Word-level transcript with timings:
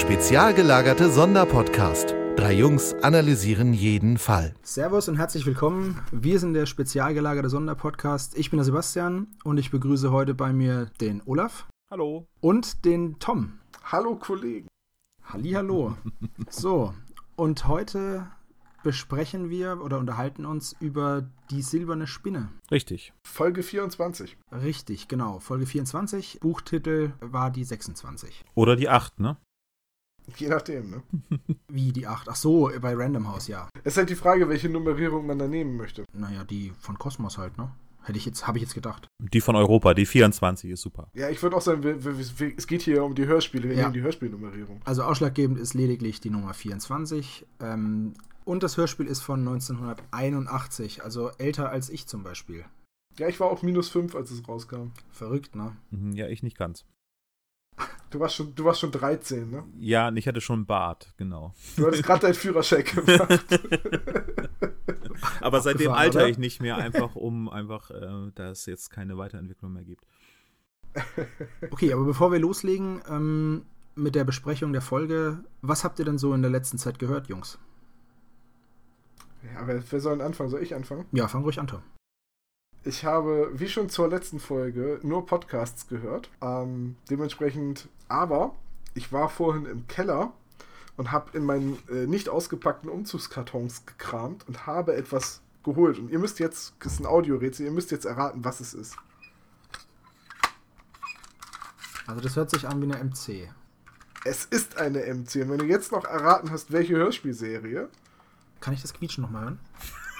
Spezial 0.00 0.54
gelagerte 0.54 1.10
Sonderpodcast. 1.10 2.14
Drei 2.34 2.54
Jungs 2.54 2.94
analysieren 3.02 3.74
jeden 3.74 4.16
Fall. 4.16 4.54
Servus 4.62 5.10
und 5.10 5.16
herzlich 5.16 5.44
willkommen. 5.44 6.00
Wir 6.10 6.40
sind 6.40 6.54
der 6.54 6.64
spezial 6.64 7.12
gelagerte 7.12 7.50
Sonderpodcast. 7.50 8.36
Ich 8.38 8.48
bin 8.48 8.56
der 8.56 8.64
Sebastian 8.64 9.26
und 9.44 9.58
ich 9.58 9.70
begrüße 9.70 10.10
heute 10.10 10.32
bei 10.32 10.54
mir 10.54 10.86
den 11.02 11.20
Olaf. 11.26 11.68
Hallo. 11.90 12.26
Und 12.40 12.86
den 12.86 13.18
Tom. 13.18 13.58
Hallo 13.84 14.16
Kollegen. 14.16 14.68
Hallihallo. 15.22 15.98
so, 16.48 16.94
und 17.36 17.68
heute 17.68 18.26
besprechen 18.82 19.50
wir 19.50 19.82
oder 19.82 19.98
unterhalten 19.98 20.46
uns 20.46 20.74
über 20.80 21.28
die 21.50 21.60
silberne 21.60 22.06
Spinne. 22.06 22.48
Richtig. 22.70 23.12
Folge 23.22 23.62
24. 23.62 24.38
Richtig, 24.50 25.08
genau. 25.08 25.40
Folge 25.40 25.66
24. 25.66 26.38
Buchtitel 26.40 27.12
war 27.20 27.50
die 27.50 27.64
26. 27.64 28.46
Oder 28.54 28.76
die 28.76 28.88
8, 28.88 29.20
ne? 29.20 29.36
Je 30.36 30.48
nachdem, 30.48 30.90
ne? 30.90 31.02
Wie 31.68 31.92
die 31.92 32.06
8? 32.06 32.28
Ach 32.28 32.36
so, 32.36 32.70
bei 32.80 32.94
Random 32.94 33.28
House, 33.28 33.48
ja. 33.48 33.68
Es 33.84 33.94
ist 33.94 33.96
halt 33.98 34.10
die 34.10 34.14
Frage, 34.14 34.48
welche 34.48 34.68
Nummerierung 34.68 35.26
man 35.26 35.38
da 35.38 35.46
nehmen 35.48 35.76
möchte. 35.76 36.04
Naja, 36.12 36.44
die 36.44 36.72
von 36.80 36.98
Kosmos 36.98 37.38
halt, 37.38 37.56
ne? 37.58 37.70
Hätte 38.02 38.16
ich 38.16 38.24
jetzt, 38.24 38.46
habe 38.46 38.56
ich 38.56 38.62
jetzt 38.62 38.74
gedacht. 38.74 39.06
Die 39.18 39.42
von 39.42 39.56
Europa, 39.56 39.92
die 39.92 40.06
24 40.06 40.70
ist 40.70 40.80
super. 40.80 41.08
Ja, 41.14 41.28
ich 41.28 41.42
würde 41.42 41.54
auch 41.56 41.60
sagen, 41.60 41.82
wir, 41.82 42.02
wir, 42.02 42.18
wir, 42.18 42.52
es 42.56 42.66
geht 42.66 42.80
hier 42.80 43.04
um 43.04 43.14
die 43.14 43.26
Hörspiele, 43.26 43.68
wir 43.68 43.76
Ja. 43.76 43.82
nehmen 43.82 43.92
die 43.92 44.00
Hörspielnummerierung. 44.00 44.80
Also 44.86 45.02
ausschlaggebend 45.02 45.58
ist 45.58 45.74
lediglich 45.74 46.18
die 46.20 46.30
Nummer 46.30 46.54
24. 46.54 47.46
Ähm, 47.60 48.14
und 48.46 48.62
das 48.62 48.78
Hörspiel 48.78 49.06
ist 49.06 49.20
von 49.20 49.40
1981, 49.40 51.04
also 51.04 51.30
älter 51.38 51.70
als 51.70 51.90
ich 51.90 52.06
zum 52.06 52.22
Beispiel. 52.22 52.64
Ja, 53.18 53.28
ich 53.28 53.38
war 53.38 53.48
auch 53.50 53.62
minus 53.62 53.88
5, 53.90 54.14
als 54.14 54.30
es 54.30 54.46
rauskam. 54.48 54.92
Verrückt, 55.10 55.54
ne? 55.54 55.76
Mhm, 55.90 56.12
Ja, 56.12 56.26
ich 56.28 56.42
nicht 56.42 56.56
ganz. 56.56 56.86
Du 58.10 58.18
warst 58.18 58.34
schon, 58.34 58.54
du 58.54 58.64
warst 58.64 58.80
schon 58.80 58.90
13, 58.90 59.50
ne? 59.50 59.64
Ja, 59.78 60.08
und 60.08 60.16
ich 60.16 60.26
hatte 60.26 60.40
schon 60.40 60.60
einen 60.60 60.66
Bart, 60.66 61.14
genau. 61.16 61.54
Du 61.76 61.86
hattest 61.86 62.02
gerade 62.02 62.22
deinen 62.22 62.34
Führerschein 62.34 62.84
gemacht. 62.84 63.60
Aber 65.40 65.60
seitdem 65.60 65.92
alter 65.92 66.20
oder? 66.20 66.28
ich 66.28 66.38
nicht 66.38 66.60
mehr, 66.60 66.76
einfach 66.76 67.14
um 67.14 67.48
einfach, 67.48 67.90
äh, 67.90 68.32
da 68.34 68.50
es 68.50 68.66
jetzt 68.66 68.90
keine 68.90 69.16
Weiterentwicklung 69.16 69.72
mehr 69.72 69.84
gibt. 69.84 70.04
Okay, 71.70 71.92
aber 71.92 72.04
bevor 72.04 72.32
wir 72.32 72.40
loslegen 72.40 73.00
ähm, 73.08 73.64
mit 73.94 74.16
der 74.16 74.24
Besprechung 74.24 74.72
der 74.72 74.82
Folge, 74.82 75.44
was 75.62 75.84
habt 75.84 75.98
ihr 76.00 76.04
denn 76.04 76.18
so 76.18 76.34
in 76.34 76.42
der 76.42 76.50
letzten 76.50 76.78
Zeit 76.78 76.98
gehört, 76.98 77.28
Jungs? 77.28 77.58
ja, 79.42 79.66
wer, 79.66 79.82
wer 79.90 80.00
soll 80.00 80.18
denn 80.18 80.26
anfangen? 80.26 80.50
Soll 80.50 80.62
ich 80.62 80.74
anfangen? 80.74 81.06
Ja, 81.12 81.28
fang 81.28 81.42
ruhig 81.42 81.58
an, 81.60 81.66
Tom. 81.66 81.82
Ich 82.82 83.04
habe, 83.04 83.50
wie 83.52 83.68
schon 83.68 83.90
zur 83.90 84.08
letzten 84.08 84.40
Folge, 84.40 85.00
nur 85.02 85.26
Podcasts 85.26 85.86
gehört. 85.88 86.30
Ähm, 86.40 86.96
dementsprechend, 87.10 87.88
aber 88.08 88.54
ich 88.94 89.12
war 89.12 89.28
vorhin 89.28 89.66
im 89.66 89.86
Keller 89.86 90.32
und 90.96 91.12
habe 91.12 91.36
in 91.36 91.44
meinen 91.44 91.78
äh, 91.90 92.06
nicht 92.06 92.28
ausgepackten 92.28 92.88
Umzugskartons 92.88 93.84
gekramt 93.86 94.48
und 94.48 94.66
habe 94.66 94.94
etwas 94.96 95.42
geholt. 95.62 95.98
Und 95.98 96.10
ihr 96.10 96.18
müsst 96.18 96.38
jetzt, 96.38 96.74
das 96.80 96.94
ist 96.94 97.00
ein 97.00 97.06
Audiorätsel, 97.06 97.66
ihr 97.66 97.72
müsst 97.72 97.90
jetzt 97.90 98.06
erraten, 98.06 98.44
was 98.44 98.60
es 98.60 98.72
ist. 98.72 98.96
Also 102.06 102.22
das 102.22 102.34
hört 102.34 102.50
sich 102.50 102.66
an 102.66 102.80
wie 102.80 102.92
eine 102.92 103.04
MC. 103.04 103.48
Es 104.24 104.46
ist 104.46 104.78
eine 104.78 105.00
MC. 105.00 105.36
Und 105.42 105.50
wenn 105.50 105.58
du 105.58 105.66
jetzt 105.66 105.92
noch 105.92 106.04
erraten 106.04 106.50
hast, 106.50 106.72
welche 106.72 106.94
Hörspielserie, 106.96 107.88
Kann 108.60 108.74
ich 108.74 108.82
das 108.82 108.94
Quietschen 108.94 109.22
nochmal 109.22 109.42
hören? 109.44 109.60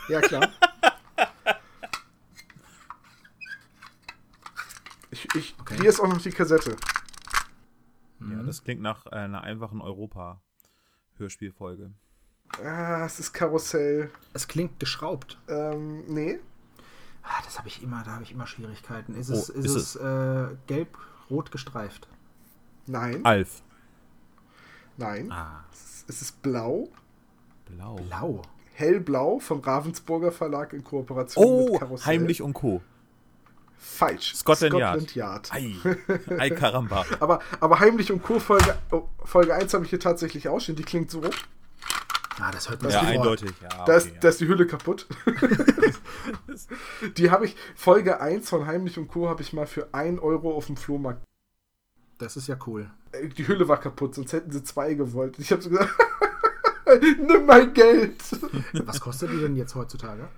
ja 0.08 0.20
klar. 0.20 0.48
ich, 5.34 5.54
Okay. 5.60 5.76
Hier 5.80 5.90
ist 5.90 6.00
auch 6.00 6.08
noch 6.08 6.20
die 6.20 6.30
Kassette. 6.30 6.76
Mhm. 8.18 8.32
Ja, 8.38 8.42
das 8.42 8.64
klingt 8.64 8.80
nach 8.82 9.06
einer 9.06 9.42
einfachen 9.42 9.80
Europa-Hörspielfolge. 9.80 11.92
Ah, 12.64 13.04
es 13.06 13.20
ist 13.20 13.32
Karussell. 13.32 14.10
Es 14.32 14.48
klingt 14.48 14.80
geschraubt. 14.80 15.38
Ähm, 15.48 16.04
nee. 16.08 16.40
Ah, 17.22 17.40
das 17.44 17.58
habe 17.58 17.68
ich 17.68 17.82
immer, 17.82 18.02
da 18.02 18.12
habe 18.12 18.22
ich 18.24 18.32
immer 18.32 18.46
Schwierigkeiten. 18.46 19.14
Ist 19.14 19.30
Oh, 19.30 19.34
es, 19.34 19.48
ist 19.50 19.64
ist 19.66 19.74
es 19.76 19.96
äh, 19.96 20.48
gelb-rot 20.66 21.52
gestreift? 21.52 22.08
Nein. 22.86 23.24
Alf. 23.24 23.62
Nein. 24.96 25.30
Ah, 25.30 25.64
Es 25.72 26.04
es 26.08 26.22
ist 26.22 26.42
blau. 26.42 26.88
blau. 27.66 27.96
Blau. 27.96 28.42
Hellblau 28.74 29.38
vom 29.38 29.60
Ravensburger 29.60 30.32
Verlag 30.32 30.72
in 30.72 30.82
Kooperation 30.82 31.44
Oh, 31.44 31.68
mit 31.72 31.78
Karussell. 31.80 32.06
Heimlich 32.06 32.42
und 32.42 32.54
Co. 32.54 32.82
Falsch. 33.82 34.34
Scotland 34.34 34.74
Yard. 34.74 35.14
Yard. 35.14 35.52
Ei, 35.52 35.74
ei 36.38 36.50
Karamba. 36.50 37.04
Aber, 37.18 37.40
aber 37.60 37.80
Heimlich 37.80 38.12
und 38.12 38.22
Co. 38.22 38.38
Folge, 38.38 38.76
oh, 38.92 39.08
Folge 39.24 39.54
1 39.54 39.72
habe 39.72 39.84
ich 39.84 39.90
hier 39.90 39.98
tatsächlich 40.00 40.48
ausstehen. 40.48 40.76
Die 40.76 40.82
klingt 40.82 41.10
so. 41.10 41.22
Ah, 42.38 42.50
das 42.50 42.68
hört 42.68 42.82
man 42.82 42.92
Ja, 42.92 43.00
eindeutig. 43.00 43.52
Ja, 43.62 43.68
Da, 43.68 43.82
okay, 43.82 43.96
ist, 43.96 44.06
ja. 44.08 44.12
da 44.20 44.28
ist 44.28 44.40
die 44.40 44.48
Hülle 44.48 44.66
kaputt. 44.66 45.06
die 47.16 47.30
habe 47.30 47.46
ich, 47.46 47.56
Folge 47.74 48.20
1 48.20 48.48
von 48.48 48.66
Heimlich 48.66 48.98
und 48.98 49.08
Co. 49.08 49.28
habe 49.28 49.42
ich 49.42 49.52
mal 49.52 49.66
für 49.66 49.92
1 49.92 50.20
Euro 50.20 50.54
auf 50.54 50.66
dem 50.66 50.76
Flohmarkt. 50.76 51.22
Das 52.18 52.36
ist 52.36 52.48
ja 52.48 52.56
cool. 52.66 52.90
Äh, 53.12 53.28
Die 53.28 53.48
Hülle 53.48 53.66
war 53.68 53.80
kaputt, 53.80 54.14
sonst 54.14 54.32
hätten 54.32 54.50
sie 54.50 54.62
zwei 54.62 54.94
gewollt. 54.94 55.38
Ich 55.38 55.50
habe 55.52 55.62
so 55.62 55.70
gesagt, 55.70 55.94
nimm 57.18 57.46
mein 57.46 57.72
Geld. 57.72 58.22
Was 58.84 59.00
kostet 59.00 59.32
die 59.32 59.38
denn 59.40 59.56
jetzt 59.56 59.74
heutzutage? 59.74 60.28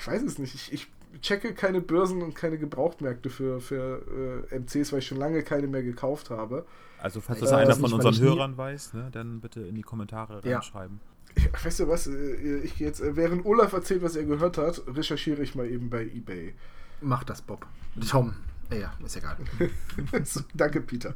Ich 0.00 0.06
weiß 0.06 0.22
es 0.22 0.38
nicht. 0.38 0.54
Ich, 0.54 0.72
ich 0.72 0.88
checke 1.20 1.54
keine 1.54 1.80
Börsen 1.80 2.22
und 2.22 2.34
keine 2.34 2.58
Gebrauchtmärkte 2.58 3.30
für, 3.30 3.60
für 3.60 4.46
äh, 4.50 4.58
MCs, 4.58 4.92
weil 4.92 5.00
ich 5.00 5.06
schon 5.06 5.18
lange 5.18 5.42
keine 5.42 5.66
mehr 5.66 5.82
gekauft 5.82 6.30
habe. 6.30 6.64
Also, 7.00 7.20
falls 7.20 7.40
das 7.40 7.50
weiß 7.50 7.58
einer 7.58 7.74
von 7.76 7.92
unseren 7.92 8.18
Hörern 8.20 8.56
weiß, 8.56 8.94
ne, 8.94 9.08
dann 9.12 9.40
bitte 9.40 9.60
in 9.62 9.74
die 9.74 9.82
Kommentare 9.82 10.40
Ja. 10.44 10.56
reinschreiben. 10.56 11.00
Ich, 11.34 11.64
weißt 11.64 11.80
du 11.80 11.88
was? 11.88 12.06
äh, 12.06 12.58
Ich 12.60 12.76
gehe 12.76 12.86
jetzt, 12.86 13.00
äh, 13.00 13.16
während 13.16 13.44
Olaf 13.44 13.72
erzählt, 13.72 14.02
was 14.02 14.16
er 14.16 14.24
gehört 14.24 14.58
hat, 14.58 14.82
recherchiere 14.86 15.42
ich 15.42 15.54
mal 15.54 15.66
eben 15.66 15.90
bei 15.90 16.02
eBay. 16.04 16.54
Mach 17.00 17.24
das, 17.24 17.42
Bob. 17.42 17.66
Tom. 18.08 18.34
Äh, 18.70 18.80
ja, 18.82 18.92
ist 19.04 19.16
egal. 19.16 19.36
so, 20.24 20.40
danke, 20.54 20.80
Peter. 20.80 21.14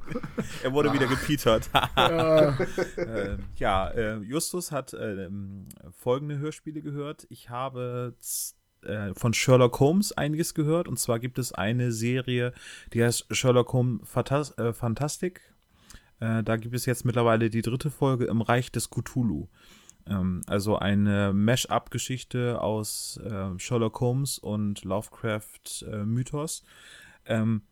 Er 0.63 0.73
wurde 0.73 0.93
wieder 0.93 1.07
gepietert. 1.07 1.71
äh, 1.97 2.49
äh, 2.97 3.39
ja, 3.57 3.89
äh, 3.91 4.17
Justus 4.19 4.73
hat 4.73 4.93
äh, 4.93 5.27
ähm, 5.27 5.69
folgende 5.93 6.39
Hörspiele 6.39 6.83
gehört. 6.83 7.27
Ich 7.31 7.49
habe 7.51 8.15
äh, 8.87 9.15
von 9.15 9.35
Sherlock 9.35 9.81
Holmes 9.81 10.13
einiges 10.13 10.55
gehört. 10.55 10.89
Und 10.89 10.99
zwar 10.99 11.19
gibt 11.19 11.39
es 11.39 11.53
eine 11.53 11.93
Serie, 11.93 12.53
die 12.93 13.05
heißt 13.05 13.27
Sherlock 13.31 13.73
Holmes 13.73 14.01
Fantas 14.05 14.57
äh, 14.59 14.73
Fantastic. 14.73 15.41
Äh, 16.21 16.43
da 16.43 16.57
gibt 16.57 16.75
es 16.75 16.87
jetzt 16.87 17.05
mittlerweile 17.05 17.51
die 17.51 17.63
dritte 17.63 17.91
Folge 17.91 18.27
im 18.27 18.41
Reich 18.41 18.73
des 18.73 18.91
Cthulhu. 18.91 19.49
Ähm, 20.07 20.43
also 20.47 20.79
eine 20.79 21.33
Mash-up-Geschichte 21.33 22.61
aus 22.61 23.19
äh, 23.19 23.59
Sherlock 23.59 24.01
Holmes 24.01 24.39
und 24.39 24.85
Lovecraft 24.85 25.85
äh, 25.91 26.05
Mythos. 26.05 26.63
Ähm, 27.27 27.63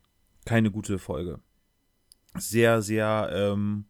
keine 0.45 0.71
gute 0.71 0.99
Folge. 0.99 1.39
Sehr, 2.37 2.81
sehr 2.81 3.29
ähm, 3.33 3.85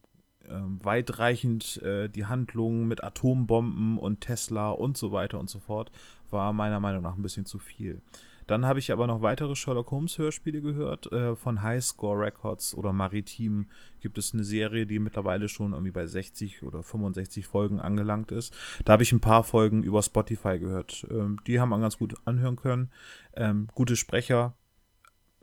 ähm, 0.47 0.79
weitreichend 0.83 1.81
äh, 1.81 2.07
die 2.07 2.25
Handlung 2.25 2.87
mit 2.87 3.03
Atombomben 3.03 3.97
und 3.97 4.21
Tesla 4.21 4.69
und 4.69 4.97
so 4.97 5.11
weiter 5.11 5.39
und 5.39 5.49
so 5.49 5.59
fort 5.59 5.91
war 6.35 6.53
meiner 6.53 6.79
Meinung 6.79 7.01
nach 7.01 7.15
ein 7.15 7.21
bisschen 7.21 7.45
zu 7.45 7.59
viel. 7.59 8.01
Dann 8.47 8.65
habe 8.65 8.77
ich 8.77 8.91
aber 8.91 9.07
noch 9.07 9.21
weitere 9.21 9.55
Sherlock 9.55 9.89
Holmes 9.89 10.17
Hörspiele 10.17 10.61
gehört. 10.61 11.11
Äh, 11.11 11.35
von 11.35 11.63
High 11.63 11.83
Score 11.83 12.19
Records 12.19 12.75
oder 12.75 12.93
Maritim 12.93 13.67
gibt 14.01 14.17
es 14.17 14.33
eine 14.33 14.43
Serie, 14.43 14.85
die 14.85 14.99
mittlerweile 14.99 15.49
schon 15.49 15.73
irgendwie 15.73 15.91
bei 15.91 16.05
60 16.05 16.61
oder 16.61 16.83
65 16.83 17.47
Folgen 17.47 17.79
angelangt 17.79 18.31
ist. 18.31 18.55
Da 18.85 18.93
habe 18.93 19.03
ich 19.03 19.11
ein 19.11 19.19
paar 19.19 19.43
Folgen 19.43 19.81
über 19.81 20.03
Spotify 20.03 20.59
gehört. 20.59 21.07
Ähm, 21.09 21.39
die 21.47 21.59
haben 21.59 21.69
man 21.69 21.81
ganz 21.81 21.97
gut 21.97 22.15
anhören 22.25 22.55
können. 22.55 22.91
Ähm, 23.33 23.67
gute 23.73 23.95
Sprecher, 23.95 24.53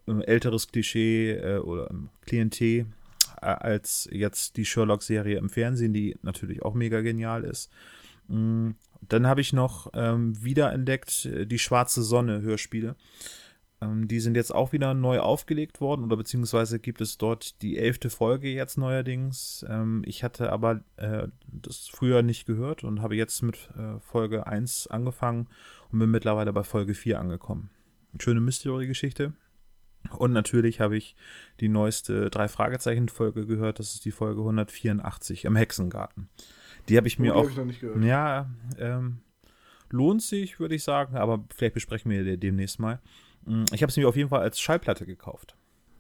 äh, 0.07 0.23
älteres 0.25 0.69
Klischee 0.69 1.33
äh, 1.33 1.59
oder 1.59 1.91
ähm, 1.91 2.09
Klientel 2.25 2.87
äh, 3.41 3.47
als 3.47 4.09
jetzt 4.13 4.57
die 4.57 4.65
Sherlock-Serie 4.65 5.39
im 5.39 5.51
Fernsehen, 5.51 5.93
die 5.93 6.17
natürlich 6.23 6.63
auch 6.63 6.75
mega 6.75 7.01
genial 7.01 7.43
ist. 7.43 7.69
Mm, 8.29 8.71
Dann 9.09 9.27
habe 9.27 9.41
ich 9.41 9.53
noch 9.53 9.91
ähm, 9.95 10.43
wiederentdeckt 10.43 11.27
äh, 11.27 11.47
die 11.47 11.59
Schwarze 11.59 12.03
Sonne 12.03 12.41
Hörspiele. 12.41 12.97
Ähm, 13.83 14.07
die 14.07 14.21
sind 14.21 14.37
jetzt 14.37 14.55
auch 14.55 14.73
wieder 14.73 14.95
neu 14.95 15.19
aufgelegt 15.19 15.81
worden 15.81 16.05
oder 16.05 16.17
beziehungsweise 16.17 16.79
gibt 16.79 17.01
es 17.01 17.19
dort 17.19 17.61
die 17.63 17.79
elfte 17.79 18.11
Folge 18.11 18.49
jetzt 18.49 18.79
neuerdings. 18.79 19.67
Ähm, 19.69 20.03
ich 20.07 20.23
hatte 20.23 20.53
aber 20.53 20.83
äh, 20.97 21.29
das 21.47 21.89
früher 21.89 22.23
nicht 22.23 22.47
gehört 22.47 22.85
und 22.85 23.03
habe 23.03 23.17
jetzt 23.17 23.43
mit 23.43 23.71
äh, 23.77 23.99
Folge 24.01 24.47
1 24.47 24.87
angefangen 24.87 25.49
und 25.91 25.99
bin 25.99 26.11
mittlerweile 26.11 26.53
bei 26.53 26.63
Folge 26.63 26.95
4 26.95 27.19
angekommen. 27.19 27.71
Schöne 28.19 28.41
Mystery-Geschichte. 28.41 29.33
Und 30.19 30.33
natürlich 30.33 30.81
habe 30.81 30.97
ich 30.97 31.17
die 31.61 31.69
neueste 31.69 32.29
Drei-Fragezeichen-Folge 32.29 33.47
gehört. 33.47 33.79
Das 33.79 33.95
ist 33.95 34.05
die 34.05 34.11
Folge 34.11 34.41
184 34.41 35.45
im 35.45 35.57
Hexengarten. 35.57 36.29
Die 36.89 36.97
habe 36.97 37.07
ich 37.09 37.19
Oh, 37.19 37.23
mir 37.23 37.33
die 37.33 37.39
auch. 37.39 37.51
ich 37.51 37.57
noch 37.57 37.65
nicht 37.65 37.81
gehört. 37.81 38.03
Ja, 38.05 38.51
ähm, 38.79 39.19
lohnt 39.91 40.23
sich, 40.23 40.59
würde 40.61 40.75
ich 40.75 40.83
sagen, 40.85 41.17
aber 41.17 41.45
vielleicht 41.55 41.75
besprechen 41.75 42.11
wir 42.11 42.25
die 42.25 42.37
demnächst 42.39 42.79
mal. 42.81 43.01
Mm, 43.45 43.65
Ich 43.73 43.83
habe 43.83 43.91
es 43.91 43.97
mir 43.97 44.09
auf 44.09 44.17
jeden 44.17 44.29
Fall 44.31 44.41
als 44.41 44.61
Schallplatte 44.61 45.07
gekauft. 45.07 45.57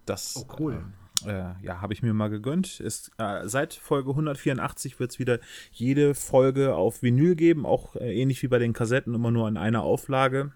Das 0.06 0.34
Oh, 0.36 0.46
cool. 0.58 0.82
ähm, 1.24 1.28
äh, 1.30 1.64
ja, 1.64 1.80
habe 1.80 1.92
ich 1.92 2.02
mir 2.02 2.12
mal 2.14 2.28
gegönnt. 2.30 2.80
Ist, 2.80 3.12
äh, 3.18 3.46
seit 3.48 3.74
Folge 3.74 4.10
184 4.10 4.98
wird 4.98 5.12
es 5.12 5.18
wieder 5.20 5.38
jede 5.70 6.14
Folge 6.14 6.74
auf 6.74 7.02
Vinyl 7.02 7.36
geben, 7.36 7.64
auch 7.66 7.94
äh, 7.96 8.12
ähnlich 8.20 8.42
wie 8.42 8.48
bei 8.48 8.58
den 8.58 8.72
Kassetten, 8.72 9.14
immer 9.14 9.30
nur 9.30 9.46
in 9.48 9.56
einer 9.56 9.82
Auflage. 9.82 10.52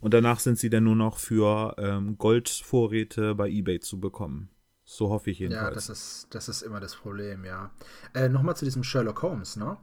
Und 0.00 0.12
danach 0.14 0.38
sind 0.40 0.58
sie 0.58 0.70
dann 0.70 0.84
nur 0.84 0.94
noch 0.94 1.18
für 1.18 1.74
ähm, 1.78 2.18
Goldvorräte 2.18 3.34
bei 3.34 3.48
eBay 3.48 3.80
zu 3.80 3.98
bekommen. 3.98 4.50
So 4.88 5.10
hoffe 5.10 5.30
ich 5.30 5.40
jedenfalls. 5.40 5.68
Ja, 5.68 5.74
das 5.74 5.88
ist, 5.90 6.28
das 6.30 6.48
ist 6.48 6.62
immer 6.62 6.78
das 6.78 6.94
Problem, 6.94 7.44
ja. 7.44 7.70
Äh, 8.14 8.28
Nochmal 8.28 8.56
zu 8.56 8.64
diesem 8.64 8.84
Sherlock 8.84 9.20
Holmes, 9.20 9.56
ne? 9.56 9.76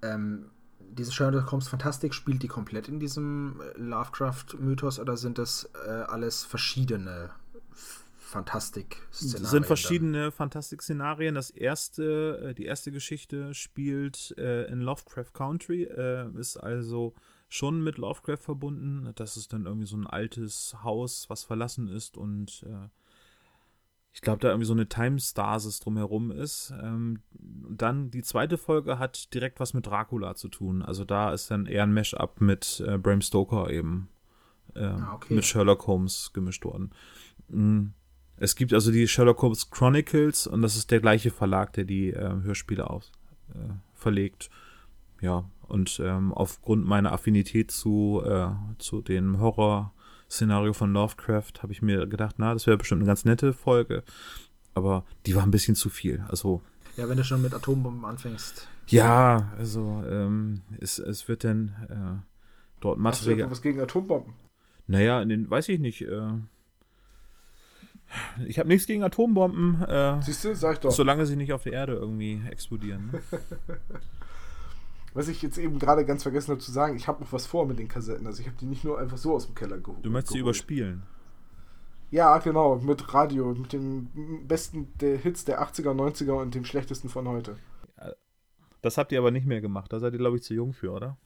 Ähm, 0.00 0.46
diese 0.78 1.12
Sherlock 1.12 1.52
Holmes 1.52 1.68
Fantastik, 1.68 2.14
spielt 2.14 2.42
die 2.42 2.48
komplett 2.48 2.88
in 2.88 2.98
diesem 2.98 3.60
äh, 3.60 3.78
Lovecraft-Mythos 3.78 4.98
oder 4.98 5.18
sind 5.18 5.36
das 5.36 5.68
äh, 5.86 5.90
alles 5.90 6.44
verschiedene 6.44 7.30
Fantastik-Szenarien? 8.16 9.50
sind 9.50 9.66
verschiedene 9.66 10.32
Fantastik-Szenarien. 10.32 11.34
Das 11.34 11.50
erste, 11.50 12.50
äh, 12.50 12.54
die 12.54 12.64
erste 12.64 12.92
Geschichte 12.92 13.52
spielt 13.52 14.34
äh, 14.38 14.64
in 14.72 14.80
Lovecraft 14.80 15.34
Country, 15.34 15.82
äh, 15.82 16.26
ist 16.38 16.56
also 16.56 17.12
schon 17.50 17.84
mit 17.84 17.98
Lovecraft 17.98 18.38
verbunden. 18.38 19.12
Das 19.16 19.36
ist 19.36 19.52
dann 19.52 19.66
irgendwie 19.66 19.86
so 19.86 19.98
ein 19.98 20.06
altes 20.06 20.74
Haus, 20.82 21.28
was 21.28 21.44
verlassen 21.44 21.88
ist 21.88 22.16
und 22.16 22.64
äh, 22.66 22.88
ich 24.12 24.22
glaube, 24.22 24.40
da 24.40 24.48
irgendwie 24.48 24.66
so 24.66 24.72
eine 24.72 24.88
Time-Stasis 24.88 25.80
drumherum 25.80 26.30
ist. 26.30 26.74
Ähm, 26.82 27.20
dann 27.32 28.10
die 28.10 28.22
zweite 28.22 28.58
Folge 28.58 28.98
hat 28.98 29.32
direkt 29.34 29.60
was 29.60 29.72
mit 29.72 29.86
Dracula 29.86 30.34
zu 30.34 30.48
tun. 30.48 30.82
Also 30.82 31.04
da 31.04 31.32
ist 31.32 31.50
dann 31.50 31.66
eher 31.66 31.84
ein 31.84 31.92
Mesh-up 31.92 32.40
mit 32.40 32.82
äh, 32.86 32.98
Bram 32.98 33.20
Stoker 33.20 33.70
eben. 33.70 34.08
Äh, 34.74 34.84
ah, 34.84 35.14
okay. 35.14 35.34
Mit 35.34 35.44
Sherlock 35.44 35.86
Holmes 35.86 36.32
gemischt 36.32 36.64
worden. 36.64 36.90
Mhm. 37.48 37.92
Es 38.36 38.56
gibt 38.56 38.72
also 38.72 38.90
die 38.90 39.06
Sherlock 39.06 39.42
Holmes 39.42 39.70
Chronicles 39.70 40.46
und 40.46 40.62
das 40.62 40.76
ist 40.76 40.90
der 40.90 41.00
gleiche 41.00 41.30
Verlag, 41.30 41.72
der 41.74 41.84
die 41.84 42.10
äh, 42.10 42.42
Hörspiele 42.42 42.88
aus, 42.88 43.12
äh, 43.54 43.72
verlegt. 43.94 44.50
Ja, 45.20 45.44
und 45.68 46.00
ähm, 46.02 46.32
aufgrund 46.32 46.86
meiner 46.86 47.12
Affinität 47.12 47.70
zu, 47.70 48.22
äh, 48.24 48.48
zu 48.78 49.02
den 49.02 49.38
Horror- 49.38 49.92
Szenario 50.30 50.72
von 50.72 50.92
Lovecraft 50.92 51.62
habe 51.62 51.72
ich 51.72 51.82
mir 51.82 52.06
gedacht, 52.06 52.36
na, 52.38 52.52
das 52.52 52.66
wäre 52.66 52.78
bestimmt 52.78 53.00
eine 53.00 53.08
ganz 53.08 53.24
nette 53.24 53.52
Folge. 53.52 54.04
Aber 54.74 55.04
die 55.26 55.34
war 55.34 55.42
ein 55.42 55.50
bisschen 55.50 55.74
zu 55.74 55.88
viel. 55.88 56.24
Also. 56.28 56.62
Ja, 56.96 57.08
wenn 57.08 57.16
du 57.16 57.24
schon 57.24 57.42
mit 57.42 57.52
Atombomben 57.52 58.04
anfängst. 58.04 58.68
Ja, 58.86 59.52
also 59.58 60.02
ähm, 60.08 60.62
es, 60.80 60.98
es 60.98 61.28
wird 61.28 61.44
dann 61.44 61.74
äh, 61.88 62.22
dort 62.80 62.98
Material. 62.98 63.38
Hast 63.38 63.46
du 63.46 63.50
was 63.50 63.62
gegen 63.62 63.80
Atombomben? 63.80 64.34
Naja, 64.86 65.22
in 65.22 65.28
den, 65.28 65.50
weiß 65.50 65.68
ich 65.68 65.80
nicht. 65.80 66.02
Äh, 66.02 66.32
ich 68.46 68.58
habe 68.58 68.68
nichts 68.68 68.86
gegen 68.86 69.02
Atombomben. 69.04 69.82
Äh, 69.82 70.22
Siehst 70.22 70.44
du, 70.44 70.54
sag 70.54 70.74
ich 70.74 70.80
doch. 70.80 70.90
Solange 70.90 71.26
sie 71.26 71.36
nicht 71.36 71.52
auf 71.52 71.62
der 71.62 71.72
Erde 71.72 71.94
irgendwie 71.94 72.40
explodieren. 72.48 73.10
Ne? 73.12 73.20
Was 75.12 75.28
ich 75.28 75.42
jetzt 75.42 75.58
eben 75.58 75.78
gerade 75.78 76.04
ganz 76.04 76.22
vergessen 76.22 76.52
habe 76.52 76.60
zu 76.60 76.70
sagen, 76.70 76.96
ich 76.96 77.08
habe 77.08 77.22
noch 77.22 77.32
was 77.32 77.46
vor 77.46 77.66
mit 77.66 77.78
den 77.78 77.88
Kassetten. 77.88 78.26
Also 78.26 78.40
ich 78.40 78.46
habe 78.46 78.56
die 78.60 78.66
nicht 78.66 78.84
nur 78.84 78.98
einfach 78.98 79.16
so 79.16 79.34
aus 79.34 79.46
dem 79.46 79.54
Keller 79.54 79.78
geholt. 79.78 80.04
Du 80.04 80.10
möchtest 80.10 80.34
sie 80.34 80.38
überspielen? 80.38 81.02
Ja, 82.10 82.38
genau, 82.38 82.76
mit 82.76 83.14
Radio, 83.14 83.54
mit 83.54 83.72
den 83.72 84.46
besten 84.46 84.92
der 85.00 85.16
Hits 85.16 85.44
der 85.44 85.62
80er, 85.62 85.94
90er 85.94 86.32
und 86.32 86.54
dem 86.54 86.64
schlechtesten 86.64 87.08
von 87.08 87.28
heute. 87.28 87.56
Das 88.82 88.98
habt 88.98 89.12
ihr 89.12 89.18
aber 89.18 89.30
nicht 89.30 89.46
mehr 89.46 89.60
gemacht, 89.60 89.92
da 89.92 90.00
seid 90.00 90.14
ihr, 90.14 90.18
glaube 90.18 90.38
ich, 90.38 90.42
zu 90.42 90.54
jung 90.54 90.72
für, 90.72 90.90
oder? 90.90 91.18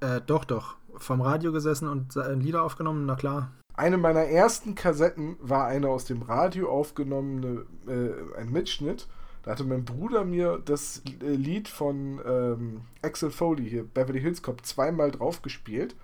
Äh, 0.00 0.20
doch, 0.26 0.44
doch. 0.44 0.76
Vom 0.96 1.20
Radio 1.20 1.52
gesessen 1.52 1.88
und 1.88 2.14
Lieder 2.36 2.62
aufgenommen, 2.62 3.04
na 3.06 3.16
klar. 3.16 3.52
Eine 3.74 3.98
meiner 3.98 4.24
ersten 4.24 4.74
Kassetten 4.74 5.36
war 5.40 5.66
eine 5.66 5.88
aus 5.88 6.06
dem 6.06 6.22
Radio 6.22 6.70
aufgenommene, 6.70 7.66
äh, 7.86 8.38
ein 8.40 8.50
Mitschnitt 8.50 9.06
da 9.46 9.52
hatte 9.52 9.64
mein 9.64 9.84
Bruder 9.84 10.24
mir 10.24 10.60
das 10.64 11.02
Lied 11.20 11.68
von 11.68 12.20
ähm, 12.26 12.80
Axel 13.00 13.30
Foley 13.30 13.70
hier, 13.70 13.84
Beverly 13.84 14.20
Hills 14.20 14.42
Cop, 14.42 14.66
zweimal 14.66 15.12
drauf 15.12 15.40
gespielt. 15.40 15.94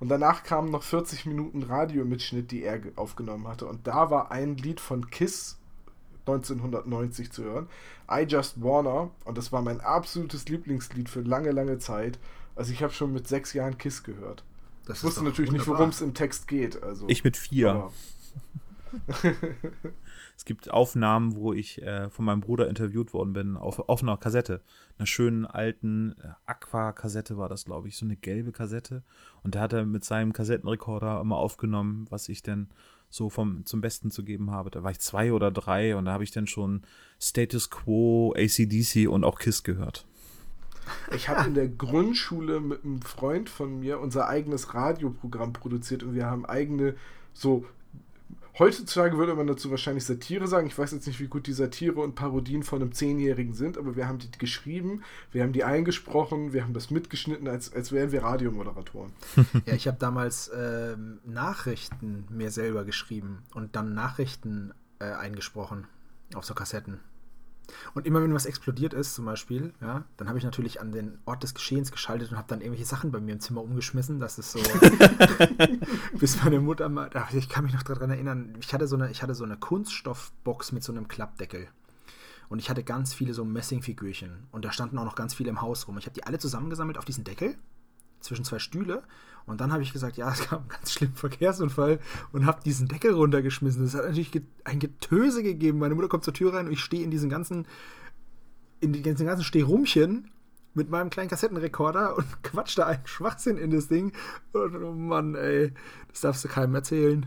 Und 0.00 0.08
danach 0.10 0.42
kamen 0.42 0.70
noch 0.70 0.82
40 0.82 1.24
Minuten 1.24 1.62
Radiomitschnitt, 1.62 2.50
die 2.50 2.62
er 2.62 2.78
aufgenommen 2.96 3.48
hatte. 3.48 3.66
Und 3.66 3.86
da 3.86 4.10
war 4.10 4.30
ein 4.30 4.58
Lied 4.58 4.80
von 4.80 5.08
Kiss 5.08 5.56
1990 6.26 7.32
zu 7.32 7.42
hören. 7.42 7.68
I 8.10 8.26
Just 8.28 8.62
Wanna. 8.62 9.10
Und 9.24 9.38
das 9.38 9.50
war 9.50 9.62
mein 9.62 9.80
absolutes 9.80 10.46
Lieblingslied 10.50 11.08
für 11.08 11.22
lange, 11.22 11.52
lange 11.52 11.78
Zeit. 11.78 12.18
Also 12.54 12.70
ich 12.70 12.82
habe 12.82 12.92
schon 12.92 13.14
mit 13.14 13.26
sechs 13.26 13.54
Jahren 13.54 13.78
Kiss 13.78 14.02
gehört. 14.02 14.44
Das 14.84 14.98
ich 14.98 15.04
wusste 15.04 15.24
natürlich 15.24 15.52
wunderbar. 15.52 15.72
nicht, 15.72 15.78
worum 15.78 15.88
es 15.88 16.02
im 16.02 16.12
Text 16.12 16.48
geht. 16.48 16.82
Also, 16.82 17.08
ich 17.08 17.24
mit 17.24 17.38
vier. 17.38 17.90
Es 20.40 20.46
gibt 20.46 20.70
Aufnahmen, 20.70 21.36
wo 21.36 21.52
ich 21.52 21.82
äh, 21.82 22.08
von 22.08 22.24
meinem 22.24 22.40
Bruder 22.40 22.66
interviewt 22.66 23.12
worden 23.12 23.34
bin, 23.34 23.58
auf, 23.58 23.78
auf 23.90 24.02
einer 24.02 24.16
Kassette. 24.16 24.62
Einer 24.96 25.04
schönen 25.04 25.44
alten 25.44 26.12
äh, 26.12 26.28
Aqua-Kassette 26.46 27.36
war 27.36 27.50
das, 27.50 27.66
glaube 27.66 27.88
ich, 27.88 27.98
so 27.98 28.06
eine 28.06 28.16
gelbe 28.16 28.50
Kassette. 28.50 29.02
Und 29.42 29.54
da 29.54 29.60
hat 29.60 29.74
er 29.74 29.84
mit 29.84 30.02
seinem 30.02 30.32
Kassettenrekorder 30.32 31.20
immer 31.20 31.36
aufgenommen, 31.36 32.06
was 32.08 32.30
ich 32.30 32.42
denn 32.42 32.68
so 33.10 33.28
vom, 33.28 33.66
zum 33.66 33.82
Besten 33.82 34.10
zu 34.10 34.24
geben 34.24 34.50
habe. 34.50 34.70
Da 34.70 34.82
war 34.82 34.90
ich 34.90 35.00
zwei 35.00 35.34
oder 35.34 35.50
drei 35.50 35.94
und 35.94 36.06
da 36.06 36.12
habe 36.12 36.24
ich 36.24 36.30
dann 36.30 36.46
schon 36.46 36.84
Status 37.20 37.68
Quo, 37.68 38.32
ACDC 38.34 39.10
und 39.10 39.24
auch 39.24 39.38
Kiss 39.38 39.62
gehört. 39.62 40.06
Ich 41.14 41.28
habe 41.28 41.48
in 41.48 41.54
der 41.54 41.68
Grundschule 41.68 42.60
mit 42.60 42.82
einem 42.82 43.02
Freund 43.02 43.50
von 43.50 43.80
mir 43.80 44.00
unser 44.00 44.26
eigenes 44.26 44.72
Radioprogramm 44.72 45.52
produziert 45.52 46.02
und 46.02 46.14
wir 46.14 46.24
haben 46.24 46.46
eigene 46.46 46.94
so 47.34 47.66
Heutzutage 48.60 49.16
würde 49.16 49.34
man 49.34 49.46
dazu 49.46 49.70
wahrscheinlich 49.70 50.04
Satire 50.04 50.46
sagen. 50.46 50.66
Ich 50.66 50.78
weiß 50.78 50.92
jetzt 50.92 51.06
nicht, 51.06 51.18
wie 51.18 51.28
gut 51.28 51.46
die 51.46 51.54
Satire 51.54 51.98
und 51.98 52.14
Parodien 52.14 52.62
von 52.62 52.82
einem 52.82 52.92
Zehnjährigen 52.92 53.54
sind, 53.54 53.78
aber 53.78 53.96
wir 53.96 54.06
haben 54.06 54.18
die 54.18 54.30
geschrieben, 54.32 55.02
wir 55.32 55.42
haben 55.42 55.54
die 55.54 55.64
eingesprochen, 55.64 56.52
wir 56.52 56.62
haben 56.62 56.74
das 56.74 56.90
mitgeschnitten, 56.90 57.48
als, 57.48 57.72
als 57.72 57.90
wären 57.90 58.12
wir 58.12 58.22
Radiomoderatoren. 58.22 59.12
ja, 59.64 59.72
ich 59.72 59.88
habe 59.88 59.96
damals 59.98 60.50
ähm, 60.54 61.20
Nachrichten 61.24 62.26
mir 62.28 62.50
selber 62.50 62.84
geschrieben 62.84 63.44
und 63.54 63.76
dann 63.76 63.94
Nachrichten 63.94 64.74
äh, 64.98 65.06
eingesprochen 65.06 65.86
auf 66.34 66.44
so 66.44 66.52
Kassetten. 66.52 67.00
Und 67.94 68.06
immer 68.06 68.22
wenn 68.22 68.34
was 68.34 68.46
explodiert 68.46 68.94
ist, 68.94 69.14
zum 69.14 69.24
Beispiel, 69.24 69.72
ja, 69.80 70.04
dann 70.16 70.28
habe 70.28 70.38
ich 70.38 70.44
natürlich 70.44 70.80
an 70.80 70.92
den 70.92 71.18
Ort 71.24 71.42
des 71.42 71.54
Geschehens 71.54 71.92
geschaltet 71.92 72.30
und 72.30 72.36
habe 72.36 72.48
dann 72.48 72.60
irgendwelche 72.60 72.86
Sachen 72.86 73.10
bei 73.12 73.20
mir 73.20 73.32
im 73.32 73.40
Zimmer 73.40 73.62
umgeschmissen. 73.62 74.20
Das 74.20 74.38
ist 74.38 74.52
so, 74.52 74.60
bis 76.18 76.42
meine 76.42 76.60
Mutter 76.60 76.88
mal, 76.88 77.10
ich 77.32 77.48
kann 77.48 77.64
mich 77.64 77.74
noch 77.74 77.82
daran 77.82 78.10
erinnern, 78.10 78.56
ich 78.60 78.72
hatte 78.72 78.86
so 78.86 78.96
eine, 78.96 79.10
ich 79.10 79.22
hatte 79.22 79.34
so 79.34 79.44
eine 79.44 79.56
Kunststoffbox 79.56 80.72
mit 80.72 80.82
so 80.82 80.92
einem 80.92 81.08
Klappdeckel. 81.08 81.68
Und 82.48 82.58
ich 82.58 82.68
hatte 82.68 82.82
ganz 82.82 83.14
viele 83.14 83.32
so 83.32 83.44
Messingfigürchen. 83.44 84.48
Und 84.50 84.64
da 84.64 84.72
standen 84.72 84.98
auch 84.98 85.04
noch 85.04 85.14
ganz 85.14 85.34
viele 85.34 85.50
im 85.50 85.62
Haus 85.62 85.86
rum. 85.86 85.96
Ich 85.98 86.06
habe 86.06 86.14
die 86.14 86.24
alle 86.24 86.38
zusammengesammelt 86.38 86.98
auf 86.98 87.04
diesen 87.04 87.22
Deckel 87.22 87.56
zwischen 88.18 88.44
zwei 88.44 88.58
Stühle. 88.58 89.04
Und 89.50 89.60
dann 89.60 89.72
habe 89.72 89.82
ich 89.82 89.92
gesagt, 89.92 90.16
ja, 90.16 90.30
es 90.32 90.48
gab 90.48 90.60
einen 90.60 90.68
ganz 90.68 90.92
schlimmen 90.92 91.14
Verkehrsunfall 91.14 91.98
und 92.32 92.46
habe 92.46 92.62
diesen 92.64 92.88
Deckel 92.88 93.12
runtergeschmissen. 93.12 93.84
Das 93.84 93.94
hat 93.94 94.04
natürlich 94.04 94.32
ein 94.64 94.78
Getöse 94.78 95.42
gegeben. 95.42 95.78
Meine 95.78 95.94
Mutter 95.94 96.08
kommt 96.08 96.24
zur 96.24 96.34
Tür 96.34 96.54
rein 96.54 96.66
und 96.66 96.72
ich 96.72 96.80
stehe 96.80 97.02
in 97.02 97.10
diesen 97.10 97.30
ganzen, 97.30 97.66
in 98.80 98.92
diesen 98.92 99.26
ganzen 99.26 99.44
Stehrumchen 99.44 100.30
mit 100.74 100.88
meinem 100.88 101.10
kleinen 101.10 101.28
Kassettenrekorder 101.28 102.16
und 102.16 102.26
quatsch 102.42 102.78
da 102.78 102.86
einen 102.86 103.06
Schwachsinn 103.06 103.58
in 103.58 103.70
das 103.70 103.88
Ding. 103.88 104.12
Und 104.52 104.76
oh 104.76 104.92
Mann, 104.92 105.34
ey, 105.34 105.72
das 106.08 106.20
darfst 106.20 106.44
du 106.44 106.48
keinem 106.48 106.74
erzählen. 106.74 107.26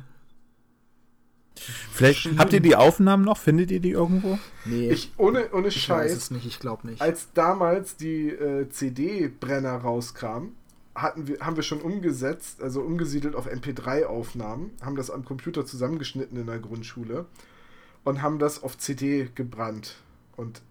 Vielleicht 1.56 2.22
Schlimm. 2.22 2.39
habt 2.39 2.53
ihr 2.53 2.62
die 2.62 2.75
Aufnahmen 2.75 3.24
noch? 3.24 3.38
Findet 3.38 3.70
ihr 3.70 3.80
die 3.80 3.92
irgendwo? 3.92 4.39
Nee. 4.65 4.89
Ich, 4.89 5.12
ohne, 5.18 5.51
ohne 5.51 5.68
ich 5.68 5.84
Scheiß. 5.84 6.12
Weiß 6.12 6.18
es 6.18 6.32
nicht, 6.32 6.46
ich 6.46 6.60
glaube 6.60 6.88
nicht. 6.88 7.01
Als 7.01 7.32
damals 7.34 7.96
die 7.96 8.30
äh, 8.30 8.68
CD-Brenner 8.70 9.75
rauskamen, 9.75 10.56
hatten 10.95 11.27
wir, 11.27 11.39
haben 11.39 11.55
wir 11.55 11.63
schon 11.63 11.81
umgesetzt, 11.81 12.62
also 12.62 12.81
umgesiedelt 12.81 13.35
auf 13.35 13.47
MP3-Aufnahmen, 13.47 14.71
haben 14.81 14.95
das 14.95 15.09
am 15.09 15.25
Computer 15.25 15.65
zusammengeschnitten 15.65 16.38
in 16.38 16.45
der 16.45 16.59
Grundschule 16.59 17.25
und 18.03 18.21
haben 18.21 18.39
das 18.39 18.62
auf 18.62 18.77
CD 18.77 19.29
gebrannt. 19.33 19.95
Und 20.35 20.62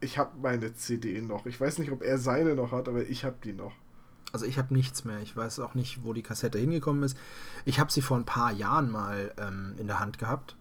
ich 0.00 0.18
habe 0.18 0.30
meine 0.40 0.74
CD 0.74 1.20
noch. 1.20 1.46
Ich 1.46 1.60
weiß 1.60 1.78
nicht, 1.78 1.90
ob 1.90 2.02
er 2.02 2.18
seine 2.18 2.54
noch 2.54 2.72
hat, 2.72 2.88
aber 2.88 3.02
ich 3.02 3.24
habe 3.24 3.36
die 3.44 3.52
noch. 3.52 3.72
Also 4.32 4.46
ich 4.46 4.58
habe 4.58 4.74
nichts 4.74 5.04
mehr. 5.04 5.20
Ich 5.20 5.36
weiß 5.36 5.60
auch 5.60 5.74
nicht, 5.74 6.04
wo 6.04 6.12
die 6.12 6.22
Kassette 6.22 6.58
hingekommen 6.58 7.02
ist. 7.02 7.16
Ich 7.64 7.78
habe 7.80 7.92
sie 7.92 8.02
vor 8.02 8.16
ein 8.16 8.24
paar 8.24 8.52
Jahren 8.52 8.90
mal 8.90 9.32
ähm, 9.38 9.74
in 9.78 9.86
der 9.86 10.00
Hand 10.00 10.18
gehabt, 10.18 10.56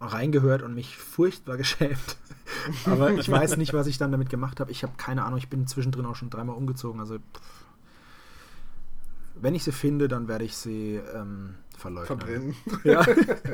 reingehört 0.00 0.62
und 0.62 0.74
mich 0.74 0.96
furchtbar 0.96 1.56
geschämt. 1.58 2.16
aber 2.84 3.12
ich 3.12 3.30
weiß 3.30 3.56
nicht, 3.56 3.74
was 3.74 3.86
ich 3.86 3.98
dann 3.98 4.12
damit 4.12 4.30
gemacht 4.30 4.60
habe. 4.60 4.70
Ich 4.70 4.82
habe 4.82 4.94
keine 4.96 5.24
Ahnung. 5.24 5.38
Ich 5.38 5.48
bin 5.48 5.66
zwischendrin 5.66 6.06
auch 6.06 6.16
schon 6.16 6.30
dreimal 6.30 6.56
umgezogen. 6.56 7.00
Also 7.00 7.18
pff, 7.18 7.40
wenn 9.40 9.54
ich 9.54 9.64
sie 9.64 9.72
finde, 9.72 10.08
dann 10.08 10.28
werde 10.28 10.44
ich 10.44 10.56
sie 10.56 11.00
ähm, 11.14 11.54
verleugnen. 11.76 12.06
Verbrennen. 12.06 12.54
Ja, 12.84 13.04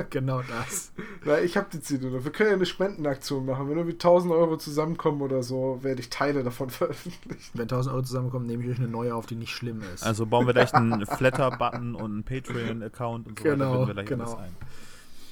genau 0.09 0.41
das. 0.41 0.91
Na, 1.25 1.39
ich 1.39 1.57
habe 1.57 1.67
die 1.71 1.81
CD 1.81 2.09
noch. 2.09 2.23
Wir 2.23 2.31
können 2.31 2.49
ja 2.49 2.55
eine 2.55 2.65
Spendenaktion 2.65 3.45
machen. 3.45 3.69
Wenn 3.69 3.77
irgendwie 3.77 3.93
1000 3.93 4.33
Euro 4.33 4.57
zusammenkommen 4.57 5.21
oder 5.21 5.43
so, 5.43 5.79
werde 5.81 6.01
ich 6.01 6.09
Teile 6.09 6.43
davon 6.43 6.69
veröffentlichen. 6.71 7.51
Wenn 7.53 7.63
1000 7.63 7.93
Euro 7.93 8.03
zusammenkommen, 8.03 8.45
nehme 8.45 8.63
ich 8.63 8.69
euch 8.71 8.79
eine 8.79 8.87
neue 8.87 9.13
auf, 9.13 9.25
die 9.25 9.35
nicht 9.35 9.53
schlimm 9.53 9.81
ist. 9.93 10.03
Also 10.03 10.25
bauen 10.25 10.45
wir 10.47 10.53
gleich 10.53 10.73
einen 10.73 11.05
Flatter-Button 11.05 11.95
und 11.95 12.11
einen 12.11 12.23
Patreon-Account 12.23 13.27
und 13.27 13.39
so 13.39 13.43
genau, 13.43 13.87
weiter. 13.87 14.03
Genau. 14.03 14.35
Ein. 14.37 14.55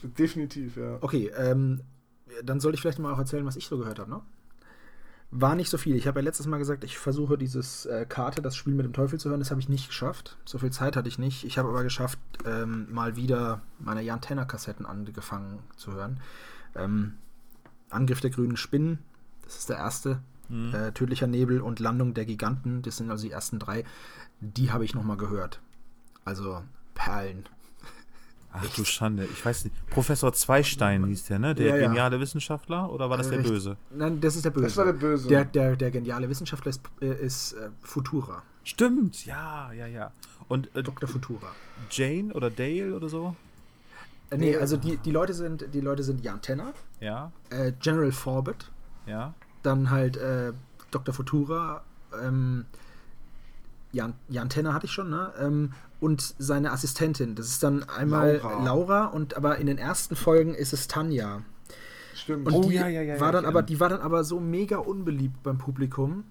Definitiv, 0.03 0.77
ja. 0.77 0.97
Okay, 1.01 1.31
ähm, 1.37 1.81
dann 2.43 2.59
sollte 2.59 2.75
ich 2.75 2.81
vielleicht 2.81 2.99
mal 2.99 3.13
auch 3.13 3.19
erzählen, 3.19 3.45
was 3.45 3.55
ich 3.55 3.67
so 3.67 3.77
gehört 3.77 3.99
habe, 3.99 4.09
ne? 4.09 4.21
War 5.33 5.55
nicht 5.55 5.69
so 5.69 5.77
viel. 5.77 5.95
Ich 5.95 6.07
habe 6.07 6.19
ja 6.19 6.25
letztes 6.25 6.45
Mal 6.45 6.57
gesagt, 6.57 6.83
ich 6.83 6.97
versuche 6.97 7.37
dieses 7.37 7.85
äh, 7.85 8.05
Karte, 8.07 8.41
das 8.41 8.55
Spiel 8.57 8.73
mit 8.73 8.85
dem 8.85 8.91
Teufel 8.91 9.17
zu 9.17 9.29
hören. 9.29 9.39
Das 9.39 9.49
habe 9.49 9.61
ich 9.61 9.69
nicht 9.69 9.87
geschafft. 9.87 10.37
So 10.43 10.57
viel 10.57 10.71
Zeit 10.71 10.97
hatte 10.97 11.07
ich 11.07 11.17
nicht. 11.17 11.45
Ich 11.45 11.57
habe 11.57 11.69
aber 11.69 11.83
geschafft, 11.83 12.19
ähm, 12.45 12.91
mal 12.91 13.15
wieder 13.15 13.61
meine 13.79 14.01
Jan 14.01 14.19
Tenner 14.19 14.45
Kassetten 14.45 14.85
angefangen 14.85 15.59
zu 15.77 15.93
hören. 15.93 16.19
Ähm, 16.75 17.13
Angriff 17.89 18.19
der 18.19 18.29
grünen 18.29 18.57
Spinnen, 18.57 18.99
das 19.43 19.57
ist 19.57 19.69
der 19.69 19.77
erste. 19.77 20.19
Mhm. 20.49 20.75
Äh, 20.75 20.91
Tödlicher 20.91 21.27
Nebel 21.27 21.61
und 21.61 21.79
Landung 21.79 22.13
der 22.13 22.25
Giganten, 22.25 22.81
das 22.81 22.97
sind 22.97 23.09
also 23.09 23.25
die 23.25 23.31
ersten 23.31 23.57
drei. 23.57 23.85
Die 24.41 24.71
habe 24.71 24.83
ich 24.83 24.93
nochmal 24.93 25.17
gehört. 25.17 25.61
Also 26.25 26.61
Perlen. 26.93 27.45
Ach 28.53 28.63
Echt? 28.63 28.77
du 28.77 28.83
Schande, 28.83 29.25
ich 29.25 29.45
weiß 29.45 29.65
nicht. 29.65 29.75
Professor 29.89 30.33
Zweistein 30.33 31.05
hieß 31.05 31.25
der, 31.25 31.39
ne? 31.39 31.55
Der 31.55 31.67
ja, 31.67 31.75
ja. 31.77 31.87
geniale 31.87 32.19
Wissenschaftler 32.19 32.91
oder 32.91 33.09
war 33.09 33.17
das 33.17 33.29
der 33.29 33.39
Echt? 33.39 33.49
Böse? 33.49 33.77
Nein, 33.91 34.19
das 34.19 34.35
ist 34.35 34.43
der 34.43 34.49
Böse. 34.49 34.65
Das 34.65 34.77
war 34.77 34.85
der 34.85 34.93
Böse. 34.93 35.27
Der, 35.29 35.45
der, 35.45 35.75
der 35.75 35.91
geniale 35.91 36.27
Wissenschaftler 36.27 36.69
ist, 36.69 36.81
äh, 37.01 37.25
ist 37.25 37.53
äh, 37.53 37.69
Futura. 37.81 38.43
Stimmt, 38.63 39.25
ja, 39.25 39.71
ja, 39.71 39.87
ja. 39.87 40.11
Und 40.49 40.75
äh, 40.75 40.83
Dr. 40.83 41.07
Futura. 41.07 41.47
Jane 41.89 42.33
oder 42.33 42.49
Dale 42.49 42.93
oder 42.93 43.07
so? 43.07 43.35
Äh, 44.31 44.37
nee, 44.37 44.57
also 44.57 44.75
die, 44.75 44.97
die 44.97 45.11
Leute 45.11 45.33
sind 45.33 45.73
die 45.73 45.81
Leute 45.81 46.03
sind 46.03 46.23
Jan 46.23 46.41
Tenner. 46.41 46.73
Ja. 46.99 47.31
Äh, 47.49 47.71
General 47.79 48.11
Forbett. 48.11 48.69
Ja. 49.05 49.33
Dann 49.63 49.89
halt 49.89 50.17
äh, 50.17 50.51
Dr. 50.91 51.13
Futura. 51.13 51.83
Ähm, 52.21 52.65
Jan, 53.93 54.13
Jan 54.29 54.49
Tenner 54.49 54.73
hatte 54.73 54.85
ich 54.85 54.91
schon, 54.91 55.09
ne? 55.09 55.33
Ähm, 55.39 55.73
und 56.01 56.35
seine 56.37 56.71
Assistentin. 56.71 57.35
Das 57.35 57.47
ist 57.47 57.63
dann 57.63 57.83
einmal 57.83 58.41
Laura. 58.43 58.63
Laura. 58.65 59.05
und 59.05 59.37
aber 59.37 59.57
in 59.59 59.67
den 59.67 59.77
ersten 59.77 60.17
Folgen 60.17 60.53
ist 60.53 60.73
es 60.73 60.89
Tanja. 60.89 61.43
Stimmt. 62.15 62.47
Und 62.47 62.53
oh, 62.53 62.61
die 62.63 62.75
ja, 62.75 62.87
ja, 62.87 63.01
ja, 63.01 63.19
war 63.21 63.31
dann 63.31 63.45
aber, 63.45 63.61
die 63.61 63.79
war 63.79 63.87
dann 63.87 64.01
aber 64.01 64.23
so 64.23 64.39
mega 64.39 64.77
unbeliebt 64.77 65.41
beim 65.43 65.57
Publikum, 65.57 66.23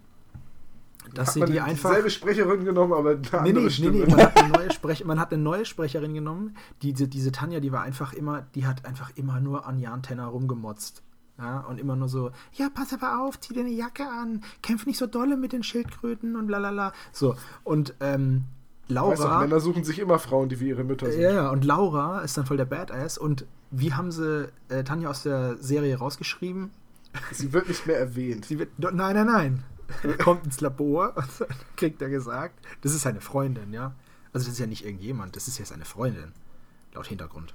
dass 1.15 1.35
sie 1.35 1.45
die 1.45 1.61
einfach. 1.61 1.91
Dieselbe 1.91 2.11
Sprecherin 2.11 2.65
genommen, 2.65 2.93
aber 2.93 3.11
eine 3.11 3.53
nee, 3.53 3.53
nee, 3.53 3.69
nee, 3.79 3.91
nee, 3.91 4.07
man 4.07 4.21
hat, 4.21 4.37
eine 4.37 4.53
neue 4.53 4.71
Sprech, 4.73 5.05
man 5.05 5.19
hat 5.19 5.33
eine 5.33 5.43
neue 5.43 5.65
Sprecherin 5.65 6.15
genommen. 6.15 6.57
Diese, 6.83 7.09
diese 7.09 7.33
Tanja, 7.33 7.61
die 7.61 7.73
war 7.73 7.83
einfach 7.83 8.13
immer, 8.13 8.43
die 8.55 8.67
hat 8.67 8.85
einfach 8.85 9.11
immer 9.17 9.41
nur 9.41 9.67
an 9.67 9.79
Jan 9.79 10.03
Tenner 10.03 10.27
rumgemotzt. 10.27 11.03
Ja, 11.39 11.61
und 11.61 11.81
immer 11.81 11.97
nur 11.97 12.09
so, 12.09 12.33
ja, 12.53 12.69
pass 12.69 12.93
aber 12.93 13.23
auf, 13.23 13.41
zieh 13.41 13.55
dir 13.55 13.61
eine 13.61 13.71
Jacke 13.71 14.07
an, 14.07 14.43
kämpf 14.61 14.85
nicht 14.85 14.99
so 14.99 15.07
dolle 15.07 15.39
mit 15.39 15.55
den 15.55 15.63
Schildkröten 15.63 16.37
und 16.37 16.51
lalala. 16.51 16.93
So, 17.13 17.35
und 17.65 17.95
ähm, 18.01 18.45
Laura. 18.91 19.13
Weißt 19.13 19.25
du, 19.25 19.29
Männer 19.29 19.61
suchen 19.61 19.85
sich 19.85 19.99
immer 19.99 20.19
Frauen, 20.19 20.49
die 20.49 20.61
wie 20.61 20.69
ihre 20.69 20.85
Mütter 20.85 21.11
sind. 21.11 21.23
Ja, 21.23 21.33
ja, 21.33 21.51
und 21.51 21.65
Laura 21.65 22.21
ist 22.21 22.37
dann 22.37 22.47
voll 22.47 22.57
der 22.57 22.65
Badass. 22.67 23.17
Und 23.19 23.47
wie 23.71 23.95
haben 23.95 24.13
sie 24.13 24.49
äh, 24.69 24.85
Tanja 24.85 25.09
aus 25.09 25.23
der 25.23 25.57
Serie 25.57 25.97
rausgeschrieben? 25.99 26.71
Sie 27.33 27.53
wird 27.53 27.69
nicht 27.69 27.87
mehr 27.87 27.99
erwähnt. 27.99 28.45
Sie 28.45 28.59
wird, 28.59 28.79
nein, 28.79 28.95
nein, 28.95 29.27
nein. 29.27 29.65
Kommt 30.19 30.45
ins 30.45 30.61
Labor 30.61 31.17
und 31.17 31.27
kriegt 31.77 32.01
er 32.03 32.09
gesagt, 32.09 32.55
das 32.83 32.95
ist 32.95 33.03
seine 33.03 33.21
Freundin, 33.21 33.73
ja. 33.73 33.95
Also 34.33 34.47
das 34.47 34.55
ist 34.55 34.61
ja 34.61 34.67
nicht 34.67 34.85
irgendjemand, 34.85 35.35
das 35.35 35.49
ist 35.49 35.59
ja 35.59 35.65
seine 35.65 35.85
Freundin. 35.85 36.33
Laut 36.95 37.07
Hintergrund. 37.07 37.55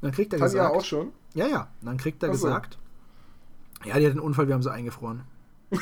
Dann 0.00 0.12
kriegt 0.12 0.32
er 0.32 0.38
Tanja 0.38 0.64
gesagt. 0.64 0.76
auch 0.76 0.84
schon? 0.84 1.12
Ja, 1.34 1.46
ja. 1.46 1.68
Dann 1.80 1.96
kriegt 1.96 2.22
er 2.22 2.34
so. 2.34 2.46
gesagt, 2.46 2.78
ja, 3.84 3.98
die 3.98 4.04
hat 4.04 4.12
einen 4.12 4.20
Unfall, 4.20 4.48
wir 4.48 4.54
haben 4.54 4.62
sie 4.62 4.72
eingefroren. 4.72 5.22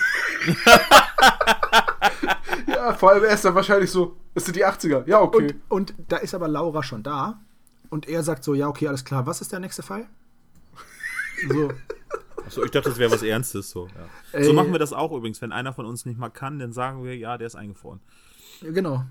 ja, 2.86 2.94
vor 2.94 3.10
allem 3.10 3.24
er 3.24 3.34
ist 3.34 3.44
dann 3.44 3.54
wahrscheinlich 3.54 3.90
so, 3.90 4.16
es 4.34 4.44
sind 4.44 4.56
die 4.56 4.64
80er. 4.64 5.06
Ja, 5.08 5.20
okay. 5.20 5.54
Und, 5.68 5.90
und 5.90 5.94
da 6.08 6.18
ist 6.18 6.34
aber 6.34 6.48
Laura 6.48 6.82
schon 6.82 7.02
da. 7.02 7.40
Und 7.90 8.08
er 8.08 8.22
sagt 8.22 8.44
so, 8.44 8.54
ja, 8.54 8.68
okay, 8.68 8.88
alles 8.88 9.04
klar. 9.04 9.26
Was 9.26 9.40
ist 9.40 9.52
der 9.52 9.60
nächste 9.60 9.82
Fall? 9.82 10.06
So. 11.48 11.70
Achso, 12.46 12.64
ich 12.64 12.70
dachte, 12.70 12.88
das 12.88 12.98
wäre 12.98 13.10
was 13.10 13.22
Ernstes. 13.22 13.68
So, 13.68 13.88
ja. 14.32 14.42
so 14.42 14.54
machen 14.54 14.72
wir 14.72 14.78
das 14.78 14.94
auch 14.94 15.12
übrigens. 15.12 15.42
Wenn 15.42 15.52
einer 15.52 15.74
von 15.74 15.84
uns 15.84 16.06
nicht 16.06 16.18
mal 16.18 16.30
kann, 16.30 16.58
dann 16.58 16.72
sagen 16.72 17.04
wir, 17.04 17.14
ja, 17.14 17.36
der 17.36 17.46
ist 17.46 17.56
eingefroren. 17.56 18.00
Genau. 18.62 19.04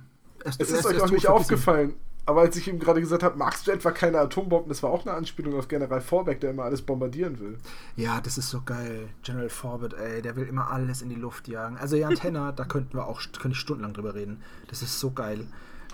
Erst, 0.43 0.59
es 0.59 0.69
ist 0.69 0.77
erst, 0.77 0.87
euch 0.87 1.01
auch 1.01 1.11
nicht 1.11 1.27
aufgefallen. 1.27 1.93
Aber 2.27 2.41
als 2.41 2.55
ich 2.55 2.67
ihm 2.67 2.79
gerade 2.79 3.01
gesagt 3.01 3.21
habe, 3.21 3.37
magst 3.37 3.67
du 3.67 3.71
etwa 3.71 3.91
keine 3.91 4.19
Atombomben, 4.19 4.67
das 4.69 4.81
war 4.81 4.89
auch 4.89 5.05
eine 5.05 5.15
Anspielung 5.15 5.53
auf 5.59 5.67
General 5.67 6.01
Vorbeck, 6.01 6.39
der 6.39 6.51
immer 6.51 6.63
alles 6.63 6.81
bombardieren 6.81 7.39
will. 7.39 7.57
Ja, 7.95 8.19
das 8.19 8.39
ist 8.39 8.49
so 8.49 8.61
geil. 8.61 9.09
General 9.21 9.49
Forbett, 9.49 9.93
ey, 9.93 10.23
der 10.23 10.35
will 10.35 10.47
immer 10.47 10.71
alles 10.71 11.03
in 11.03 11.09
die 11.09 11.15
Luft 11.15 11.47
jagen. 11.47 11.77
Also 11.77 11.95
Jan 11.95 12.15
Tenner, 12.15 12.51
da 12.51 12.65
könnten 12.65 12.97
wir 12.97 13.05
auch 13.05 13.21
könnte 13.21 13.49
ich 13.49 13.59
stundenlang 13.59 13.93
drüber 13.93 14.15
reden. 14.15 14.41
Das 14.69 14.81
ist 14.81 14.99
so 14.99 15.11
geil. 15.11 15.45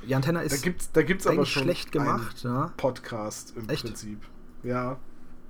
Jan 0.06 0.22
Tenner 0.22 0.42
ist 0.44 0.54
da 0.54 0.58
gibt's, 0.58 0.92
da 0.94 1.04
gibt's 1.04 1.28
aber 1.28 1.46
schon 1.46 1.64
schlecht 1.64 1.92
gemacht, 1.92 2.44
ja? 2.44 2.72
Podcast 2.78 3.54
im 3.58 3.68
Echt? 3.68 3.84
Prinzip. 3.84 4.22
Ja. 4.64 4.98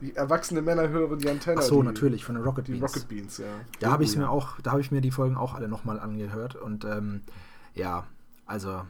Die 0.01 0.15
erwachsene 0.15 0.63
Männer 0.63 0.89
hören 0.89 1.19
Jan 1.19 1.39
Tenner. 1.39 1.61
Ach 1.61 1.65
so, 1.65 1.81
die, 1.81 1.87
natürlich, 1.87 2.25
von 2.25 2.33
den 2.33 2.43
Rocket 2.43 2.67
die 2.67 2.71
Beans. 2.71 2.83
Rocket 2.83 3.07
Beans, 3.07 3.37
ja. 3.37 3.45
Da 3.79 3.91
habe 3.91 4.03
ich 4.03 4.17
mir 4.17 4.29
auch, 4.29 4.59
da 4.61 4.71
habe 4.71 4.81
ich 4.81 4.89
mir 4.89 5.01
die 5.01 5.11
Folgen 5.11 5.37
auch 5.37 5.53
alle 5.53 5.67
nochmal 5.67 5.99
angehört 5.99 6.55
und 6.55 6.85
ähm, 6.85 7.21
ja, 7.75 8.05
also 8.47 8.81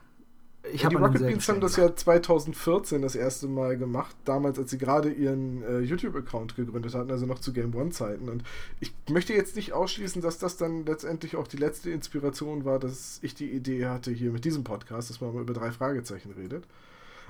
ich 0.72 0.84
ja, 0.84 0.89
die 0.89 0.96
Rocket 0.96 1.22
Beans 1.22 1.50
haben 1.50 1.60
das 1.60 1.75
ja 1.75 1.96
2014 1.96 3.01
das 3.01 3.15
erste 3.15 3.48
Mal 3.48 3.77
gemacht, 3.77 4.15
damals, 4.25 4.60
als 4.60 4.70
sie 4.70 4.77
gerade 4.77 5.12
ihren 5.12 5.63
äh, 5.63 5.80
YouTube-Account 5.80 6.56
gegründet 6.56 6.94
hatten, 6.94 7.10
also 7.10 7.25
noch 7.25 7.39
zu 7.39 7.51
Game 7.51 7.74
One-Zeiten. 7.74 8.30
Und 8.30 8.44
ich 8.80 8.94
möchte 9.10 9.34
jetzt 9.34 9.56
nicht 9.56 9.74
ausschließen, 9.74 10.22
dass 10.22 10.38
das 10.38 10.58
dann 10.58 10.86
letztendlich 10.86 11.36
auch 11.36 11.48
die 11.48 11.58
letzte 11.58 11.89
Inspiration 11.89 12.63
war, 12.63 12.77
dass 12.77 13.20
ich 13.24 13.34
die 13.34 13.50
Idee 13.50 13.88
hatte 13.88 14.12
hier 14.12 14.32
mit 14.32 14.46
diesem 14.46 14.63
Podcast, 14.63 15.10
dass 15.10 15.20
man 15.20 15.34
mal 15.34 15.41
über 15.41 15.53
drei 15.53 15.72
Fragezeichen 15.72 16.32
redet. 16.32 16.65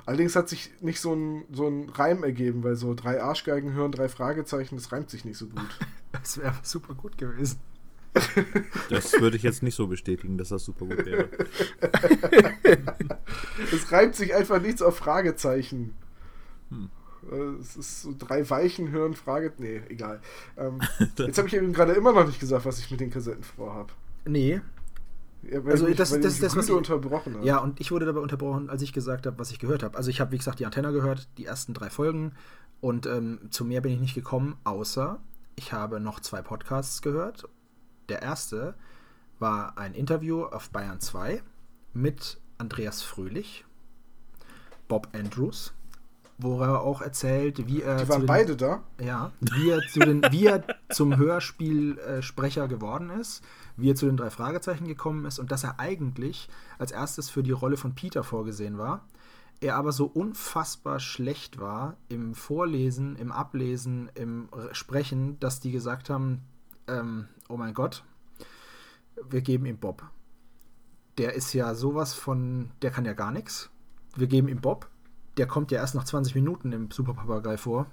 Allerdings 0.05 0.35
hat 0.35 0.49
sich 0.49 0.71
nicht 0.81 0.99
so 0.99 1.13
ein, 1.13 1.45
so 1.51 1.67
ein 1.67 1.89
Reim 1.89 2.23
ergeben, 2.23 2.63
weil 2.63 2.75
so 2.75 2.93
drei 2.93 3.21
Arschgeigen 3.21 3.73
hören, 3.73 3.91
drei 3.91 4.09
Fragezeichen, 4.09 4.75
das 4.75 4.91
reimt 4.91 5.09
sich 5.09 5.25
nicht 5.25 5.37
so 5.37 5.47
gut. 5.47 5.77
das 6.11 6.37
wäre 6.37 6.55
super 6.63 6.95
gut 6.95 7.17
gewesen. 7.17 7.59
Das 8.89 9.13
würde 9.19 9.37
ich 9.37 9.43
jetzt 9.43 9.63
nicht 9.63 9.75
so 9.75 9.87
bestätigen, 9.87 10.37
dass 10.37 10.49
das 10.49 10.65
super 10.65 10.85
gut 10.85 11.05
wäre. 11.05 11.29
es 13.71 13.91
reimt 13.91 14.15
sich 14.15 14.35
einfach 14.35 14.61
nichts 14.61 14.81
auf 14.81 14.97
Fragezeichen. 14.97 15.95
Hm. 16.69 16.89
Es 17.59 17.77
ist 17.77 18.01
so 18.01 18.15
drei 18.17 18.49
Weichen 18.49 18.89
hören, 18.89 19.13
Frage. 19.13 19.53
Nee, 19.57 19.81
egal. 19.89 20.21
Ähm, 20.57 20.81
jetzt 21.17 21.37
habe 21.37 21.47
ich 21.47 21.53
eben 21.53 21.71
gerade 21.71 21.93
immer 21.93 22.13
noch 22.13 22.25
nicht 22.25 22.39
gesagt, 22.39 22.65
was 22.65 22.79
ich 22.79 22.89
mit 22.91 22.99
den 22.99 23.11
Kassetten 23.11 23.43
vorhabe. 23.43 23.93
Nee. 24.25 24.61
Ja, 25.43 25.61
also 25.63 25.85
mich, 25.85 25.95
das, 25.95 26.09
das 26.09 26.33
ist 26.33 26.43
das, 26.43 26.55
was 26.55 26.67
ich 26.67 26.73
unterbrochen. 26.73 27.43
Ja, 27.43 27.59
und 27.59 27.79
ich 27.79 27.91
wurde 27.91 28.05
dabei 28.05 28.19
unterbrochen, 28.19 28.69
als 28.69 28.81
ich 28.81 28.93
gesagt 28.93 29.25
habe, 29.25 29.39
was 29.39 29.51
ich 29.51 29.59
gehört 29.59 29.83
habe. 29.83 29.97
Also 29.97 30.09
ich 30.09 30.19
habe, 30.19 30.31
wie 30.31 30.37
gesagt, 30.37 30.59
die 30.59 30.65
Antenne 30.65 30.91
gehört, 30.91 31.29
die 31.37 31.45
ersten 31.45 31.73
drei 31.73 31.89
Folgen. 31.89 32.33
Und 32.79 33.05
ähm, 33.05 33.39
zu 33.51 33.65
mehr 33.65 33.81
bin 33.81 33.93
ich 33.93 33.99
nicht 33.99 34.15
gekommen, 34.15 34.55
außer 34.63 35.19
ich 35.55 35.73
habe 35.73 35.99
noch 35.99 36.19
zwei 36.19 36.41
Podcasts 36.41 37.01
gehört 37.01 37.47
der 38.09 38.21
erste 38.21 38.75
war 39.39 39.77
ein 39.77 39.93
Interview 39.93 40.43
auf 40.43 40.69
Bayern 40.69 40.99
2 40.99 41.41
mit 41.93 42.39
Andreas 42.57 43.01
Fröhlich, 43.01 43.65
Bob 44.87 45.09
Andrews, 45.13 45.73
wo 46.37 46.61
er 46.61 46.81
auch 46.81 47.01
erzählt, 47.01 47.67
wie 47.67 47.81
er. 47.81 47.97
Die 47.97 48.09
waren 48.09 48.21
den, 48.21 48.27
beide 48.27 48.55
da? 48.55 48.83
Ja, 48.99 49.31
wie 49.39 49.69
er, 49.69 49.81
zu 49.87 49.99
den, 49.99 50.21
wie 50.31 50.45
er 50.45 50.63
zum 50.89 51.17
Hörspielsprecher 51.17 52.67
geworden 52.67 53.09
ist, 53.09 53.43
wie 53.77 53.91
er 53.91 53.95
zu 53.95 54.05
den 54.05 54.17
drei 54.17 54.29
Fragezeichen 54.29 54.87
gekommen 54.87 55.25
ist 55.25 55.39
und 55.39 55.51
dass 55.51 55.63
er 55.63 55.79
eigentlich 55.79 56.49
als 56.77 56.91
erstes 56.91 57.29
für 57.29 57.43
die 57.43 57.51
Rolle 57.51 57.77
von 57.77 57.95
Peter 57.95 58.23
vorgesehen 58.23 58.77
war. 58.77 59.05
Er 59.59 59.75
aber 59.75 59.91
so 59.91 60.05
unfassbar 60.05 60.99
schlecht 60.99 61.59
war 61.59 61.95
im 62.09 62.33
Vorlesen, 62.33 63.15
im 63.15 63.31
Ablesen, 63.31 64.09
im 64.15 64.49
Sprechen, 64.71 65.39
dass 65.39 65.59
die 65.59 65.71
gesagt 65.71 66.09
haben, 66.09 66.41
ähm, 66.87 67.27
oh 67.49 67.57
mein 67.57 67.73
Gott, 67.73 68.03
wir 69.29 69.41
geben 69.41 69.65
ihm 69.65 69.77
Bob. 69.77 70.03
Der 71.17 71.33
ist 71.33 71.53
ja 71.53 71.75
sowas 71.75 72.13
von, 72.13 72.71
der 72.81 72.91
kann 72.91 73.05
ja 73.05 73.13
gar 73.13 73.31
nichts. 73.31 73.69
Wir 74.15 74.27
geben 74.27 74.47
ihm 74.47 74.61
Bob. 74.61 74.89
Der 75.37 75.47
kommt 75.47 75.71
ja 75.71 75.79
erst 75.79 75.95
nach 75.95 76.03
20 76.03 76.35
Minuten 76.35 76.71
im 76.71 76.91
Super 76.91 77.13
Papagei 77.13 77.57
vor. 77.57 77.87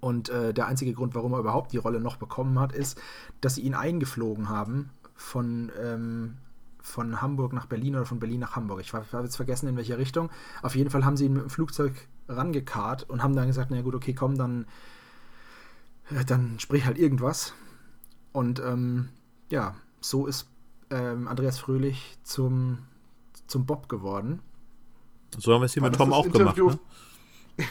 Und 0.00 0.28
äh, 0.28 0.54
der 0.54 0.66
einzige 0.66 0.92
Grund, 0.92 1.14
warum 1.14 1.32
er 1.32 1.40
überhaupt 1.40 1.72
die 1.72 1.78
Rolle 1.78 2.00
noch 2.00 2.16
bekommen 2.16 2.58
hat, 2.58 2.72
ist, 2.72 3.00
dass 3.40 3.56
sie 3.56 3.62
ihn 3.62 3.74
eingeflogen 3.74 4.48
haben 4.48 4.90
von, 5.14 5.72
ähm, 5.80 6.36
von 6.80 7.20
Hamburg 7.20 7.52
nach 7.52 7.66
Berlin 7.66 7.96
oder 7.96 8.06
von 8.06 8.20
Berlin 8.20 8.40
nach 8.40 8.54
Hamburg. 8.54 8.80
Ich 8.80 8.92
habe 8.92 9.06
jetzt 9.24 9.36
vergessen, 9.36 9.68
in 9.68 9.76
welche 9.76 9.98
Richtung. 9.98 10.30
Auf 10.62 10.76
jeden 10.76 10.90
Fall 10.90 11.04
haben 11.04 11.16
sie 11.16 11.26
ihn 11.26 11.32
mit 11.32 11.42
dem 11.42 11.50
Flugzeug 11.50 11.92
rangekarrt 12.28 13.08
und 13.10 13.22
haben 13.22 13.34
dann 13.34 13.48
gesagt, 13.48 13.70
na 13.70 13.82
gut, 13.82 13.94
okay, 13.96 14.14
komm, 14.14 14.36
dann, 14.36 14.66
äh, 16.10 16.24
dann 16.24 16.60
sprich 16.60 16.86
halt 16.86 16.98
irgendwas. 16.98 17.54
Und 18.32 18.60
ähm, 18.60 19.08
ja, 19.50 19.74
so 20.00 20.26
ist 20.26 20.48
ähm, 20.90 21.28
Andreas 21.28 21.58
Fröhlich 21.58 22.18
zum, 22.22 22.78
zum 23.46 23.66
Bob 23.66 23.88
geworden. 23.88 24.40
So 25.36 25.52
haben 25.52 25.60
wir 25.60 25.66
es 25.66 25.74
hier 25.74 25.82
War 25.82 25.90
mit 25.90 25.98
Tom 25.98 26.12
auch 26.12 26.24
Interview? 26.24 26.66
gemacht. 26.68 26.80
Ne? 27.58 27.64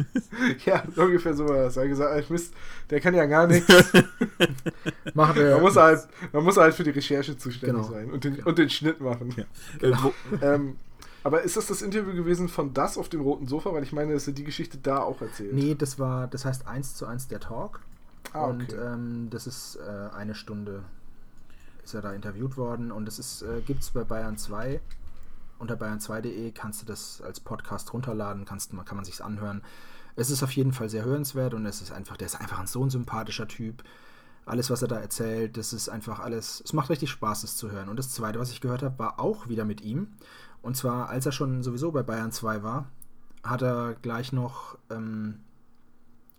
ja, 0.64 0.82
ungefähr 0.96 1.34
so 1.34 1.48
war 1.48 1.56
das. 1.64 1.76
Er 1.76 1.84
hat 1.84 1.90
gesagt, 1.90 2.30
Mist, 2.30 2.54
der 2.88 3.00
kann 3.00 3.14
ja 3.14 3.26
gar 3.26 3.46
nichts. 3.46 3.68
Macht 5.14 5.36
er. 5.36 5.54
Man 5.54 5.62
muss, 5.62 5.76
halt, 5.76 6.08
man 6.32 6.44
muss 6.44 6.56
halt 6.56 6.74
für 6.74 6.84
die 6.84 6.90
Recherche 6.90 7.36
zuständig 7.36 7.86
genau. 7.86 7.88
sein 7.88 8.10
und 8.10 8.24
den, 8.24 8.42
und 8.42 8.58
den 8.58 8.70
Schnitt 8.70 9.00
machen. 9.00 9.34
Ja. 9.36 9.44
Genau. 9.78 10.14
ähm, 10.42 10.76
Aber 11.22 11.42
ist 11.42 11.56
das 11.56 11.66
das 11.66 11.82
Interview 11.82 12.14
gewesen 12.14 12.48
von 12.48 12.72
das 12.72 12.98
auf 12.98 13.08
dem 13.08 13.20
roten 13.20 13.46
Sofa? 13.46 13.72
Weil 13.72 13.82
ich 13.82 13.92
meine, 13.92 14.12
dass 14.14 14.26
er 14.26 14.32
die 14.32 14.44
Geschichte 14.44 14.78
da 14.78 15.00
auch 15.00 15.20
erzählt. 15.20 15.52
Nee, 15.52 15.74
das 15.74 15.98
war, 15.98 16.26
das 16.26 16.44
heißt 16.44 16.66
eins 16.66 16.94
zu 16.94 17.06
eins 17.06 17.28
der 17.28 17.40
Talk. 17.40 17.80
Ah, 18.32 18.44
okay. 18.44 18.50
Und 18.50 18.72
ähm, 18.74 19.28
das 19.30 19.46
ist 19.46 19.76
äh, 19.76 20.14
eine 20.14 20.34
Stunde 20.34 20.84
ist 21.82 21.94
er 21.94 22.02
da 22.02 22.12
interviewt 22.12 22.56
worden 22.56 22.92
und 22.92 23.08
es 23.08 23.18
ist, 23.18 23.42
äh, 23.42 23.62
gibt 23.62 23.82
es 23.82 23.90
bei 23.90 24.04
Bayern 24.04 24.36
2 24.36 24.80
unter 25.60 25.74
bayern2.de 25.74 26.52
kannst 26.52 26.82
du 26.82 26.86
das 26.86 27.20
als 27.20 27.38
Podcast 27.38 27.92
runterladen, 27.92 28.46
kannst, 28.46 28.70
kann 28.70 28.96
man 28.96 29.04
sich's 29.04 29.20
anhören. 29.20 29.62
Es 30.16 30.30
ist 30.30 30.42
auf 30.42 30.52
jeden 30.52 30.72
Fall 30.72 30.88
sehr 30.88 31.04
hörenswert 31.04 31.52
und 31.54 31.66
es 31.66 31.82
ist 31.82 31.92
einfach, 31.92 32.16
der 32.16 32.26
ist 32.26 32.40
einfach 32.40 32.58
ein 32.58 32.66
so 32.66 32.82
ein 32.84 32.90
sympathischer 32.90 33.46
Typ. 33.46 33.84
Alles, 34.46 34.70
was 34.70 34.82
er 34.82 34.88
da 34.88 34.98
erzählt, 34.98 35.58
das 35.58 35.72
ist 35.72 35.90
einfach 35.90 36.18
alles, 36.18 36.62
es 36.64 36.72
macht 36.72 36.88
richtig 36.88 37.10
Spaß, 37.10 37.44
es 37.44 37.56
zu 37.56 37.70
hören. 37.70 37.90
Und 37.90 37.98
das 37.98 38.10
zweite, 38.10 38.38
was 38.40 38.50
ich 38.50 38.62
gehört 38.62 38.82
habe, 38.82 38.98
war 38.98 39.20
auch 39.20 39.48
wieder 39.48 39.66
mit 39.66 39.82
ihm. 39.82 40.08
Und 40.62 40.76
zwar, 40.76 41.10
als 41.10 41.26
er 41.26 41.32
schon 41.32 41.62
sowieso 41.62 41.92
bei 41.92 42.02
Bayern 42.02 42.32
2 42.32 42.62
war, 42.62 42.86
hat 43.44 43.62
er 43.62 43.94
gleich 44.00 44.32
noch 44.32 44.78
ähm, 44.88 45.40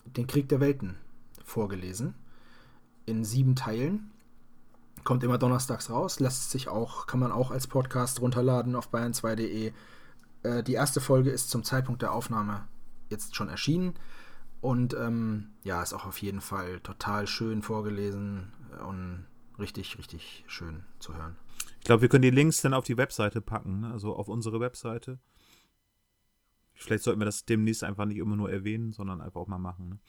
den 0.06 0.26
Krieg 0.28 0.50
der 0.50 0.60
Welten 0.60 0.96
vorgelesen. 1.52 2.16
In 3.06 3.24
sieben 3.24 3.56
Teilen. 3.56 4.12
Kommt 5.04 5.24
immer 5.24 5.38
donnerstags 5.38 5.90
raus, 5.90 6.20
lässt 6.20 6.52
sich 6.52 6.68
auch, 6.68 7.08
kann 7.08 7.20
man 7.20 7.32
auch 7.32 7.50
als 7.50 7.66
Podcast 7.66 8.22
runterladen 8.22 8.76
auf 8.76 8.94
bayern2.de. 8.94 9.74
Äh, 10.44 10.64
die 10.64 10.74
erste 10.74 11.02
Folge 11.02 11.32
ist 11.32 11.50
zum 11.50 11.64
Zeitpunkt 11.64 12.02
der 12.02 12.14
Aufnahme 12.14 12.68
jetzt 13.10 13.36
schon 13.36 13.50
erschienen. 13.50 13.96
Und 14.62 14.94
ähm, 14.94 15.50
ja, 15.64 15.82
ist 15.82 15.94
auch 15.94 16.06
auf 16.06 16.20
jeden 16.20 16.40
Fall 16.40 16.80
total 16.82 17.26
schön 17.26 17.64
vorgelesen 17.64 18.54
und 18.88 19.26
richtig, 19.58 19.98
richtig 19.98 20.44
schön 20.48 20.84
zu 21.00 21.16
hören. 21.16 21.36
Ich 21.80 21.86
glaube, 21.86 22.04
wir 22.04 22.10
können 22.10 22.22
die 22.22 22.30
Links 22.30 22.62
dann 22.62 22.76
auf 22.76 22.86
die 22.86 22.98
Webseite 22.98 23.42
packen, 23.42 23.82
ne? 23.82 23.92
also 23.92 24.16
auf 24.16 24.28
unsere 24.28 24.60
Webseite. 24.60 25.20
Vielleicht 26.76 27.04
sollten 27.04 27.20
wir 27.20 27.26
das 27.26 27.46
demnächst 27.46 27.84
einfach 27.84 28.06
nicht 28.06 28.18
immer 28.18 28.36
nur 28.36 28.52
erwähnen, 28.52 28.92
sondern 28.92 29.20
einfach 29.20 29.42
auch 29.42 29.48
mal 29.48 29.58
machen. 29.58 29.90
Ne? 29.90 30.00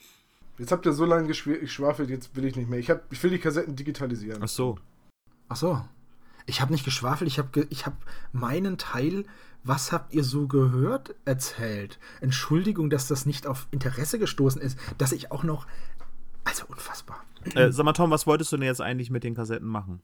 Jetzt 0.62 0.70
habt 0.70 0.86
ihr 0.86 0.92
so 0.92 1.04
lange 1.04 1.26
geschwafelt, 1.26 2.08
jetzt 2.08 2.36
will 2.36 2.44
ich 2.44 2.54
nicht 2.54 2.70
mehr. 2.70 2.78
Ich, 2.78 2.88
hab, 2.88 3.12
ich 3.12 3.20
will 3.20 3.32
die 3.32 3.40
Kassetten 3.40 3.74
digitalisieren. 3.74 4.40
Ach 4.44 4.48
so. 4.48 4.78
Ach 5.48 5.56
so. 5.56 5.84
Ich 6.46 6.60
habe 6.60 6.70
nicht 6.70 6.84
geschwafelt, 6.84 7.28
ich 7.28 7.40
habe 7.40 7.48
ge 7.50 7.66
ich 7.70 7.84
hab 7.84 7.94
meinen 8.30 8.78
Teil, 8.78 9.24
was 9.64 9.90
habt 9.90 10.14
ihr 10.14 10.22
so 10.22 10.46
gehört, 10.46 11.16
erzählt. 11.24 11.98
Entschuldigung, 12.20 12.90
dass 12.90 13.08
das 13.08 13.26
nicht 13.26 13.48
auf 13.48 13.66
Interesse 13.72 14.20
gestoßen 14.20 14.62
ist, 14.62 14.78
dass 14.98 15.10
ich 15.10 15.32
auch 15.32 15.42
noch. 15.42 15.66
Also 16.44 16.64
unfassbar. 16.68 17.24
Äh, 17.56 17.72
sag 17.72 17.84
mal, 17.84 17.92
Tom, 17.92 18.12
was 18.12 18.28
wolltest 18.28 18.52
du 18.52 18.56
denn 18.56 18.66
jetzt 18.66 18.80
eigentlich 18.80 19.10
mit 19.10 19.24
den 19.24 19.34
Kassetten 19.34 19.66
machen? 19.66 20.00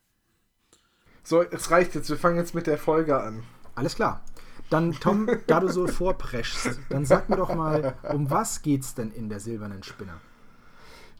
So, 1.23 1.41
es 1.41 1.71
reicht 1.71 1.95
jetzt. 1.95 2.11
Wir 2.11 2.17
fangen 2.17 2.37
jetzt 2.37 2.57
mit 2.57 2.67
der 2.67 2.79
Folge 2.79 3.23
an. 3.23 3.45
Alles 3.77 3.95
klar. 3.95 4.25
Dann, 4.71 4.91
Tom, 4.91 5.29
da 5.47 5.61
du 5.61 5.69
so 5.69 5.87
vorpreschst, 5.87 6.81
dann 6.89 7.05
sag 7.05 7.29
mir 7.29 7.37
doch 7.37 7.55
mal, 7.55 7.95
um 8.13 8.29
was 8.29 8.63
geht's 8.63 8.97
denn 8.97 9.13
in 9.13 9.29
der 9.29 9.39
silbernen 9.39 9.85
Spinne? 9.85 10.15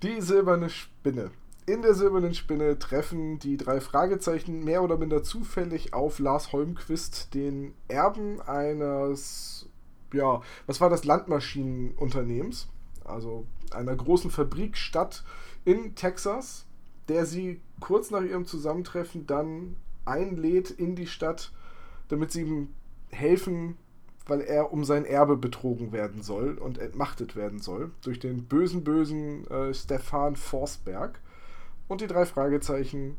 Die 0.05 0.21
silberne 0.21 0.71
Spinne. 0.71 1.33
In 1.67 1.83
der 1.83 1.93
silbernen 1.93 2.33
Spinne 2.33 2.79
treffen 2.79 3.41
die 3.41 3.57
drei 3.57 3.81
Fragezeichen 3.81 4.63
mehr 4.63 4.85
oder 4.85 4.97
minder 4.97 5.25
zufällig 5.25 5.93
auf 5.93 6.21
Lars 6.21 6.53
Holmquist, 6.53 7.35
den 7.35 7.75
Erben 7.89 8.41
eines, 8.41 9.69
ja, 10.13 10.41
was 10.67 10.81
war 10.81 10.89
das, 10.89 11.05
Landmaschinenunternehmens, 11.05 12.69
also 13.05 13.45
einer 13.73 13.97
großen 13.97 14.31
Fabrikstadt 14.31 15.25
in 15.65 15.97
Texas, 15.97 16.65
der 17.09 17.27
sie 17.27 17.61
kurz 17.81 18.13
nach 18.13 18.23
ihrem 18.23 18.47
Zusammentreffen 18.47 19.27
dann 19.27 19.75
einlädt 20.05 20.71
in 20.71 20.95
die 20.95 21.09
Stadt, 21.09 21.51
damit 22.07 22.31
sie 22.31 22.43
ihm 22.43 22.69
helfen, 23.11 23.77
weil 24.29 24.43
er 24.43 24.73
um 24.73 24.85
sein 24.85 25.05
Erbe 25.05 25.37
betrogen 25.37 25.91
werden 25.91 26.23
soll 26.23 26.59
und 26.59 26.79
entmachtet 26.79 27.35
werden 27.35 27.59
soll 27.59 27.91
durch 28.03 28.21
den 28.21 28.45
bösen, 28.45 28.85
bösen 28.85 29.47
äh, 29.49 29.75
Stefan 29.75 30.37
Forsberg. 30.37 31.19
Und 31.89 32.03
die 32.03 32.07
drei 32.07 32.27
Fragezeichen 32.27 33.17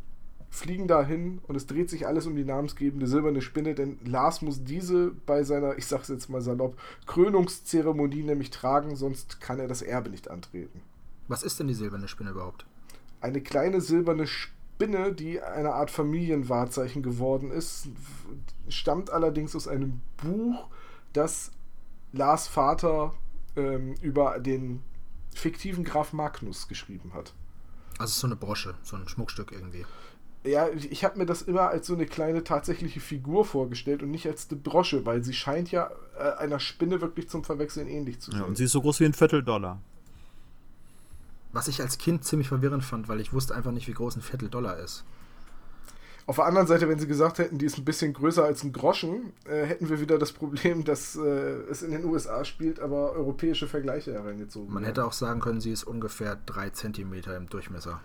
fliegen 0.52 0.88
dahin 0.88 1.40
und 1.48 1.56
es 1.56 1.68
dreht 1.68 1.90
sich 1.90 2.08
alles 2.08 2.26
um 2.26 2.36
die 2.36 2.46
namensgebende 2.46 3.08
silberne 3.08 3.42
Spinne, 3.42 3.76
denn 3.76 4.00
Lars 4.06 4.42
muss 4.42 4.64
diese 4.64 5.12
bei 5.26 5.44
seiner, 5.44 5.78
ich 5.78 5.86
sag's 5.86 6.08
jetzt 6.08 6.30
mal 6.30 6.42
salopp, 6.42 6.78
Krönungszeremonie 7.06 8.24
nämlich 8.24 8.50
tragen, 8.50 8.96
sonst 8.96 9.42
kann 9.42 9.60
er 9.60 9.68
das 9.68 9.82
Erbe 9.82 10.10
nicht 10.10 10.30
antreten. 10.30 10.82
Was 11.28 11.44
ist 11.44 11.60
denn 11.60 11.68
die 11.68 11.76
silberne 11.76 12.08
Spinne 12.08 12.32
überhaupt? 12.32 12.66
Eine 13.22 13.42
kleine 13.42 13.82
silberne 13.82 14.26
Spinne, 14.26 15.14
die 15.14 15.42
eine 15.42 15.74
Art 15.74 15.92
Familienwahrzeichen 15.92 17.04
geworden 17.04 17.52
ist, 17.52 17.90
stammt 18.70 19.12
allerdings 19.12 19.56
aus 19.56 19.68
einem 19.68 20.02
Buch, 20.18 20.68
das 21.14 21.52
Lars 22.12 22.48
Vater 22.48 23.14
ähm, 23.56 23.96
über 24.02 24.40
den 24.40 24.84
fiktiven 25.34 25.84
Graf 25.84 26.14
Magnus 26.14 26.68
geschrieben 26.68 27.14
hat. 27.14 27.34
Also 27.98 28.20
so 28.20 28.28
eine 28.28 28.36
Brosche, 28.36 28.76
so 28.84 28.96
ein 28.96 29.08
Schmuckstück 29.08 29.52
irgendwie. 29.52 29.86
Ja, 30.46 30.70
ich 30.70 31.04
habe 31.04 31.18
mir 31.18 31.26
das 31.26 31.42
immer 31.42 31.68
als 31.68 31.88
so 31.88 31.94
eine 31.94 32.06
kleine 32.06 32.46
tatsächliche 32.46 33.02
Figur 33.02 33.44
vorgestellt 33.44 34.02
und 34.02 34.12
nicht 34.12 34.26
als 34.26 34.50
eine 34.50 34.60
Brosche, 34.60 35.06
weil 35.06 35.22
sie 35.22 35.34
scheint 35.34 35.70
ja 35.70 35.92
äh, 36.18 36.38
einer 36.38 36.60
Spinne 36.60 37.02
wirklich 37.02 37.28
zum 37.28 37.44
Verwechseln 37.44 37.90
ähnlich 37.90 38.20
zu 38.20 38.32
sein. 38.32 38.42
Ja, 38.42 38.46
und 38.46 38.56
sie 38.56 38.64
ist 38.64 38.72
so 38.72 38.82
groß 38.82 39.02
wie 39.02 39.06
ein 39.06 39.14
Vierteldollar. 39.14 39.82
Was 41.52 41.68
ich 41.68 41.82
als 41.82 41.98
Kind 41.98 42.24
ziemlich 42.24 42.48
verwirrend 42.48 42.86
fand, 42.86 43.10
weil 43.10 43.20
ich 43.20 43.34
wusste 43.34 43.54
einfach 43.54 43.72
nicht, 43.72 43.88
wie 43.88 43.94
groß 43.94 44.16
ein 44.16 44.22
Vierteldollar 44.22 44.78
ist. 44.78 45.04
Auf 46.30 46.36
der 46.36 46.46
anderen 46.46 46.68
Seite, 46.68 46.88
wenn 46.88 47.00
sie 47.00 47.08
gesagt 47.08 47.40
hätten, 47.40 47.58
die 47.58 47.66
ist 47.66 47.80
ein 47.80 47.86
bisschen 47.86 48.14
größer 48.14 48.44
als 48.44 48.64
ein 48.64 48.72
Groschen, 48.72 49.34
äh, 49.46 49.66
hätten 49.66 49.90
wir 49.90 50.00
wieder 50.00 50.20
das 50.20 50.32
Problem, 50.32 50.84
dass 50.84 51.16
äh, 51.16 51.22
es 51.72 51.82
in 51.82 51.90
den 51.90 52.06
USA 52.06 52.46
spielt, 52.46 52.80
aber 52.80 53.14
europäische 53.14 53.66
Vergleiche 53.68 54.14
herangezogen 54.14 54.72
Man 54.72 54.84
hätte 54.84 55.06
auch 55.06 55.14
sagen 55.14 55.40
können, 55.40 55.60
sie 55.60 55.72
ist 55.72 55.86
ungefähr 55.86 56.36
drei 56.46 56.70
Zentimeter 56.70 57.36
im 57.36 57.48
Durchmesser. 57.50 58.00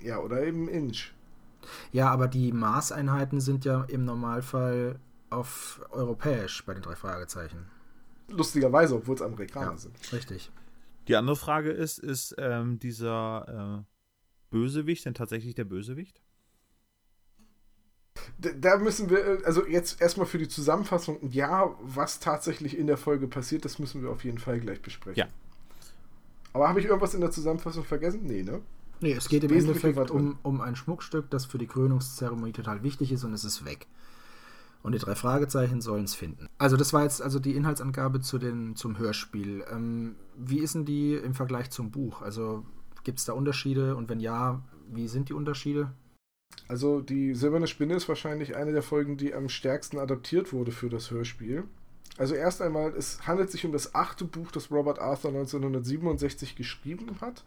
Ja, 0.00 0.20
oder 0.20 0.44
eben 0.44 0.68
Inch. 0.68 1.12
Ja, 1.90 2.08
aber 2.10 2.28
die 2.28 2.52
Maßeinheiten 2.52 3.40
sind 3.40 3.64
ja 3.64 3.82
im 3.88 4.04
Normalfall 4.04 5.00
auf 5.30 5.84
europäisch 5.90 6.64
bei 6.64 6.74
den 6.74 6.84
drei 6.84 6.94
Fragezeichen. 6.94 7.66
Lustigerweise, 8.28 8.94
obwohl 8.94 9.16
es 9.16 9.22
Amerikaner 9.22 9.72
Ja, 9.72 9.76
sind. 9.76 10.12
richtig. 10.12 10.52
Die 11.08 11.16
andere 11.16 11.34
Frage 11.34 11.72
ist, 11.72 11.98
ist 11.98 12.36
ähm, 12.38 12.78
dieser 12.78 13.82
äh, 13.82 13.84
Bösewicht 14.50 15.04
denn 15.04 15.14
tatsächlich 15.14 15.56
der 15.56 15.64
Bösewicht? 15.64 16.20
Da 18.38 18.78
müssen 18.78 19.10
wir, 19.10 19.18
äh, 19.18 19.44
also 19.44 19.66
jetzt 19.66 20.00
erstmal 20.00 20.26
für 20.26 20.38
die 20.38 20.48
Zusammenfassung, 20.48 21.18
ja, 21.30 21.74
was 21.80 22.20
tatsächlich 22.20 22.76
in 22.76 22.86
der 22.86 22.96
Folge 22.96 23.26
passiert, 23.26 23.64
das 23.64 23.78
müssen 23.78 24.02
wir 24.02 24.10
auf 24.10 24.24
jeden 24.24 24.38
Fall 24.38 24.60
gleich 24.60 24.80
besprechen. 24.80 25.18
Ja. 25.18 25.26
Aber 26.52 26.68
habe 26.68 26.80
ich 26.80 26.86
irgendwas 26.86 27.14
in 27.14 27.20
der 27.20 27.30
Zusammenfassung 27.30 27.84
vergessen? 27.84 28.20
Nee, 28.24 28.42
ne? 28.42 28.60
Nee, 29.00 29.12
es 29.12 29.28
geht 29.28 29.44
im 29.44 29.52
Endeffekt 29.52 30.10
um, 30.10 30.38
um 30.42 30.60
ein 30.60 30.76
Schmuckstück, 30.76 31.28
das 31.30 31.46
für 31.46 31.58
die 31.58 31.66
Krönungszeremonie 31.66 32.52
total 32.52 32.82
wichtig 32.82 33.10
ist 33.10 33.24
und 33.24 33.34
es 33.34 33.44
ist 33.44 33.64
weg. 33.64 33.86
Und 34.82 34.92
die 34.92 34.98
drei 34.98 35.14
Fragezeichen 35.14 35.80
sollen 35.80 36.04
es 36.04 36.14
finden. 36.14 36.48
Also 36.58 36.76
das 36.76 36.92
war 36.92 37.02
jetzt 37.02 37.22
also 37.22 37.38
die 37.38 37.56
Inhaltsangabe 37.56 38.20
zu 38.20 38.38
den, 38.38 38.76
zum 38.76 38.98
Hörspiel. 38.98 39.64
Ähm, 39.70 40.14
wie 40.36 40.58
ist 40.58 40.74
denn 40.74 40.84
die 40.84 41.14
im 41.14 41.34
Vergleich 41.34 41.70
zum 41.70 41.90
Buch? 41.90 42.22
Also 42.22 42.64
gibt 43.02 43.18
es 43.18 43.24
da 43.24 43.32
Unterschiede 43.32 43.96
und 43.96 44.08
wenn 44.08 44.20
ja, 44.20 44.62
wie 44.92 45.08
sind 45.08 45.28
die 45.30 45.32
Unterschiede? 45.32 45.90
Also 46.68 47.00
die 47.00 47.34
Silberne 47.34 47.66
Spinne 47.66 47.94
ist 47.94 48.08
wahrscheinlich 48.08 48.56
eine 48.56 48.72
der 48.72 48.82
Folgen, 48.82 49.16
die 49.16 49.34
am 49.34 49.48
stärksten 49.48 49.98
adaptiert 49.98 50.52
wurde 50.52 50.72
für 50.72 50.88
das 50.88 51.10
Hörspiel. 51.10 51.64
Also 52.16 52.34
erst 52.34 52.62
einmal, 52.62 52.94
es 52.96 53.26
handelt 53.26 53.50
sich 53.50 53.64
um 53.66 53.72
das 53.72 53.94
achte 53.94 54.24
Buch, 54.24 54.50
das 54.52 54.70
Robert 54.70 55.00
Arthur 55.00 55.30
1967 55.30 56.54
geschrieben 56.54 57.16
hat. 57.20 57.44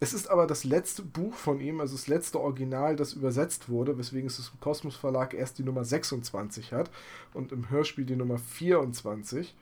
Es 0.00 0.12
ist 0.12 0.28
aber 0.28 0.48
das 0.48 0.64
letzte 0.64 1.02
Buch 1.02 1.34
von 1.34 1.60
ihm, 1.60 1.80
also 1.80 1.94
das 1.94 2.08
letzte 2.08 2.40
Original, 2.40 2.96
das 2.96 3.12
übersetzt 3.12 3.68
wurde, 3.68 3.98
weswegen 3.98 4.26
es 4.26 4.38
im 4.38 4.58
Kosmos 4.58 4.96
Verlag 4.96 5.32
erst 5.32 5.58
die 5.58 5.62
Nummer 5.62 5.84
26 5.84 6.72
hat 6.72 6.90
und 7.34 7.52
im 7.52 7.70
Hörspiel 7.70 8.04
die 8.04 8.16
Nummer 8.16 8.38
24. 8.38 9.54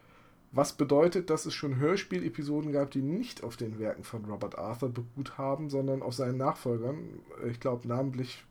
Was 0.52 0.72
bedeutet, 0.72 1.30
dass 1.30 1.44
es 1.44 1.54
schon 1.54 1.76
Hörspielepisoden 1.76 2.72
gab, 2.72 2.90
die 2.90 3.02
nicht 3.02 3.44
auf 3.44 3.56
den 3.56 3.78
Werken 3.78 4.02
von 4.02 4.24
Robert 4.24 4.58
Arthur 4.58 4.88
beruht 4.88 5.36
haben, 5.36 5.70
sondern 5.70 6.02
auf 6.02 6.14
seinen 6.14 6.38
Nachfolgern. 6.38 7.20
Ich 7.48 7.60
glaube 7.60 7.86
namentlich 7.86 8.42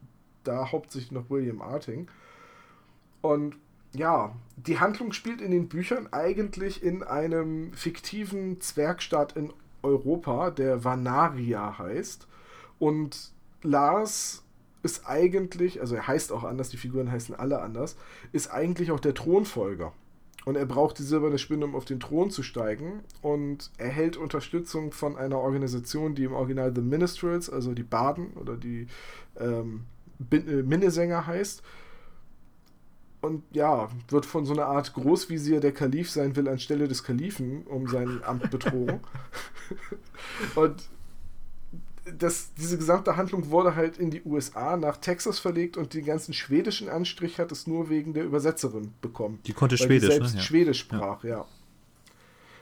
da 0.43 0.71
hauptsächlich 0.71 1.11
noch 1.11 1.29
William 1.29 1.61
Arting. 1.61 2.07
Und 3.21 3.55
ja, 3.93 4.35
die 4.55 4.79
Handlung 4.79 5.13
spielt 5.13 5.41
in 5.41 5.51
den 5.51 5.67
Büchern 5.67 6.07
eigentlich 6.11 6.83
in 6.83 7.03
einem 7.03 7.73
fiktiven 7.73 8.61
Zwergstaat 8.61 9.35
in 9.35 9.51
Europa, 9.81 10.51
der 10.51 10.83
Vanaria 10.83 11.77
heißt. 11.77 12.27
Und 12.77 13.31
Lars 13.63 14.43
ist 14.83 15.07
eigentlich, 15.07 15.81
also 15.81 15.95
er 15.95 16.07
heißt 16.07 16.31
auch 16.31 16.43
anders, 16.43 16.69
die 16.69 16.77
Figuren 16.77 17.11
heißen 17.11 17.35
alle 17.35 17.61
anders, 17.61 17.97
ist 18.31 18.51
eigentlich 18.51 18.91
auch 18.91 18.99
der 18.99 19.13
Thronfolger. 19.13 19.91
Und 20.45 20.55
er 20.55 20.65
braucht 20.65 20.97
die 20.99 21.03
silberne 21.03 21.37
Spinne, 21.37 21.65
um 21.65 21.75
auf 21.75 21.85
den 21.85 21.99
Thron 21.99 22.31
zu 22.31 22.43
steigen. 22.43 23.01
Und 23.21 23.71
erhält 23.77 24.17
Unterstützung 24.17 24.91
von 24.91 25.17
einer 25.17 25.37
Organisation, 25.37 26.15
die 26.15 26.23
im 26.23 26.33
Original 26.33 26.73
The 26.73 26.81
Minstrels, 26.81 27.49
also 27.49 27.73
die 27.73 27.83
Baden 27.83 28.33
oder 28.33 28.55
die 28.55 28.87
ähm, 29.37 29.81
äh, 29.98 29.98
Minnesänger 30.19 31.25
heißt. 31.27 31.63
und 33.21 33.43
ja, 33.51 33.89
wird 34.09 34.25
von 34.25 34.45
so 34.45 34.53
einer 34.53 34.65
Art 34.65 34.93
Großvisier, 34.93 35.59
der 35.59 35.73
Kalif 35.73 36.09
sein 36.09 36.35
will, 36.35 36.47
anstelle 36.47 36.87
des 36.87 37.03
Kalifen 37.03 37.63
um 37.63 37.87
sein 37.87 38.21
Amt 38.23 38.49
betrogen. 38.49 39.01
und 40.55 40.89
das, 42.17 42.53
diese 42.55 42.77
gesamte 42.77 43.17
Handlung 43.17 43.49
wurde 43.49 43.75
halt 43.75 43.97
in 43.97 44.09
die 44.09 44.23
USA 44.23 44.77
nach 44.77 44.97
Texas 44.97 45.39
verlegt 45.39 45.77
und 45.77 45.93
den 45.93 46.05
ganzen 46.05 46.33
schwedischen 46.33 46.89
Anstrich 46.89 47.39
hat 47.39 47.51
es 47.51 47.67
nur 47.67 47.89
wegen 47.89 48.13
der 48.13 48.23
Übersetzerin 48.23 48.93
bekommen. 49.01 49.39
Die 49.45 49.53
konnte 49.53 49.77
Schwedisch, 49.77 50.09
die 50.09 50.15
selbst 50.15 50.33
ne? 50.33 50.39
Ja. 50.39 50.45
Schwedisch 50.45 50.79
sprach, 50.79 51.23
ja. 51.23 51.29
ja. 51.29 51.45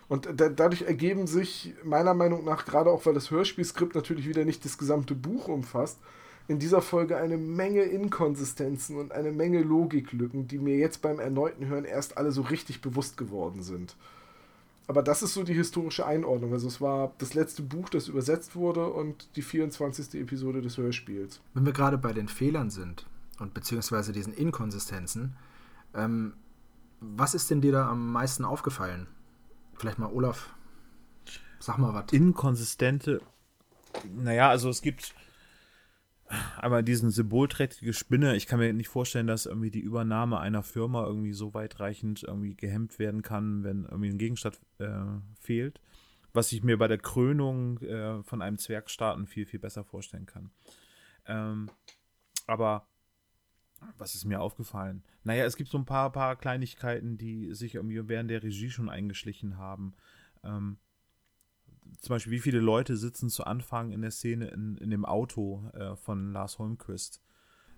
Und 0.10 0.28
da, 0.36 0.50
dadurch 0.50 0.84
ergeben 0.84 1.28
sich 1.28 1.74
meiner 1.84 2.14
Meinung 2.14 2.46
nach, 2.46 2.66
gerade 2.66 2.90
auch 2.90 3.06
weil 3.06 3.14
das 3.14 3.30
Hörspielskript 3.30 3.96
natürlich 3.96 4.28
wieder 4.28 4.46
nicht 4.46 4.64
das 4.64 4.78
gesamte 4.78 5.16
Buch 5.16 5.48
umfasst, 5.48 6.00
in 6.48 6.60
dieser 6.60 6.82
Folge 6.82 7.18
eine 7.18 7.38
Menge 7.38 7.82
Inkonsistenzen 7.82 8.98
und 8.98 9.12
eine 9.12 9.32
Menge 9.32 9.62
Logiklücken, 9.62 10.48
die 10.48 10.60
mir 10.60 10.78
jetzt 10.78 11.02
beim 11.02 11.20
erneuten 11.20 11.66
Hören 11.66 11.86
erst 11.86 12.18
alle 12.18 12.32
so 12.32 12.42
richtig 12.42 12.82
bewusst 12.82 13.18
geworden 13.18 13.62
sind. 13.64 13.96
Aber 14.88 15.04
das 15.04 15.22
ist 15.22 15.34
so 15.34 15.44
die 15.44 15.54
historische 15.54 16.06
Einordnung. 16.06 16.54
Also 16.54 16.68
es 16.68 16.80
war 16.80 17.12
das 17.18 17.34
letzte 17.34 17.62
Buch, 17.62 17.90
das 17.90 18.08
übersetzt 18.08 18.56
wurde 18.56 18.88
und 18.88 19.28
die 19.36 19.42
24. 19.42 20.22
Episode 20.22 20.62
des 20.62 20.78
Hörspiels. 20.78 21.42
Wenn 21.54 21.66
wir 21.66 21.74
gerade 21.74 21.98
bei 21.98 22.14
den 22.14 22.30
Fehlern 22.30 22.70
sind 22.70 23.06
und 23.40 23.54
beziehungsweise 23.54 24.14
diesen 24.14 24.34
Inkonsistenzen, 24.34 25.36
ähm, 25.94 26.34
was 27.02 27.36
ist 27.36 27.52
denn 27.52 27.60
dir 27.60 27.74
da 27.74 27.90
am 27.90 28.14
meisten 28.14 28.46
aufgefallen? 28.46 29.08
Vielleicht 29.76 30.00
mal 30.00 30.12
Olaf, 30.12 30.56
sag 31.60 31.78
mal 31.78 31.94
was. 31.94 32.14
Inkonsistente, 32.14 33.22
naja, 34.16 34.50
also 34.50 34.70
es 34.70 34.82
gibt 34.82 35.14
einmal 36.58 36.84
diesen 36.84 37.10
symbolträchtige 37.12 37.94
Spinne. 37.94 38.36
Ich 38.36 38.48
kann 38.48 38.60
mir 38.60 38.74
nicht 38.74 38.90
vorstellen, 38.90 39.28
dass 39.28 39.46
irgendwie 39.46 39.72
die 39.72 39.80
Übernahme 39.80 40.40
einer 40.40 40.64
Firma 40.64 41.06
irgendwie 41.06 41.34
so 41.34 41.54
weitreichend 41.54 42.24
irgendwie 42.24 42.56
gehemmt 42.56 43.00
werden 43.00 43.22
kann, 43.22 43.64
wenn 43.64 43.86
irgendwie 43.86 44.10
ein 44.10 44.18
Gegenstand 44.18 44.60
äh, 44.80 44.90
fehlt. 45.40 45.80
Was 46.34 46.52
ich 46.52 46.64
mir 46.64 46.78
bei 46.78 46.88
der 46.88 46.98
Krönung 46.98 47.80
äh, 47.80 48.22
von 48.24 48.42
einem 48.42 48.58
Zwergstaaten 48.58 49.26
viel, 49.26 49.46
viel 49.46 49.60
besser 49.60 49.84
vorstellen 49.84 50.26
kann. 50.26 50.52
Ähm, 51.26 51.70
aber 52.46 52.88
was 53.98 54.16
ist 54.16 54.26
mir 54.26 54.42
aufgefallen? 54.42 55.04
Naja, 55.24 55.46
es 55.46 55.56
gibt 55.56 55.70
so 55.70 55.78
ein 55.78 55.86
paar, 55.86 56.12
paar 56.12 56.36
Kleinigkeiten, 56.36 57.18
die 57.18 57.54
sich 57.54 57.76
irgendwie 57.76 58.08
während 58.08 58.30
der 58.30 58.44
Regie 58.44 58.70
schon 58.70 58.90
eingeschlichen 58.90 59.58
haben. 59.58 59.94
Ähm, 60.44 60.78
zum 62.00 62.16
Beispiel, 62.16 62.34
wie 62.34 62.40
viele 62.40 62.60
Leute 62.60 62.98
sitzen 62.98 63.30
zu 63.30 63.46
Anfang 63.46 63.92
in 63.92 64.02
der 64.02 64.12
Szene 64.12 64.48
in, 64.50 64.78
in 64.78 64.90
dem 64.90 65.06
Auto 65.06 65.70
äh, 65.74 65.96
von 65.96 66.32
Lars 66.32 66.60
Holmquist? 66.60 67.22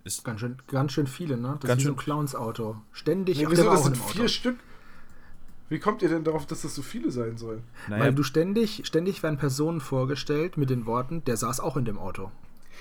Ist 0.03 0.23
ganz 0.23 0.39
schön, 0.39 0.57
ganz 0.67 0.93
schön 0.93 1.07
viele, 1.07 1.37
ne? 1.37 1.57
Das 1.59 1.67
ganz 1.67 1.79
ist 1.79 1.83
schön 1.83 1.93
ein 1.93 1.97
Clowns-Auto. 1.97 2.77
Ständig. 2.91 3.39
Nee, 3.39 3.47
wieso, 3.49 3.63
das 3.65 3.83
sind 3.83 3.97
vier 3.97 4.21
Auto. 4.21 4.27
Stück? 4.29 4.57
Wie 5.69 5.79
kommt 5.79 6.01
ihr 6.01 6.09
denn 6.09 6.23
darauf, 6.23 6.47
dass 6.47 6.63
das 6.63 6.73
so 6.73 6.81
viele 6.81 7.11
sein 7.11 7.37
sollen? 7.37 7.63
Naja, 7.87 8.05
Weil 8.05 8.13
du 8.13 8.23
ständig, 8.23 8.81
ständig 8.85 9.21
werden 9.21 9.37
Personen 9.37 9.81
vorgestellt 9.81 10.57
mit 10.57 10.69
den 10.69 10.85
Worten, 10.85 11.23
der 11.25 11.37
saß 11.37 11.59
auch 11.59 11.77
in 11.77 11.85
dem 11.85 11.99
Auto. 11.99 12.31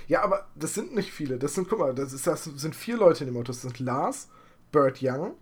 Ja, 0.06 0.22
aber 0.22 0.46
das 0.54 0.74
sind 0.74 0.94
nicht 0.94 1.12
viele. 1.12 1.38
Das 1.38 1.54
sind, 1.54 1.68
guck 1.68 1.80
mal, 1.80 1.94
das, 1.94 2.12
ist, 2.14 2.26
das 2.26 2.44
sind 2.44 2.74
vier 2.74 2.96
Leute 2.96 3.24
in 3.24 3.30
dem 3.30 3.36
Auto. 3.36 3.48
Das 3.48 3.60
sind 3.60 3.78
Lars, 3.78 4.30
Bert 4.72 5.00
Young, 5.02 5.34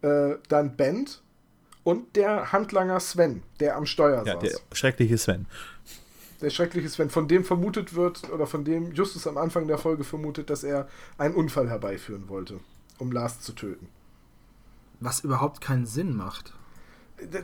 äh, 0.00 0.36
dann 0.48 0.76
Bent 0.76 1.22
und 1.84 2.16
der 2.16 2.52
Handlanger 2.52 3.00
Sven, 3.00 3.42
der 3.60 3.76
am 3.76 3.86
Steuer 3.86 4.24
ja, 4.26 4.34
saß. 4.34 4.42
der 4.42 4.76
schreckliche 4.76 5.18
Sven. 5.18 5.46
Der 6.40 6.50
schreckliche 6.50 6.88
Sven, 6.88 7.10
von 7.10 7.28
dem 7.28 7.44
vermutet 7.44 7.94
wird, 7.94 8.30
oder 8.30 8.46
von 8.46 8.64
dem 8.64 8.92
Justus 8.92 9.26
am 9.26 9.38
Anfang 9.38 9.68
der 9.68 9.78
Folge 9.78 10.04
vermutet, 10.04 10.50
dass 10.50 10.64
er 10.64 10.88
einen 11.18 11.34
Unfall 11.34 11.68
herbeiführen 11.68 12.28
wollte, 12.28 12.60
um 12.98 13.12
Lars 13.12 13.40
zu 13.40 13.52
töten. 13.52 13.88
Was 15.00 15.20
überhaupt 15.20 15.60
keinen 15.60 15.86
Sinn 15.86 16.16
macht. 16.16 16.54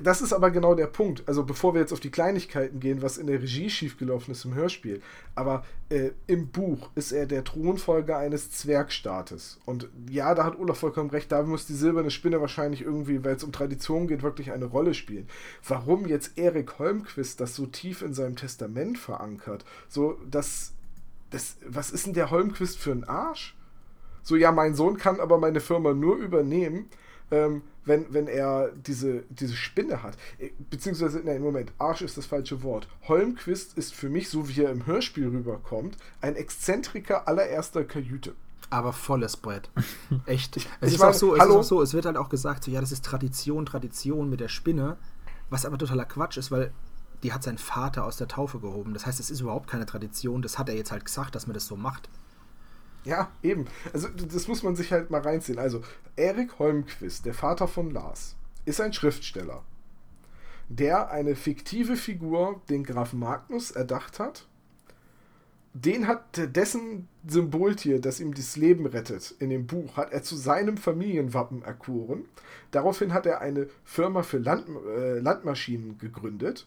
Das 0.03 0.21
ist 0.21 0.33
aber 0.33 0.51
genau 0.51 0.75
der 0.75 0.87
Punkt. 0.87 1.23
Also 1.27 1.45
bevor 1.45 1.75
wir 1.75 1.81
jetzt 1.81 1.93
auf 1.93 2.01
die 2.01 2.11
Kleinigkeiten 2.11 2.81
gehen, 2.81 3.03
was 3.03 3.19
in 3.19 3.27
der 3.27 3.41
Regie 3.43 3.71
schiefgelaufen 3.71 4.33
ist 4.33 4.45
im 4.45 4.55
Hörspiel. 4.55 5.03
Aber 5.35 5.65
äh, 5.91 6.11
im 6.27 6.49
Buch 6.49 6.91
ist 6.95 7.13
er 7.13 7.27
der 7.27 7.45
Thronfolger 7.45 8.17
eines 8.19 8.51
Zwergstaates. 8.51 9.59
Und 9.65 9.89
ja, 10.11 10.35
da 10.35 10.45
hat 10.45 10.59
Olaf 10.59 10.79
vollkommen 10.79 11.11
recht, 11.11 11.33
da 11.33 11.43
muss 11.43 11.67
die 11.67 11.75
silberne 11.75 12.11
Spinne 12.11 12.41
wahrscheinlich 12.41 12.83
irgendwie, 12.83 13.25
weil 13.25 13.37
es 13.37 13.45
um 13.45 13.53
Tradition 13.53 14.07
geht, 14.07 14.23
wirklich 14.23 14.53
eine 14.53 14.67
Rolle 14.67 14.95
spielen. 14.95 15.29
Warum 15.67 16.07
jetzt 16.07 16.39
Erik 16.39 16.79
Holmquist 16.79 17.41
das 17.41 17.55
so 17.55 17.67
tief 17.67 18.03
in 18.03 18.15
seinem 18.15 18.37
Testament 18.37 18.99
verankert? 18.99 19.65
So, 19.89 20.19
das, 20.31 20.73
das, 21.31 21.57
was 21.67 21.91
ist 21.91 22.07
denn 22.07 22.15
der 22.15 22.31
Holmquist 22.31 22.79
für 22.79 22.93
ein 22.93 23.05
Arsch? 23.05 23.57
So, 24.23 24.37
ja, 24.37 24.53
mein 24.53 24.75
Sohn 24.75 24.99
kann 24.99 25.21
aber 25.21 25.39
meine 25.39 25.61
Firma 25.61 25.95
nur 25.95 26.17
übernehmen, 26.17 26.91
ähm, 27.31 27.63
wenn, 27.89 28.13
wenn 28.13 28.29
er 28.29 28.71
diese, 28.73 29.25
diese 29.31 29.57
Spinne 29.57 30.03
hat. 30.03 30.17
Äh, 30.39 30.51
Beziehungsweise, 30.71 31.21
nein, 31.25 31.43
Moment, 31.43 31.73
Arsch 31.79 32.03
ist 32.03 32.17
das 32.17 32.27
falsche 32.27 32.63
Wort. 32.63 32.89
Holmquist 33.09 33.77
ist 33.77 33.95
für 33.95 34.09
mich, 34.09 34.29
so 34.29 34.49
wie 34.49 34.63
er 34.63 34.71
im 34.71 34.87
Hörspiel 34.87 35.29
rüberkommt, 35.29 35.97
ein 36.21 36.37
Exzentriker 36.37 37.27
allererster 37.27 37.85
Kajüte. 37.85 38.35
Aber 38.71 38.93
volles 38.93 39.37
Brett. 39.37 39.71
Echt. 40.27 40.57
Es, 40.57 40.65
ich 40.83 40.95
ist, 40.95 40.99
meine, 40.99 41.11
auch 41.11 41.15
so, 41.15 41.35
es 41.35 41.41
hallo? 41.41 41.53
ist 41.55 41.59
auch 41.59 41.69
so, 41.69 41.83
es 41.83 41.95
wird 41.95 42.07
halt 42.07 42.17
auch 42.17 42.29
gesagt, 42.29 42.65
so, 42.65 42.71
ja, 42.71 42.81
das 42.81 42.93
ist 42.93 43.05
Tradition, 43.05 43.67
Tradition 43.67 44.29
mit 44.29 44.41
der 44.41 44.49
Spinne, 44.49 44.99
was 45.51 45.65
aber 45.65 45.79
totaler 45.79 46.05
Quatsch 46.05 46.37
ist, 46.37 46.51
weil 46.51 46.73
die 47.23 47.33
hat 47.33 47.43
sein 47.43 47.59
Vater 47.59 48.05
aus 48.05 48.17
der 48.17 48.29
Taufe 48.29 48.61
gehoben. 48.61 48.93
Das 48.95 49.07
heißt, 49.07 49.19
es 49.19 49.31
ist 49.31 49.41
überhaupt 49.41 49.69
keine 49.69 49.87
Tradition, 49.87 50.43
das 50.43 50.59
hat 50.59 50.69
er 50.69 50.77
jetzt 50.77 50.93
halt 50.93 51.05
gesagt, 51.05 51.35
dass 51.35 51.47
man 51.47 51.55
das 51.55 51.67
so 51.67 51.77
macht. 51.77 52.09
Ja, 53.05 53.31
eben. 53.43 53.67
Also, 53.93 54.09
das 54.09 54.49
muss 54.49 54.63
man 54.63 54.77
sich 54.77 54.93
halt 54.93 55.11
mal 55.11 55.21
reinziehen. 55.21 55.59
Also, 55.59 55.83
Erik 56.17 56.59
Holmquist, 56.59 57.25
der 57.27 57.35
Vater 57.35 57.69
von 57.69 57.91
Lars, 57.91 58.37
ist 58.65 58.81
ein 58.81 58.93
Schriftsteller, 58.93 59.63
der 60.69 61.11
eine 61.11 61.35
fiktive 61.35 61.97
Figur, 61.97 62.61
den 62.69 62.85
Graf 62.85 63.13
Magnus, 63.13 63.71
erdacht 63.71 64.19
hat. 64.19 64.47
Den 65.75 66.07
hat 66.09 66.23
dessen 66.57 67.09
Symboltier, 67.27 68.01
das 68.01 68.21
ihm 68.21 68.35
das 68.35 68.57
Leben 68.57 68.87
rettet, 68.87 69.35
in 69.39 69.51
dem 69.51 69.67
Buch, 69.67 69.97
hat 69.97 70.13
er 70.13 70.23
zu 70.23 70.35
seinem 70.35 70.77
Familienwappen 70.77 71.63
erkoren. 71.63 72.25
Daraufhin 72.71 73.13
hat 73.13 73.27
er 73.27 73.41
eine 73.41 73.69
Firma 73.85 74.23
für 74.23 74.39
Land, 74.39 74.67
äh, 74.87 75.19
Landmaschinen 75.21 75.99
gegründet. 75.99 76.67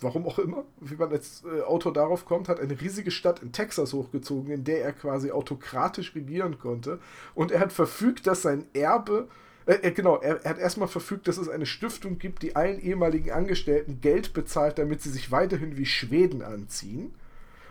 Warum 0.00 0.26
auch 0.26 0.38
immer, 0.38 0.64
wie 0.80 0.96
man 0.96 1.10
als 1.10 1.42
äh, 1.44 1.62
Autor 1.62 1.92
darauf 1.92 2.26
kommt, 2.26 2.48
hat 2.48 2.60
eine 2.60 2.78
riesige 2.78 3.10
Stadt 3.10 3.42
in 3.42 3.52
Texas 3.52 3.94
hochgezogen, 3.94 4.52
in 4.52 4.64
der 4.64 4.82
er 4.82 4.92
quasi 4.92 5.30
autokratisch 5.30 6.14
regieren 6.14 6.58
konnte. 6.58 6.98
Und 7.34 7.50
er 7.50 7.60
hat 7.60 7.72
verfügt, 7.72 8.26
dass 8.26 8.42
sein 8.42 8.66
Erbe, 8.74 9.28
äh, 9.64 9.76
äh, 9.76 9.92
genau, 9.92 10.18
er, 10.18 10.44
er 10.44 10.50
hat 10.50 10.58
erstmal 10.58 10.88
verfügt, 10.88 11.28
dass 11.28 11.38
es 11.38 11.48
eine 11.48 11.64
Stiftung 11.64 12.18
gibt, 12.18 12.42
die 12.42 12.56
allen 12.56 12.78
ehemaligen 12.78 13.30
Angestellten 13.30 14.02
Geld 14.02 14.34
bezahlt, 14.34 14.78
damit 14.78 15.00
sie 15.00 15.10
sich 15.10 15.32
weiterhin 15.32 15.78
wie 15.78 15.86
Schweden 15.86 16.42
anziehen. 16.42 17.14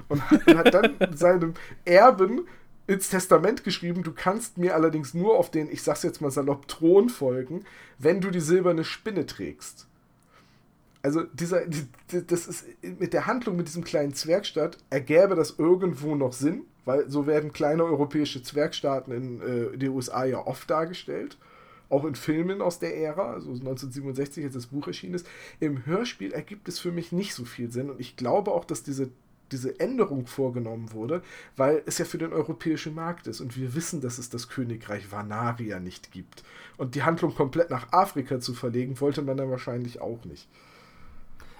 Und 0.08 0.30
hat, 0.30 0.48
und 0.48 0.58
hat 0.58 0.74
dann 0.74 0.96
seinem 1.16 1.54
Erben 1.86 2.48
ins 2.88 3.10
Testament 3.10 3.64
geschrieben, 3.64 4.02
du 4.02 4.14
kannst 4.14 4.58
mir 4.58 4.74
allerdings 4.74 5.14
nur 5.14 5.38
auf 5.38 5.52
den, 5.52 5.72
ich 5.72 5.84
sag's 5.84 6.04
jetzt 6.04 6.22
mal 6.22 6.32
salopp, 6.32 6.68
Thron 6.68 7.10
folgen, 7.10 7.66
wenn 8.00 8.22
du 8.22 8.32
die 8.32 8.42
silberne 8.42 8.84
Spinne 8.84 9.26
trägst. 9.26 9.88
Also 11.06 11.22
dieser, 11.22 11.68
die, 11.68 11.86
die- 12.12 12.26
das 12.26 12.48
ist 12.48 12.66
mit 12.82 13.14
der 13.14 13.28
Handlung 13.28 13.56
mit 13.58 13.68
diesem 13.68 13.84
kleinen 13.84 14.16
Zwergstaat 14.16 14.80
ergäbe 14.90 15.36
das 15.36 15.56
irgendwo 15.60 16.16
noch 16.16 16.34
Sinn, 16.34 16.64
weil 16.84 17.08
so 17.10 17.28
werden 17.28 17.54
kleine 17.54 17.84
europäische 17.84 18.42
Zwergstaaten 18.42 19.14
in 19.14 19.42
äh, 19.42 19.78
den 19.78 19.92
USA 19.92 20.26
ja 20.26 20.40
oft 20.48 20.68
dargestellt. 20.68 21.38
Auch 21.90 22.06
in 22.06 22.16
Filmen 22.16 22.60
aus 22.64 22.80
der 22.80 22.98
Ära, 22.98 23.34
also 23.34 23.52
1967, 23.52 24.44
als 24.46 24.56
das 24.56 24.66
Buch 24.66 24.88
erschienen 24.88 25.14
ist. 25.14 25.28
Im 25.60 25.86
Hörspiel 25.86 26.32
ergibt 26.32 26.68
es 26.68 26.80
für 26.80 26.92
mich 26.92 27.12
nicht 27.12 27.36
so 27.36 27.46
viel 27.46 27.72
Sinn 27.72 27.92
und 27.92 28.00
ich 28.00 28.16
glaube 28.16 28.52
auch, 28.52 28.66
dass 28.66 28.82
diese, 28.82 29.12
diese 29.52 29.80
Änderung 29.80 30.26
vorgenommen 30.26 30.92
wurde, 30.92 31.22
weil 31.56 31.84
es 31.86 32.00
ja 32.00 32.06
für 32.06 32.18
den 32.18 32.34
europäischen 32.34 32.96
Markt 32.96 33.28
ist 33.28 33.42
und 33.42 33.56
wir 33.56 33.76
wissen, 33.76 34.02
dass 34.02 34.18
es 34.18 34.32
das 34.32 34.50
Königreich 34.50 35.12
Vanaria 35.12 35.80
nicht 35.80 36.12
gibt. 36.12 36.44
Und 36.78 36.96
die 36.96 37.04
Handlung 37.04 37.36
komplett 37.36 37.70
nach 37.70 37.94
Afrika 37.94 38.40
zu 38.40 38.56
verlegen, 38.56 39.00
wollte 39.00 39.22
man 39.22 39.38
dann 39.38 39.52
wahrscheinlich 39.52 40.02
auch 40.02 40.26
nicht. 40.26 40.48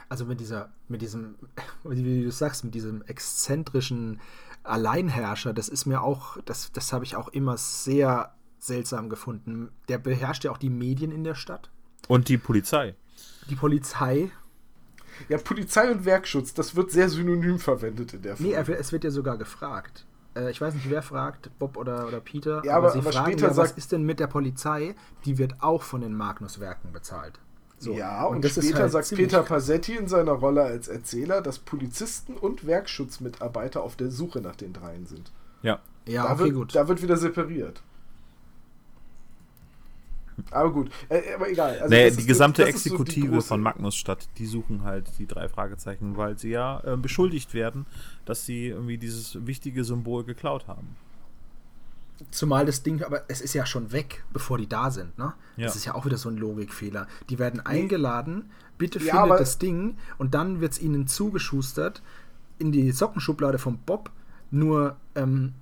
Also 0.10 0.26
mit 0.26 0.40
dieser, 0.40 0.70
mit 0.88 1.02
diesem, 1.02 1.36
wie 1.84 2.24
du 2.24 2.32
sagst, 2.32 2.64
mit 2.64 2.76
diesem 2.76 3.02
exzentrischen 3.04 4.20
Alleinherrscher, 4.64 5.54
das 5.54 5.70
ist 5.70 5.86
mir 5.86 6.02
auch, 6.02 6.38
das, 6.46 6.72
das 6.72 6.92
habe 6.94 7.06
ich 7.06 7.16
auch 7.16 7.30
immer 7.30 7.58
sehr 7.58 8.34
seltsam 8.60 9.10
gefunden. 9.10 9.70
Der 9.90 9.98
beherrscht 10.00 10.44
ja 10.44 10.52
auch 10.52 10.58
die 10.58 10.70
Medien 10.72 11.12
in 11.12 11.24
der 11.24 11.36
Stadt, 11.36 11.70
Und 12.08 12.30
die 12.30 12.38
Polizei. 12.38 12.96
die 13.50 13.56
Polizei. 13.56 14.32
Ja, 15.30 15.38
Polizei 15.38 15.90
und 15.92 16.04
Werkschutz, 16.04 16.54
das 16.54 16.76
wird 16.76 16.92
sehr 16.92 17.10
synonym 17.10 17.58
verwendet 17.60 18.14
in 18.14 18.22
der 18.24 18.34
Nee, 18.40 18.54
Folge. 18.54 18.68
wird- 18.68 18.80
es 18.80 18.92
wird 18.92 19.04
ja 19.06 19.12
sogar 19.12 19.38
gefragt. 19.38 20.06
Äh, 20.36 20.52
ich 20.52 20.60
weiß 20.60 20.74
nicht, 20.74 20.90
wer 20.90 21.02
fragt, 21.02 21.50
Bob 21.58 21.78
oder, 21.78 22.08
oder 22.08 22.20
Peter. 22.20 22.62
Ja, 22.66 22.76
aber- 22.76 22.92
sie 22.92 23.00
aber 23.00 23.12
fragen 23.14 23.28
später 23.32 23.44
ja, 23.44 23.50
was 23.56 23.70
sagt- 23.70 23.78
ist 23.78 23.92
denn 23.94 24.04
mit 24.04 24.20
der 24.20 24.28
Polizei? 24.28 24.94
Die 25.26 25.38
wird 25.38 25.62
auch 25.62 25.84
von 25.84 26.02
den 26.02 26.14
Magnus-Werken 26.16 26.92
bezahlt. 26.92 27.40
So, 27.86 27.94
ja, 27.94 28.26
und, 28.26 28.44
ist 28.44 28.56
später 28.56 28.80
halt 28.80 28.92
sagt 28.92 29.16
Peter 29.16 29.44
Passetti 29.44 29.96
in 29.96 30.08
seiner 30.08 30.32
Rolle 30.32 30.64
als 30.64 30.88
Erzähler, 30.88 31.42
dass 31.42 31.60
Polizisten 31.60 32.34
und 32.34 32.66
Werkschutzmitarbeiter 32.66 33.84
auf 33.84 33.96
der 33.96 34.10
Suche 34.10 34.42
nach 34.42 34.56
den 34.56 34.74
dreien 34.74 35.06
sind. 35.06 35.32
Ja. 35.62 35.80
Ja, 36.08 36.24
da, 36.24 36.34
okay, 36.34 36.44
wird, 36.46 36.54
gut. 36.56 36.76
da 36.76 36.88
wird 36.88 37.04
wieder 37.04 37.16
separiert. 37.18 37.84
Aber 40.50 40.72
gut, 40.72 40.90
äh, 41.10 41.36
aber 41.36 41.50
egal. 41.50 41.80
Also 41.80 41.94
nee, 41.94 42.10
die 42.10 42.26
gesamte 42.26 42.64
das 42.64 42.72
Exekutive 42.72 43.36
so 43.36 43.42
von 43.42 43.62
Magnusstadt, 43.62 44.28
die 44.38 44.48
suchen 44.48 44.84
halt 44.84 45.06
die 45.20 45.28
drei 45.28 45.48
Fragezeichen, 45.48 46.18
weil 46.18 46.38
sie 46.40 46.50
ja 46.50 46.82
äh, 46.84 46.98
beschuldigt 46.98 47.54
werden, 47.54 47.86
dass 48.26 48.46
sie 48.46 48.68
irgendwie 48.68 48.98
dieses 48.98 49.46
wichtige 49.46 49.84
Symbol 49.84 50.24
geklaut 50.24 50.68
haben. 50.68 50.96
Zumal 52.32 52.66
das 52.66 52.84
Ding, 52.84 53.04
aber 53.04 53.24
es 53.28 53.42
ist 53.42 53.54
ja 53.54 53.66
schon 53.66 53.92
weg, 53.92 54.24
bevor 54.32 54.58
die 54.58 54.68
da 54.68 54.90
sind, 54.90 55.18
ne? 55.18 55.34
Ja. 55.58 55.66
Das 55.66 55.76
ist 55.76 55.86
ja 55.86 55.96
auch 55.96 56.06
wieder 56.06 56.18
so 56.18 56.30
ein 56.30 56.38
Logikfehler. 56.38 57.08
Die 57.30 57.40
werden 57.40 57.60
eingeladen, 57.60 58.50
bitte 58.78 59.00
ja, 59.00 59.22
findet 59.22 59.40
das 59.40 59.58
Ding 59.58 59.98
und 60.18 60.34
dann 60.34 60.62
wird 60.62 60.74
es 60.74 60.82
ihnen 60.82 61.08
zugeschustert 61.08 62.02
in 62.58 62.72
die 62.72 62.92
Sockenschublade 62.92 63.58
von 63.58 63.80
Bob. 63.80 64.12
Nur, 64.52 64.96
ähm, 65.16 65.54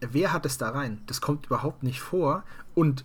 wer 0.00 0.32
hat 0.32 0.46
es 0.46 0.58
da 0.58 0.70
rein? 0.70 1.02
Das 1.06 1.20
kommt 1.20 1.46
überhaupt 1.46 1.82
nicht 1.82 2.00
vor. 2.00 2.44
Und 2.74 3.04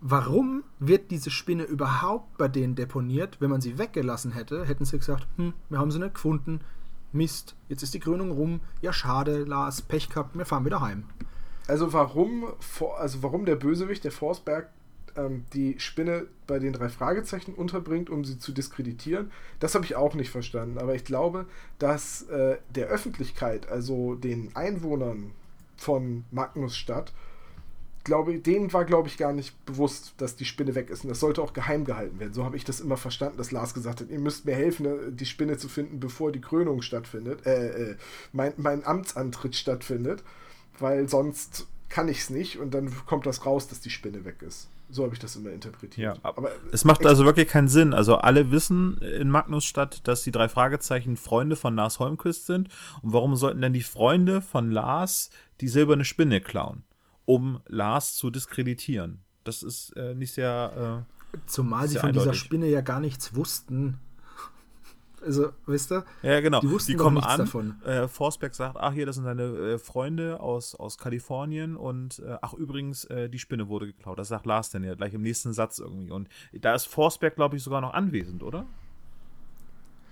warum 0.00 0.64
wird 0.78 1.10
diese 1.10 1.30
Spinne 1.30 1.64
überhaupt 1.64 2.38
bei 2.38 2.48
denen 2.48 2.74
deponiert? 2.74 3.40
Wenn 3.40 3.50
man 3.50 3.60
sie 3.60 3.78
weggelassen 3.78 4.32
hätte, 4.32 4.64
hätten 4.64 4.84
sie 4.84 4.98
gesagt, 4.98 5.26
hm, 5.36 5.52
wir 5.68 5.78
haben 5.78 5.90
sie 5.90 5.98
nicht 5.98 6.14
gefunden. 6.14 6.60
Mist, 7.12 7.56
jetzt 7.68 7.82
ist 7.82 7.94
die 7.94 8.00
Krönung 8.00 8.30
rum. 8.30 8.60
Ja, 8.82 8.92
schade, 8.92 9.44
Lars, 9.44 9.82
Pech 9.82 10.08
gehabt, 10.08 10.36
wir 10.36 10.46
fahren 10.46 10.64
wieder 10.64 10.80
heim. 10.80 11.04
Also 11.68 11.92
warum, 11.92 12.46
also 12.96 13.22
warum 13.22 13.44
der 13.44 13.56
Bösewicht, 13.56 14.02
der 14.02 14.10
Forsberg, 14.10 14.70
ähm, 15.16 15.44
die 15.52 15.78
Spinne 15.78 16.26
bei 16.46 16.58
den 16.58 16.72
drei 16.72 16.88
Fragezeichen 16.88 17.54
unterbringt, 17.54 18.08
um 18.08 18.24
sie 18.24 18.38
zu 18.38 18.52
diskreditieren, 18.52 19.30
das 19.60 19.74
habe 19.74 19.84
ich 19.84 19.94
auch 19.94 20.14
nicht 20.14 20.30
verstanden. 20.30 20.78
Aber 20.78 20.94
ich 20.94 21.04
glaube, 21.04 21.46
dass 21.78 22.22
äh, 22.22 22.56
der 22.74 22.86
Öffentlichkeit, 22.86 23.68
also 23.68 24.14
den 24.14 24.56
Einwohnern 24.56 25.32
von 25.76 26.24
Magnusstadt, 26.30 27.12
glaube, 28.08 28.38
denen 28.38 28.72
war, 28.72 28.86
glaube 28.86 29.08
ich, 29.08 29.18
gar 29.18 29.34
nicht 29.34 29.66
bewusst, 29.66 30.14
dass 30.16 30.34
die 30.34 30.46
Spinne 30.46 30.74
weg 30.74 30.88
ist. 30.88 31.04
Und 31.04 31.10
das 31.10 31.20
sollte 31.20 31.42
auch 31.42 31.52
geheim 31.52 31.84
gehalten 31.84 32.18
werden. 32.18 32.32
So 32.32 32.44
habe 32.44 32.56
ich 32.56 32.64
das 32.64 32.80
immer 32.80 32.96
verstanden, 32.96 33.36
dass 33.36 33.52
Lars 33.52 33.74
gesagt 33.74 34.00
hat, 34.00 34.08
ihr 34.08 34.18
müsst 34.18 34.46
mir 34.46 34.54
helfen, 34.54 34.84
ne, 34.84 35.12
die 35.12 35.26
Spinne 35.26 35.58
zu 35.58 35.68
finden, 35.68 36.00
bevor 36.00 36.32
die 36.32 36.40
Krönung 36.40 36.80
stattfindet, 36.80 37.44
äh, 37.44 37.90
äh, 37.90 37.96
mein, 38.32 38.54
mein 38.56 38.86
Amtsantritt 38.86 39.54
stattfindet 39.54 40.24
weil 40.80 41.08
sonst 41.08 41.66
kann 41.88 42.08
ich 42.08 42.18
es 42.18 42.30
nicht 42.30 42.58
und 42.58 42.74
dann 42.74 42.92
kommt 43.06 43.26
das 43.26 43.46
raus, 43.46 43.68
dass 43.68 43.80
die 43.80 43.90
Spinne 43.90 44.24
weg 44.24 44.42
ist. 44.42 44.68
So 44.90 45.04
habe 45.04 45.14
ich 45.14 45.20
das 45.20 45.36
immer 45.36 45.50
interpretiert. 45.50 46.16
Ja, 46.16 46.22
aber 46.22 46.50
es 46.72 46.84
macht 46.84 47.04
also 47.04 47.24
wirklich 47.26 47.48
keinen 47.48 47.68
Sinn. 47.68 47.92
Also 47.92 48.16
alle 48.16 48.50
wissen 48.50 48.96
in 48.98 49.28
Magnusstadt, 49.28 50.06
dass 50.08 50.22
die 50.22 50.30
drei 50.30 50.48
Fragezeichen 50.48 51.16
Freunde 51.18 51.56
von 51.56 51.76
Lars 51.76 51.98
Holmquist 51.98 52.46
sind. 52.46 52.68
Und 53.02 53.12
warum 53.12 53.36
sollten 53.36 53.60
denn 53.60 53.74
die 53.74 53.82
Freunde 53.82 54.40
von 54.40 54.70
Lars 54.70 55.30
die 55.60 55.68
silberne 55.68 56.06
Spinne 56.06 56.40
klauen? 56.40 56.84
Um 57.26 57.60
Lars 57.66 58.14
zu 58.14 58.30
diskreditieren. 58.30 59.20
Das 59.44 59.62
ist 59.62 59.94
äh, 59.96 60.14
nicht 60.14 60.32
sehr. 60.32 61.04
Äh, 61.34 61.38
Zumal 61.46 61.86
sie 61.88 61.98
von 61.98 62.08
eindeutig. 62.08 62.30
dieser 62.30 62.44
Spinne 62.44 62.66
ja 62.68 62.80
gar 62.80 63.00
nichts 63.00 63.34
wussten. 63.34 63.98
Also, 65.24 65.52
wisst 65.66 65.92
ihr? 65.92 66.04
Ja, 66.22 66.40
genau. 66.40 66.60
Die, 66.60 66.70
wussten 66.70 66.92
die 66.92 66.96
kommen 66.96 67.18
an. 67.18 67.38
Davon. 67.38 67.82
Äh, 67.82 68.08
Forsberg 68.08 68.54
sagt, 68.54 68.76
ach 68.78 68.92
hier, 68.92 69.06
das 69.06 69.16
sind 69.16 69.24
seine 69.24 69.42
äh, 69.42 69.78
Freunde 69.78 70.40
aus, 70.40 70.74
aus 70.74 70.98
Kalifornien 70.98 71.76
und 71.76 72.20
äh, 72.20 72.36
ach 72.40 72.54
übrigens, 72.54 73.04
äh, 73.06 73.28
die 73.28 73.38
Spinne 73.38 73.68
wurde 73.68 73.86
geklaut. 73.86 74.18
Das 74.18 74.28
sagt 74.28 74.46
Lars 74.46 74.70
dann 74.70 74.84
ja 74.84 74.94
gleich 74.94 75.14
im 75.14 75.22
nächsten 75.22 75.52
Satz 75.52 75.78
irgendwie. 75.78 76.10
Und 76.10 76.28
da 76.52 76.74
ist 76.74 76.86
Forsberg, 76.86 77.34
glaube 77.34 77.56
ich, 77.56 77.62
sogar 77.62 77.80
noch 77.80 77.94
anwesend, 77.94 78.42
oder? 78.42 78.66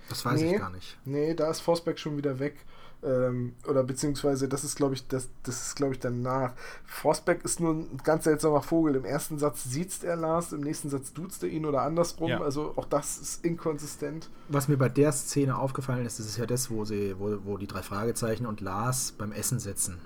Das 0.09 0.23
weiß 0.23 0.41
nee, 0.41 0.53
ich 0.53 0.59
gar 0.59 0.69
nicht. 0.69 0.97
Nee, 1.05 1.33
da 1.33 1.49
ist 1.49 1.61
Forsberg 1.61 1.99
schon 1.99 2.17
wieder 2.17 2.39
weg. 2.39 2.65
Ähm, 3.03 3.53
oder 3.67 3.83
beziehungsweise, 3.83 4.47
das 4.47 4.63
ist, 4.63 4.75
glaube 4.75 4.95
ich, 4.95 5.07
das, 5.07 5.29
das 5.43 5.67
ist, 5.67 5.75
glaube 5.75 5.93
ich, 5.93 5.99
danach. 5.99 6.53
Forsberg 6.85 7.43
ist 7.45 7.59
nur 7.59 7.73
ein 7.73 7.97
ganz 8.03 8.23
seltsamer 8.23 8.61
Vogel. 8.61 8.95
Im 8.95 9.05
ersten 9.05 9.37
Satz 9.37 9.65
sieht 9.65 10.03
er 10.03 10.15
Lars, 10.15 10.51
im 10.51 10.61
nächsten 10.61 10.89
Satz 10.89 11.13
duzt 11.13 11.43
er 11.43 11.49
ihn 11.49 11.65
oder 11.65 11.83
andersrum. 11.83 12.29
Ja. 12.29 12.41
Also 12.41 12.73
auch 12.75 12.85
das 12.85 13.17
ist 13.17 13.45
inkonsistent. 13.45 14.29
Was 14.49 14.67
mir 14.67 14.77
bei 14.77 14.89
der 14.89 15.11
Szene 15.11 15.57
aufgefallen 15.57 16.05
ist, 16.05 16.19
das 16.19 16.25
ist 16.25 16.37
ja 16.37 16.47
das, 16.47 16.71
wo 16.71 16.85
sie, 16.85 17.15
wo, 17.19 17.37
wo 17.43 17.57
die 17.57 17.67
drei 17.67 17.83
Fragezeichen 17.83 18.45
und 18.47 18.61
Lars 18.61 19.11
beim 19.11 19.31
Essen 19.31 19.59
sitzen. 19.59 19.99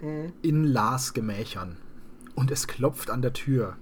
Mhm. 0.00 0.32
In 0.42 0.64
Lars 0.64 1.14
Gemächern. 1.14 1.76
Und 2.34 2.50
es 2.50 2.66
klopft 2.66 3.10
an 3.10 3.22
der 3.22 3.32
Tür. 3.32 3.76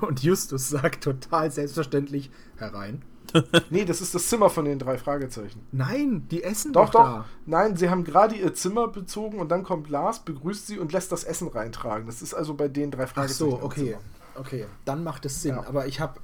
Und 0.00 0.22
Justus 0.22 0.70
sagt 0.70 1.04
total 1.04 1.50
selbstverständlich 1.50 2.30
herein 2.56 3.02
nee, 3.70 3.84
das 3.84 4.00
ist 4.00 4.14
das 4.14 4.28
Zimmer 4.28 4.50
von 4.50 4.64
den 4.64 4.78
drei 4.78 4.98
Fragezeichen. 4.98 5.66
Nein, 5.72 6.26
die 6.30 6.42
essen 6.42 6.72
doch. 6.72 6.90
Doch, 6.90 6.92
doch. 6.92 7.04
Da. 7.04 7.24
Nein, 7.46 7.76
sie 7.76 7.90
haben 7.90 8.04
gerade 8.04 8.34
ihr 8.34 8.54
Zimmer 8.54 8.88
bezogen 8.88 9.38
und 9.38 9.48
dann 9.50 9.62
kommt 9.62 9.88
Lars, 9.88 10.20
begrüßt 10.20 10.66
sie 10.66 10.78
und 10.78 10.92
lässt 10.92 11.12
das 11.12 11.24
Essen 11.24 11.48
reintragen. 11.48 12.06
Das 12.06 12.22
ist 12.22 12.34
also 12.34 12.54
bei 12.54 12.68
den 12.68 12.90
drei 12.90 13.06
Fragezeichen. 13.06 13.52
Ach 13.54 13.60
so, 13.60 13.64
okay. 13.64 13.96
Okay, 14.34 14.66
dann 14.84 15.04
macht 15.04 15.26
es 15.26 15.42
Sinn. 15.42 15.56
Ja. 15.56 15.66
Aber 15.66 15.86
ich 15.86 16.00
habe 16.00 16.18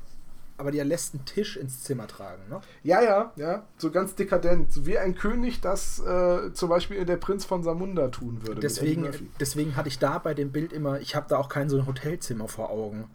aber 0.58 0.72
die 0.72 0.80
lässt 0.80 1.14
einen 1.14 1.24
Tisch 1.24 1.56
ins 1.56 1.84
Zimmer 1.84 2.08
tragen, 2.08 2.42
ne? 2.50 2.60
Ja, 2.82 3.00
ja, 3.00 3.32
ja. 3.36 3.62
So 3.76 3.92
ganz 3.92 4.16
dekadent. 4.16 4.72
So 4.72 4.86
wie 4.86 4.98
ein 4.98 5.14
König 5.14 5.60
das 5.60 6.00
äh, 6.00 6.52
zum 6.52 6.68
Beispiel 6.68 7.04
der 7.04 7.16
Prinz 7.16 7.44
von 7.44 7.62
Samunda 7.62 8.08
tun 8.08 8.40
würde. 8.44 8.60
Deswegen, 8.60 9.08
deswegen 9.38 9.76
hatte 9.76 9.88
ich 9.88 10.00
da 10.00 10.18
bei 10.18 10.34
dem 10.34 10.50
Bild 10.50 10.72
immer, 10.72 11.00
ich 11.00 11.14
habe 11.14 11.26
da 11.28 11.38
auch 11.38 11.48
kein 11.48 11.68
so 11.68 11.78
ein 11.78 11.86
Hotelzimmer 11.86 12.48
vor 12.48 12.70
Augen, 12.70 13.08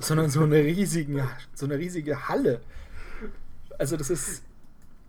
sondern 0.00 0.28
so 0.28 0.42
eine, 0.42 0.56
riesigen, 0.56 1.22
so 1.54 1.66
eine 1.66 1.78
riesige 1.78 2.28
Halle. 2.28 2.60
Also 3.78 3.96
das 3.96 4.10
ist. 4.10 4.42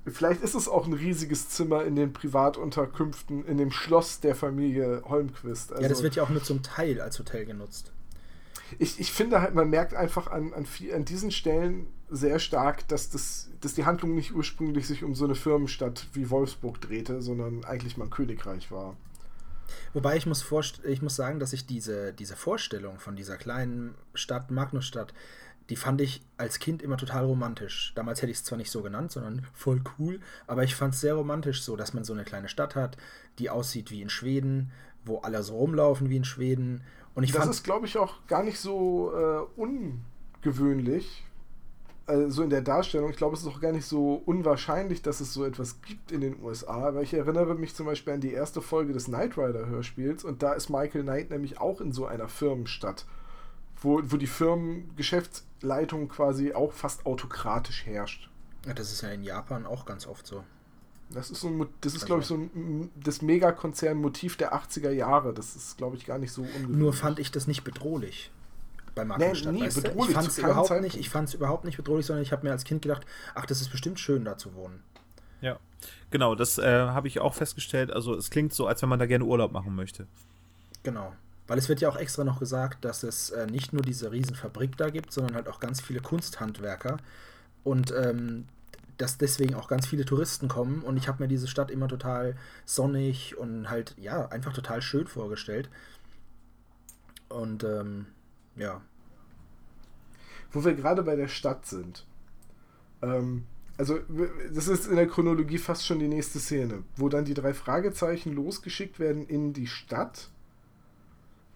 Vielleicht 0.06 0.42
ist 0.42 0.56
es 0.56 0.68
auch 0.68 0.88
ein 0.88 0.94
riesiges 0.94 1.50
Zimmer 1.50 1.84
in 1.84 1.96
den 1.96 2.14
Privatunterkünften, 2.14 3.46
in 3.46 3.58
dem 3.58 3.70
Schloss 3.70 4.22
der 4.22 4.34
Familie 4.34 5.04
Holmquist. 5.06 5.72
Also, 5.72 5.84
ja, 5.84 5.90
das 5.90 6.02
wird 6.02 6.16
ja 6.16 6.24
auch 6.24 6.30
nur 6.30 6.42
zum 6.42 6.64
Teil 6.64 7.02
als 7.02 7.20
Hotel 7.20 7.46
genutzt. 7.46 7.92
Ich, 8.80 9.00
ich 9.00 9.12
finde 9.12 9.42
halt, 9.42 9.54
man 9.54 9.70
merkt 9.70 9.94
einfach 9.94 10.28
an, 10.28 10.54
an, 10.54 10.66
viel, 10.66 10.94
an 10.94 11.04
diesen 11.04 11.32
Stellen 11.32 11.88
sehr 12.10 12.40
stark, 12.40 12.88
dass, 12.88 13.10
das, 13.10 13.50
dass 13.62 13.74
die 13.74 13.86
Handlung 13.86 14.16
nicht 14.16 14.34
ursprünglich 14.34 14.88
sich 14.88 15.04
um 15.04 15.16
so 15.16 15.26
eine 15.26 15.36
Firmenstadt 15.36 16.08
wie 16.14 16.30
Wolfsburg 16.30 16.80
drehte, 16.80 17.22
sondern 17.22 17.66
eigentlich 17.66 17.98
mal 17.98 18.06
ein 18.06 18.10
Königreich 18.10 18.72
war. 18.72 18.96
Wobei 19.94 20.18
ich 20.18 20.26
muss, 20.26 20.46
ich 20.84 21.02
muss 21.02 21.16
sagen, 21.16 21.40
dass 21.40 21.54
ich 21.54 21.66
diese, 21.66 22.14
diese 22.14 22.36
Vorstellung 22.36 23.00
von 23.00 23.16
dieser 23.16 23.38
kleinen 23.38 23.96
Stadt, 24.14 24.50
Magnusstadt, 24.52 25.14
die 25.70 25.76
fand 25.76 26.02
ich 26.02 26.22
als 26.38 26.60
Kind 26.60 26.82
immer 26.82 26.98
total 26.98 27.26
romantisch. 27.26 27.94
Damals 27.96 28.22
hätte 28.22 28.32
ich 28.32 28.38
es 28.38 28.44
zwar 28.44 28.58
nicht 28.58 28.72
so 28.72 28.82
genannt, 28.82 29.12
sondern 29.12 29.46
voll 29.54 29.82
cool, 29.98 30.20
aber 30.48 30.64
ich 30.64 30.76
fand 30.76 30.94
es 30.94 31.02
sehr 31.02 31.14
romantisch 31.14 31.64
so, 31.64 31.76
dass 31.76 31.94
man 31.94 32.04
so 32.04 32.14
eine 32.14 32.24
kleine 32.24 32.50
Stadt 32.50 32.76
hat, 32.76 32.98
die 33.38 33.50
aussieht 33.50 33.92
wie 33.92 34.02
in 34.02 34.10
Schweden, 34.10 34.72
wo 35.06 35.20
alle 35.20 35.44
so 35.44 35.58
rumlaufen 35.58 36.10
wie 36.10 36.18
in 36.18 36.26
Schweden. 36.26 36.84
Und 37.14 37.24
ich 37.24 37.32
das 37.32 37.42
fand, 37.42 37.52
ist, 37.52 37.64
glaube 37.64 37.86
ich, 37.86 37.98
auch 37.98 38.26
gar 38.28 38.44
nicht 38.44 38.60
so 38.60 39.14
äh, 39.14 39.62
ungewöhnlich, 40.42 41.24
also 42.08 42.30
so 42.30 42.44
in 42.44 42.50
der 42.50 42.62
Darstellung. 42.62 43.12
Ich 43.12 43.18
glaube, 43.18 43.36
es 43.36 43.42
ist 43.42 43.48
auch 43.48 43.62
gar 43.62 43.72
nicht 43.72 43.86
so 43.86 44.22
unwahrscheinlich, 44.26 45.04
dass 45.04 45.20
es 45.20 45.32
so 45.32 45.46
etwas 45.46 45.82
gibt 45.84 46.12
in 46.12 46.22
den 46.22 46.42
USA, 46.42 46.96
weil 46.96 47.04
ich 47.04 47.14
erinnere 47.14 47.54
mich 47.54 47.76
zum 47.76 47.86
Beispiel 47.86 48.14
an 48.14 48.22
die 48.22 48.34
erste 48.34 48.62
Folge 48.62 48.94
des 48.94 49.06
Knight 49.06 49.38
Rider 49.38 49.68
Hörspiels 49.68 50.24
und 50.24 50.42
da 50.42 50.54
ist 50.54 50.70
Michael 50.70 51.04
Knight 51.04 51.30
nämlich 51.30 51.60
auch 51.60 51.80
in 51.80 51.92
so 51.92 52.08
einer 52.08 52.28
Firmenstadt 52.28 53.06
wo, 53.82 54.02
wo 54.04 54.18
die 54.18 54.28
Firmengeschäftsleitung 54.28 56.10
quasi 56.10 56.54
auch 56.54 56.74
fast 56.74 57.06
autokratisch 57.06 57.86
herrscht. 57.86 58.30
Ja, 58.66 58.74
das 58.74 58.92
ist 58.92 59.02
ja 59.02 59.10
in 59.10 59.24
Japan 59.24 59.66
auch 59.66 59.86
ganz 59.86 60.08
oft 60.08 60.28
so. 60.28 60.44
Das 61.12 61.32
ist, 61.32 61.42
so 61.42 61.48
ein, 61.48 61.66
das 61.82 61.96
ist 61.96 62.06
glaube 62.06 62.22
ich, 62.22 62.28
so 62.28 62.36
ein, 62.36 62.92
das 62.96 63.24
Megakonzern-Motiv 63.24 64.38
der 64.38 64.54
80er 64.54 64.92
Jahre. 64.92 65.34
Das 65.34 65.56
ist, 65.56 65.78
glaube 65.78 65.96
ich, 65.96 66.06
gar 66.06 66.20
nicht 66.20 66.32
so 66.32 66.44
ungewöhnlich. 66.44 66.78
Nur 66.78 66.94
fand 66.94 67.18
ich 67.18 67.32
das 67.32 67.48
nicht 67.48 67.64
bedrohlich 67.64 68.32
bei 68.94 69.06
Markenstadt. 69.06 69.54
Nee, 69.54 69.62
nee, 69.62 69.70
bedrohlich, 69.70 70.10
ich 70.10 70.16
fand 70.16 70.28
es 70.28 70.38
überhaupt 70.38 70.82
nicht, 70.82 70.98
ich 70.98 71.10
fand 71.10 71.30
es 71.30 71.34
überhaupt 71.34 71.66
nicht 71.66 71.78
bedrohlich, 71.78 72.06
sondern 72.06 72.22
ich 72.22 72.32
habe 72.32 72.46
mir 72.46 72.52
als 72.52 72.64
Kind 72.64 72.84
gedacht, 72.84 73.08
ach, 73.34 73.46
das 73.46 73.62
ist 73.62 73.70
bestimmt 73.70 74.00
schön, 74.00 74.24
da 74.24 74.38
zu 74.38 74.54
wohnen. 74.54 74.84
Ja, 75.42 75.58
genau, 76.12 76.36
das 76.36 76.58
äh, 76.58 76.64
habe 76.64 77.08
ich 77.08 77.20
auch 77.20 77.34
festgestellt. 77.34 77.92
Also 77.92 78.14
es 78.16 78.30
klingt 78.30 78.54
so, 78.54 78.68
als 78.68 78.82
wenn 78.82 78.90
man 78.90 79.00
da 79.00 79.06
gerne 79.06 79.26
Urlaub 79.26 79.52
machen 79.52 79.76
möchte. 79.76 80.06
Genau. 80.84 81.14
Weil 81.50 81.58
es 81.58 81.68
wird 81.68 81.82
ja 81.82 81.90
auch 81.90 81.96
extra 81.96 82.24
noch 82.24 82.40
gesagt, 82.40 82.86
dass 82.86 83.02
es 83.02 83.32
äh, 83.32 83.48
nicht 83.48 83.74
nur 83.74 83.82
diese 83.82 84.12
Riesenfabrik 84.12 84.78
da 84.78 84.90
gibt, 84.90 85.12
sondern 85.12 85.34
halt 85.34 85.48
auch 85.48 85.60
ganz 85.60 85.82
viele 85.82 86.00
Kunsthandwerker. 86.00 86.98
Und 87.64 87.92
ähm, 87.92 88.46
dass 88.98 89.18
deswegen 89.18 89.56
auch 89.56 89.68
ganz 89.68 89.88
viele 89.88 90.06
Touristen 90.06 90.48
kommen. 90.48 90.84
Und 90.84 90.96
ich 90.98 91.08
habe 91.08 91.24
mir 91.24 91.28
diese 91.28 91.48
Stadt 91.48 91.72
immer 91.72 91.88
total 91.88 92.38
sonnig 92.66 93.36
und 93.36 93.68
halt, 93.68 93.96
ja, 93.98 94.28
einfach 94.28 94.54
total 94.54 94.84
schön 94.84 95.08
vorgestellt. 95.08 95.72
Und 97.30 97.64
ähm, 97.64 98.06
ja. 98.56 98.82
Wo 100.52 100.64
wir 100.64 100.76
gerade 100.76 101.02
bei 101.02 101.16
der 101.16 101.30
Stadt 101.30 101.66
sind. 101.66 102.06
Ähm, 103.02 103.46
also, 103.76 103.98
das 104.54 104.68
ist 104.68 104.86
in 104.86 104.98
der 104.98 105.08
Chronologie 105.08 105.58
fast 105.58 105.88
schon 105.88 105.98
die 105.98 106.10
nächste 106.10 106.38
Szene, 106.38 106.84
wo 106.96 107.10
dann 107.10 107.26
die 107.26 107.34
drei 107.34 107.56
Fragezeichen 107.56 108.34
losgeschickt 108.34 109.00
werden 109.00 109.26
in 109.26 109.54
die 109.54 109.68
Stadt 109.68 110.30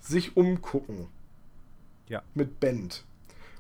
sich 0.04 0.38
umgucken. 0.38 1.08
Ja. 2.08 2.22
Mit 2.36 2.60
Band. 2.60 3.06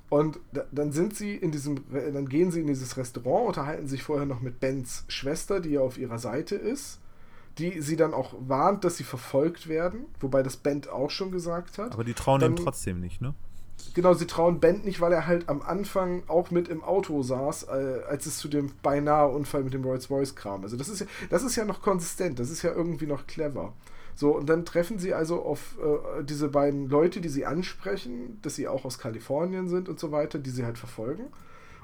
Und 0.09 0.39
dann 0.71 0.91
sind 0.91 1.15
sie 1.15 1.35
in 1.35 1.51
diesem, 1.51 1.85
dann 1.91 2.29
gehen 2.29 2.51
sie 2.51 2.61
in 2.61 2.67
dieses 2.67 2.97
Restaurant, 2.97 3.47
unterhalten 3.47 3.87
sich 3.87 4.03
vorher 4.03 4.27
noch 4.27 4.41
mit 4.41 4.59
Bens 4.59 5.05
Schwester, 5.07 5.59
die 5.59 5.71
ja 5.71 5.81
auf 5.81 5.97
ihrer 5.97 6.19
Seite 6.19 6.55
ist, 6.55 6.99
die 7.57 7.81
sie 7.81 7.95
dann 7.95 8.13
auch 8.13 8.35
warnt, 8.47 8.83
dass 8.83 8.97
sie 8.97 9.03
verfolgt 9.03 9.67
werden, 9.67 10.05
wobei 10.19 10.43
das 10.43 10.57
Band 10.57 10.87
auch 10.87 11.09
schon 11.09 11.31
gesagt 11.31 11.79
hat. 11.79 11.93
Aber 11.93 12.03
die 12.03 12.13
trauen 12.13 12.41
dann, 12.41 12.51
ihm 12.51 12.57
trotzdem 12.57 12.99
nicht, 12.99 13.21
ne? 13.21 13.33
Genau, 13.95 14.13
sie 14.13 14.27
trauen 14.27 14.59
Bent 14.59 14.85
nicht, 14.85 15.01
weil 15.01 15.11
er 15.13 15.25
halt 15.25 15.49
am 15.49 15.63
Anfang 15.63 16.23
auch 16.27 16.51
mit 16.51 16.67
im 16.67 16.83
Auto 16.83 17.23
saß, 17.23 17.63
äh, 17.63 18.01
als 18.07 18.27
es 18.27 18.37
zu 18.37 18.47
dem 18.47 18.71
beinahe 18.83 19.29
Unfall 19.29 19.63
mit 19.63 19.73
dem 19.73 19.83
Rolls-Royce 19.83 20.35
kam. 20.35 20.63
Also 20.63 20.77
das 20.77 20.89
ist 20.89 20.99
ja, 20.99 21.07
das 21.31 21.41
ist 21.41 21.55
ja 21.55 21.65
noch 21.65 21.81
konsistent, 21.81 22.37
das 22.37 22.51
ist 22.51 22.61
ja 22.61 22.71
irgendwie 22.71 23.07
noch 23.07 23.25
clever. 23.25 23.73
So, 24.15 24.35
und 24.37 24.47
dann 24.47 24.65
treffen 24.65 24.99
sie 24.99 25.13
also 25.13 25.41
auf 25.41 25.77
äh, 25.79 26.23
diese 26.23 26.49
beiden 26.49 26.89
Leute, 26.89 27.21
die 27.21 27.29
sie 27.29 27.45
ansprechen, 27.45 28.39
dass 28.41 28.55
sie 28.55 28.67
auch 28.67 28.85
aus 28.85 28.99
Kalifornien 28.99 29.67
sind 29.67 29.89
und 29.89 29.99
so 29.99 30.11
weiter, 30.11 30.39
die 30.39 30.51
sie 30.51 30.65
halt 30.65 30.77
verfolgen. 30.77 31.25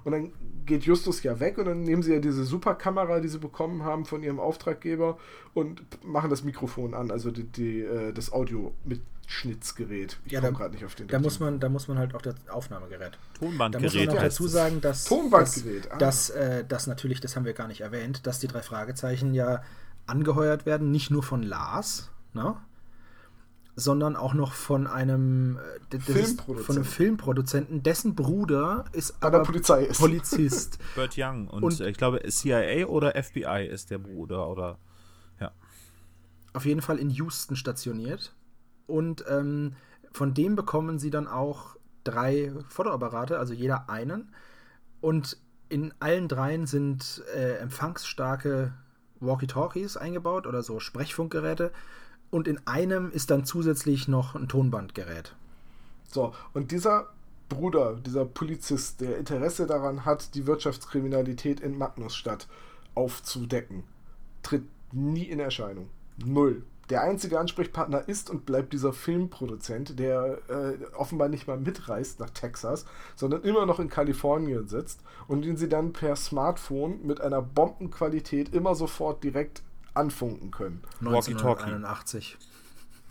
Und 0.04 0.12
dann 0.12 0.32
geht 0.65 0.84
Justus 0.84 1.24
ja 1.24 1.39
weg 1.39 1.58
und 1.58 1.65
dann 1.65 1.82
nehmen 1.82 2.04
sie 2.04 2.13
ja 2.13 2.20
diese 2.20 2.44
Superkamera, 2.44 3.20
die 3.20 3.28
sie 3.28 3.39
bekommen 3.39 3.84
haben 3.84 4.06
von 4.06 4.24
ihrem 4.24 4.39
Auftraggeber 4.39 5.18
und 5.54 5.82
machen 6.06 6.30
das 6.30 6.44
Mikrofon 6.44 6.94
an, 6.94 7.12
also 7.12 7.32
die, 7.32 7.44
die 7.44 7.82
äh, 7.82 8.13
das 8.13 8.32
Audio-Mitschnittsgerät. 8.32 10.18
Ich 10.26 10.32
ja, 10.32 10.42
komme 10.42 10.54
gerade 10.54 10.74
nicht 10.74 10.86
auf 10.86 10.96
den. 10.96 11.08
da 11.08 11.20
muss 11.20 11.39
man, 11.39 11.60
Da 11.60 11.70
muss 11.70 11.88
man 11.88 11.98
halt 11.98 12.15
auch 12.15 12.22
das 12.22 12.36
Aufnahmegerät. 12.50 13.18
Tonbandgerät. 13.39 13.74
Da 13.74 13.98
muss 14.00 14.06
man 14.06 14.15
noch 14.15 14.22
dazu 14.22 14.48
sagen, 14.48 14.82
dass, 14.82 15.06
Tonbandgerät, 15.06 15.92
ah. 15.92 15.98
dass, 15.98 16.30
äh, 16.30 16.63
dass 16.65 16.88
natürlich, 16.88 17.20
das 17.20 17.36
haben 17.36 17.46
wir 17.46 17.54
gar 17.54 17.68
nicht 17.68 17.82
erwähnt, 17.82 18.26
dass 18.26 18.39
die 18.39 18.48
drei 18.48 18.62
Fragezeichen 18.62 19.34
ja 19.34 19.63
angeheuert 20.06 20.65
werden, 20.65 20.92
nicht 20.92 21.12
nur 21.12 21.24
von 21.24 21.44
Lars, 21.44 22.10
ne? 22.43 22.56
sondern 23.75 24.15
auch 24.15 24.34
noch 24.34 24.54
von 24.54 24.88
einem, 24.88 25.58
äh, 25.89 25.99
von 25.99 26.75
einem 26.75 26.84
Filmproduzenten, 26.86 27.82
dessen 27.82 28.13
Bruder 28.15 28.86
ist 28.91 29.19
Bei 29.19 29.30
der 29.30 29.39
aber 29.39 29.45
Polizei 29.45 29.86
ist. 29.86 29.99
Polizist. 29.99 30.80
Burt 30.95 31.15
Young 31.17 31.47
und, 31.47 31.63
Und- 31.63 31.80
äh, 31.80 31.89
ich 31.89 31.97
glaube 31.97 32.21
CIA 32.28 32.88
oder 32.88 33.21
FBI 33.21 33.65
ist 33.69 33.89
der 33.89 33.97
Bruder 33.97 34.49
oder 34.49 34.78
ja. 35.39 35.52
auf 36.54 36.65
jeden 36.65 36.82
Fall 36.82 36.99
in 36.99 37.10
Houston 37.10 37.56
stationiert. 37.56 38.36
Und 38.86 39.23
ähm, 39.30 39.75
von 40.12 40.34
dem 40.34 40.56
bekommen 40.56 40.99
sie 40.99 41.10
dann 41.12 41.28
auch 41.28 41.75
drei 42.04 42.52
Fotoapparate, 42.67 43.38
also 43.38 43.54
jeder 43.54 43.89
einen. 43.89 44.34
Und 44.99 45.38
in 45.69 45.93
allen 45.99 46.28
dreien 46.28 46.65
sind 46.65 47.23
äh, 47.36 47.58
empfangsstarke 47.58 48.73
Walkie-Talkies 49.19 49.97
eingebaut 49.97 50.47
oder 50.47 50.63
so 50.63 50.80
Sprechfunkgeräte. 50.80 51.71
Und 52.32 52.48
in 52.48 52.60
einem 52.68 53.12
ist 53.12 53.32
dann 53.32 53.46
zusätzlich 53.46 54.08
noch 54.08 54.36
ein 54.36 54.48
Tonbandgerät. 54.48 55.36
So, 56.12 56.34
und 56.54 56.72
dieser 56.72 57.10
Bruder, 57.50 57.96
dieser 57.96 58.26
Polizist, 58.26 59.02
der 59.02 59.18
Interesse 59.18 59.65
daran 59.65 60.06
hat, 60.06 60.36
die 60.36 60.46
Wirtschaftskriminalität 60.46 61.60
in 61.60 61.78
Magnusstadt 61.78 62.48
aufzudecken, 62.96 63.84
tritt 64.44 64.65
nie 64.92 65.24
in 65.24 65.39
Erscheinung. 65.39 65.89
Null. 66.24 66.63
Der 66.89 67.04
einzige 67.04 67.39
Ansprechpartner 67.39 68.08
ist 68.08 68.32
und 68.32 68.48
bleibt 68.48 68.74
dieser 68.74 68.94
Filmproduzent, 68.94 70.00
der 70.00 70.39
äh, 70.50 70.86
offenbar 70.96 71.30
nicht 71.30 71.48
mal 71.48 71.60
mitreist 71.60 72.20
nach 72.20 72.32
Texas, 72.32 72.86
sondern 73.15 73.44
immer 73.44 73.68
noch 73.68 73.80
in 73.80 73.89
Kalifornien 73.89 74.68
sitzt 74.68 75.02
und 75.28 75.44
den 75.44 75.56
sie 75.56 75.70
dann 75.70 75.94
per 75.94 76.15
Smartphone 76.15 77.06
mit 77.06 77.22
einer 77.22 77.44
Bombenqualität 77.44 78.56
immer 78.56 78.74
sofort 78.74 79.24
direkt 79.24 79.62
anfunken 79.93 80.52
können. 80.52 80.82
Walkie-Talkie. 81.02 81.63
1981. 81.63 82.38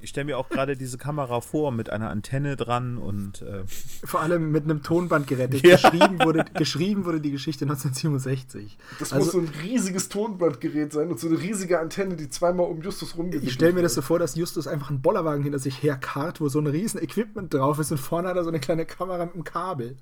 Ich 0.01 0.11
stelle 0.11 0.27
mir 0.27 0.39
auch 0.39 0.49
gerade 0.49 0.77
diese 0.77 0.97
Kamera 0.97 1.41
vor 1.41 1.73
mit 1.73 1.91
einer 1.91 2.09
Antenne 2.09 2.55
dran 2.55 2.99
und 2.99 3.43
äh, 3.43 3.65
Vor 3.67 4.21
allem 4.21 4.53
mit 4.53 4.63
einem 4.63 4.85
Tonbandgerät. 4.85 5.53
Ja. 5.65 5.75
Geschrieben, 5.75 6.21
wurde, 6.23 6.45
geschrieben 6.55 7.05
wurde 7.05 7.21
die 7.21 7.33
Geschichte 7.33 7.65
1967. 7.65 8.79
Das 9.01 9.13
Also- 9.13 9.25
muss 9.25 9.33
so 9.33 9.39
ein 9.41 9.49
riesiges 9.65 10.09
Tonbandgerät 10.09 10.93
sein 10.93 11.09
und 11.11 11.19
so 11.19 11.27
eine 11.27 11.41
riesige 11.41 11.81
Antenne, 11.81 12.15
die 12.15 12.29
zweimal 12.29 12.67
um 12.67 12.81
Justus 12.81 13.17
rumgewickelt 13.17 13.49
Ich 13.49 13.55
stelle 13.55 13.73
mir 13.73 13.83
das 13.83 13.95
so 13.95 14.03
vor, 14.03 14.21
dass 14.21 14.37
Justus 14.37 14.69
einfach 14.69 14.91
einen 14.91 15.03
Bollerwagen 15.03 15.43
hinter 15.43 15.59
sich 15.59 15.83
herkarrt, 15.83 16.41
wo 16.41 16.49
so 16.49 16.61
ein 16.61 16.69
riesen 16.69 17.03
Equipment 17.03 17.53
drauf 17.53 17.81
ist 17.81 17.91
und 17.91 17.99
vorne 17.99 18.29
hat 18.29 18.37
er 18.37 18.45
so 18.45 18.51
eine 18.51 18.61
kleine 18.61 18.87
Kamera 18.87 19.25
mit 19.25 19.35
einem 19.35 19.43
Kabel. 19.45 19.97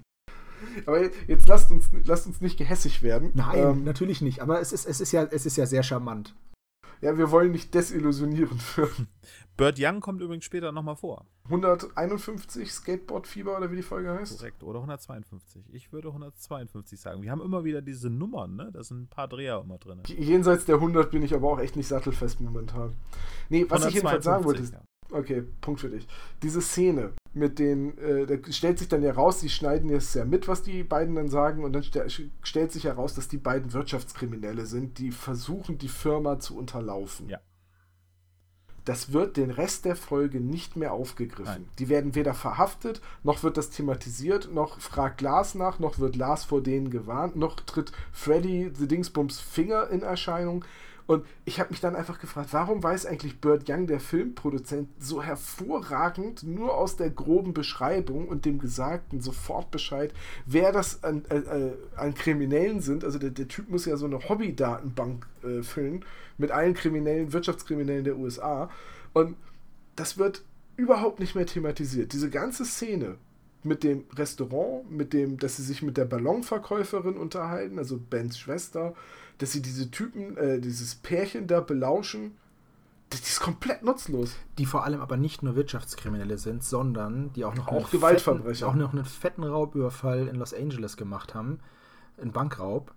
Aber 0.85 1.01
jetzt 1.27 1.49
lasst 1.49 1.71
uns, 1.71 1.87
lasst 2.05 2.27
uns 2.27 2.43
nicht 2.43 2.59
gehässig 2.59 3.03
werden. 3.03 3.31
Nein, 3.35 3.59
Ähm, 3.59 3.85
natürlich 3.85 4.21
nicht. 4.21 4.41
Aber 4.43 4.61
es 4.61 4.73
ist, 4.73 4.85
es 4.87 5.01
ist, 5.01 5.13
ja, 5.13 5.23
es 5.25 5.47
ist 5.47 5.57
ja 5.57 5.65
sehr 5.65 5.83
charmant. 5.83 6.35
Ja, 7.01 7.17
wir 7.17 7.31
wollen 7.31 7.53
nicht 7.53 7.75
desillusionieren 7.75 8.59
für 8.59 8.89
Burt 9.57 9.77
Young 9.79 10.01
kommt 10.01 10.21
übrigens 10.21 10.45
später 10.45 10.71
nochmal 10.71 10.97
vor. 10.97 11.25
151 11.45 12.71
Skateboard-Fieber 12.71 13.57
oder 13.57 13.71
wie 13.71 13.77
die 13.77 13.83
Folge 13.83 14.11
heißt. 14.11 14.39
Korrekt. 14.39 14.63
Oder 14.63 14.81
152. 14.81 15.73
Ich 15.73 15.93
würde 15.93 16.09
152 16.09 17.01
sagen. 17.01 17.23
Wir 17.23 17.31
haben 17.31 17.41
immer 17.41 17.65
wieder 17.65 17.81
diese 17.81 18.11
Nummern, 18.11 18.57
ne? 18.57 18.71
Da 18.73 18.83
sind 18.85 19.05
ein 19.05 19.09
paar 19.09 19.29
Dreher 19.29 19.63
immer 19.65 19.79
drin. 19.79 20.03
Jenseits 20.07 20.67
der 20.67 20.75
100 20.75 21.11
bin 21.11 21.23
ich 21.23 21.35
aber 21.35 21.49
auch 21.49 21.59
echt 21.59 21.77
nicht 21.77 21.89
sattelfest 21.89 22.41
momentan. 22.41 22.95
Nee, 23.49 23.65
was 23.69 23.87
ich 23.87 23.95
jedenfalls 23.95 24.25
sagen 24.25 24.45
wollte, 24.45 24.63
ist, 24.63 24.75
ja. 24.75 24.83
Okay, 25.11 25.43
Punkt 25.61 25.81
für 25.81 25.89
dich. 25.89 26.07
Diese 26.43 26.61
Szene 26.61 27.13
mit 27.37 27.59
den, 27.59 27.97
äh, 27.99 28.27
da 28.27 28.53
stellt 28.53 28.79
sich 28.79 28.89
dann 28.89 29.03
ja 29.03 29.13
raus, 29.13 29.41
die 29.41 29.51
schneiden 29.51 29.91
jetzt 29.91 30.15
ja 30.15 30.25
mit, 30.25 30.49
was 30.49 30.63
die 30.63 30.83
beiden 30.83 31.15
dann 31.15 31.29
sagen, 31.29 31.65
und 31.65 31.73
dann 31.73 31.83
ste 31.83 32.07
stellt 32.43 32.73
sich 32.73 32.85
heraus, 32.85 33.15
dass 33.15 33.29
die 33.29 33.37
beiden 33.37 33.73
Wirtschaftskriminelle 33.73 34.67
sind, 34.67 34.99
die 34.99 35.11
versuchen, 35.11 35.79
die 35.79 35.89
Firma 35.89 36.39
zu 36.39 36.57
unterlaufen. 36.57 37.29
Ja. 37.29 37.41
Das 38.87 39.13
wird 39.13 39.37
den 39.37 39.51
Rest 39.51 39.85
der 39.85 39.97
Folge 39.97 40.41
nicht 40.41 40.77
mehr 40.77 40.93
aufgegriffen. 40.93 41.65
Nein. 41.65 41.69
Die 41.81 41.89
werden 41.89 42.15
weder 42.15 42.35
verhaftet, 42.35 43.03
noch 43.25 43.43
wird 43.43 43.57
das 43.57 43.71
thematisiert, 43.71 44.55
noch 44.55 44.81
fragt 44.81 45.21
Lars 45.21 45.57
nach, 45.57 45.81
noch 45.81 45.99
wird 45.99 46.15
Lars 46.15 46.45
vor 46.45 46.63
denen 46.63 46.91
gewarnt, 46.91 47.35
noch 47.35 47.61
tritt 47.61 47.91
Freddy 48.13 48.71
the 48.73 48.87
Dingsbums 48.87 49.41
Finger 49.41 49.91
in 49.91 50.03
Erscheinung. 50.03 50.65
Und 51.07 51.25
ich 51.45 51.61
habe 51.61 51.71
mich 51.71 51.81
dann 51.81 51.95
einfach 51.95 52.19
gefragt, 52.19 52.49
warum 52.53 52.83
weiß 52.83 53.07
eigentlich 53.07 53.41
Burt 53.41 53.69
Young, 53.69 53.87
der 53.87 54.01
Filmproduzent, 54.01 54.89
so 54.99 55.23
hervorragend 55.23 56.43
nur 56.43 56.75
aus 56.75 56.97
der 56.97 57.11
groben 57.11 57.55
Beschreibung 57.55 58.27
und 58.27 58.45
dem 58.45 58.59
Gesagten 58.59 59.21
sofort 59.21 59.71
Bescheid, 59.71 60.13
wer 60.47 60.73
das 60.73 61.05
an, 61.05 61.25
äh, 61.31 61.37
äh, 61.37 61.73
an 61.97 62.15
Kriminellen 62.15 62.81
sind. 62.81 63.05
Also 63.05 63.19
der, 63.19 63.31
der 63.31 63.47
Typ 63.47 63.71
muss 63.71 63.85
ja 63.85 63.97
so 63.97 64.07
eine 64.07 64.29
Hobby-Datenbank 64.29 65.27
äh, 65.45 65.63
füllen 65.63 66.05
mit 66.39 66.51
allen 66.51 66.75
Kriminellen, 66.75 67.33
Wirtschaftskriminellen 67.33 68.05
der 68.05 68.17
USA. 68.17 68.69
Und 69.13 69.37
das 69.95 70.19
wird 70.19 70.43
überhaupt 70.77 71.21
nicht 71.21 71.37
mehr 71.37 71.47
thematisiert. 71.47 72.13
Diese 72.13 72.31
ganze 72.31 72.65
Szene 72.65 73.17
mit 73.63 73.83
dem 73.83 74.05
Restaurant, 74.15 74.91
mit 74.91 75.13
dem, 75.13 75.39
dass 75.39 75.57
sie 75.57 75.63
sich 75.63 75.83
mit 75.83 75.97
der 75.97 76.05
Ballonverkäuferin 76.05 77.17
unterhalten, 77.17 77.79
also 77.79 77.99
Bens 77.99 78.39
Schwester, 78.39 78.95
dass 79.39 79.53
sie 79.53 79.63
diese 79.63 79.91
Typen, 79.91 80.37
äh, 80.37 80.61
dieses 80.61 80.95
Pärchen 80.95 81.47
da 81.47 81.61
belauschen, 81.61 82.37
das 83.11 83.21
ist 83.21 83.41
komplett 83.41 83.83
nutzlos. 83.83 84.37
Die 84.59 84.67
vor 84.67 84.85
allem 84.85 85.01
aber 85.01 85.17
nicht 85.17 85.43
nur 85.43 85.55
Wirtschaftskriminelle 85.55 86.39
sind, 86.39 86.65
sondern 86.65 87.33
die 87.35 87.45
auch 87.45 87.55
noch 87.55 87.69
Auch 87.69 87.73
einen 87.73 87.91
Gewaltverbrecher. 87.91 88.67
Fetten, 88.67 88.71
auch 88.71 88.75
noch 88.75 88.93
einen 88.93 89.05
fetten 89.05 89.45
Raubüberfall 89.45 90.27
in 90.27 90.37
Los 90.37 90.53
Angeles 90.53 90.97
gemacht 90.97 91.35
haben. 91.35 91.61
Einen 92.21 92.33
Bankraub. 92.33 92.93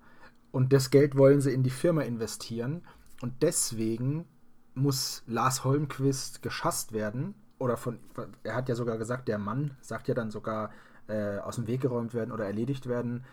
Und 0.52 0.73
das 0.73 0.89
Geld 0.89 1.15
wollen 1.15 1.41
sie 1.41 1.54
in 1.54 1.62
die 1.62 1.69
Firma 1.69 2.02
investieren. 2.02 2.82
Und 3.21 3.43
deswegen 3.43 4.25
muss 4.73 5.23
Lars 5.28 5.63
Holmquist 5.63 6.41
geschasst 6.41 6.91
werden. 6.91 7.36
Oder 7.60 7.78
von, 7.78 7.99
er 8.43 8.56
hat 8.56 8.67
ja 8.67 8.75
sogar 8.75 8.97
gesagt, 8.97 9.28
der 9.28 9.38
Mann 9.38 9.78
sagt 9.82 10.08
ja 10.08 10.15
dann 10.15 10.32
sogar 10.32 10.71
äh, 11.08 11.38
aus 11.38 11.58
dem 11.58 11.67
Weg 11.67 11.82
geräumt 11.82 12.15
werden 12.15 12.32
oder 12.32 12.45
erledigt 12.45 12.88
werden. 12.88 13.25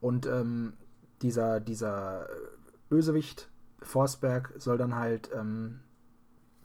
Und 0.00 0.26
ähm, 0.26 0.72
dieser, 1.22 1.60
dieser 1.60 2.26
Bösewicht, 2.88 3.48
Forsberg, 3.82 4.52
soll 4.58 4.78
dann 4.78 4.94
halt, 4.96 5.30
ähm, 5.34 5.80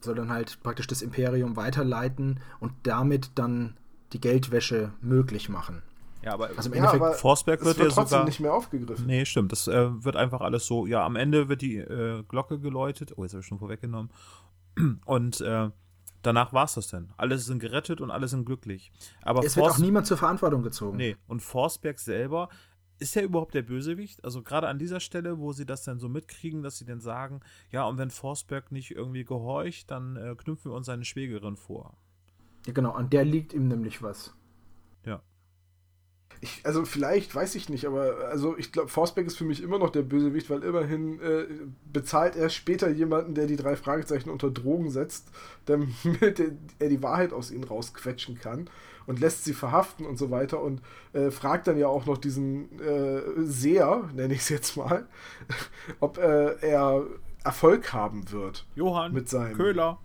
soll 0.00 0.14
dann 0.14 0.30
halt 0.30 0.62
praktisch 0.62 0.86
das 0.86 1.02
Imperium 1.02 1.56
weiterleiten 1.56 2.40
und 2.60 2.72
damit 2.82 3.30
dann 3.36 3.76
die 4.12 4.20
Geldwäsche 4.20 4.92
möglich 5.00 5.48
machen. 5.48 5.82
Ja, 6.22 6.34
aber 6.34 6.50
Also 6.56 6.68
im 6.70 6.74
Ja, 6.74 6.78
Endeffekt, 6.84 7.02
aber 7.02 7.14
Forsberg 7.14 7.64
wird 7.64 7.78
wird 7.78 7.88
ja 7.90 7.94
trotzdem 7.94 8.06
sogar. 8.10 8.24
nicht 8.26 8.40
mehr 8.40 8.54
aufgegriffen. 8.54 9.06
Nee, 9.06 9.24
stimmt. 9.24 9.50
Das 9.52 9.66
äh, 9.68 10.04
wird 10.04 10.16
einfach 10.16 10.40
alles 10.40 10.66
so. 10.66 10.86
Ja, 10.86 11.04
am 11.04 11.16
Ende 11.16 11.48
wird 11.48 11.62
die 11.62 11.78
äh, 11.78 12.22
Glocke 12.28 12.60
geläutet. 12.60 13.14
Oh, 13.16 13.22
jetzt 13.24 13.32
habe 13.32 13.40
ich 13.40 13.46
schon 13.46 13.58
vorweggenommen. 13.58 14.10
Und 15.04 15.40
äh, 15.40 15.70
danach 16.22 16.52
war 16.52 16.64
es 16.64 16.74
das 16.74 16.88
dann. 16.88 17.12
Alle 17.16 17.38
sind 17.38 17.58
gerettet 17.58 18.00
und 18.00 18.12
alle 18.12 18.28
sind 18.28 18.44
glücklich. 18.44 18.92
Aber 19.22 19.42
es 19.44 19.56
wird 19.56 19.66
auch 19.66 19.78
niemand 19.78 20.06
zur 20.06 20.16
Verantwortung 20.16 20.62
gezogen. 20.62 20.96
Nee, 20.96 21.16
und 21.26 21.40
Forsberg 21.40 21.98
selber, 21.98 22.48
ist 23.02 23.16
er 23.16 23.24
überhaupt 23.24 23.54
der 23.54 23.62
Bösewicht? 23.62 24.24
Also 24.24 24.42
gerade 24.42 24.68
an 24.68 24.78
dieser 24.78 25.00
Stelle, 25.00 25.38
wo 25.38 25.52
sie 25.52 25.66
das 25.66 25.82
dann 25.82 25.98
so 25.98 26.08
mitkriegen, 26.08 26.62
dass 26.62 26.78
sie 26.78 26.86
dann 26.86 27.00
sagen, 27.00 27.40
ja, 27.70 27.84
und 27.84 27.98
wenn 27.98 28.10
Forsberg 28.10 28.72
nicht 28.72 28.92
irgendwie 28.92 29.24
gehorcht, 29.24 29.90
dann 29.90 30.16
äh, 30.16 30.34
knüpfen 30.36 30.70
wir 30.70 30.76
uns 30.76 30.86
seine 30.86 31.04
Schwägerin 31.04 31.56
vor. 31.56 31.98
Ja, 32.66 32.72
genau, 32.72 32.92
an 32.92 33.10
der 33.10 33.24
liegt 33.24 33.52
ihm 33.52 33.68
nämlich 33.68 34.02
was. 34.02 34.34
Ja. 35.04 35.20
Ich, 36.40 36.60
also 36.64 36.84
vielleicht, 36.84 37.34
weiß 37.34 37.54
ich 37.54 37.68
nicht, 37.68 37.86
aber 37.86 38.28
also 38.30 38.56
ich 38.56 38.72
glaube, 38.72 38.88
Forsberg 38.88 39.26
ist 39.26 39.36
für 39.36 39.44
mich 39.44 39.62
immer 39.62 39.78
noch 39.78 39.90
der 39.90 40.02
Bösewicht, 40.02 40.50
weil 40.50 40.62
immerhin 40.64 41.20
äh, 41.20 41.46
bezahlt 41.92 42.34
er 42.36 42.48
später 42.48 42.90
jemanden, 42.90 43.34
der 43.34 43.46
die 43.46 43.56
drei 43.56 43.76
Fragezeichen 43.76 44.30
unter 44.30 44.50
Drogen 44.50 44.90
setzt, 44.90 45.28
damit 45.66 45.94
er, 46.80 46.88
die 46.88 47.02
Wahrheit 47.02 47.32
aus 47.32 47.50
ihnen 47.50 47.64
rausquetschen 47.64 48.38
kann 48.40 48.68
und 49.06 49.20
lässt 49.20 49.44
sie 49.44 49.54
verhaften 49.54 50.06
und 50.06 50.16
so 50.16 50.30
weiter 50.30 50.62
und 50.62 50.80
äh, 51.12 51.30
fragt 51.30 51.66
dann 51.66 51.78
ja 51.78 51.88
auch 51.88 52.06
noch 52.06 52.18
diesen 52.18 52.80
äh, 52.80 53.22
Seher, 53.38 54.08
nenne 54.14 54.34
ich 54.34 54.40
es 54.40 54.48
jetzt 54.48 54.76
mal, 54.76 55.06
ob 56.00 56.18
äh, 56.18 56.56
er 56.60 57.06
Erfolg 57.44 57.92
haben 57.92 58.30
wird 58.30 58.66
Johann 58.74 59.12
mit 59.12 59.28
seinem 59.28 59.56
Köhler. 59.56 59.98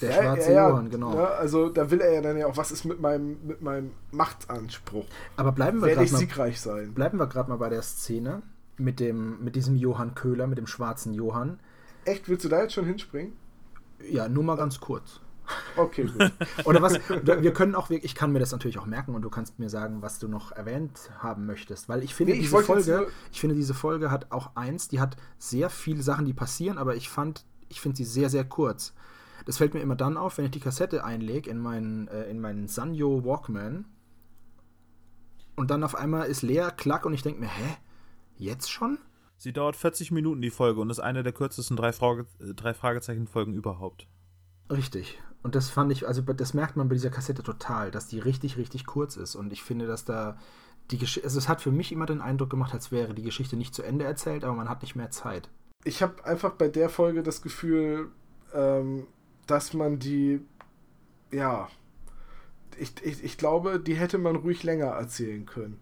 Der 0.00 0.10
Ja, 0.10 0.22
schwarze 0.22 0.48
ja, 0.52 0.54
ja, 0.54 0.68
Johann, 0.68 0.90
genau. 0.90 1.14
Ne? 1.14 1.26
Also 1.28 1.68
da 1.68 1.90
will 1.90 2.00
er 2.00 2.12
ja 2.12 2.20
dann 2.20 2.36
ja 2.36 2.46
auch, 2.46 2.56
was 2.56 2.72
ist 2.72 2.84
mit 2.84 3.00
meinem, 3.00 3.38
mit 3.46 3.62
meinem 3.62 3.92
Machtanspruch? 4.12 5.06
Aber 5.36 5.52
bleiben 5.52 5.78
wir 5.80 5.86
Werde 5.88 6.00
gerade 6.00 6.12
mal, 6.12 6.18
siegreich 6.18 6.60
sein? 6.60 6.94
bleiben 6.94 7.18
wir 7.18 7.26
gerade 7.26 7.50
mal 7.50 7.56
bei 7.56 7.68
der 7.68 7.82
Szene 7.82 8.42
mit 8.76 9.00
dem 9.00 9.42
mit 9.44 9.54
diesem 9.56 9.76
Johann 9.76 10.14
Köhler, 10.14 10.46
mit 10.46 10.58
dem 10.58 10.66
schwarzen 10.66 11.14
Johann. 11.14 11.60
Echt, 12.04 12.28
willst 12.28 12.44
du 12.44 12.48
da 12.48 12.62
jetzt 12.62 12.74
schon 12.74 12.84
hinspringen? 12.84 13.32
Ja, 14.10 14.28
nur 14.28 14.44
mal 14.44 14.56
ganz 14.56 14.80
kurz. 14.80 15.20
Okay, 15.76 16.04
gut. 16.04 16.32
Oder 16.64 16.80
was? 16.82 16.94
wir 16.94 17.52
können 17.52 17.74
auch, 17.74 17.90
wirklich- 17.90 18.04
ich 18.12 18.14
kann 18.14 18.32
mir 18.32 18.38
das 18.38 18.50
natürlich 18.52 18.78
auch 18.78 18.86
merken 18.86 19.14
und 19.14 19.22
du 19.22 19.30
kannst 19.30 19.58
mir 19.58 19.68
sagen, 19.68 20.00
was 20.02 20.18
du 20.18 20.26
noch 20.26 20.52
erwähnt 20.52 21.10
haben 21.18 21.46
möchtest, 21.46 21.88
weil 21.88 22.02
ich 22.02 22.14
finde 22.14 22.32
Nee, 22.32 22.38
ich 22.40 22.46
diese 22.50 22.62
Folge, 22.62 23.06
ich 23.30 23.40
finde 23.40 23.54
diese 23.54 23.74
Folge 23.74 24.10
hat 24.10 24.32
auch 24.32 24.56
eins, 24.56 24.88
die 24.88 25.00
hat 25.00 25.16
sehr 25.38 25.68
viele 25.70 26.02
Sachen, 26.02 26.24
die 26.24 26.32
passieren, 26.32 26.78
aber 26.78 26.96
ich 26.96 27.08
fand, 27.10 27.44
ich 27.68 27.80
finde 27.80 27.96
sie 27.98 28.04
sehr 28.04 28.30
sehr 28.30 28.44
kurz. 28.44 28.94
Das 29.44 29.58
fällt 29.58 29.74
mir 29.74 29.80
immer 29.80 29.96
dann 29.96 30.16
auf, 30.16 30.38
wenn 30.38 30.46
ich 30.46 30.50
die 30.50 30.60
Kassette 30.60 31.04
einlege 31.04 31.50
in 31.50 31.58
meinen 31.58 32.08
äh, 32.08 32.24
in 32.30 32.40
meinen 32.40 32.66
Sanyo 32.66 33.24
Walkman 33.24 33.84
und 35.56 35.70
dann 35.70 35.84
auf 35.84 35.94
einmal 35.94 36.26
ist 36.26 36.42
leer, 36.42 36.70
klack 36.70 37.06
und 37.06 37.14
ich 37.14 37.22
denke 37.22 37.40
mir, 37.40 37.48
hä, 37.48 37.76
jetzt 38.36 38.70
schon? 38.70 38.98
Sie 39.36 39.52
dauert 39.52 39.76
40 39.76 40.10
Minuten, 40.10 40.40
die 40.40 40.50
Folge, 40.50 40.80
und 40.80 40.90
ist 40.90 41.00
eine 41.00 41.22
der 41.22 41.32
kürzesten 41.32 41.76
drei, 41.76 41.92
Frage, 41.92 42.26
äh, 42.40 42.54
drei 42.54 42.74
Fragezeichen-Folgen 42.74 43.54
überhaupt. 43.54 44.06
Richtig. 44.70 45.20
Und 45.42 45.54
das 45.54 45.68
fand 45.68 45.92
ich, 45.92 46.08
also 46.08 46.22
das 46.22 46.54
merkt 46.54 46.76
man 46.76 46.88
bei 46.88 46.94
dieser 46.94 47.10
Kassette 47.10 47.42
total, 47.42 47.90
dass 47.90 48.08
die 48.08 48.18
richtig, 48.18 48.56
richtig 48.56 48.86
kurz 48.86 49.16
ist. 49.16 49.34
Und 49.34 49.52
ich 49.52 49.62
finde, 49.62 49.86
dass 49.86 50.04
da 50.04 50.38
die 50.90 50.98
Geschichte, 50.98 51.26
also 51.26 51.38
es 51.38 51.48
hat 51.48 51.60
für 51.60 51.70
mich 51.70 51.92
immer 51.92 52.06
den 52.06 52.20
Eindruck 52.20 52.50
gemacht, 52.50 52.72
als 52.72 52.90
wäre 52.90 53.14
die 53.14 53.22
Geschichte 53.22 53.56
nicht 53.56 53.74
zu 53.74 53.82
Ende 53.82 54.04
erzählt, 54.04 54.44
aber 54.44 54.54
man 54.54 54.68
hat 54.68 54.82
nicht 54.82 54.96
mehr 54.96 55.10
Zeit. 55.10 55.50
Ich 55.84 56.02
habe 56.02 56.24
einfach 56.24 56.52
bei 56.52 56.68
der 56.68 56.88
Folge 56.88 57.22
das 57.22 57.42
Gefühl, 57.42 58.10
ähm, 58.54 59.06
dass 59.46 59.74
man 59.74 59.98
die, 59.98 60.40
ja, 61.32 61.68
ich, 62.78 62.92
ich, 63.02 63.22
ich 63.24 63.38
glaube, 63.38 63.78
die 63.80 63.94
hätte 63.94 64.18
man 64.18 64.36
ruhig 64.36 64.62
länger 64.62 64.86
erzählen 64.86 65.46
können. 65.46 65.80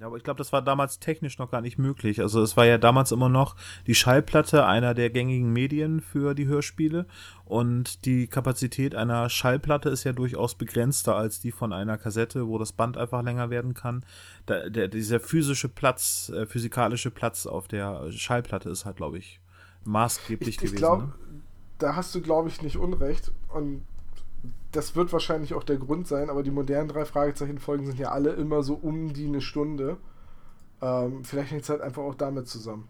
Ja, 0.00 0.06
aber 0.06 0.16
ich 0.16 0.22
glaube, 0.24 0.38
das 0.38 0.50
war 0.50 0.62
damals 0.62 0.98
technisch 0.98 1.36
noch 1.36 1.50
gar 1.50 1.60
nicht 1.60 1.76
möglich. 1.76 2.20
Also 2.22 2.42
es 2.42 2.56
war 2.56 2.64
ja 2.64 2.78
damals 2.78 3.12
immer 3.12 3.28
noch 3.28 3.54
die 3.86 3.94
Schallplatte 3.94 4.64
einer 4.64 4.94
der 4.94 5.10
gängigen 5.10 5.52
Medien 5.52 6.00
für 6.00 6.32
die 6.34 6.46
Hörspiele 6.46 7.04
und 7.44 8.06
die 8.06 8.26
Kapazität 8.26 8.94
einer 8.94 9.28
Schallplatte 9.28 9.90
ist 9.90 10.04
ja 10.04 10.14
durchaus 10.14 10.54
begrenzter 10.54 11.16
als 11.16 11.40
die 11.40 11.52
von 11.52 11.74
einer 11.74 11.98
Kassette, 11.98 12.48
wo 12.48 12.56
das 12.56 12.72
Band 12.72 12.96
einfach 12.96 13.22
länger 13.22 13.50
werden 13.50 13.74
kann. 13.74 14.02
Da, 14.46 14.70
der, 14.70 14.88
dieser 14.88 15.20
physische 15.20 15.68
Platz, 15.68 16.30
äh, 16.34 16.46
physikalische 16.46 17.10
Platz 17.10 17.44
auf 17.44 17.68
der 17.68 18.10
Schallplatte 18.10 18.70
ist 18.70 18.86
halt, 18.86 18.96
glaube 18.96 19.18
ich, 19.18 19.38
maßgeblich 19.84 20.48
Ich, 20.48 20.54
ich 20.54 20.60
gewesen. 20.60 20.76
glaube, 20.76 21.02
ne? 21.04 21.12
Da 21.82 21.96
hast 21.96 22.14
du, 22.14 22.20
glaube 22.20 22.48
ich, 22.48 22.62
nicht 22.62 22.76
Unrecht. 22.76 23.32
Und 23.48 23.84
das 24.72 24.94
wird 24.94 25.12
wahrscheinlich 25.12 25.54
auch 25.54 25.64
der 25.64 25.78
Grund 25.78 26.06
sein, 26.06 26.30
aber 26.30 26.42
die 26.42 26.50
modernen 26.50 26.88
drei 26.88 27.04
Fragezeichen-Folgen 27.04 27.86
sind 27.86 27.98
ja 27.98 28.10
alle 28.12 28.30
immer 28.32 28.62
so 28.62 28.74
um 28.74 29.12
die 29.12 29.26
eine 29.26 29.40
Stunde. 29.40 29.96
Ähm, 30.80 31.24
vielleicht 31.24 31.50
hängt 31.50 31.62
es 31.62 31.68
halt 31.68 31.80
einfach 31.80 32.02
auch 32.02 32.14
damit 32.14 32.48
zusammen. 32.48 32.88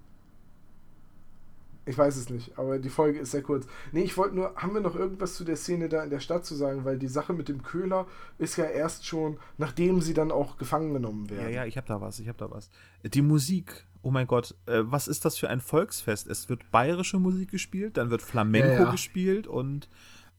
Ich 1.90 1.98
weiß 1.98 2.16
es 2.16 2.30
nicht, 2.30 2.56
aber 2.58 2.78
die 2.78 2.88
Folge 2.88 3.18
ist 3.18 3.32
sehr 3.32 3.42
kurz. 3.42 3.66
Nee, 3.92 4.02
ich 4.02 4.16
wollte 4.16 4.36
nur, 4.36 4.54
haben 4.56 4.72
wir 4.74 4.80
noch 4.80 4.94
irgendwas 4.94 5.34
zu 5.34 5.44
der 5.44 5.56
Szene 5.56 5.88
da 5.88 6.02
in 6.04 6.10
der 6.10 6.20
Stadt 6.20 6.44
zu 6.46 6.54
sagen? 6.54 6.84
Weil 6.84 6.98
die 6.98 7.08
Sache 7.08 7.32
mit 7.32 7.48
dem 7.48 7.62
Köhler 7.62 8.06
ist 8.38 8.56
ja 8.56 8.64
erst 8.64 9.04
schon, 9.06 9.38
nachdem 9.58 10.00
sie 10.00 10.14
dann 10.14 10.30
auch 10.30 10.56
gefangen 10.56 10.92
genommen 10.94 11.26
Ja, 11.30 11.36
werden. 11.36 11.52
ja, 11.52 11.64
ich 11.66 11.76
habe 11.76 11.88
da 11.88 12.00
was, 12.00 12.20
ich 12.20 12.28
habe 12.28 12.38
da 12.38 12.50
was. 12.50 12.70
Die 13.02 13.22
Musik, 13.22 13.86
oh 14.02 14.10
mein 14.10 14.26
Gott, 14.26 14.54
äh, 14.66 14.82
was 14.84 15.08
ist 15.08 15.24
das 15.24 15.36
für 15.36 15.50
ein 15.50 15.60
Volksfest? 15.60 16.28
Es 16.28 16.48
wird 16.48 16.70
bayerische 16.70 17.18
Musik 17.18 17.50
gespielt, 17.50 17.96
dann 17.96 18.10
wird 18.10 18.22
Flamenco 18.22 18.68
Ja, 18.68 18.82
ja. 18.84 18.90
gespielt 18.92 19.46
und 19.48 19.88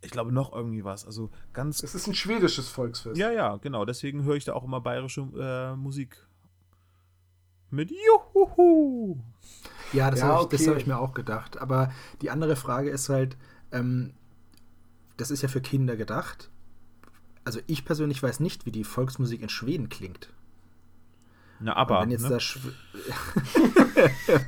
ich 0.02 0.10
glaube 0.12 0.32
noch 0.32 0.54
irgendwie 0.56 0.84
was. 0.84 1.06
Also 1.06 1.30
ganz. 1.54 1.84
Es 1.84 1.94
ist 1.94 2.08
ein 2.08 2.16
schwedisches 2.16 2.70
Volksfest. 2.70 3.18
Ja, 3.18 3.30
ja, 3.32 3.58
genau. 3.58 3.86
Deswegen 3.86 4.24
höre 4.24 4.36
ich 4.36 4.46
da 4.46 4.54
auch 4.54 4.64
immer 4.64 4.82
bayerische 4.82 5.22
äh, 5.38 5.76
Musik. 5.76 6.26
Mit 7.72 7.92
Juhuhu. 7.92 9.18
Ja, 9.94 10.12
das 10.12 10.20
Ja, 10.20 10.28
habe 10.28 10.56
ich, 10.56 10.62
okay. 10.62 10.70
hab 10.70 10.78
ich 10.78 10.88
mir 10.88 10.98
auch 11.00 11.14
gedacht. 11.14 11.58
Aber 11.60 11.92
die 12.22 12.30
andere 12.30 12.56
Frage 12.56 12.90
ist 12.90 13.10
halt, 13.10 13.38
ähm, 13.72 14.14
das 15.18 15.32
ist 15.32 15.42
ja 15.42 15.48
für 15.48 15.62
Kinder 15.62 15.96
gedacht. 15.96 16.50
Also 17.44 17.60
ich 17.68 17.86
persönlich 17.86 18.22
weiß 18.22 18.40
nicht, 18.40 18.66
wie 18.66 18.72
die 18.72 18.84
Volksmusik 18.84 19.42
in 19.42 19.50
Schweden 19.50 19.90
klingt. 19.90 20.30
Na, 21.60 21.76
aber. 21.76 22.02
wenn 22.02 22.12
jetzt 22.12 22.24
ne? 22.24 22.30
da 22.30 22.38
Schw- 22.38 22.74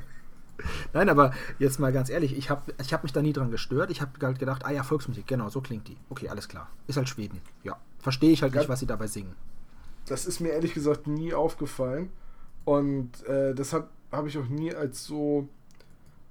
Nein, 0.93 1.09
aber 1.09 1.33
jetzt 1.59 1.79
mal 1.79 1.91
ganz 1.91 2.09
ehrlich, 2.09 2.37
ich 2.37 2.49
habe 2.49 2.73
ich 2.79 2.93
hab 2.93 3.03
mich 3.03 3.11
da 3.11 3.21
nie 3.21 3.33
dran 3.33 3.51
gestört. 3.51 3.89
Ich 3.91 4.01
habe 4.01 4.11
halt 4.25 4.39
gedacht, 4.39 4.65
ah 4.65 4.71
ja, 4.71 4.83
Volksmusik, 4.83 5.27
genau, 5.27 5.49
so 5.49 5.61
klingt 5.61 5.87
die. 5.87 5.97
Okay, 6.09 6.29
alles 6.29 6.47
klar. 6.47 6.69
Ist 6.87 6.97
halt 6.97 7.09
Schweden. 7.09 7.41
Ja. 7.63 7.77
Verstehe 7.99 8.31
ich 8.31 8.41
halt 8.43 8.53
Ja. 8.53 8.59
nicht, 8.61 8.69
was 8.69 8.79
sie 8.79 8.85
dabei 8.87 9.07
singen. 9.07 9.35
Das 10.07 10.25
ist 10.25 10.39
mir 10.39 10.49
ehrlich 10.49 10.73
gesagt 10.73 11.07
nie 11.07 11.33
aufgefallen. 11.33 12.11
Und 12.65 13.25
äh, 13.25 13.53
das 13.53 13.73
habe 13.73 14.27
ich 14.27 14.37
auch 14.37 14.47
nie 14.47 14.73
als 14.73 15.03
so 15.03 15.49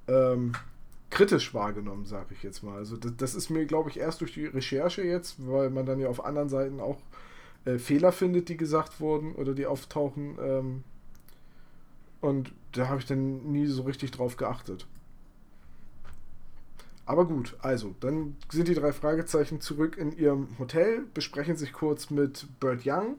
ähm, 0.08 0.52
kritisch 1.10 1.52
wahrgenommen, 1.52 2.06
sage 2.06 2.34
ich 2.34 2.42
jetzt 2.42 2.62
mal. 2.62 2.78
Also 2.78 2.96
das, 2.96 3.12
das 3.16 3.34
ist 3.34 3.50
mir, 3.50 3.66
glaube 3.66 3.90
ich, 3.90 3.98
erst 3.98 4.20
durch 4.20 4.32
die 4.34 4.46
Recherche 4.46 5.02
jetzt, 5.02 5.46
weil 5.46 5.70
man 5.70 5.86
dann 5.86 6.00
ja 6.00 6.08
auf 6.08 6.24
anderen 6.24 6.48
Seiten 6.48 6.80
auch 6.80 6.98
äh, 7.64 7.78
Fehler 7.78 8.12
findet, 8.12 8.48
die 8.48 8.56
gesagt 8.56 9.00
wurden 9.00 9.34
oder 9.34 9.54
die 9.54 9.66
auftauchen. 9.66 10.38
Ähm, 10.40 10.84
und 12.20 12.52
da 12.72 12.88
habe 12.88 13.00
ich 13.00 13.06
dann 13.06 13.52
nie 13.52 13.66
so 13.66 13.82
richtig 13.82 14.12
drauf 14.12 14.36
geachtet. 14.36 14.86
Aber 17.04 17.26
gut, 17.26 17.56
also, 17.60 17.94
dann 18.00 18.36
sind 18.50 18.68
die 18.68 18.74
drei 18.74 18.92
Fragezeichen 18.92 19.60
zurück 19.60 19.98
in 19.98 20.16
ihrem 20.16 20.48
Hotel, 20.58 21.04
besprechen 21.12 21.56
sich 21.56 21.72
kurz 21.72 22.10
mit 22.10 22.46
Bert 22.60 22.82
Young 22.86 23.16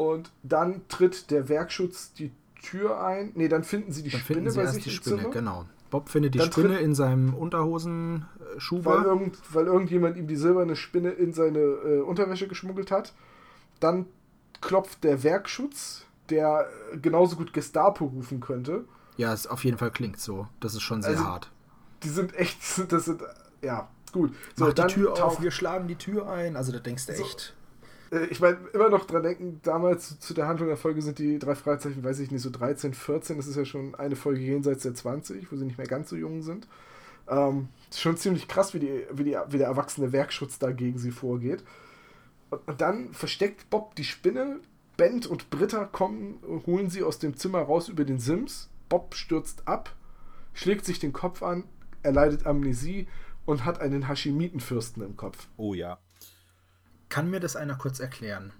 und 0.00 0.30
dann 0.42 0.80
tritt 0.88 1.30
der 1.30 1.50
Werkschutz 1.50 2.14
die 2.14 2.30
Tür 2.62 3.04
ein. 3.04 3.32
Ne, 3.34 3.48
dann 3.50 3.64
finden 3.64 3.92
sie 3.92 4.02
die 4.02 4.08
Dann 4.08 4.20
Spinne 4.20 4.36
finden 4.38 4.50
sie 4.50 4.56
bei 4.56 4.62
erst 4.62 4.74
sich 4.76 4.84
die 4.84 4.90
Spinne, 4.90 5.16
Zimmer, 5.18 5.30
genau. 5.30 5.66
Bob 5.90 6.08
findet 6.08 6.32
die 6.34 6.38
Dann 6.38 6.50
Spinne 6.50 6.78
in 6.78 6.94
seinem 6.94 7.34
weil, 7.34 7.38
Unterhosenschuber. 7.40 9.04
irgend, 9.04 9.36
weil 9.52 9.66
irgendjemand 9.66 10.16
ihm 10.16 10.26
die 10.26 10.36
silberne 10.36 10.74
Spinne 10.74 11.10
in 11.10 11.34
seine 11.34 11.58
äh, 11.58 12.00
Unterwäsche 12.00 12.48
geschmuggelt 12.48 12.90
hat. 12.90 13.12
Dann 13.78 14.06
klopft 14.62 15.04
der 15.04 15.22
Werkschutz, 15.22 16.06
der 16.30 16.66
äh, 16.92 16.96
genauso 16.96 17.36
gut 17.36 17.52
Gestapo 17.52 18.06
rufen 18.06 18.40
könnte. 18.40 18.86
Ja, 19.18 19.34
es 19.34 19.46
auf 19.46 19.64
jeden 19.64 19.76
Fall 19.76 19.90
klingt 19.90 20.18
so. 20.18 20.46
Das 20.60 20.74
ist 20.74 20.80
schon 20.82 21.02
sehr 21.02 21.10
Also, 21.12 21.24
hart. 21.24 21.50
Die 22.04 22.08
sind 22.08 22.34
echt, 22.36 22.58
das 22.90 23.04
sind, 23.04 23.20
ja, 23.60 23.88
gut. 24.12 24.32
So, 24.56 24.64
Mach 24.64 24.72
die 24.72 24.86
Tür 24.86 25.22
auf, 25.22 25.42
wir 25.42 25.50
schlagen 25.50 25.88
die 25.88 25.96
Tür 25.96 26.30
ein. 26.30 26.56
Also 26.56 26.72
da 26.72 26.78
denkst 26.78 27.04
du 27.06 27.14
So. 27.14 27.22
echt. 27.22 27.54
Äh, 28.10 28.26
Ich 28.26 28.40
meine, 28.40 28.58
immer 28.72 28.88
noch 28.88 29.04
dran 29.06 29.22
denken, 29.22 29.60
damals 29.62 30.18
zu, 30.20 30.34
der 30.34 30.46
Handlung 30.48 30.68
der 30.68 30.76
Folge 30.76 31.02
sind 31.02 31.18
die 31.18 31.38
drei 31.38 31.54
Fragezeichen, 31.54 32.04
weiß 32.04 32.20
ich 32.20 32.30
nicht, 32.30 32.42
so 32.42 32.50
13, 32.50 32.94
14, 32.94 33.36
das 33.36 33.46
ist 33.46 33.56
ja 33.56 33.64
schon 33.64 33.94
eine 33.94 34.16
Folge 34.16 34.40
jenseits 34.40 34.82
der 34.82 34.94
20, 34.94 35.50
wo 35.50 35.56
sie 35.56 35.64
nicht 35.64 35.78
mehr 35.78 35.86
ganz 35.86 36.10
so 36.10 36.16
jung 36.16 36.42
sind. 36.42 36.66
Ähm, 37.28 37.68
schon 37.94 38.16
ziemlich 38.16 38.48
krass, 38.48 38.74
wie, 38.74 38.80
die, 38.80 39.06
wie, 39.12 39.24
die, 39.24 39.36
wie 39.48 39.58
der 39.58 39.68
erwachsene 39.68 40.12
Werkschutz 40.12 40.58
da 40.58 40.72
gegen 40.72 40.98
sie 40.98 41.12
vorgeht. 41.12 41.62
Und, 42.50 42.66
und 42.66 42.80
dann 42.80 43.12
versteckt 43.14 43.70
Bob 43.70 43.94
die 43.94 44.04
Spinne, 44.04 44.60
Bent 44.96 45.26
und 45.26 45.50
Britta 45.50 45.84
kommen, 45.86 46.40
holen 46.66 46.90
sie 46.90 47.02
aus 47.02 47.18
dem 47.18 47.36
Zimmer 47.36 47.60
raus 47.60 47.88
über 47.88 48.04
den 48.04 48.18
Sims. 48.18 48.68
Bob 48.88 49.14
stürzt 49.14 49.66
ab, 49.68 49.94
schlägt 50.52 50.84
sich 50.84 50.98
den 50.98 51.12
Kopf 51.12 51.42
an, 51.42 51.64
er 52.02 52.12
leidet 52.12 52.46
Amnesie 52.46 53.06
und 53.46 53.64
hat 53.64 53.80
einen 53.80 54.08
Hashimitenfürsten 54.08 55.02
im 55.02 55.16
Kopf. 55.16 55.48
Oh 55.56 55.74
ja. 55.74 55.98
Kann 57.10 57.28
mir 57.28 57.40
das 57.40 57.56
einer 57.56 57.74
kurz 57.74 58.00
erklären? 58.00 58.52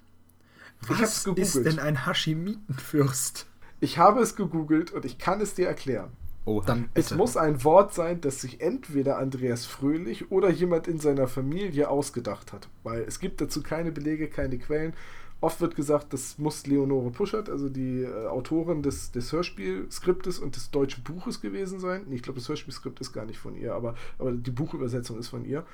Was 0.86 1.26
ist 1.26 1.64
denn 1.64 1.78
ein 1.78 2.06
Hashimitenfürst? 2.06 3.46
Ich 3.80 3.96
habe 3.96 4.20
es 4.20 4.36
gegoogelt 4.36 4.90
und 4.92 5.04
ich 5.06 5.18
kann 5.18 5.40
es 5.40 5.54
dir 5.54 5.68
erklären. 5.68 6.10
Oh, 6.44 6.62
Dann 6.64 6.88
Es 6.94 7.14
muss 7.14 7.36
ein 7.36 7.64
Wort 7.64 7.94
sein, 7.94 8.20
das 8.20 8.40
sich 8.40 8.60
entweder 8.60 9.18
Andreas 9.18 9.66
Fröhlich 9.66 10.30
oder 10.30 10.50
jemand 10.50 10.88
in 10.88 10.98
seiner 10.98 11.28
Familie 11.28 11.88
ausgedacht 11.88 12.52
hat. 12.52 12.68
Weil 12.82 13.02
es 13.02 13.20
gibt 13.20 13.40
dazu 13.40 13.62
keine 13.62 13.92
Belege, 13.92 14.28
keine 14.28 14.58
Quellen. 14.58 14.94
Oft 15.42 15.60
wird 15.60 15.74
gesagt, 15.74 16.12
das 16.12 16.38
muss 16.38 16.66
Leonore 16.66 17.10
Puschert, 17.10 17.48
also 17.48 17.70
die 17.70 18.02
äh, 18.02 18.26
Autorin 18.26 18.82
des, 18.82 19.10
des 19.10 19.32
Hörspielskriptes 19.32 20.38
und 20.38 20.56
des 20.56 20.70
deutschen 20.70 21.02
Buches 21.02 21.40
gewesen 21.40 21.80
sein. 21.80 22.02
Nee, 22.08 22.16
ich 22.16 22.22
glaube, 22.22 22.40
das 22.40 22.48
Hörspielskript 22.48 23.00
ist 23.00 23.12
gar 23.12 23.24
nicht 23.24 23.38
von 23.38 23.56
ihr, 23.56 23.74
aber, 23.74 23.94
aber 24.18 24.32
die 24.32 24.50
Buchübersetzung 24.50 25.18
ist 25.18 25.28
von 25.28 25.46
ihr. 25.46 25.64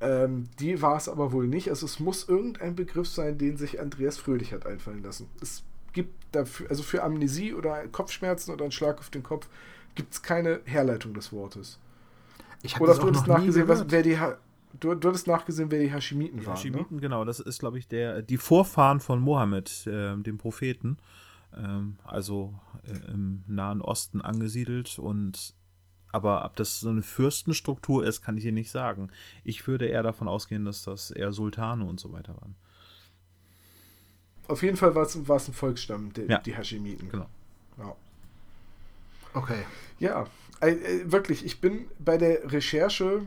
Ähm, 0.00 0.48
die 0.58 0.80
war 0.80 0.96
es 0.96 1.08
aber 1.08 1.32
wohl 1.32 1.46
nicht. 1.46 1.68
Also 1.68 1.86
es 1.86 2.00
muss 2.00 2.28
irgendein 2.28 2.74
Begriff 2.74 3.08
sein, 3.08 3.36
den 3.36 3.56
sich 3.56 3.80
Andreas 3.80 4.16
Fröhlich 4.16 4.52
hat 4.52 4.66
einfallen 4.66 5.02
lassen. 5.02 5.28
Es 5.42 5.62
gibt 5.92 6.14
dafür, 6.32 6.70
also 6.70 6.82
für 6.82 7.02
Amnesie 7.02 7.52
oder 7.52 7.86
Kopfschmerzen 7.88 8.52
oder 8.52 8.64
einen 8.64 8.72
Schlag 8.72 8.98
auf 8.98 9.10
den 9.10 9.22
Kopf, 9.22 9.48
gibt 9.94 10.14
es 10.14 10.22
keine 10.22 10.60
Herleitung 10.64 11.12
des 11.12 11.32
Wortes. 11.32 11.78
ich 12.62 12.80
Oder 12.80 12.94
du 12.94 13.08
hattest 13.08 13.26
nachgesehen, 13.26 13.68
was, 13.68 13.84
wer 13.88 14.02
die 14.02 14.18
ha 14.18 14.38
du, 14.78 14.94
du 14.94 15.08
hattest 15.08 15.26
nachgesehen, 15.26 15.70
wer 15.70 15.80
die 15.80 15.92
Hashimiten 15.92 16.40
Die 16.40 16.46
waren. 16.46 16.54
Ne? 16.54 16.58
Hashimiten, 16.58 17.00
genau, 17.00 17.24
das 17.24 17.40
ist, 17.40 17.58
glaube 17.58 17.78
ich, 17.78 17.88
der, 17.88 18.22
die 18.22 18.38
Vorfahren 18.38 19.00
von 19.00 19.20
Mohammed, 19.20 19.86
äh, 19.86 20.16
dem 20.16 20.38
Propheten. 20.38 20.96
Ähm, 21.56 21.96
also 22.04 22.54
äh, 22.84 23.12
im 23.12 23.42
Nahen 23.46 23.80
Osten 23.82 24.20
angesiedelt 24.20 24.98
und 24.98 25.54
Aber 26.12 26.44
ob 26.44 26.56
das 26.56 26.80
so 26.80 26.88
eine 26.88 27.02
Fürstenstruktur 27.02 28.04
ist, 28.04 28.22
kann 28.22 28.36
ich 28.36 28.42
dir 28.42 28.52
nicht 28.52 28.70
sagen. 28.70 29.10
Ich 29.44 29.66
würde 29.66 29.86
eher 29.86 30.02
davon 30.02 30.28
ausgehen, 30.28 30.64
dass 30.64 30.82
das 30.82 31.10
eher 31.10 31.32
Sultane 31.32 31.84
und 31.84 32.00
so 32.00 32.12
weiter 32.12 32.34
waren. 32.40 32.56
Auf 34.48 34.62
jeden 34.62 34.76
Fall 34.76 34.94
war 34.96 35.04
es, 35.04 35.14
ein 35.14 35.54
Volksstamm, 35.54 36.12
die, 36.12 36.22
Ja. 36.22 36.38
die 36.38 36.54
Hashemiten. 36.56 37.08
Genau. 37.08 37.26
Ja. 37.78 37.94
Okay. 39.34 39.62
Ja, 40.00 40.26
äh, 40.60 40.70
äh, 40.72 41.12
wirklich, 41.12 41.44
ich 41.44 41.60
bin 41.60 41.86
bei 42.00 42.18
der 42.18 42.50
Recherche 42.50 43.22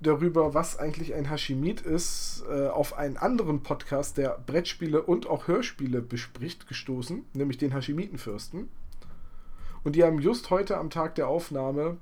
darüber, 0.00 0.52
was 0.54 0.78
eigentlich 0.78 1.14
ein 1.14 1.24
Hashemit 1.30 1.80
ist, 1.80 2.44
äh, 2.50 2.68
auf 2.68 2.96
einen 2.98 3.16
anderen 3.16 3.62
Podcast, 3.62 4.18
der 4.18 4.38
Brettspiele 4.46 5.02
und 5.02 5.26
auch 5.26 5.48
Hörspiele 5.48 6.02
bespricht, 6.02 6.68
gestoßen, 6.68 7.24
nämlich 7.32 7.56
den 7.58 7.72
Hashemitenfürsten. 7.72 8.68
Und 9.84 9.96
die 9.96 10.04
haben 10.04 10.20
just 10.20 10.50
heute 10.50 10.76
am 10.76 10.90
Tag 10.90 11.14
der 11.14 11.28
Aufnahme 11.28 11.96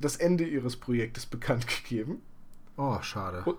das 0.00 0.16
Ende 0.16 0.44
ihres 0.44 0.76
Projektes 0.76 1.26
bekannt 1.26 1.66
gegeben 1.66 2.20
Oh, 2.76 3.00
schade. 3.02 3.42
und, 3.44 3.56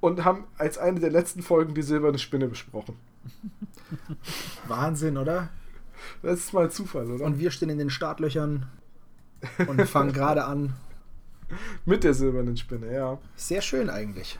und 0.00 0.24
haben 0.24 0.44
als 0.58 0.78
eine 0.78 1.00
der 1.00 1.10
letzten 1.10 1.42
Folgen 1.42 1.74
die 1.74 1.82
silberne 1.82 2.18
Spinne 2.18 2.48
besprochen. 2.48 2.96
Wahnsinn, 4.68 5.16
oder? 5.16 5.50
Das 6.22 6.38
ist 6.40 6.52
mal 6.52 6.70
Zufall, 6.70 7.10
oder? 7.10 7.24
Und 7.24 7.38
wir 7.38 7.50
stehen 7.50 7.70
in 7.70 7.78
den 7.78 7.90
Startlöchern 7.90 8.66
und 9.66 9.80
fangen 9.88 10.12
gerade 10.12 10.44
an. 10.44 10.74
Mit 11.84 12.02
der 12.04 12.14
silbernen 12.14 12.56
Spinne, 12.56 12.92
ja. 12.92 13.18
Sehr 13.36 13.62
schön 13.62 13.88
eigentlich. 13.88 14.38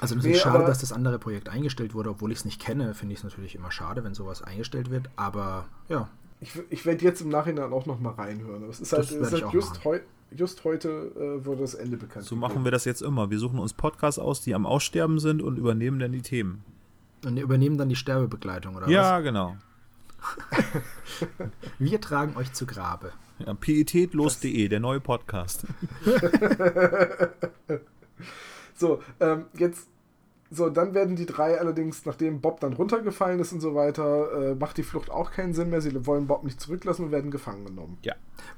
Also 0.00 0.14
natürlich 0.14 0.36
Nee, 0.36 0.42
schade, 0.42 0.64
dass 0.64 0.78
das 0.78 0.92
andere 0.92 1.18
Projekt 1.18 1.48
eingestellt 1.48 1.92
wurde, 1.92 2.10
obwohl 2.10 2.32
ich 2.32 2.38
es 2.38 2.44
nicht 2.44 2.60
kenne, 2.60 2.94
finde 2.94 3.12
ich 3.14 3.18
es 3.20 3.24
natürlich 3.24 3.54
immer 3.54 3.70
schade, 3.70 4.04
wenn 4.04 4.14
sowas 4.14 4.42
eingestellt 4.42 4.90
wird. 4.90 5.10
Aber 5.16 5.66
ja, 5.88 6.08
Ich, 6.40 6.52
ich 6.70 6.86
werde 6.86 7.04
jetzt 7.04 7.20
im 7.20 7.28
Nachhinein 7.30 7.72
auch 7.72 7.86
noch 7.86 7.98
mal 8.00 8.12
reinhören. 8.12 8.62
Aber 8.62 8.70
es 8.70 8.80
ist 8.80 8.92
halt, 8.92 9.02
Das 9.04 9.10
es 9.10 9.32
ist 9.32 9.42
halt 9.42 9.52
just, 9.52 9.84
heu, 9.84 9.98
just 10.30 10.62
heute 10.64 10.88
äh, 11.40 11.44
wurde 11.44 11.62
das 11.62 11.74
Ende 11.74 11.96
bekannt. 11.96 12.24
So 12.26 12.36
machen 12.36 12.64
wir 12.64 12.70
das 12.70 12.84
jetzt 12.84 13.02
immer. 13.02 13.30
Wir 13.30 13.38
suchen 13.38 13.58
uns 13.58 13.72
Podcasts 13.72 14.18
aus, 14.18 14.40
die 14.42 14.54
am 14.54 14.66
Aussterben 14.66 15.18
sind 15.18 15.42
und 15.42 15.56
übernehmen 15.58 15.98
dann 15.98 16.12
die 16.12 16.22
Themen. 16.22 16.62
und 17.24 17.36
übernehmen 17.38 17.76
dann 17.78 17.88
die 17.88 17.96
Sterbebegleitung, 17.96 18.76
oder 18.76 18.88
Ja, 18.88 19.18
genau. 19.20 19.56
was? 20.50 20.64
Wir 21.78 22.00
tragen 22.00 22.36
euch 22.36 22.52
zu 22.52 22.66
Grabe. 22.66 23.12
Ja, 23.38 23.54
pietätlos.de, 23.54 24.68
der 24.68 24.80
neue 24.80 25.00
Podcast. 25.00 25.64
So, 28.74 29.02
ähm, 29.18 29.46
jetzt. 29.54 29.88
So, 30.50 30.70
dann 30.70 30.94
werden 30.94 31.14
die 31.14 31.26
drei 31.26 31.58
allerdings, 31.60 32.06
nachdem 32.06 32.40
Bob 32.40 32.60
dann 32.60 32.72
runtergefallen 32.72 33.38
ist 33.38 33.52
und 33.52 33.60
so 33.60 33.74
weiter, 33.74 34.52
äh, 34.52 34.54
macht 34.54 34.78
die 34.78 34.82
Flucht 34.82 35.10
auch 35.10 35.30
keinen 35.30 35.52
Sinn 35.52 35.68
mehr. 35.70 35.80
Sie 35.82 36.06
wollen 36.06 36.26
Bob 36.26 36.42
nicht 36.44 36.58
zurücklassen 36.60 37.04
und 37.06 37.10
werden 37.12 37.30
gefangen 37.30 37.66
genommen. 37.66 37.98
Ja. 38.02 38.14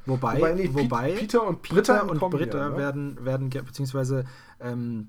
Wobei, 0.06 0.36
Wobei, 0.36 0.54
nee, 0.54 0.70
wobei 0.72 1.12
Peter 1.12 1.44
und 1.46 1.62
Peter 1.62 1.74
Britta 1.74 2.00
und 2.02 2.10
entkommen 2.12 2.38
Britta 2.38 2.58
ja, 2.58 2.68
ne? 2.70 2.76
werden, 2.76 3.24
werden, 3.24 3.50
ge- 3.50 3.62
beziehungsweise 3.62 4.24
ähm, 4.60 5.08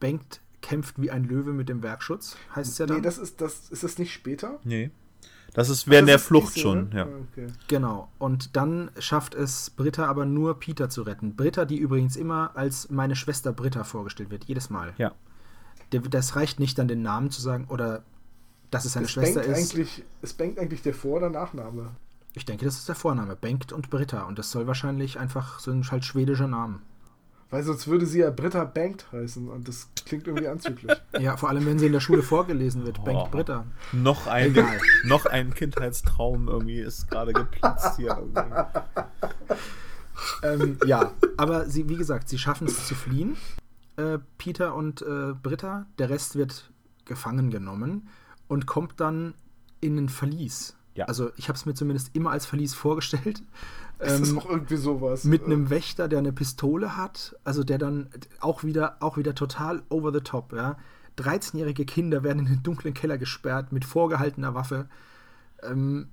Bengt 0.00 0.40
kämpft 0.60 1.00
wie 1.00 1.10
ein 1.10 1.24
Löwe 1.24 1.52
mit 1.52 1.68
dem 1.68 1.82
Werkschutz, 1.82 2.36
heißt 2.54 2.70
es 2.72 2.78
ja 2.78 2.86
dann. 2.86 2.98
Nee, 2.98 3.02
das 3.02 3.16
ist 3.18 3.40
das 3.40 3.70
ist 3.70 3.82
das 3.82 3.98
nicht 3.98 4.12
später? 4.12 4.58
Nee. 4.64 4.90
Das 5.54 5.70
ist 5.70 5.88
während 5.88 6.08
Das 6.08 6.12
der 6.12 6.16
ist 6.16 6.24
Flucht 6.26 6.52
so, 6.54 6.60
schon, 6.60 6.88
ne? 6.90 6.96
ja. 6.96 7.04
Ah, 7.04 7.08
Okay. 7.32 7.46
Genau. 7.68 8.10
Und 8.18 8.54
dann 8.54 8.90
schafft 8.98 9.34
es 9.34 9.70
Britta 9.70 10.04
aber 10.06 10.26
nur 10.26 10.60
Peter 10.60 10.90
zu 10.90 11.02
retten. 11.02 11.36
Britta, 11.36 11.64
die 11.64 11.78
übrigens 11.78 12.16
immer 12.16 12.50
als 12.54 12.90
meine 12.90 13.16
Schwester 13.16 13.52
Britta 13.52 13.82
vorgestellt 13.84 14.30
wird, 14.30 14.44
jedes 14.44 14.68
Mal. 14.68 14.92
Ja. 14.98 15.12
Der, 15.92 16.00
das 16.00 16.36
reicht 16.36 16.60
nicht, 16.60 16.78
dann 16.78 16.88
den 16.88 17.02
Namen 17.02 17.30
zu 17.30 17.40
sagen 17.40 17.66
oder 17.68 18.02
dass 18.70 18.84
es 18.84 18.92
seine 18.92 19.06
Es 19.06 19.12
Schwester 19.12 19.40
bangt 19.40 19.52
ist. 19.56 19.70
eigentlich, 19.72 20.04
es 20.22 20.34
bangt 20.34 20.58
eigentlich 20.58 20.82
der 20.82 20.94
Vor- 20.94 21.16
oder 21.18 21.30
Nachname. 21.30 21.90
Ich 22.34 22.44
denke, 22.44 22.64
das 22.64 22.76
ist 22.76 22.88
der 22.88 22.94
Vorname. 22.94 23.34
Bengt 23.36 23.72
und 23.72 23.90
Britta. 23.90 24.22
Und 24.24 24.38
das 24.38 24.50
soll 24.50 24.66
wahrscheinlich 24.66 25.18
einfach 25.18 25.58
so 25.58 25.70
ein 25.70 25.82
halt 25.90 26.04
schwedischer 26.04 26.46
Namen. 26.46 26.82
Weil 27.50 27.62
sonst 27.62 27.88
würde 27.88 28.04
sie 28.04 28.18
ja 28.18 28.30
Britta 28.30 28.64
Bankt 28.64 29.10
heißen 29.10 29.48
und 29.48 29.66
das 29.66 29.88
klingt 30.04 30.26
irgendwie 30.26 30.48
anzüglich. 30.48 30.94
Ja, 31.18 31.36
vor 31.38 31.48
allem, 31.48 31.64
wenn 31.64 31.78
sie 31.78 31.86
in 31.86 31.92
der 31.92 32.00
Schule 32.00 32.22
vorgelesen 32.22 32.84
wird. 32.84 32.98
Oh. 33.00 33.04
Bengt 33.04 33.30
Britta. 33.30 33.64
Noch 33.92 34.26
ein, 34.26 34.50
Egal. 34.50 34.78
noch 35.04 35.24
ein 35.24 35.54
Kindheitstraum 35.54 36.48
irgendwie 36.48 36.80
ist 36.80 37.10
gerade 37.10 37.32
geplatzt 37.32 37.96
hier. 37.96 38.10
Irgendwie. 38.18 38.64
ähm, 40.42 40.78
ja, 40.86 41.12
aber 41.38 41.66
sie, 41.66 41.88
wie 41.88 41.96
gesagt, 41.96 42.28
sie 42.28 42.38
schaffen 42.38 42.66
es 42.66 42.86
zu 42.86 42.94
fliehen. 42.94 43.36
Äh, 43.98 44.18
Peter 44.38 44.74
und 44.74 45.02
äh, 45.02 45.34
Britta. 45.42 45.86
Der 45.98 46.08
Rest 46.08 46.36
wird 46.36 46.70
gefangen 47.04 47.50
genommen 47.50 48.08
und 48.48 48.66
kommt 48.66 49.00
dann 49.00 49.34
in 49.80 49.96
ein 49.98 50.08
Verlies. 50.08 50.76
Ja. 50.94 51.06
Also 51.06 51.30
ich 51.36 51.48
habe 51.48 51.56
es 51.56 51.66
mir 51.66 51.74
zumindest 51.74 52.14
immer 52.14 52.30
als 52.30 52.46
Verlies 52.46 52.74
vorgestellt. 52.74 53.42
Es 54.00 54.20
ist 54.20 54.30
Ähm, 54.30 54.38
auch 54.38 54.48
irgendwie 54.48 54.76
sowas. 54.76 55.24
mit 55.24 55.42
Äh, 55.42 55.46
einem 55.46 55.70
Wächter, 55.70 56.06
der 56.06 56.20
eine 56.20 56.32
Pistole 56.32 56.96
hat, 56.96 57.34
also 57.42 57.64
der 57.64 57.78
dann 57.78 58.08
auch 58.38 58.62
wieder, 58.62 58.96
auch 59.00 59.16
wieder 59.16 59.34
total 59.34 59.82
over 59.88 60.12
the 60.12 60.20
top, 60.20 60.52
ja. 60.52 60.76
13-jährige 61.18 61.84
Kinder 61.84 62.22
werden 62.22 62.38
in 62.38 62.44
den 62.46 62.62
dunklen 62.62 62.94
Keller 62.94 63.18
gesperrt 63.18 63.72
mit 63.72 63.84
vorgehaltener 63.84 64.54
Waffe. 64.54 64.88
Ähm, 65.64 66.06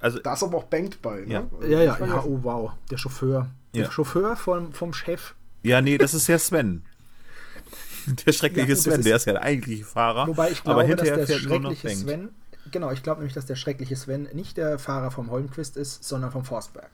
Also, 0.00 0.18
Da 0.18 0.34
ist 0.34 0.42
aber 0.42 0.58
auch 0.58 0.64
Bankt 0.64 1.00
bei, 1.00 1.20
ne? 1.20 1.26
Ja. 1.32 1.40
Also 1.58 1.66
ja, 1.72 1.80
ja, 1.82 1.98
ja, 2.06 2.22
oh 2.22 2.40
wow, 2.42 2.72
der 2.90 2.98
Chauffeur. 2.98 3.48
Der 3.74 3.84
Ja. 3.84 3.90
Chauffeur 3.90 4.36
vom, 4.36 4.72
vom 4.74 4.92
Chef. 4.92 5.34
ja, 5.62 5.80
nee, 5.80 5.96
das 5.96 6.12
ist 6.12 6.26
ja 6.26 6.38
Sven. 6.38 6.82
Der 8.26 8.32
schreckliche 8.32 8.68
Ja, 8.70 8.76
Sven, 8.76 9.00
ist- 9.00 9.06
der 9.06 9.16
ist 9.16 9.24
ja 9.26 9.32
der 9.34 9.42
eigentliche 9.42 9.84
Fahrer. 9.84 10.26
Wobei 10.28 10.50
ich 10.50 10.62
glaube, 10.62 10.80
aber 10.80 10.88
hinterher 10.88 11.16
dass 11.16 11.26
der 11.28 11.38
fährt 11.38 11.48
nur 11.50 11.60
noch 11.60 11.70
schreckliche. 11.76 11.96
Sven, 12.04 12.28
genau, 12.70 12.90
ich 12.92 13.02
glaube 13.02 13.20
nämlich, 13.20 13.34
dass 13.34 13.46
der 13.46 13.56
schreckliche 13.56 13.96
Sven 13.96 14.28
nicht 14.32 14.56
der 14.56 14.78
Fahrer 14.78 15.10
vom 15.10 15.30
Holmquist 15.30 15.76
ist, 15.76 16.04
sondern 16.04 16.30
vom 16.32 16.44
Forstberg. 16.44 16.90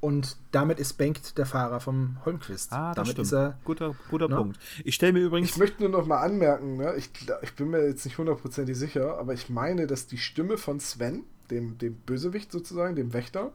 Und 0.00 0.36
damit 0.52 0.78
ist 0.78 0.94
Bengt 0.94 1.38
der 1.38 1.46
Fahrer 1.46 1.80
vom 1.80 2.18
Holmquist. 2.24 2.72
Ah, 2.72 2.88
das 2.88 2.96
damit 2.96 3.12
stimmt. 3.12 3.26
ist 3.26 3.32
er, 3.32 3.58
guter 3.64 3.94
guter 4.10 4.28
Ne? 4.28 4.36
Punkt. 4.36 4.58
Ich 4.84 4.94
stelle 4.94 5.14
mir 5.14 5.20
übrigens. 5.20 5.50
Ich 5.50 5.56
möchte 5.56 5.80
nur 5.82 5.90
noch 5.90 6.06
mal 6.06 6.20
anmerken, 6.20 6.76
ne? 6.76 6.94
ich, 6.96 7.10
ich 7.42 7.52
bin 7.54 7.70
mir 7.70 7.84
jetzt 7.86 8.04
nicht 8.04 8.18
hundertprozentig 8.18 8.76
sicher, 8.76 9.18
aber 9.18 9.32
ich 9.32 9.48
meine, 9.48 9.86
dass 9.86 10.06
die 10.06 10.18
Stimme 10.18 10.58
von 10.58 10.80
Sven, 10.80 11.24
dem, 11.50 11.78
dem 11.78 11.94
Bösewicht 11.94 12.52
sozusagen, 12.52 12.94
dem 12.94 13.12
Wächter, 13.14 13.50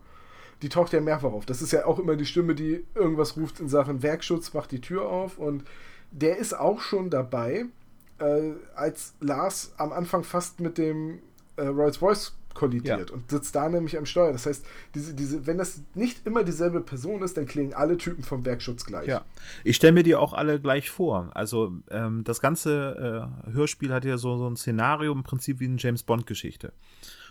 die 0.61 0.69
taucht 0.69 0.93
ja 0.93 1.01
mehrfach 1.01 1.31
auf. 1.31 1.45
Das 1.45 1.61
ist 1.61 1.71
ja 1.71 1.85
auch 1.85 1.99
immer 1.99 2.15
die 2.15 2.25
Stimme, 2.25 2.55
die 2.55 2.85
irgendwas 2.95 3.35
ruft 3.37 3.59
in 3.59 3.69
Sachen 3.69 4.03
Werkschutz, 4.03 4.53
macht 4.53 4.71
die 4.71 4.81
Tür 4.81 5.07
auf 5.09 5.37
und 5.37 5.63
der 6.11 6.37
ist 6.37 6.53
auch 6.53 6.81
schon 6.81 7.09
dabei, 7.09 7.65
äh, 8.19 8.51
als 8.75 9.13
Lars 9.21 9.73
am 9.77 9.91
Anfang 9.93 10.23
fast 10.23 10.59
mit 10.59 10.77
dem 10.77 11.19
äh, 11.55 11.63
Rolls-Royce 11.65 12.35
kollidiert 12.53 13.09
Ja. 13.09 13.15
und 13.15 13.31
sitzt 13.31 13.55
da 13.55 13.69
nämlich 13.69 13.97
am 13.97 14.05
Steuer. 14.05 14.33
Das 14.33 14.45
heißt, 14.45 14.65
diese, 14.93 15.13
diese, 15.13 15.47
wenn 15.47 15.57
das 15.57 15.79
nicht 15.95 16.27
immer 16.27 16.43
dieselbe 16.43 16.81
Person 16.81 17.21
ist, 17.21 17.37
dann 17.37 17.45
klingen 17.45 17.73
alle 17.73 17.97
Typen 17.97 18.23
vom 18.23 18.43
Werkschutz 18.45 18.83
gleich. 18.85 19.07
Ja, 19.07 19.23
ich 19.63 19.77
stelle 19.77 19.93
mir 19.93 20.03
die 20.03 20.15
auch 20.15 20.33
alle 20.33 20.59
gleich 20.59 20.89
vor. 20.89 21.31
Also 21.33 21.71
ähm, 21.89 22.25
das 22.25 22.41
ganze 22.41 23.29
äh, 23.47 23.53
Hörspiel 23.53 23.93
hat 23.93 24.03
ja 24.03 24.17
so, 24.17 24.35
so 24.37 24.49
ein 24.49 24.57
Szenario 24.57 25.13
im 25.13 25.23
Prinzip 25.23 25.61
wie 25.61 25.65
eine 25.65 25.77
James 25.77 26.03
Bond-Geschichte. 26.03 26.73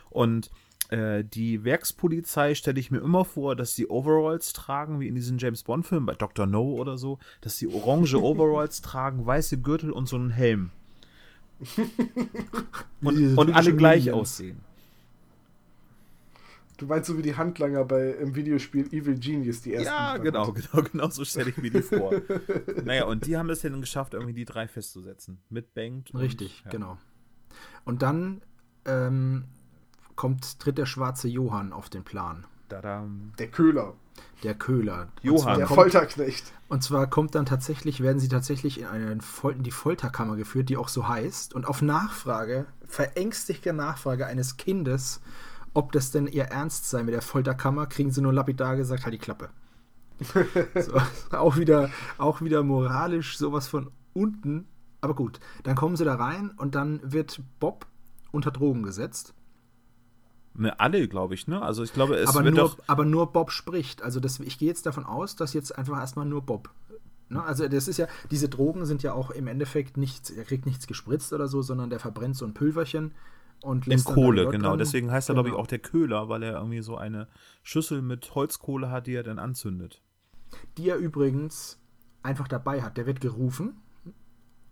Und 0.09 0.51
äh, 0.91 1.25
die 1.25 1.65
Werkspolizei 1.65 2.55
stelle 2.55 2.79
ich 2.81 2.91
mir 2.91 2.99
immer 2.99 3.25
vor, 3.25 3.57
dass 3.57 3.75
sie 3.75 3.89
Overalls 3.89 4.53
tragen, 4.53 5.01
wie 5.01 5.09
in 5.09 5.15
diesen 5.15 5.39
James 5.39 5.63
Bond-Filmen, 5.63 6.07
bei 6.07 6.15
Dr. 6.15 6.47
No 6.47 6.73
oder 6.75 6.99
so, 6.99 7.19
dass 7.41 7.57
sie 7.59 7.69
orange 7.69 8.15
Overalls 8.23 8.81
tragen, 8.83 9.25
weiße 9.25 9.61
Gürtel 9.61 9.91
und 9.93 10.07
so 10.09 10.17
einen 10.17 10.31
Helm. 10.31 10.71
Und, 13.03 13.37
und 13.39 13.53
alle 13.55 13.75
gleich 13.77 14.05
Minions. 14.07 14.21
aussehen. 14.21 14.61
Du 16.79 16.87
meinst 16.87 17.09
so 17.09 17.19
wie 17.19 17.23
die 17.23 17.37
Handlanger 17.37 17.85
bei 17.85 18.13
im 18.13 18.35
Videospiel 18.35 18.87
Evil 18.95 19.19
Genius, 19.19 19.61
die 19.61 19.75
ersten. 19.75 19.87
Ja, 19.87 20.17
genau, 20.17 20.53
genau, 20.53 20.83
genau 20.91 21.09
so 21.11 21.25
stelle 21.27 21.51
ich 21.51 21.59
mir 21.59 21.71
die 21.71 21.83
vor. 21.83 22.11
naja, 22.85 23.05
und 23.05 23.27
die 23.27 23.37
haben 23.37 23.51
es 23.51 23.61
dann 23.61 23.81
geschafft, 23.83 24.15
irgendwie 24.15 24.33
die 24.33 24.47
drei 24.47 24.67
festzusetzen. 24.67 25.39
Mit 25.51 25.75
Bengt. 25.75 26.11
und- 26.15 26.21
Richtig, 26.21 26.63
ja. 26.65 26.71
genau. 26.71 26.97
Und 27.85 28.01
dann 28.01 28.41
ähm, 28.87 29.45
kommt, 30.21 30.61
tritt 30.61 30.77
der 30.77 30.85
schwarze 30.85 31.29
Johann 31.29 31.73
auf 31.73 31.89
den 31.89 32.05
Plan. 32.05 32.45
Tadam. 32.69 33.33
Der 33.39 33.49
Köhler, 33.49 33.95
Der 34.43 34.55
Köhler. 34.55 35.09
Johann. 35.23 35.57
Der 35.57 35.67
kommt, 35.67 35.81
Folterknecht. 35.81 36.53
und 36.69 36.83
zwar 36.85 37.07
kommt 37.07 37.35
dann 37.35 37.47
tatsächlich, 37.47 38.03
werden 38.03 38.19
sie 38.19 38.29
tatsächlich 38.29 38.81
in, 38.81 38.87
eine 38.87 39.23
Fol 39.23 39.55
in 39.55 39.63
die 39.63 39.71
Folterkammer 39.71 40.37
geführt, 40.37 40.69
die 40.69 40.77
auch 40.77 40.89
so 40.89 41.09
heißt. 41.09 41.55
Und 41.55 41.67
auf 41.67 41.81
Nachfrage, 41.81 42.67
verängstigte 42.87 43.73
Nachfrage 43.73 44.27
eines 44.27 44.59
Kindes, 44.59 45.23
ob 45.73 45.91
das 45.93 46.11
denn 46.11 46.27
ihr 46.27 46.45
Ernst 46.45 46.91
sei 46.91 47.03
mit 47.03 47.15
der 47.15 47.23
Folterkammer, 47.23 47.87
kriegen 47.87 48.11
sie 48.11 48.21
nur 48.21 48.35
lapidar 48.35 48.77
gesagt, 48.77 49.05
halt 49.05 49.15
die 49.15 49.19
Klappe. 49.19 49.49
so, 50.75 51.01
auch, 51.35 51.57
wieder, 51.57 51.89
auch 52.19 52.43
wieder 52.43 52.63
moralisch 52.63 53.39
sowas 53.39 53.69
von 53.69 53.91
unten. 54.13 54.69
Aber 55.01 55.15
gut, 55.15 55.41
dann 55.63 55.77
kommen 55.77 55.97
sie 55.97 56.05
da 56.05 56.17
rein 56.17 56.51
und 56.59 56.75
dann 56.75 57.01
wird 57.03 57.41
Bob 57.59 57.87
unter 58.33 58.51
Drogen 58.51 58.83
gesetzt. 58.83 59.33
Ne, 60.55 60.79
alle, 60.81 61.07
glaube 61.09 61.35
ich, 61.35 61.47
ne? 61.47 61.63
Also 61.63 61.83
ich 61.83 61.93
glaube, 61.93 62.17
es 62.17 62.29
aber, 62.31 62.45
wird 62.45 62.55
nur, 62.57 62.65
doch. 62.65 62.79
aber 62.87 63.05
nur 63.05 63.33
Bob 63.33 63.51
spricht. 63.53 64.03
Also 64.03 64.21
das, 64.21 64.41
ich 64.41 64.59
gehe 64.59 64.69
jetzt 64.69 64.85
davon 64.85 65.05
aus, 65.05 65.37
dass 65.37 65.53
jetzt 65.55 65.77
einfach 65.79 65.99
erstmal 65.99 66.27
nur 66.27 66.43
Bob. 66.43 66.71
Ne? 67.29 67.43
Also 67.43 67.69
das 67.69 67.87
ist 67.89 67.99
ja, 67.99 68.09
diese 68.31 68.49
Drogen 68.49 68.85
sind 68.85 69.03
ja 69.03 69.13
auch 69.13 69.31
im 69.31 69.47
Endeffekt 69.47 69.97
nichts, 69.97 70.29
er 70.31 70.45
kriegt 70.45 70.67
nichts 70.67 70.87
gespritzt 70.89 71.33
oder 71.33 71.47
so, 71.47 71.63
sondern 71.63 71.89
der 71.89 72.01
verbrennt 72.01 72.37
so 72.37 72.45
ein 72.45 72.53
Pülverchen 72.55 73.13
Und 73.63 73.87
In 73.87 73.93
lässt 73.93 74.09
da 74.09 74.15
Kohle, 74.15 74.49
genau. 74.49 74.71
dran. 74.71 74.79
Deswegen 74.79 75.11
heißt 75.13 75.29
er, 75.31 75.35
glaube 75.35 75.49
ich, 75.49 75.53
Genau. 75.53 75.63
auch 75.63 75.69
der 75.69 75.79
Köhler, 75.79 76.29
weil 76.29 76.43
er 76.43 76.55
irgendwie 76.55 76.83
so 76.83 76.97
eine 76.97 77.29
Schüssel 77.63 78.03
mit 78.03 78.35
Holzkohle 78.35 78.91
hat, 78.91 79.07
die 79.07 79.15
er 79.15 79.23
dann 79.23 79.39
anzündet. 79.39 80.03
Die 80.79 80.89
er 80.89 80.97
übrigens 80.97 81.79
einfach 82.23 82.49
dabei 82.49 82.83
hat. 82.83 82.97
Der 82.97 83.07
wird 83.07 83.21
gerufen 83.21 83.77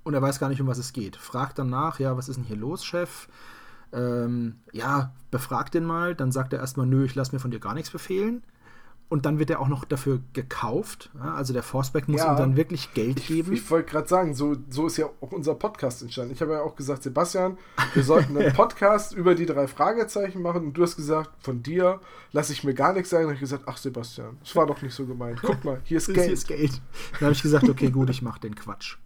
und 0.02 0.14
er 0.14 0.22
weiß 0.22 0.40
gar 0.40 0.48
nicht, 0.48 0.60
um 0.60 0.66
was 0.66 0.78
es 0.78 0.92
geht. 0.92 1.16
Fragt 1.16 1.58
dann 1.58 1.70
nach, 1.70 2.00
ja, 2.00 2.16
was 2.16 2.28
ist 2.28 2.36
denn 2.36 2.44
hier 2.44 2.56
los, 2.56 2.84
Chef? 2.84 3.28
Ähm, 3.92 4.56
ja, 4.72 5.12
befragt 5.30 5.74
den 5.74 5.84
mal. 5.84 6.14
Dann 6.14 6.32
sagt 6.32 6.52
er 6.52 6.60
erstmal, 6.60 6.86
nö, 6.86 7.04
ich 7.04 7.14
lasse 7.14 7.34
mir 7.34 7.40
von 7.40 7.50
dir 7.50 7.60
gar 7.60 7.74
nichts 7.74 7.90
befehlen. 7.90 8.42
Und 9.10 9.24
dann 9.24 9.38
wird 9.38 9.48
er 9.48 9.60
auch 9.60 9.68
noch 9.68 9.86
dafür 9.86 10.20
gekauft. 10.34 11.08
Ja, 11.14 11.32
also 11.32 11.54
der 11.54 11.62
Forsberg 11.62 12.08
muss 12.08 12.20
Ja. 12.20 12.34
ihm 12.34 12.36
dann 12.36 12.56
wirklich 12.58 12.92
Geld 12.92 13.24
geben. 13.26 13.54
Ich 13.54 13.70
wollte 13.70 13.90
gerade 13.90 14.06
sagen, 14.06 14.34
so, 14.34 14.54
so 14.68 14.86
ist 14.86 14.98
ja 14.98 15.06
auch 15.22 15.32
unser 15.32 15.54
Podcast 15.54 16.02
entstanden. 16.02 16.32
Ich 16.34 16.42
habe 16.42 16.52
ja 16.52 16.60
auch 16.60 16.76
gesagt, 16.76 17.04
Sebastian, 17.04 17.56
wir 17.94 18.04
sollten 18.04 18.36
einen 18.36 18.52
Podcast 18.54 19.14
über 19.14 19.34
die 19.34 19.46
drei 19.46 19.66
Fragezeichen 19.66 20.42
machen. 20.42 20.66
Und 20.66 20.74
du 20.74 20.82
hast 20.82 20.96
gesagt, 20.96 21.30
von 21.42 21.62
dir 21.62 22.00
lasse 22.32 22.52
ich 22.52 22.64
mir 22.64 22.74
gar 22.74 22.92
nichts 22.92 23.08
sagen. 23.08 23.28
Und 23.28 23.32
ich 23.32 23.40
gesagt, 23.40 23.62
ach 23.64 23.78
Sebastian, 23.78 24.36
das 24.40 24.54
war 24.54 24.66
doch 24.66 24.82
nicht 24.82 24.94
so 24.94 25.06
gemeint. 25.06 25.40
Guck 25.40 25.64
mal, 25.64 25.80
hier 25.84 25.96
ist 25.96 26.08
Geld. 26.12 26.18
Hier 26.26 26.34
ist 26.34 26.46
Geld. 26.46 26.82
Dann 27.12 27.20
habe 27.22 27.32
ich 27.32 27.40
gesagt, 27.40 27.66
okay, 27.66 27.90
gut, 27.90 28.10
ich 28.10 28.20
mache 28.20 28.40
den 28.40 28.54
Quatsch. 28.56 28.98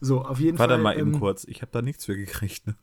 So, 0.00 0.22
auf 0.24 0.38
jeden 0.40 0.58
Warte 0.58 0.74
Fall. 0.74 0.82
mal 0.82 0.98
eben 0.98 1.12
ähm, 1.14 1.20
kurz, 1.20 1.44
ich 1.44 1.60
habe 1.60 1.72
da 1.72 1.82
nichts 1.82 2.06
für 2.06 2.16
gekriegt. 2.16 2.66
Ne? 2.66 2.74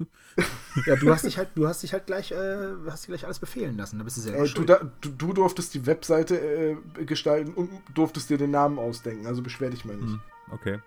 Ja, 0.85 0.95
du 0.95 1.09
hast 1.11 1.25
dich 1.25 1.37
halt, 1.39 1.49
du 1.55 1.67
hast 1.67 1.81
dich 1.81 1.93
halt 1.93 2.05
gleich, 2.05 2.31
äh, 2.31 2.75
hast 2.89 3.05
dir 3.07 3.11
gleich 3.11 3.25
alles 3.25 3.39
befehlen 3.39 3.75
lassen. 3.77 3.97
Da 3.97 4.03
bist 4.03 4.17
du 4.17 4.21
selber 4.21 4.43
Ey, 4.43 4.49
du, 4.53 4.63
da, 4.63 4.79
du, 5.01 5.09
du 5.09 5.33
durftest 5.33 5.73
die 5.73 5.85
Webseite 5.87 6.37
äh, 6.39 7.05
gestalten 7.05 7.53
und 7.53 7.71
durftest 7.95 8.29
dir 8.29 8.37
den 8.37 8.51
Namen 8.51 8.77
ausdenken. 8.77 9.25
Also 9.25 9.41
beschwer 9.41 9.69
dich 9.71 9.83
mal 9.85 9.95
nicht. 9.95 10.07
Hm, 10.09 10.21
Okay. 10.51 10.79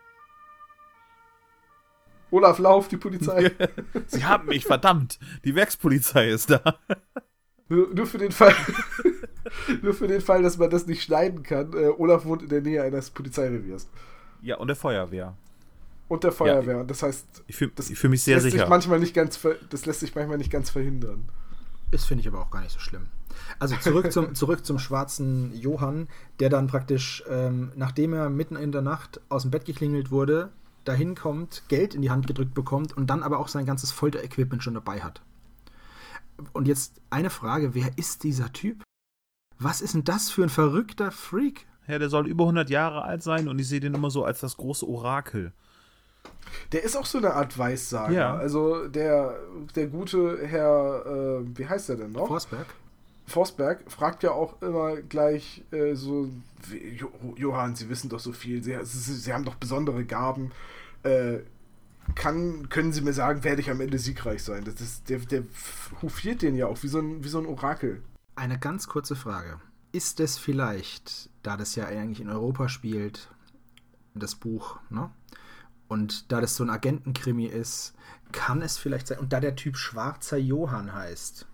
Olaf, 2.30 2.58
lauf, 2.60 2.86
die 2.88 2.96
Polizei. 2.96 3.50
Sie 4.06 4.24
haben 4.24 4.46
mich, 4.46 4.64
verdammt! 4.64 5.18
Die 5.44 5.54
Werkspolizei 5.54 6.28
ist 6.30 6.50
da. 6.50 6.78
Nur, 7.68 7.92
nur 7.92 8.06
für 8.06 8.18
den 8.18 8.30
Fall, 8.32 8.54
nur 9.82 9.94
für 9.94 10.06
den 10.06 10.20
Fall, 10.20 10.42
dass 10.42 10.56
man 10.58 10.70
das 10.70 10.86
nicht 10.86 11.02
schneiden 11.02 11.42
kann. 11.42 11.72
Äh, 11.72 11.88
Olaf 11.88 12.24
wohnt 12.24 12.42
in 12.42 12.48
der 12.48 12.60
Nähe 12.62 12.82
eines 12.82 13.10
Polizeireviers 13.10 13.88
Ja, 14.42 14.56
und 14.58 14.68
der 14.68 14.76
Feuerwehr. 14.76 15.36
Und 16.10 16.24
der 16.24 16.32
Feuerwehr. 16.32 16.82
das 16.84 17.02
heißt, 17.02 17.44
Ich 17.46 17.56
fühle 17.56 17.70
das 17.76 17.88
fühl 17.88 18.10
mich 18.10 18.22
sehr 18.22 18.36
lässt 18.36 18.46
sicher. 18.50 18.58
sich 18.58 18.68
manchmal 18.68 18.98
nicht 18.98 19.14
ganz, 19.14 19.36
ver 19.36 19.54
das 19.70 19.86
lässt 19.86 20.00
sich 20.00 20.14
manchmal 20.14 20.38
nicht 20.38 20.50
ganz 20.50 20.68
verhindern. 20.68 21.28
Das 21.92 22.04
finde 22.04 22.22
ich 22.22 22.28
aber 22.28 22.40
auch 22.40 22.50
gar 22.50 22.60
nicht 22.60 22.72
so 22.72 22.80
schlimm. 22.80 23.06
Also 23.60 23.76
zurück 23.76 24.12
zum, 24.12 24.34
zurück 24.34 24.66
zum 24.66 24.78
schwarzen 24.80 25.54
Johann, 25.54 26.08
der 26.40 26.50
dann 26.50 26.66
praktisch, 26.66 27.22
ähm, 27.28 27.72
nachdem 27.76 28.12
er 28.12 28.28
mitten 28.28 28.56
in 28.56 28.72
der 28.72 28.82
Nacht 28.82 29.20
aus 29.28 29.42
dem 29.42 29.52
Bett 29.52 29.64
geklingelt 29.64 30.10
wurde, 30.10 30.50
dahin 30.84 31.14
kommt, 31.14 31.62
Geld 31.68 31.94
in 31.94 32.02
die 32.02 32.10
Hand 32.10 32.26
gedrückt 32.26 32.54
bekommt 32.54 32.96
und 32.96 33.08
dann 33.08 33.22
aber 33.22 33.38
auch 33.38 33.48
sein 33.48 33.64
ganzes 33.64 33.92
Folterequipment 33.92 34.64
schon 34.64 34.74
dabei 34.74 35.00
hat. 35.02 35.22
Und 36.52 36.66
jetzt 36.66 37.00
eine 37.10 37.30
Frage, 37.30 37.74
wer 37.74 37.96
ist 37.96 38.24
dieser 38.24 38.52
Typ? 38.52 38.82
Was 39.58 39.80
ist 39.80 39.94
denn 39.94 40.04
das 40.04 40.30
für 40.30 40.42
ein 40.42 40.48
verrückter 40.48 41.12
Freak? 41.12 41.66
Ja, 41.86 41.98
der 41.98 42.08
soll 42.08 42.26
über 42.26 42.44
100 42.44 42.68
Jahre 42.70 43.02
alt 43.02 43.22
sein 43.22 43.48
und 43.48 43.58
ich 43.60 43.68
sehe 43.68 43.80
den 43.80 43.94
immer 43.94 44.10
so 44.10 44.24
als 44.24 44.40
das 44.40 44.56
große 44.56 44.88
Orakel. 44.88 45.52
Der 46.72 46.84
ist 46.84 46.96
auch 46.96 47.06
so 47.06 47.18
eine 47.18 47.34
Art 47.34 47.58
Weissager. 47.58 48.12
Ja. 48.12 48.34
Also 48.36 48.86
der, 48.88 49.36
der 49.74 49.88
gute 49.88 50.46
Herr, 50.46 51.04
äh, 51.06 51.58
wie 51.58 51.66
heißt 51.66 51.90
er 51.90 51.96
denn 51.96 52.12
noch? 52.12 52.28
Forsberg? 52.28 52.66
Forsberg 53.26 53.90
fragt 53.90 54.22
ja 54.22 54.32
auch 54.32 54.60
immer 54.60 54.96
gleich 54.96 55.64
äh, 55.70 55.94
so, 55.94 56.28
Johann, 57.36 57.76
Sie 57.76 57.88
wissen 57.88 58.08
doch 58.08 58.20
so 58.20 58.32
viel, 58.32 58.62
Sie, 58.62 58.76
Sie, 58.82 59.14
Sie 59.14 59.32
haben 59.32 59.44
doch 59.44 59.54
besondere 59.54 60.04
Gaben. 60.04 60.52
Äh, 61.02 61.38
kann, 62.14 62.68
können 62.68 62.92
Sie 62.92 63.02
mir 63.02 63.12
sagen, 63.12 63.44
werde 63.44 63.60
ich 63.60 63.70
am 63.70 63.80
Ende 63.80 63.98
siegreich 63.98 64.42
sein? 64.42 64.64
Das 64.64 64.80
ist, 64.80 65.08
der, 65.08 65.18
der 65.20 65.44
hofiert 66.02 66.42
den 66.42 66.56
ja 66.56 66.66
auch 66.66 66.82
wie 66.82 66.88
so 66.88 66.98
ein, 66.98 67.22
wie 67.22 67.28
so 67.28 67.38
ein 67.38 67.46
Orakel. 67.46 68.02
Eine 68.34 68.58
ganz 68.58 68.88
kurze 68.88 69.16
Frage. 69.16 69.60
Ist 69.92 70.20
es 70.20 70.38
vielleicht, 70.38 71.30
da 71.42 71.56
das 71.56 71.74
ja 71.76 71.86
eigentlich 71.86 72.20
in 72.20 72.30
Europa 72.30 72.68
spielt, 72.68 73.28
das 74.14 74.34
Buch, 74.34 74.78
ne? 74.88 75.10
Und 75.90 76.30
da 76.30 76.40
das 76.40 76.54
so 76.54 76.62
ein 76.62 76.70
Agentenkrimi 76.70 77.46
ist, 77.46 77.94
kann 78.30 78.62
es 78.62 78.78
vielleicht 78.78 79.08
sein, 79.08 79.18
und 79.18 79.32
da 79.32 79.40
der 79.40 79.56
Typ 79.56 79.76
Schwarzer 79.76 80.36
Johann 80.36 80.94
heißt, 80.94 81.48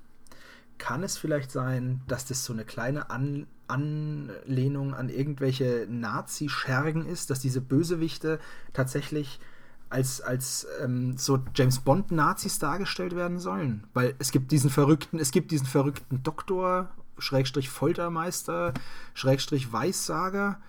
kann 0.76 1.02
es 1.02 1.16
vielleicht 1.16 1.50
sein, 1.50 2.02
dass 2.06 2.26
das 2.26 2.44
so 2.44 2.52
eine 2.52 2.66
kleine 2.66 3.08
an 3.08 3.46
Anlehnung 3.66 4.94
an 4.94 5.08
irgendwelche 5.08 5.86
Nazi-Schergen 5.88 7.06
ist, 7.06 7.30
dass 7.30 7.40
diese 7.40 7.62
Bösewichte 7.62 8.38
tatsächlich 8.74 9.40
als, 9.88 10.20
als 10.20 10.66
ähm, 10.82 11.16
so 11.16 11.42
James 11.54 11.80
Bond-Nazis 11.80 12.58
dargestellt 12.58 13.16
werden 13.16 13.38
sollen. 13.38 13.84
Weil 13.94 14.14
es 14.18 14.32
gibt 14.32 14.52
diesen 14.52 14.68
verrückten, 14.68 15.18
es 15.18 15.30
gibt 15.30 15.50
diesen 15.50 15.66
verrückten 15.66 16.22
Doktor, 16.22 16.90
Schrägstrich 17.18 17.70
Foltermeister, 17.70 18.74
Schrägstrich 19.14 19.72
Weissager, 19.72 20.60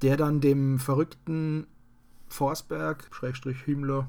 der 0.00 0.16
dann 0.16 0.40
dem 0.40 0.78
verrückten 0.78 1.66
Forsberg, 2.28 3.08
Schrägstrich 3.12 3.62
Himmler, 3.62 4.08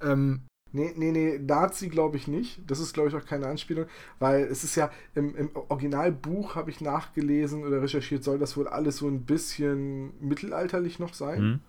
ähm, 0.00 0.42
Nee, 0.72 0.92
nee, 0.96 1.10
nee, 1.10 1.38
Nazi 1.38 1.88
glaube 1.88 2.16
ich 2.16 2.28
nicht. 2.28 2.60
Das 2.66 2.78
ist, 2.78 2.92
glaube 2.92 3.08
ich, 3.08 3.14
auch 3.16 3.24
keine 3.24 3.46
Anspielung, 3.48 3.86
weil 4.18 4.44
es 4.44 4.62
ist 4.62 4.76
ja 4.76 4.90
im, 5.14 5.34
im 5.34 5.50
Originalbuch, 5.68 6.54
habe 6.54 6.70
ich 6.70 6.80
nachgelesen 6.80 7.64
oder 7.64 7.82
recherchiert, 7.82 8.22
soll 8.22 8.38
das 8.38 8.56
wohl 8.56 8.68
alles 8.68 8.98
so 8.98 9.08
ein 9.08 9.22
bisschen 9.22 10.12
mittelalterlich 10.20 10.98
noch 10.98 11.14
sein. 11.14 11.38
Hm? 11.38 11.60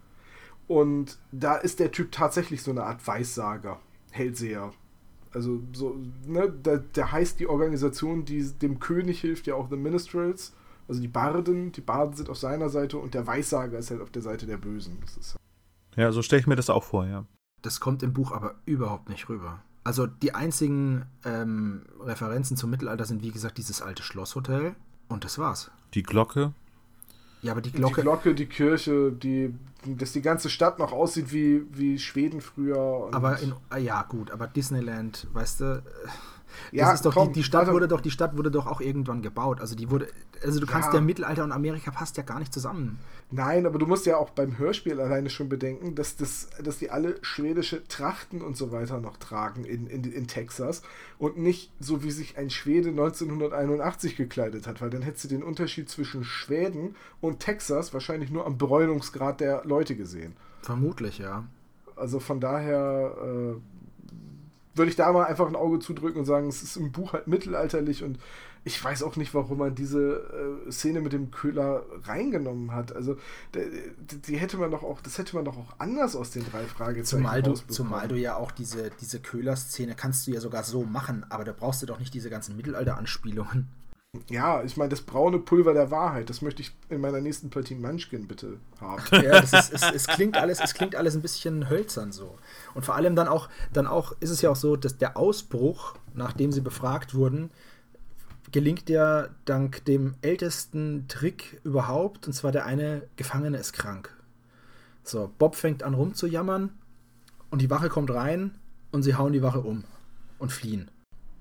Und 0.68 1.18
da 1.32 1.56
ist 1.56 1.80
der 1.80 1.92
Typ 1.92 2.12
tatsächlich 2.12 2.62
so 2.62 2.72
eine 2.72 2.84
Art 2.84 3.06
Weissager, 3.06 3.80
Hellseher. 4.12 4.72
Also 5.34 5.62
so, 5.74 5.98
ne, 6.28 6.54
da, 6.62 6.78
der 6.78 7.12
heißt 7.12 7.40
die 7.40 7.48
Organisation, 7.48 8.26
die 8.26 8.44
dem 8.44 8.80
König 8.80 9.20
hilft, 9.22 9.48
ja 9.48 9.56
auch 9.56 9.70
The 9.70 9.78
Ministrels, 9.78 10.54
also 10.88 11.02
die 11.02 11.08
Barden, 11.08 11.72
die 11.72 11.82
Barden 11.82 12.14
sind 12.14 12.30
auf 12.30 12.38
seiner 12.38 12.70
Seite 12.70 12.98
und 12.98 13.14
der 13.14 13.26
Weissager 13.26 13.80
ist 13.80 13.92
halt 13.92 14.02
auf 14.02 14.12
der 14.12 14.22
Seite 14.22 14.46
der 14.46 14.58
Bösen. 14.58 14.98
Das 15.02 15.18
ist 15.18 15.41
Ja, 15.96 16.12
so 16.12 16.22
stelle 16.22 16.40
ich 16.40 16.48
mir 16.48 16.56
das 16.56 16.70
auch 16.70 16.84
vor, 16.84 17.06
ja. 17.06 17.26
Das 17.62 17.80
kommt 17.80 18.02
im 18.04 18.14
Buch 18.14 18.32
aber 18.32 18.56
überhaupt 18.66 19.10
nicht 19.10 19.30
rüber. 19.30 19.60
Also 19.84 20.08
die 20.08 20.34
einzigen 20.36 21.06
ähm, 21.26 21.84
Referenzen 22.00 22.56
zum 22.58 22.70
Mittelalter 22.70 23.06
sind, 23.06 23.24
wie 23.24 23.32
gesagt, 23.32 23.58
dieses 23.58 23.82
alte 23.82 24.04
Schlosshotel 24.04 24.76
und 25.10 25.24
das 25.24 25.38
war's. 25.40 25.72
Die 25.94 26.04
Glocke. 26.04 26.54
Ja, 27.42 27.52
aber 27.54 27.62
die 27.62 27.72
Glocke. 27.72 27.96
Die 27.96 28.02
Glocke, 28.02 28.36
die 28.36 28.46
Kirche, 28.46 29.12
die, 29.12 29.54
dass 29.86 30.12
die 30.12 30.22
ganze 30.22 30.50
Stadt 30.50 30.78
noch 30.78 30.92
aussieht 30.92 31.32
wie, 31.34 31.64
wie 31.72 31.98
Schweden 31.98 32.42
früher. 32.42 32.78
und- 33.08 33.16
aber 33.16 33.40
in, 33.40 33.54
ah, 33.70 33.78
ja 33.78 34.04
gut, 34.04 34.30
aber 34.32 34.46
Disneyland, 34.48 35.28
weißt 35.34 35.62
du, 35.62 35.84
das 35.84 36.14
ja, 36.72 36.92
ist 36.92 37.06
doch 37.06 37.14
komm, 37.14 37.28
die, 37.30 37.40
die 37.40 37.44
Stadt 37.44 37.62
warte, 37.62 37.74
wurde 37.74 37.88
doch 37.88 38.02
die 38.02 38.12
Stadt 38.12 38.38
wurde 38.38 38.52
doch 38.52 38.68
auch 38.68 38.82
irgendwann 38.82 39.22
gebaut. 39.22 39.62
Also 39.62 39.76
die 39.76 39.90
wurde, 39.90 40.08
also 40.44 40.60
du 40.60 40.66
kannst 40.66 40.90
Ja. 40.90 40.96
ja 40.96 41.02
Mittelalter 41.02 41.44
und 41.44 41.52
Amerika 41.52 41.92
passt 41.92 42.18
ja 42.18 42.24
gar 42.24 42.40
nicht 42.40 42.54
zusammen. 42.54 43.00
Nein, 43.34 43.66
aber 43.66 43.80
du 43.80 43.88
musst 43.88 44.06
ja 44.06 44.18
auch 44.18 44.32
beim 44.32 44.58
Hörspiel 44.58 45.00
alleine 45.00 45.30
schon 45.30 45.48
bedenken, 45.48 45.96
dass, 45.96 46.18
das, 46.18 46.50
dass 46.62 46.80
die 46.80 46.90
alle 46.90 47.16
schwedische 47.22 47.88
Trachten 47.88 48.42
und 48.42 48.58
so 48.58 48.74
weiter 48.74 49.00
noch 49.00 49.16
tragen 49.18 49.64
in, 49.64 49.88
in, 49.88 50.04
in 50.04 50.28
Texas 50.28 50.82
und 51.18 51.38
nicht 51.38 51.72
so, 51.80 52.04
wie 52.04 52.12
sich 52.12 52.38
ein 52.38 52.50
Schwede 52.50 52.90
1981 52.90 54.18
gekleidet 54.18 54.68
hat, 54.68 54.82
weil 54.82 54.90
dann 54.90 55.02
hättest 55.02 55.26
du 55.26 55.28
den 55.30 55.44
Unterschied 55.44 55.90
zwischen 55.90 56.24
Schweden 56.26 56.96
und 57.22 57.40
Texas 57.40 57.94
wahrscheinlich 57.94 58.32
nur 58.32 58.46
am 58.46 58.58
Bräunungsgrad 58.58 59.40
der 59.40 59.64
Leute 59.64 59.96
gesehen. 59.96 60.36
Vermutlich, 60.62 61.18
ja. 61.18 61.46
Also 61.96 62.20
von 62.20 62.40
daher 62.42 63.16
äh, 63.24 63.56
würde 64.76 64.90
ich 64.90 64.96
da 64.96 65.12
mal 65.12 65.26
einfach 65.26 65.48
ein 65.48 65.56
Auge 65.56 65.80
zudrücken 65.80 66.20
und 66.20 66.26
sagen, 66.26 66.48
es 66.48 66.64
ist 66.64 66.78
im 66.78 66.92
Buch 66.92 67.14
halt 67.14 67.28
mittelalterlich 67.28 68.04
und 68.04 68.20
ich 68.64 68.84
weiß 68.84 69.02
auch 69.04 69.16
nicht, 69.16 69.34
warum 69.34 69.58
man 69.58 69.74
diese 69.74 70.64
äh, 70.68 70.72
Szene 70.72 71.02
mit 71.02 71.14
dem 71.14 71.32
Köhler 71.32 71.84
reingenommen 72.04 72.74
hat. 72.74 72.96
Also 72.96 73.18
die, 73.56 74.22
die 74.22 74.38
hätte 74.38 74.58
man 74.58 74.70
doch 74.70 74.84
auch, 74.84 75.02
das 75.02 75.18
hätte 75.18 75.36
man 75.36 75.46
doch 75.46 75.58
auch 75.58 75.74
anders 75.80 76.16
aus 76.16 76.30
den 76.30 76.46
drei 76.46 76.66
Fragezeichen 76.66 77.24
Zumal 77.24 77.42
du, 77.42 77.54
zumal 77.54 78.08
du 78.08 78.16
ja 78.16 78.36
auch 78.36 78.52
diese, 78.52 78.92
diese 79.02 79.20
Köhler-Szene 79.20 79.96
kannst 79.96 80.28
du 80.28 80.32
ja 80.32 80.40
sogar 80.40 80.64
so 80.64 80.84
machen, 80.84 81.26
aber 81.30 81.44
da 81.44 81.54
brauchst 81.54 81.82
du 81.82 81.88
doch 81.88 82.00
nicht 82.00 82.14
diese 82.14 82.30
ganzen 82.30 82.56
Mittelalter-Anspielungen. 82.56 83.68
Ja, 84.30 84.62
ich 84.64 84.76
meine, 84.76 84.90
das 84.90 85.02
braune 85.02 85.40
Pulver 85.40 85.74
der 85.74 85.90
Wahrheit, 85.90 86.30
das 86.30 86.42
möchte 86.42 86.62
ich 86.62 86.72
in 86.90 87.00
meiner 87.00 87.22
nächsten 87.22 87.50
Partie 87.50 87.76
Munchkin 87.76 88.28
bitte 88.28 88.58
haben. 88.82 89.02
Ja, 89.12 89.40
ist, 89.40 89.54
es, 89.54 89.84
es, 89.84 90.08
klingt 90.08 90.38
alles, 90.38 90.60
es 90.60 90.74
klingt 90.74 90.96
alles 90.96 91.16
ein 91.16 91.22
bisschen 91.22 91.70
hölzern 91.70 92.12
so. 92.12 92.38
Und 92.74 92.86
vor 92.86 92.96
allem 92.96 93.16
dann 93.16 93.30
auch, 93.30 93.48
dann 93.72 93.88
auch 93.88 94.14
ist 94.20 94.30
es 94.30 94.42
ja 94.42 94.50
auch 94.50 94.56
so, 94.58 94.76
dass 94.76 94.98
der 94.98 95.16
Ausbruch, 95.16 95.96
nachdem 96.14 96.52
sie 96.52 96.60
befragt 96.60 97.14
wurden, 97.16 97.52
gelingt 98.52 98.90
ja 98.90 99.30
dank 99.46 99.86
dem 99.86 100.16
ältesten 100.22 101.08
Trick 101.08 101.62
überhaupt, 101.64 102.28
und 102.28 102.34
zwar 102.34 102.52
der 102.52 102.66
eine 102.66 103.04
Gefangene 103.16 103.58
ist 103.58 103.72
krank. 103.72 104.14
So, 105.04 105.32
Bob 105.38 105.56
fängt 105.56 105.84
an 105.84 105.94
rumzujammern 105.94 106.72
und 107.50 107.62
die 107.62 107.70
Wache 107.70 107.88
kommt 107.88 108.12
rein 108.12 108.56
und 108.92 109.04
sie 109.04 109.16
hauen 109.16 109.32
die 109.32 109.42
Wache 109.42 109.62
um 109.62 109.86
und 110.38 110.52
fliehen. 110.52 110.92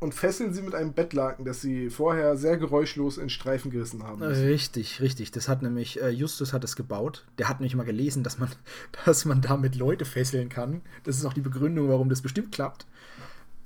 Und 0.00 0.14
fesseln 0.14 0.54
sie 0.54 0.62
mit 0.62 0.74
einem 0.74 0.94
Bettlaken, 0.94 1.44
das 1.44 1.60
sie 1.60 1.90
vorher 1.90 2.36
sehr 2.38 2.56
geräuschlos 2.56 3.18
in 3.18 3.28
Streifen 3.28 3.70
gerissen 3.70 4.02
haben. 4.02 4.20
müssen. 4.20 4.44
Richtig, 4.46 5.00
richtig. 5.02 5.30
Das 5.30 5.46
hat 5.46 5.60
nämlich, 5.62 6.00
äh, 6.00 6.08
Justus 6.08 6.52
hat 6.54 6.64
es 6.64 6.74
gebaut. 6.74 7.26
Der 7.38 7.48
hat 7.50 7.60
nämlich 7.60 7.76
mal 7.76 7.84
gelesen, 7.84 8.22
dass 8.22 8.38
man, 8.38 8.48
dass 9.04 9.26
man 9.26 9.42
damit 9.42 9.76
Leute 9.76 10.06
fesseln 10.06 10.48
kann. 10.48 10.80
Das 11.04 11.16
ist 11.18 11.24
auch 11.26 11.34
die 11.34 11.42
Begründung, 11.42 11.88
warum 11.90 12.08
das 12.08 12.22
bestimmt 12.22 12.50
klappt. 12.52 12.86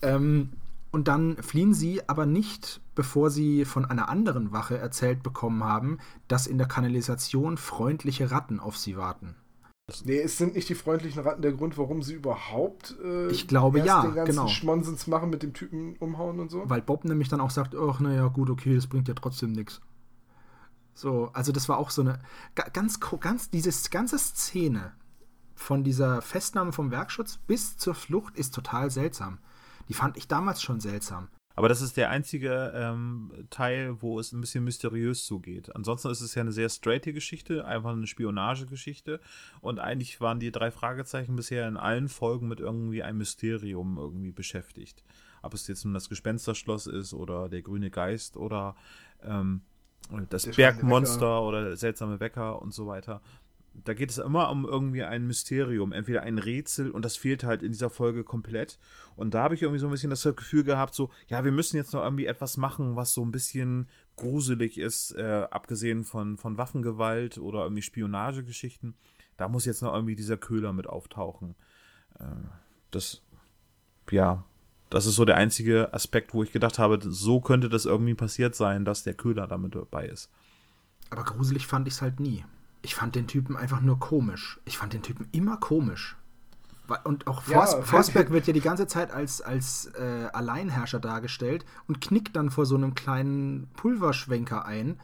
Ähm, 0.03 0.51
Und 0.91 1.09
dann 1.09 1.37
fliehen 1.43 1.75
sie 1.75 2.09
aber 2.09 2.25
nicht, 2.27 2.81
bevor 2.95 3.31
sie 3.31 3.65
von 3.65 3.85
einer 3.85 4.09
anderen 4.09 4.53
Wache 4.53 4.79
erzählt 4.79 5.23
bekommen 5.25 5.65
haben, 5.65 5.99
dass 6.29 6.47
in 6.47 6.59
der 6.59 6.69
Kanalisation 6.69 7.57
freundliche 7.59 8.31
Ratten 8.31 8.61
auf 8.61 8.77
sie 8.77 8.97
warten. 8.97 9.35
Nee, 10.05 10.19
es 10.21 10.39
sind 10.39 10.55
nicht 10.55 10.69
die 10.71 10.75
freundlichen 10.75 11.23
Ratten 11.23 11.43
der 11.43 11.53
Grund, 11.53 11.77
warum 11.77 12.03
sie 12.03 12.15
überhaupt 12.15 12.97
äh, 13.05 13.29
ich 13.29 13.47
glaube, 13.47 13.81
ja, 13.81 14.01
den 14.01 14.15
ganzen 14.15 14.35
genau. 14.35 14.49
Schmonsens 14.49 15.07
machen 15.07 15.29
mit 15.29 15.43
dem 15.43 15.53
Typen 15.53 15.97
umhauen 15.97 16.41
und 16.41 16.51
so. 16.51 16.63
Weil 16.65 16.81
Bob 16.81 17.05
nämlich 17.05 17.29
dann 17.29 17.41
auch 17.41 17.51
sagt, 17.51 17.75
ach 17.77 18.01
naja, 18.01 18.29
gut, 18.29 18.49
okay, 18.49 18.75
das 18.75 18.87
bringt 18.87 19.09
ja 19.09 19.15
trotzdem 19.15 19.53
nichts. 19.53 19.83
So, 20.95 21.29
also 21.35 21.53
das 21.53 21.69
war 21.69 21.77
auch 21.77 21.91
so 21.91 22.01
eine 22.01 22.21
ganz, 22.55 22.99
ganz, 23.21 23.51
diese 23.51 23.91
ganze 23.91 24.19
Szene 24.19 24.93
von 25.55 25.85
dieser 25.85 26.23
Festnahme 26.23 26.73
vom 26.73 26.91
Werkschutz 26.91 27.37
bis 27.47 27.77
zur 27.77 27.95
Flucht 27.95 28.37
ist 28.37 28.55
total 28.55 28.91
seltsam. 28.91 29.39
Die 29.89 29.95
fand 29.95 30.17
ich 30.17 30.29
damals 30.29 30.63
schon 30.63 30.81
seltsam. 30.81 31.29
Aber 31.57 31.69
das 31.69 31.81
ist 31.81 31.97
der 31.97 32.11
einzige 32.11 32.73
ähm, 32.75 33.33
Teil, 33.51 34.03
wo 34.03 34.19
es 34.19 34.33
ein 34.33 34.41
bisschen 34.41 34.65
mysteriös 34.65 35.25
zugeht. 35.25 35.75
Ansonsten 35.75 36.11
ist 36.11 36.21
es 36.21 36.35
ja 36.35 36.43
eine 36.43 36.53
sehr 36.53 36.69
straighte 36.69 37.13
Geschichte, 37.13 37.65
einfach 37.65 37.93
eine 37.93 38.09
Spionagegeschichte. 38.09 39.21
Und 39.61 39.79
eigentlich 39.79 40.21
waren 40.21 40.41
die 40.41 40.51
drei 40.51 40.73
Fragezeichen 40.73 41.37
bisher 41.37 41.69
in 41.69 41.77
allen 41.77 42.09
Folgen 42.09 42.49
mit 42.49 42.59
irgendwie 42.59 43.03
einem 43.05 43.19
Mysterium 43.19 43.99
irgendwie 43.99 44.33
beschäftigt. 44.33 45.05
Ob 45.43 45.55
es 45.55 45.69
jetzt 45.69 45.85
nun 45.85 45.95
das 45.95 46.09
Gespensterschloss 46.09 46.89
ist 46.89 47.15
oder 47.15 47.49
der 47.49 47.63
grüne 47.63 47.91
Geist 47.91 48.37
oder 48.37 48.75
ähm, 49.23 49.63
das 50.31 50.43
der 50.43 50.53
Bergmonster 50.53 51.43
oder 51.43 51.65
der 51.65 51.77
seltsame 51.77 52.19
Wecker 52.19 52.61
und 52.61 52.75
so 52.75 52.87
weiter 52.87 53.23
da 53.83 53.93
geht 53.93 54.11
es 54.11 54.19
immer 54.19 54.51
um 54.51 54.65
irgendwie 54.65 55.03
ein 55.03 55.27
Mysterium, 55.27 55.93
entweder 55.93 56.23
ein 56.23 56.39
Rätsel 56.39 56.91
und 56.91 57.05
das 57.05 57.17
fehlt 57.17 57.43
halt 57.43 57.63
in 57.63 57.73
dieser 57.73 57.91
Folge 57.91 58.23
komplett. 58.23 58.79
Und 59.17 59.35
da 59.35 59.43
habe 59.43 59.55
ich 59.55 59.63
irgendwie 59.63 59.81
so 59.81 59.89
ein 59.89 59.91
bisschen 59.91 60.11
das 60.11 60.23
Gefühl 60.23 60.63
gehabt, 60.63 60.95
so, 60.95 61.11
ja, 61.27 61.45
wir 61.45 61.53
müssen 61.53 61.77
jetzt 61.77 61.93
noch 61.93 62.03
irgendwie 62.03 62.27
etwas 62.27 62.57
machen, 62.57 62.95
was 62.95 63.15
so 63.15 63.25
ein 63.25 63.33
bisschen 63.33 63.89
gruselig 64.17 64.79
ist, 64.79 65.13
äh, 65.17 65.47
abgesehen 65.51 66.05
von, 66.05 66.37
von 66.37 66.57
Waffengewalt 66.57 67.39
oder 67.39 67.65
irgendwie 67.65 67.83
Spionagegeschichten. 67.83 68.95
Da 69.37 69.49
muss 69.49 69.65
jetzt 69.65 69.83
noch 69.83 69.93
irgendwie 69.93 70.15
dieser 70.17 70.37
Köhler 70.37 70.73
mit 70.73 70.87
auftauchen. 70.87 71.57
Äh, 72.21 72.25
das, 72.93 73.23
ja, 74.11 74.45
das 74.89 75.07
ist 75.07 75.17
so 75.17 75.25
der 75.25 75.37
einzige 75.37 75.93
Aspekt, 75.93 76.33
wo 76.33 76.45
ich 76.45 76.53
gedacht 76.53 76.79
habe, 76.79 77.01
so 77.03 77.41
könnte 77.41 77.69
das 77.69 77.87
irgendwie 77.87 78.15
passiert 78.15 78.55
sein, 78.55 78.85
dass 78.85 79.03
der 79.03 79.15
Köhler 79.15 79.49
damit 79.49 79.75
dabei 79.75 80.07
ist. 80.07 80.31
Aber 81.11 81.25
gruselig 81.25 81.67
fand 81.67 81.89
ich 81.89 81.95
es 81.95 82.03
halt 82.03 82.21
nie 82.21 82.45
ich 82.85 82.95
fand 82.95 83.15
den 83.15 83.27
Typen 83.27 83.57
einfach 83.57 83.81
nur 83.81 83.99
komisch. 83.99 84.61
Ich 84.65 84.79
fand 84.79 84.93
den 84.93 85.03
Typen 85.03 85.27
immer 85.33 85.57
komisch. 85.57 86.17
Und 87.05 87.27
auch 87.27 87.43
Fors 87.43 87.73
ja, 87.73 87.83
Forsberg 87.83 88.31
wird 88.31 88.47
ja 88.47 88.53
die 88.53 88.61
ganze 88.61 88.87
Zeit 88.87 89.11
als, 89.11 89.41
als 89.41 89.87
äh, 89.99 90.29
Alleinherrscher 90.35 91.01
dargestellt 91.01 91.65
und 91.89 92.03
knickt 92.03 92.37
dann 92.37 92.51
vor 92.51 92.67
so 92.67 92.77
einem 92.77 92.95
kleinen 92.95 93.69
Pulverschwenker 93.75 94.67
ein 94.67 95.01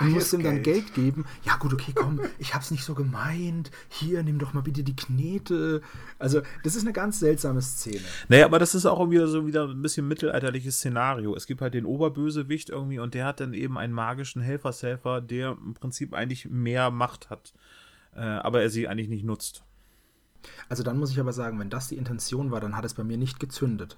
und 0.00 0.10
muss 0.10 0.32
ihm 0.32 0.42
dann 0.42 0.62
Geld 0.62 0.94
geben. 0.94 1.24
Ja, 1.44 1.56
gut, 1.56 1.72
okay, 1.72 1.92
komm, 1.94 2.20
ich 2.38 2.54
hab's 2.54 2.70
nicht 2.70 2.84
so 2.84 2.94
gemeint. 2.94 3.70
Hier, 3.88 4.22
nimm 4.22 4.38
doch 4.38 4.52
mal 4.52 4.62
bitte 4.62 4.82
die 4.82 4.96
Knete. 4.96 5.82
Also, 6.18 6.42
das 6.62 6.74
ist 6.74 6.82
eine 6.82 6.92
ganz 6.92 7.20
seltsame 7.20 7.62
Szene. 7.62 8.00
Naja, 8.28 8.46
aber 8.46 8.58
das 8.58 8.74
ist 8.74 8.86
auch 8.86 9.10
wieder 9.10 9.28
so 9.28 9.46
wieder 9.46 9.68
ein 9.68 9.82
bisschen 9.82 10.08
mittelalterliches 10.08 10.76
Szenario. 10.76 11.34
Es 11.36 11.46
gibt 11.46 11.60
halt 11.60 11.74
den 11.74 11.84
Oberbösewicht 11.84 12.70
irgendwie 12.70 12.98
und 12.98 13.14
der 13.14 13.26
hat 13.26 13.40
dann 13.40 13.54
eben 13.54 13.78
einen 13.78 13.92
magischen 13.92 14.42
Helfershelfer, 14.42 15.20
der 15.20 15.52
im 15.52 15.74
Prinzip 15.74 16.14
eigentlich 16.14 16.48
mehr 16.48 16.90
Macht 16.90 17.30
hat, 17.30 17.52
äh, 18.14 18.20
aber 18.20 18.62
er 18.62 18.70
sie 18.70 18.88
eigentlich 18.88 19.08
nicht 19.08 19.24
nutzt. 19.24 19.64
Also 20.68 20.82
dann 20.82 20.98
muss 20.98 21.10
ich 21.10 21.20
aber 21.20 21.32
sagen, 21.32 21.58
wenn 21.58 21.70
das 21.70 21.88
die 21.88 21.96
Intention 21.96 22.50
war, 22.50 22.60
dann 22.60 22.76
hat 22.76 22.84
es 22.84 22.94
bei 22.94 23.04
mir 23.04 23.16
nicht 23.16 23.40
gezündet. 23.40 23.96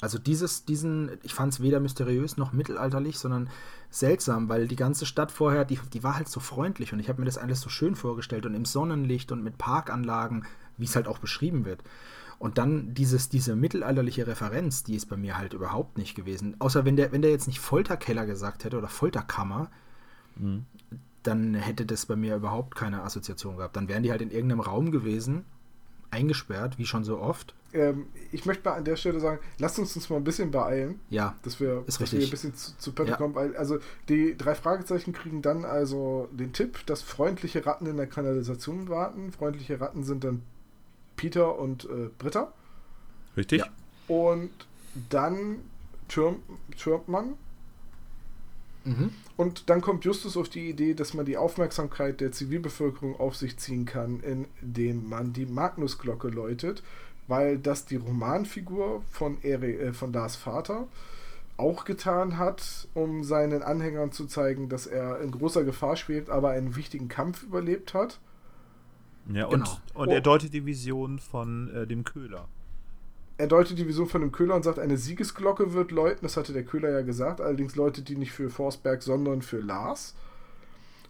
Also 0.00 0.18
dieses, 0.18 0.64
diesen, 0.64 1.10
ich 1.22 1.34
fand 1.34 1.52
es 1.52 1.60
weder 1.60 1.78
mysteriös 1.78 2.36
noch 2.36 2.52
mittelalterlich, 2.52 3.18
sondern 3.18 3.50
seltsam, 3.90 4.48
weil 4.48 4.66
die 4.66 4.76
ganze 4.76 5.04
Stadt 5.04 5.30
vorher, 5.30 5.64
die, 5.64 5.78
die 5.92 6.02
war 6.02 6.16
halt 6.16 6.28
so 6.28 6.40
freundlich 6.40 6.92
und 6.92 7.00
ich 7.00 7.08
habe 7.08 7.20
mir 7.20 7.26
das 7.26 7.38
alles 7.38 7.60
so 7.60 7.68
schön 7.68 7.94
vorgestellt 7.94 8.46
und 8.46 8.54
im 8.54 8.64
Sonnenlicht 8.64 9.30
und 9.30 9.42
mit 9.42 9.58
Parkanlagen, 9.58 10.46
wie 10.78 10.84
es 10.84 10.96
halt 10.96 11.06
auch 11.06 11.18
beschrieben 11.18 11.66
wird. 11.66 11.82
Und 12.38 12.56
dann 12.56 12.94
dieses, 12.94 13.28
diese 13.28 13.54
mittelalterliche 13.54 14.26
Referenz, 14.26 14.82
die 14.82 14.94
ist 14.94 15.10
bei 15.10 15.18
mir 15.18 15.36
halt 15.36 15.52
überhaupt 15.52 15.98
nicht 15.98 16.14
gewesen. 16.14 16.56
Außer 16.58 16.86
wenn 16.86 16.96
der, 16.96 17.12
wenn 17.12 17.20
der 17.20 17.30
jetzt 17.30 17.46
nicht 17.46 17.60
Folterkeller 17.60 18.24
gesagt 18.24 18.64
hätte 18.64 18.78
oder 18.78 18.88
Folterkammer, 18.88 19.70
mhm. 20.36 20.64
dann 21.22 21.52
hätte 21.52 21.84
das 21.84 22.06
bei 22.06 22.16
mir 22.16 22.36
überhaupt 22.36 22.74
keine 22.74 23.02
Assoziation 23.02 23.58
gehabt. 23.58 23.76
Dann 23.76 23.88
wären 23.88 24.02
die 24.02 24.10
halt 24.10 24.22
in 24.22 24.30
irgendeinem 24.30 24.60
Raum 24.60 24.90
gewesen, 24.90 25.44
eingesperrt, 26.10 26.78
wie 26.78 26.86
schon 26.86 27.04
so 27.04 27.20
oft 27.20 27.54
ähm, 27.72 28.06
ich 28.32 28.46
möchte 28.46 28.68
mal 28.68 28.76
an 28.76 28.84
der 28.84 28.96
Stelle 28.96 29.20
sagen, 29.20 29.40
lasst 29.58 29.78
uns 29.78 29.94
uns 29.94 30.10
mal 30.10 30.16
ein 30.16 30.24
bisschen 30.24 30.50
beeilen. 30.50 31.00
Ja. 31.08 31.36
Dass 31.42 31.60
wir, 31.60 31.84
ist 31.86 32.00
dass 32.00 32.12
wir 32.12 32.20
ein 32.20 32.30
bisschen 32.30 32.54
zu, 32.54 32.76
zu 32.76 32.92
Pötte 32.92 33.12
ja. 33.12 33.16
kommen. 33.16 33.34
Weil, 33.34 33.56
also 33.56 33.78
die 34.08 34.36
drei 34.36 34.54
Fragezeichen 34.54 35.12
kriegen 35.12 35.42
dann 35.42 35.64
also 35.64 36.28
den 36.32 36.52
Tipp, 36.52 36.84
dass 36.86 37.02
freundliche 37.02 37.64
Ratten 37.64 37.86
in 37.86 37.96
der 37.96 38.06
Kanalisation 38.06 38.88
warten. 38.88 39.32
Freundliche 39.32 39.80
Ratten 39.80 40.04
sind 40.04 40.24
dann 40.24 40.42
Peter 41.16 41.58
und 41.58 41.84
äh, 41.84 42.08
Britta. 42.18 42.52
Richtig. 43.36 43.60
Ja. 43.60 43.68
Und 44.08 44.50
dann 45.08 45.60
türmt, 46.08 46.40
türmt 46.76 47.08
man. 47.08 47.34
Mhm. 48.84 49.10
Und 49.36 49.68
dann 49.70 49.80
kommt 49.80 50.04
Justus 50.04 50.36
auf 50.36 50.48
die 50.48 50.70
Idee, 50.70 50.94
dass 50.94 51.14
man 51.14 51.26
die 51.26 51.36
Aufmerksamkeit 51.36 52.20
der 52.20 52.32
Zivilbevölkerung 52.32 53.20
auf 53.20 53.36
sich 53.36 53.58
ziehen 53.58 53.84
kann, 53.84 54.20
indem 54.20 55.08
man 55.08 55.32
die 55.32 55.46
Magnusglocke 55.46 56.28
läutet 56.28 56.82
weil 57.30 57.58
das 57.58 57.86
die 57.86 57.96
Romanfigur 57.96 59.02
von, 59.10 59.38
Eri, 59.42 59.76
äh, 59.76 59.92
von 59.92 60.12
Lars 60.12 60.36
Vater 60.36 60.88
auch 61.56 61.84
getan 61.84 62.38
hat, 62.38 62.88
um 62.94 63.22
seinen 63.22 63.62
Anhängern 63.62 64.12
zu 64.12 64.26
zeigen, 64.26 64.68
dass 64.68 64.86
er 64.86 65.20
in 65.20 65.30
großer 65.30 65.62
Gefahr 65.62 65.96
schwebt, 65.96 66.28
aber 66.28 66.50
einen 66.50 66.74
wichtigen 66.74 67.08
Kampf 67.08 67.42
überlebt 67.42 67.94
hat. 67.94 68.18
Ja, 69.32 69.46
und, 69.46 69.64
genau. 69.64 69.78
und 69.94 70.08
oh. 70.08 70.12
er 70.12 70.20
deutet 70.20 70.52
die 70.54 70.66
Vision 70.66 71.18
von 71.18 71.72
äh, 71.72 71.86
dem 71.86 72.04
Köhler. 72.04 72.48
Er 73.38 73.46
deutet 73.46 73.78
die 73.78 73.86
Vision 73.86 74.08
von 74.08 74.22
dem 74.22 74.32
Köhler 74.32 74.54
und 74.56 74.64
sagt, 74.64 74.78
eine 74.78 74.96
Siegesglocke 74.96 75.72
wird 75.72 75.92
läuten. 75.92 76.20
Das 76.22 76.36
hatte 76.36 76.52
der 76.52 76.64
Köhler 76.64 76.90
ja 76.90 77.02
gesagt. 77.02 77.40
Allerdings 77.40 77.76
läutet 77.76 78.08
die 78.08 78.16
nicht 78.16 78.32
für 78.32 78.50
Forsberg, 78.50 79.02
sondern 79.02 79.40
für 79.40 79.60
Lars. 79.60 80.14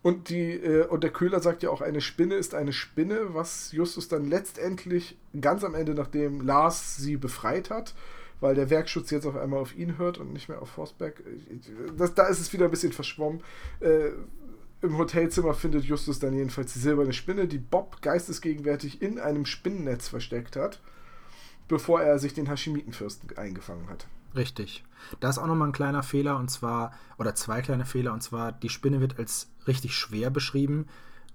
Und, 0.03 0.31
die, 0.31 0.53
äh, 0.53 0.87
und 0.87 1.05
der 1.05 1.11
Köhler 1.11 1.41
sagt 1.41 1.63
ja 1.63 1.71
auch, 1.71 1.83
eine 1.83 2.01
Spinne 2.01 2.37
ist 2.37 2.55
eine 2.55 2.73
Spinne, 2.73 3.35
was 3.35 3.73
Justus 3.73 4.09
dann 4.09 4.25
letztendlich 4.25 5.19
ganz 5.39 5.63
am 5.63 5.75
Ende, 5.75 5.95
nachdem 5.95 6.41
Lars 6.41 6.97
sie 6.97 7.17
befreit 7.17 7.69
hat, 7.69 7.95
weil 8.41 8.55
der 8.55 8.71
Werkschutz 8.71 9.11
jetzt 9.11 9.27
auf 9.27 9.37
einmal 9.37 9.61
auf 9.61 9.77
ihn 9.77 9.99
hört 9.99 10.17
und 10.17 10.33
nicht 10.33 10.49
mehr 10.49 10.63
auf 10.63 10.71
Forsberg. 10.71 11.23
Das, 11.99 12.15
da 12.15 12.27
ist 12.29 12.41
es 12.41 12.53
wieder 12.53 12.65
ein 12.65 12.71
bisschen 12.71 12.93
verschwommen. 12.93 13.43
Äh, 13.81 14.13
Im 14.81 14.97
Hotelzimmer 14.97 15.53
findet 15.53 15.85
Justus 15.85 16.19
dann 16.19 16.33
jedenfalls 16.33 16.73
die 16.73 16.79
silberne 16.79 17.13
Spinne, 17.13 17.47
die 17.47 17.59
Bob 17.59 18.01
geistesgegenwärtig 18.01 19.03
in 19.03 19.19
einem 19.19 19.45
Spinnennetz 19.45 20.09
versteckt 20.09 20.57
hat, 20.57 20.81
bevor 21.69 22.01
er 22.01 22.19
sich 22.19 22.33
den 22.33 22.47
Hashimitenfürsten 22.47 23.37
eingefangen 23.37 23.91
hat. 23.91 24.07
Richtig. 24.35 24.85
Da 25.19 25.29
ist 25.29 25.39
auch 25.39 25.47
nochmal 25.47 25.69
ein 25.69 25.73
kleiner 25.73 26.03
Fehler 26.03 26.37
und 26.37 26.51
zwar, 26.51 26.93
oder 27.19 27.35
zwei 27.35 27.63
kleine 27.63 27.85
Fehler, 27.85 28.13
und 28.13 28.23
zwar 28.23 28.53
die 28.53 28.69
Spinne 28.69 29.01
wird 29.01 29.19
als 29.19 29.51
richtig 29.67 29.97
schwer 29.97 30.31
beschrieben, 30.31 30.87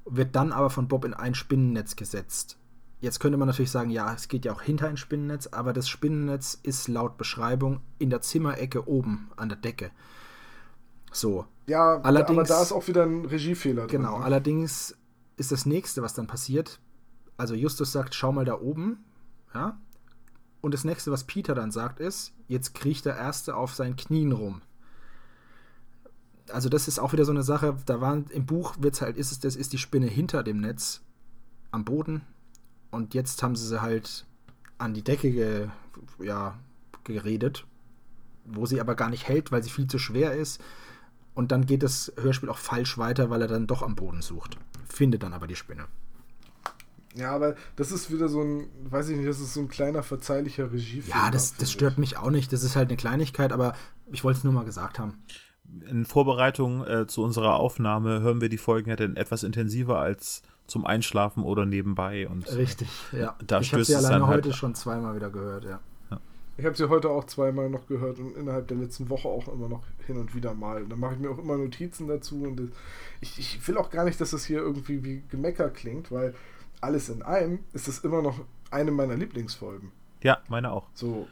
wird 0.05 0.35
dann 0.35 0.51
aber 0.51 0.69
von 0.69 0.87
Bob 0.87 1.03
in 1.03 1.13
ein 1.13 1.35
Spinnennetz 1.35 1.95
gesetzt. 1.95 2.57
Jetzt 3.01 3.19
könnte 3.19 3.37
man 3.37 3.47
natürlich 3.47 3.71
sagen, 3.71 3.89
ja, 3.89 4.13
es 4.13 4.27
geht 4.27 4.45
ja 4.45 4.53
auch 4.53 4.61
hinter 4.61 4.87
ein 4.87 4.97
Spinnennetz, 4.97 5.47
aber 5.47 5.73
das 5.73 5.89
Spinnennetz 5.89 6.59
ist 6.63 6.87
laut 6.87 7.17
Beschreibung 7.17 7.81
in 7.99 8.09
der 8.09 8.21
Zimmerecke 8.21 8.87
oben 8.87 9.29
an 9.35 9.49
der 9.49 9.57
Decke. 9.57 9.91
So. 11.11 11.45
Ja, 11.67 11.99
allerdings, 12.01 12.39
aber 12.39 12.47
da 12.47 12.61
ist 12.61 12.71
auch 12.71 12.87
wieder 12.87 13.03
ein 13.03 13.25
Regiefehler 13.25 13.87
drin. 13.87 14.01
Genau, 14.01 14.19
ne? 14.19 14.25
allerdings 14.25 14.95
ist 15.37 15.51
das 15.51 15.65
nächste, 15.65 16.01
was 16.01 16.13
dann 16.13 16.27
passiert, 16.27 16.79
also 17.37 17.53
Justus 17.53 17.91
sagt, 17.91 18.15
schau 18.15 18.31
mal 18.31 18.45
da 18.45 18.59
oben, 18.59 19.03
ja, 19.53 19.77
und 20.65 20.73
das 20.73 20.83
nächste, 20.83 21.11
was 21.11 21.25
Peter 21.25 21.53
dann 21.53 21.69
sagt, 21.69 21.99
ist, 21.99 22.33
jetzt 22.47 22.73
kriecht 22.73 23.05
der 23.05 23.15
Erste 23.15 23.55
auf 23.55 23.75
seinen 23.75 23.95
Knien 23.95 24.31
rum. 24.31 24.63
Also 26.49 26.69
das 26.69 26.87
ist 26.87 26.97
auch 26.97 27.13
wieder 27.13 27.23
so 27.23 27.31
eine 27.31 27.43
Sache, 27.43 27.77
da 27.85 28.01
waren 28.01 28.25
im 28.31 28.47
Buch 28.47 28.75
wird's 28.79 29.01
halt, 29.01 29.15
ist 29.15 29.31
es, 29.31 29.39
das 29.39 29.55
ist 29.55 29.73
die 29.73 29.77
Spinne 29.77 30.07
hinter 30.07 30.41
dem 30.41 30.59
Netz 30.59 31.01
am 31.69 31.85
Boden 31.85 32.23
und 32.89 33.13
jetzt 33.13 33.43
haben 33.43 33.55
sie 33.55 33.67
sie 33.67 33.79
halt 33.79 34.25
an 34.79 34.95
die 34.95 35.03
Decke 35.03 35.31
ge, 35.31 35.67
ja, 36.17 36.57
geredet, 37.03 37.67
wo 38.45 38.65
sie 38.65 38.81
aber 38.81 38.95
gar 38.95 39.11
nicht 39.11 39.27
hält, 39.27 39.51
weil 39.51 39.61
sie 39.61 39.69
viel 39.69 39.85
zu 39.85 39.99
schwer 39.99 40.33
ist. 40.33 40.59
Und 41.35 41.51
dann 41.51 41.67
geht 41.67 41.83
das 41.83 42.11
Hörspiel 42.19 42.49
auch 42.49 42.57
falsch 42.57 42.97
weiter, 42.97 43.29
weil 43.29 43.43
er 43.43 43.47
dann 43.47 43.67
doch 43.67 43.83
am 43.83 43.95
Boden 43.95 44.23
sucht. 44.23 44.57
Findet 44.89 45.21
dann 45.21 45.33
aber 45.33 45.45
die 45.45 45.55
Spinne. 45.55 45.85
Ja, 47.15 47.31
aber 47.31 47.55
das 47.77 47.91
ist 47.91 48.11
wieder 48.11 48.27
so 48.27 48.41
ein, 48.41 48.67
weiß 48.89 49.09
ich 49.09 49.17
nicht, 49.17 49.27
das 49.27 49.39
ist 49.39 49.53
so 49.53 49.61
ein 49.61 49.69
kleiner 49.69 50.03
verzeihlicher 50.03 50.71
Regiefilm. 50.71 51.17
Ja, 51.17 51.31
das, 51.31 51.55
das 51.55 51.71
stört 51.71 51.93
ich. 51.93 51.97
mich 51.97 52.17
auch 52.17 52.29
nicht. 52.29 52.51
Das 52.51 52.63
ist 52.63 52.75
halt 52.75 52.89
eine 52.89 52.97
Kleinigkeit, 52.97 53.53
aber 53.53 53.73
ich 54.11 54.23
wollte 54.23 54.39
es 54.39 54.43
nur 54.43 54.53
mal 54.53 54.65
gesagt 54.65 54.99
haben. 54.99 55.23
In 55.89 56.05
Vorbereitung 56.05 56.85
äh, 56.85 57.07
zu 57.07 57.23
unserer 57.23 57.55
Aufnahme 57.55 58.21
hören 58.21 58.41
wir 58.41 58.49
die 58.49 58.57
Folgen 58.57 58.89
ja 58.89 58.95
dann 58.95 59.15
etwas 59.15 59.43
intensiver 59.43 59.99
als 59.99 60.43
zum 60.67 60.85
Einschlafen 60.85 61.43
oder 61.43 61.65
nebenbei. 61.65 62.27
Und, 62.27 62.53
Richtig, 62.55 62.89
ja. 63.11 63.35
Da 63.45 63.61
ich 63.61 63.71
habe 63.71 63.85
sie 63.85 63.95
alleine 63.95 64.27
halt 64.27 64.45
heute 64.45 64.53
schon 64.53 64.75
zweimal 64.75 65.15
wieder 65.15 65.29
gehört, 65.29 65.63
ja. 65.63 65.79
ja. 66.11 66.19
Ich 66.57 66.65
habe 66.65 66.75
sie 66.75 66.89
heute 66.89 67.09
auch 67.09 67.25
zweimal 67.25 67.69
noch 67.69 67.87
gehört 67.87 68.19
und 68.19 68.35
innerhalb 68.35 68.67
der 68.67 68.77
letzten 68.77 69.09
Woche 69.09 69.27
auch 69.27 69.47
immer 69.47 69.69
noch 69.69 69.83
hin 70.05 70.17
und 70.17 70.35
wieder 70.35 70.53
mal. 70.53 70.85
Da 70.85 70.95
mache 70.95 71.13
ich 71.13 71.19
mir 71.19 71.29
auch 71.29 71.37
immer 71.37 71.57
Notizen 71.57 72.07
dazu 72.07 72.43
und 72.43 72.71
ich, 73.21 73.39
ich 73.39 73.67
will 73.67 73.77
auch 73.77 73.89
gar 73.89 74.05
nicht, 74.05 74.19
dass 74.19 74.31
das 74.31 74.45
hier 74.45 74.59
irgendwie 74.59 75.03
wie 75.03 75.23
Gemecker 75.29 75.69
klingt, 75.69 76.11
weil 76.11 76.33
alles 76.85 77.09
in 77.09 77.23
allem 77.23 77.59
ist 77.73 77.87
es 77.87 77.99
immer 77.99 78.21
noch 78.21 78.39
eine 78.71 78.91
meiner 78.91 79.15
Lieblingsfolgen. 79.15 79.91
Ja, 80.21 80.39
meine 80.47 80.71
auch. 80.71 80.87
So, 80.93 81.27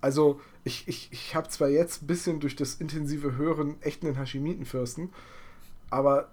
also 0.00 0.40
ich, 0.64 0.86
ich, 0.88 1.08
ich 1.12 1.34
habe 1.34 1.48
zwar 1.48 1.68
jetzt 1.68 2.02
ein 2.02 2.06
bisschen 2.06 2.40
durch 2.40 2.56
das 2.56 2.74
intensive 2.74 3.36
Hören 3.36 3.80
echt 3.82 4.04
einen 4.04 4.16
Hashimitenfürsten, 4.16 5.12
aber 5.90 6.32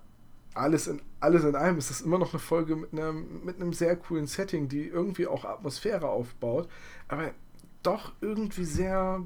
alles 0.55 0.87
in, 0.87 1.01
alles 1.19 1.43
in 1.43 1.55
allem 1.55 1.77
ist 1.77 1.89
das 1.89 2.01
immer 2.01 2.17
noch 2.17 2.33
eine 2.33 2.39
Folge 2.39 2.75
mit 2.75 2.93
einem, 2.93 3.43
mit 3.43 3.55
einem 3.55 3.73
sehr 3.73 3.95
coolen 3.95 4.27
Setting, 4.27 4.69
die 4.69 4.87
irgendwie 4.87 5.27
auch 5.27 5.45
Atmosphäre 5.45 6.07
aufbaut, 6.09 6.67
aber 7.07 7.31
doch 7.81 8.13
irgendwie 8.21 8.65
sehr 8.65 9.23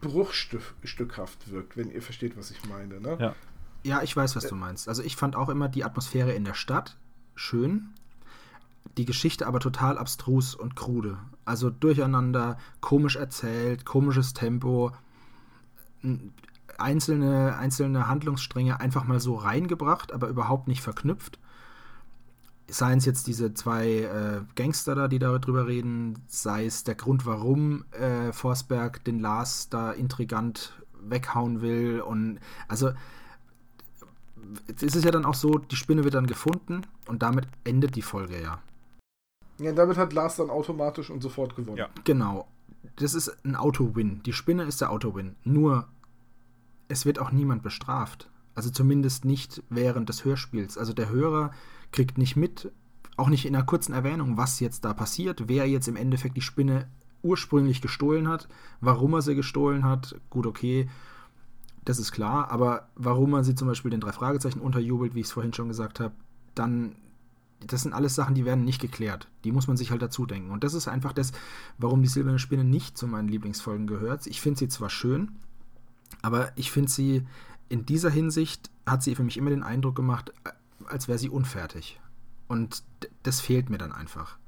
bruchstückhaft 0.00 1.50
wirkt, 1.50 1.76
wenn 1.76 1.90
ihr 1.90 2.02
versteht, 2.02 2.36
was 2.36 2.50
ich 2.50 2.64
meine. 2.68 3.00
Ne? 3.00 3.16
Ja. 3.20 3.34
ja, 3.82 4.02
ich 4.02 4.14
weiß, 4.16 4.36
was 4.36 4.46
du 4.46 4.54
meinst. 4.54 4.88
Also 4.88 5.02
ich 5.02 5.16
fand 5.16 5.36
auch 5.36 5.48
immer 5.48 5.68
die 5.68 5.84
Atmosphäre 5.84 6.32
in 6.32 6.44
der 6.44 6.54
Stadt 6.54 6.96
schön, 7.34 7.94
die 8.96 9.04
Geschichte 9.04 9.46
aber 9.46 9.60
total 9.60 9.98
abstrus 9.98 10.54
und 10.54 10.76
krude. 10.76 11.18
Also 11.44 11.70
durcheinander, 11.70 12.58
komisch 12.80 13.16
erzählt, 13.16 13.84
komisches 13.84 14.32
Tempo, 14.32 14.92
einzelne, 16.78 17.56
einzelne 17.56 18.08
Handlungsstränge 18.08 18.80
einfach 18.80 19.04
mal 19.04 19.20
so 19.20 19.36
reingebracht, 19.36 20.12
aber 20.12 20.28
überhaupt 20.28 20.68
nicht 20.68 20.82
verknüpft. 20.82 21.38
Seien 22.68 22.98
es 22.98 23.04
jetzt 23.04 23.28
diese 23.28 23.54
zwei 23.54 23.88
äh, 23.88 24.40
Gangster 24.56 24.96
da, 24.96 25.08
die 25.08 25.20
darüber 25.20 25.68
reden, 25.68 26.18
sei 26.26 26.66
es 26.66 26.82
der 26.82 26.96
Grund, 26.96 27.24
warum 27.24 27.84
äh, 27.92 28.32
Forsberg 28.32 29.04
den 29.04 29.20
Lars 29.20 29.68
da 29.68 29.92
intrigant 29.92 30.72
weghauen 31.00 31.60
will. 31.60 32.00
Und 32.00 32.40
also 32.66 32.90
es 34.74 34.96
ist 34.96 35.04
ja 35.04 35.12
dann 35.12 35.24
auch 35.24 35.34
so, 35.34 35.58
die 35.58 35.76
Spinne 35.76 36.04
wird 36.04 36.14
dann 36.14 36.26
gefunden 36.26 36.82
und 37.06 37.22
damit 37.22 37.46
endet 37.64 37.94
die 37.94 38.02
Folge 38.02 38.42
ja. 38.42 38.58
Ja, 39.58 39.72
damit 39.72 39.96
hat 39.96 40.12
Lars 40.12 40.36
dann 40.36 40.50
automatisch 40.50 41.10
und 41.10 41.22
sofort 41.22 41.56
gewonnen. 41.56 41.78
Ja. 41.78 41.88
Genau. 42.04 42.48
Das 42.96 43.14
ist 43.14 43.44
ein 43.44 43.56
Auto-Win. 43.56 44.22
Die 44.24 44.32
Spinne 44.32 44.64
ist 44.64 44.80
der 44.80 44.90
Auto-Win. 44.90 45.36
Nur, 45.44 45.88
es 46.88 47.04
wird 47.04 47.18
auch 47.18 47.32
niemand 47.32 47.62
bestraft. 47.62 48.30
Also 48.54 48.70
zumindest 48.70 49.24
nicht 49.24 49.62
während 49.68 50.08
des 50.08 50.24
Hörspiels. 50.24 50.78
Also 50.78 50.92
der 50.92 51.08
Hörer 51.08 51.50
kriegt 51.92 52.16
nicht 52.16 52.36
mit, 52.36 52.70
auch 53.16 53.28
nicht 53.28 53.44
in 53.46 53.54
einer 53.54 53.64
kurzen 53.64 53.92
Erwähnung, 53.92 54.36
was 54.36 54.60
jetzt 54.60 54.84
da 54.84 54.94
passiert, 54.94 55.48
wer 55.48 55.68
jetzt 55.68 55.88
im 55.88 55.96
Endeffekt 55.96 56.36
die 56.36 56.42
Spinne 56.42 56.88
ursprünglich 57.22 57.82
gestohlen 57.82 58.28
hat, 58.28 58.48
warum 58.80 59.14
er 59.14 59.22
sie 59.22 59.34
gestohlen 59.34 59.84
hat. 59.84 60.18
Gut, 60.30 60.46
okay, 60.46 60.88
das 61.84 61.98
ist 61.98 62.12
klar, 62.12 62.50
aber 62.50 62.88
warum 62.94 63.30
man 63.30 63.44
sie 63.44 63.54
zum 63.54 63.68
Beispiel 63.68 63.90
den 63.90 64.00
drei 64.00 64.12
Fragezeichen 64.12 64.60
unterjubelt, 64.60 65.14
wie 65.14 65.20
ich 65.20 65.26
es 65.26 65.32
vorhin 65.32 65.52
schon 65.52 65.68
gesagt 65.68 66.00
habe, 66.00 66.14
dann 66.54 66.96
das 67.60 67.82
sind 67.82 67.92
alles 67.92 68.14
Sachen, 68.14 68.34
die 68.34 68.44
werden 68.44 68.64
nicht 68.64 68.80
geklärt. 68.80 69.28
Die 69.44 69.52
muss 69.52 69.66
man 69.66 69.76
sich 69.76 69.90
halt 69.90 70.02
dazu 70.02 70.26
denken. 70.26 70.50
Und 70.50 70.64
das 70.64 70.74
ist 70.74 70.88
einfach 70.88 71.12
das, 71.12 71.32
warum 71.78 72.02
die 72.02 72.08
Silberne 72.08 72.38
Spinne 72.38 72.64
nicht 72.64 72.98
zu 72.98 73.06
meinen 73.06 73.28
Lieblingsfolgen 73.28 73.86
gehört. 73.86 74.26
Ich 74.26 74.40
finde 74.40 74.58
sie 74.58 74.68
zwar 74.68 74.90
schön, 74.90 75.32
aber 76.22 76.52
ich 76.56 76.70
finde 76.70 76.90
sie 76.90 77.26
in 77.68 77.86
dieser 77.86 78.10
Hinsicht 78.10 78.70
hat 78.86 79.02
sie 79.02 79.14
für 79.14 79.24
mich 79.24 79.36
immer 79.36 79.50
den 79.50 79.62
Eindruck 79.62 79.96
gemacht, 79.96 80.32
als 80.86 81.08
wäre 81.08 81.18
sie 81.18 81.30
unfertig. 81.30 81.98
Und 82.48 82.84
das 83.22 83.40
fehlt 83.40 83.70
mir 83.70 83.78
dann 83.78 83.92
einfach. 83.92 84.38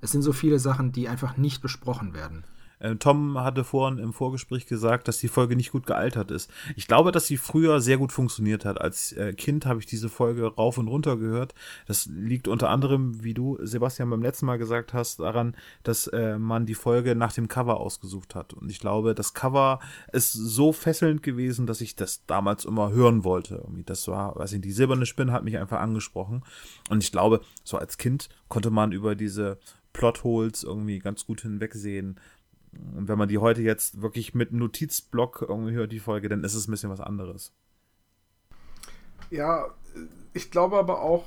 Es 0.00 0.10
sind 0.10 0.22
so 0.22 0.32
viele 0.32 0.58
Sachen, 0.58 0.92
die 0.92 1.08
einfach 1.08 1.36
nicht 1.36 1.62
besprochen 1.62 2.12
werden. 2.12 2.44
Äh, 2.78 2.96
Tom 2.96 3.38
hatte 3.38 3.64
vorhin 3.64 3.98
im 3.98 4.12
Vorgespräch 4.12 4.66
gesagt, 4.66 5.08
dass 5.08 5.18
die 5.18 5.28
Folge 5.28 5.56
nicht 5.56 5.72
gut 5.72 5.86
gealtert 5.86 6.30
ist. 6.30 6.50
Ich 6.76 6.86
glaube, 6.86 7.12
dass 7.12 7.26
sie 7.26 7.36
früher 7.36 7.80
sehr 7.80 7.98
gut 7.98 8.12
funktioniert 8.12 8.64
hat. 8.64 8.80
Als 8.80 9.12
äh, 9.12 9.32
Kind 9.32 9.66
habe 9.66 9.80
ich 9.80 9.86
diese 9.86 10.08
Folge 10.08 10.46
rauf 10.46 10.78
und 10.78 10.88
runter 10.88 11.16
gehört. 11.16 11.54
Das 11.86 12.06
liegt 12.06 12.48
unter 12.48 12.70
anderem, 12.70 13.22
wie 13.22 13.34
du, 13.34 13.58
Sebastian, 13.60 14.10
beim 14.10 14.22
letzten 14.22 14.46
Mal 14.46 14.58
gesagt 14.58 14.92
hast, 14.92 15.20
daran, 15.20 15.56
dass 15.82 16.06
äh, 16.08 16.38
man 16.38 16.66
die 16.66 16.74
Folge 16.74 17.14
nach 17.14 17.32
dem 17.32 17.48
Cover 17.48 17.80
ausgesucht 17.80 18.34
hat. 18.34 18.52
Und 18.52 18.70
ich 18.70 18.80
glaube, 18.80 19.14
das 19.14 19.34
Cover 19.34 19.80
ist 20.12 20.32
so 20.32 20.72
fesselnd 20.72 21.22
gewesen, 21.22 21.66
dass 21.66 21.80
ich 21.80 21.96
das 21.96 22.24
damals 22.26 22.64
immer 22.64 22.90
hören 22.92 23.24
wollte. 23.24 23.64
Das 23.86 24.06
war, 24.08 24.36
weiß 24.36 24.52
ich, 24.52 24.60
die 24.60 24.72
silberne 24.72 25.06
Spinne 25.06 25.32
hat 25.32 25.44
mich 25.44 25.58
einfach 25.58 25.80
angesprochen. 25.80 26.42
Und 26.90 27.02
ich 27.02 27.12
glaube, 27.12 27.40
so 27.64 27.78
als 27.78 27.98
Kind 27.98 28.28
konnte 28.48 28.70
man 28.70 28.92
über 28.92 29.14
diese 29.14 29.58
Plotholes 29.96 30.62
irgendwie 30.62 30.98
ganz 30.98 31.24
gut 31.24 31.40
hinwegsehen. 31.40 32.20
Und 32.96 33.08
wenn 33.08 33.18
man 33.18 33.28
die 33.28 33.38
heute 33.38 33.62
jetzt 33.62 34.00
wirklich 34.02 34.34
mit 34.34 34.52
Notizblock 34.52 35.46
irgendwie 35.48 35.72
hört, 35.72 35.92
die 35.92 36.00
Folge, 36.00 36.28
dann 36.28 36.44
ist 36.44 36.54
es 36.54 36.68
ein 36.68 36.70
bisschen 36.70 36.90
was 36.90 37.00
anderes. 37.00 37.52
Ja, 39.30 39.66
ich 40.32 40.50
glaube 40.50 40.78
aber 40.78 41.00
auch, 41.02 41.24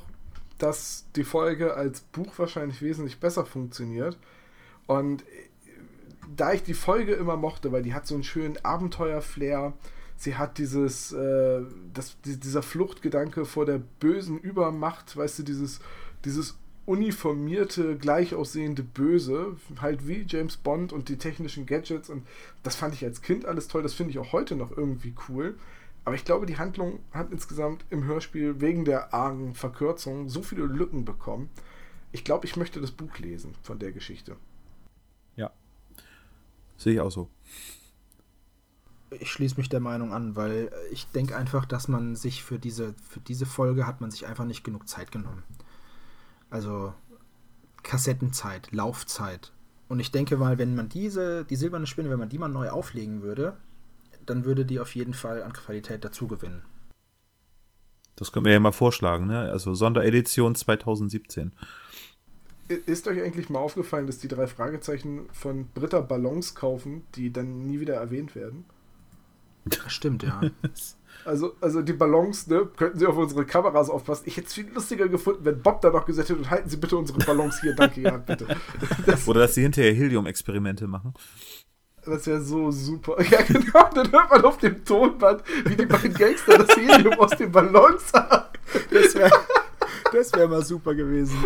dass 0.57 1.05
die 1.15 1.23
Folge 1.23 1.73
als 1.73 2.01
Buch 2.01 2.37
wahrscheinlich 2.37 2.81
wesentlich 2.81 3.19
besser 3.19 3.45
funktioniert. 3.45 4.17
Und 4.87 5.23
da 6.35 6.53
ich 6.53 6.63
die 6.63 6.73
Folge 6.73 7.13
immer 7.13 7.37
mochte, 7.37 7.71
weil 7.71 7.83
die 7.83 7.93
hat 7.93 8.05
so 8.05 8.15
einen 8.15 8.23
schönen 8.23 8.63
Abenteuer-Flair, 8.63 9.73
sie 10.15 10.35
hat 10.35 10.57
dieses, 10.57 11.11
äh, 11.11 11.61
das, 11.93 12.17
dieser 12.23 12.61
Fluchtgedanke 12.61 13.45
vor 13.45 13.65
der 13.65 13.79
bösen 13.79 14.37
Übermacht, 14.37 15.15
weißt 15.15 15.39
du, 15.39 15.43
dieses, 15.43 15.79
dieses 16.25 16.58
uniformierte, 16.89 17.95
gleich 17.97 18.33
aussehende 18.33 18.81
Böse, 18.81 19.55
halt 19.79 20.07
wie 20.07 20.25
James 20.27 20.57
Bond 20.57 20.91
und 20.91 21.07
die 21.07 21.19
technischen 21.19 21.67
Gadgets 21.67 22.09
und 22.09 22.25
das 22.63 22.75
fand 22.75 22.95
ich 22.95 23.05
als 23.05 23.21
Kind 23.21 23.45
alles 23.45 23.67
toll, 23.67 23.83
das 23.83 23.93
finde 23.93 24.09
ich 24.09 24.17
auch 24.17 24.33
heute 24.33 24.55
noch 24.55 24.75
irgendwie 24.75 25.13
cool. 25.29 25.55
Aber 26.03 26.15
ich 26.15 26.25
glaube, 26.25 26.47
die 26.47 26.57
Handlung 26.57 26.99
hat 27.11 27.31
insgesamt 27.31 27.85
im 27.91 28.05
Hörspiel 28.05 28.59
wegen 28.59 28.85
der 28.85 29.13
argen 29.13 29.53
Verkürzung 29.53 30.29
so 30.29 30.41
viele 30.41 30.63
Lücken 30.63 31.05
bekommen. 31.05 31.51
Ich 32.11 32.23
glaube, 32.23 32.47
ich 32.47 32.55
möchte 32.55 32.81
das 32.81 32.89
Buch 32.89 33.19
lesen 33.19 33.53
von 33.61 33.77
der 33.77 33.91
Geschichte. 33.91 34.35
Ja. 35.35 35.51
Sehe 36.75 36.93
ich 36.93 37.01
auch 37.01 37.11
so. 37.11 37.29
Ich 39.11 39.31
schließe 39.31 39.57
mich 39.57 39.69
der 39.69 39.79
Meinung 39.79 40.11
an, 40.11 40.35
weil 40.35 40.71
ich 40.89 41.05
denke 41.11 41.37
einfach, 41.37 41.65
dass 41.65 41.87
man 41.87 42.15
sich 42.15 42.43
für 42.43 42.57
diese, 42.57 42.95
für 43.07 43.19
diese 43.19 43.45
Folge 43.45 43.85
hat 43.85 44.01
man 44.01 44.09
sich 44.09 44.25
einfach 44.25 44.45
nicht 44.45 44.63
genug 44.63 44.87
Zeit 44.87 45.11
genommen. 45.11 45.43
Also 46.49 46.93
Kassettenzeit, 47.83 48.71
Laufzeit. 48.71 49.51
Und 49.87 49.99
ich 49.99 50.11
denke 50.11 50.37
mal, 50.37 50.57
wenn 50.57 50.75
man 50.75 50.89
diese, 50.89 51.45
die 51.45 51.55
silberne 51.55 51.87
Spinne, 51.87 52.09
wenn 52.09 52.19
man 52.19 52.29
die 52.29 52.37
mal 52.37 52.47
neu 52.47 52.69
auflegen 52.69 53.21
würde, 53.21 53.57
dann 54.25 54.45
würde 54.45 54.65
die 54.65 54.79
auf 54.79 54.93
jeden 54.95 55.13
Fall 55.13 55.43
an 55.43 55.53
Qualität 55.53 56.05
dazu 56.05 56.27
gewinnen. 56.27 56.61
Das 58.15 58.31
können 58.31 58.45
wir 58.45 58.51
ja 58.53 58.59
mal 58.59 58.71
vorschlagen, 58.71 59.27
ne? 59.27 59.49
Also 59.49 59.73
Sonderedition 59.73 60.53
2017. 60.53 61.53
Ist 62.67 63.07
euch 63.07 63.21
eigentlich 63.23 63.49
mal 63.49 63.59
aufgefallen, 63.59 64.05
dass 64.05 64.19
die 64.19 64.27
drei 64.27 64.45
Fragezeichen 64.45 65.27
von 65.31 65.67
Britta 65.73 66.01
Ballons 66.01 66.53
kaufen, 66.53 67.03
die 67.15 67.33
dann 67.33 67.65
nie 67.65 67.79
wieder 67.79 67.95
erwähnt 67.95 68.35
werden? 68.35 68.65
Das 69.65 69.91
stimmt, 69.91 70.23
ja. 70.23 70.41
Also, 71.25 71.55
also 71.61 71.81
die 71.81 71.93
Ballons, 71.93 72.47
ne, 72.47 72.67
könnten 72.77 72.97
Sie 72.97 73.05
auf 73.05 73.17
unsere 73.17 73.45
Kameras 73.45 73.89
aufpassen. 73.89 74.23
Ich 74.25 74.37
hätte 74.37 74.47
es 74.47 74.53
viel 74.53 74.69
lustiger 74.73 75.07
gefunden, 75.07 75.43
wenn 75.43 75.61
Bob 75.61 75.81
da 75.81 75.89
noch 75.89 76.05
gesagt 76.05 76.29
hätte 76.29 76.39
und 76.39 76.49
halten 76.49 76.69
Sie 76.69 76.77
bitte 76.77 76.97
unsere 76.97 77.19
Ballons 77.19 77.59
hier, 77.61 77.75
danke, 77.75 78.01
ja, 78.01 78.17
bitte. 78.17 78.47
Das, 79.05 79.27
Oder 79.27 79.41
dass 79.41 79.55
Sie 79.55 79.61
hinterher 79.61 79.93
Helium-Experimente 79.93 80.87
machen. 80.87 81.13
Das 82.05 82.25
wäre 82.25 82.41
so 82.41 82.71
super. 82.71 83.17
Ja, 83.29 83.41
genau, 83.41 83.89
dann 83.93 84.11
hört 84.11 84.29
man 84.29 84.43
auf 84.43 84.57
dem 84.57 84.83
Tonband, 84.83 85.43
wie 85.65 85.75
die 85.75 85.85
beiden 85.85 86.13
Gangster 86.13 86.57
das 86.57 86.75
Helium 86.75 87.19
aus 87.19 87.31
den 87.31 87.51
Ballons 87.51 88.11
haben. 88.13 88.45
Das 88.91 89.15
wäre 89.15 89.31
das 90.11 90.33
wär 90.33 90.47
mal 90.47 90.63
super 90.63 90.95
gewesen. 90.95 91.37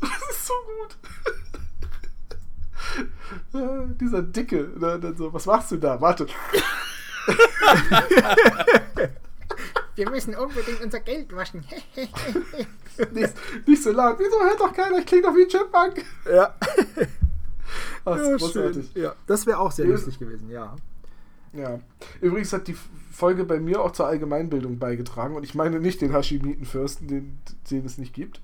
Das 0.00 0.30
ist 0.30 0.46
so 0.46 0.54
gut. 0.66 0.96
Ja, 3.52 3.84
dieser 4.00 4.22
Dicke, 4.22 4.70
ne, 4.76 4.98
dann 5.00 5.16
so, 5.16 5.32
was 5.32 5.46
machst 5.46 5.72
du 5.72 5.76
da? 5.76 6.00
Warte. 6.00 6.26
Wir 9.94 10.10
müssen 10.10 10.34
unbedingt 10.34 10.82
unser 10.82 11.00
Geld 11.00 11.34
waschen. 11.34 11.64
nicht, 13.12 13.34
nicht, 13.66 13.82
so 13.82 13.92
laut. 13.92 14.18
Wieso 14.18 14.42
hört 14.42 14.60
doch 14.60 14.72
keiner? 14.72 14.98
Ich 14.98 15.06
klinge 15.06 15.22
doch 15.22 15.34
wie 15.34 15.42
ein 15.42 15.48
Chipmunk. 15.48 16.04
Ja. 16.30 16.54
Ach, 18.04 18.16
ja, 18.16 18.36
großartig. 18.36 18.94
Ja, 18.94 19.14
das 19.26 19.46
wäre 19.46 19.58
auch 19.58 19.72
sehr 19.72 19.86
lustig 19.86 20.18
gewesen, 20.18 20.50
ja. 20.50 20.76
Ja. 21.54 21.80
Übrigens 22.20 22.52
hat 22.52 22.68
die 22.68 22.76
Folge 23.10 23.44
bei 23.44 23.58
mir 23.58 23.80
auch 23.80 23.92
zur 23.92 24.06
Allgemeinbildung 24.06 24.78
beigetragen. 24.78 25.34
Und 25.34 25.44
ich 25.44 25.54
meine 25.54 25.80
nicht 25.80 26.02
den 26.02 26.12
Hashimitenfürsten, 26.12 27.08
den, 27.08 27.38
den 27.70 27.86
es 27.86 27.96
nicht 27.96 28.12
gibt. 28.12 28.42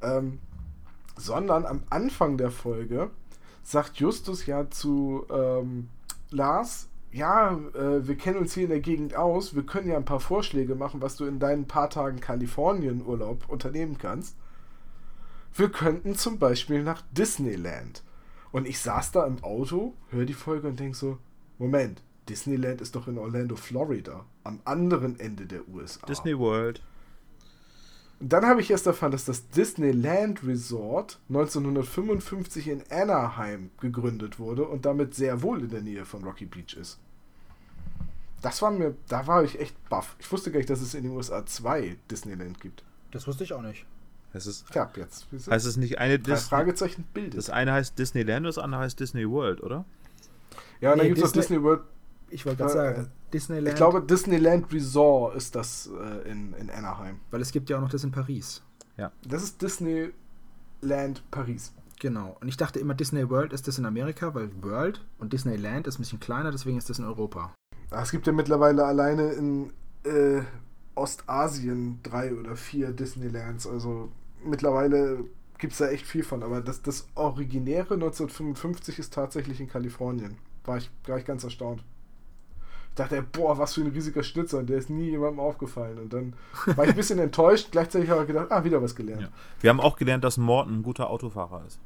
Ähm, 0.00 0.38
sondern 1.16 1.66
am 1.66 1.82
Anfang 1.90 2.38
der 2.38 2.50
Folge 2.50 3.10
sagt 3.62 3.96
Justus 3.96 4.46
ja 4.46 4.70
zu 4.70 5.26
ähm, 5.30 5.88
Lars, 6.30 6.88
ja, 7.14 7.52
äh, 7.74 8.06
wir 8.06 8.16
kennen 8.16 8.38
uns 8.38 8.54
hier 8.54 8.64
in 8.64 8.70
der 8.70 8.80
Gegend 8.80 9.14
aus, 9.14 9.54
wir 9.54 9.62
können 9.62 9.88
ja 9.88 9.96
ein 9.96 10.04
paar 10.04 10.18
Vorschläge 10.18 10.74
machen, 10.74 11.00
was 11.00 11.14
du 11.14 11.26
in 11.26 11.38
deinen 11.38 11.68
paar 11.68 11.88
Tagen 11.88 12.18
Kalifornien-Urlaub 12.18 13.48
unternehmen 13.48 13.98
kannst. 13.98 14.36
Wir 15.54 15.70
könnten 15.70 16.16
zum 16.16 16.40
Beispiel 16.40 16.82
nach 16.82 17.02
Disneyland. 17.12 18.02
Und 18.50 18.66
ich 18.66 18.80
saß 18.80 19.12
da 19.12 19.26
im 19.26 19.44
Auto, 19.44 19.94
höre 20.10 20.24
die 20.24 20.32
Folge 20.32 20.66
und 20.66 20.80
denke 20.80 20.96
so, 20.96 21.18
Moment, 21.58 22.02
Disneyland 22.28 22.80
ist 22.80 22.96
doch 22.96 23.06
in 23.06 23.18
Orlando, 23.18 23.54
Florida, 23.54 24.24
am 24.42 24.60
anderen 24.64 25.20
Ende 25.20 25.46
der 25.46 25.68
USA. 25.68 26.04
Disney 26.06 26.36
World. 26.36 26.82
Und 28.18 28.32
dann 28.32 28.44
habe 28.44 28.60
ich 28.60 28.72
erst 28.72 28.86
erfahren, 28.88 29.12
dass 29.12 29.24
das 29.24 29.50
Disneyland 29.50 30.44
Resort 30.44 31.20
1955 31.28 32.68
in 32.68 32.82
Anaheim 32.90 33.70
gegründet 33.80 34.40
wurde 34.40 34.64
und 34.64 34.84
damit 34.84 35.14
sehr 35.14 35.42
wohl 35.42 35.62
in 35.62 35.70
der 35.70 35.82
Nähe 35.82 36.04
von 36.04 36.24
Rocky 36.24 36.46
Beach 36.46 36.76
ist. 36.76 37.03
Das 38.44 38.60
war 38.60 38.70
mir, 38.70 38.94
da 39.08 39.26
war 39.26 39.42
ich 39.42 39.58
echt 39.58 39.88
baff. 39.88 40.16
Ich 40.18 40.30
wusste 40.30 40.50
gar 40.52 40.58
nicht, 40.58 40.68
dass 40.68 40.80
es 40.82 40.92
in 40.94 41.02
den 41.04 41.12
USA 41.12 41.46
zwei 41.46 41.96
Disneyland 42.10 42.60
gibt. 42.60 42.84
Das 43.10 43.26
wusste 43.26 43.42
ich 43.44 43.52
auch 43.54 43.62
nicht. 43.62 43.86
Es 44.34 44.46
ist, 44.46 44.66
Tja, 44.70 44.90
jetzt. 44.96 45.26
heißt 45.48 45.64
es 45.66 45.76
nicht 45.78 45.98
eine 45.98 46.18
drei 46.18 46.34
Dis 46.34 46.48
Fragezeichen 46.48 47.04
bildet. 47.14 47.38
Das 47.38 47.48
eine 47.48 47.72
heißt 47.72 47.98
Disneyland, 47.98 48.44
das 48.44 48.58
andere 48.58 48.82
heißt 48.82 49.00
Disney 49.00 49.30
World, 49.30 49.62
oder? 49.62 49.84
ja, 50.80 50.92
und 50.92 50.98
dann 50.98 51.06
Nee, 51.06 51.14
gibt 51.14 51.18
es 51.18 51.24
noch 51.24 51.32
Disney- 51.32 51.56
Disney 51.56 51.62
World. 51.62 51.80
Ich 52.30 52.44
wollte 52.44 52.58
gerade 52.64 52.72
Äh, 52.72 52.74
sagen, 52.96 53.10
Disneyland. 53.32 53.68
Ich 53.68 53.74
glaube, 53.76 54.02
Disneyland 54.02 54.72
Resort 54.72 55.36
ist 55.36 55.54
das 55.54 55.88
äh, 55.98 56.28
in, 56.30 56.52
in 56.54 56.68
Anaheim. 56.68 57.20
weil 57.30 57.40
es 57.40 57.50
gibt 57.52 57.70
ja 57.70 57.76
auch 57.78 57.80
noch 57.80 57.90
das 57.90 58.04
in 58.04 58.10
Paris. 58.12 58.60
Das 59.26 59.42
ist 59.42 59.62
Disneyland 59.62 61.22
Paris. 61.30 61.72
Genau. 62.00 62.36
Und 62.40 62.48
ich 62.48 62.56
dachte 62.56 62.78
immer, 62.80 62.94
Disney 62.94 63.28
World 63.30 63.52
ist 63.52 63.66
das 63.68 63.78
in 63.78 63.86
Amerika, 63.86 64.34
weil 64.34 64.50
World 64.62 65.00
und 65.18 65.32
Disneyland 65.32 65.86
ist 65.86 65.98
ein 65.98 66.02
bisschen 66.02 66.20
kleiner, 66.20 66.50
deswegen 66.50 66.76
ist 66.76 66.90
das 66.90 66.98
in 66.98 67.04
Europa. 67.04 67.54
Ah, 67.94 68.02
Es 68.02 68.10
gibt 68.10 68.26
ja 68.26 68.32
mittlerweile 68.32 68.84
alleine 68.84 69.32
in 69.32 69.72
äh, 70.04 70.42
Ostasien 70.94 72.00
drei 72.02 72.34
oder 72.34 72.56
vier 72.56 72.92
Disneylands. 72.92 73.66
Also 73.66 74.10
mittlerweile 74.44 75.24
gibt 75.58 75.72
es 75.72 75.78
da 75.78 75.88
echt 75.88 76.06
viel 76.06 76.24
von. 76.24 76.42
Aber 76.42 76.60
das, 76.60 76.82
das 76.82 77.06
Originäre 77.14 77.94
1955 77.94 78.98
ist 78.98 79.12
tatsächlich 79.14 79.60
in 79.60 79.68
Kalifornien. 79.68 80.36
War 80.64 80.78
ich, 80.78 80.90
war 81.06 81.18
ich 81.18 81.24
ganz 81.24 81.44
erstaunt. 81.44 81.82
Ich 82.90 82.94
dachte, 82.96 83.22
boah, 83.32 83.58
was 83.58 83.74
für 83.74 83.80
ein 83.80 83.88
riesiger 83.88 84.22
Schnitzer. 84.22 84.58
Und 84.58 84.70
der 84.70 84.78
ist 84.78 84.88
nie 84.88 85.10
jemandem 85.10 85.40
aufgefallen. 85.40 85.98
Und 85.98 86.12
dann 86.12 86.34
war 86.76 86.84
ich 86.84 86.90
ein 86.90 86.96
bisschen 86.96 87.18
enttäuscht. 87.28 87.68
Gleichzeitig 87.72 88.08
habe 88.10 88.22
ich 88.22 88.28
gedacht, 88.28 88.52
ah, 88.52 88.62
wieder 88.64 88.80
was 88.80 88.94
gelernt. 88.94 89.22
Ja. 89.22 89.28
Wir 89.60 89.70
haben 89.70 89.80
auch 89.80 89.96
gelernt, 89.96 90.22
dass 90.22 90.36
Morton 90.36 90.78
ein 90.78 90.82
guter 90.84 91.10
Autofahrer 91.10 91.64
ist. 91.66 91.78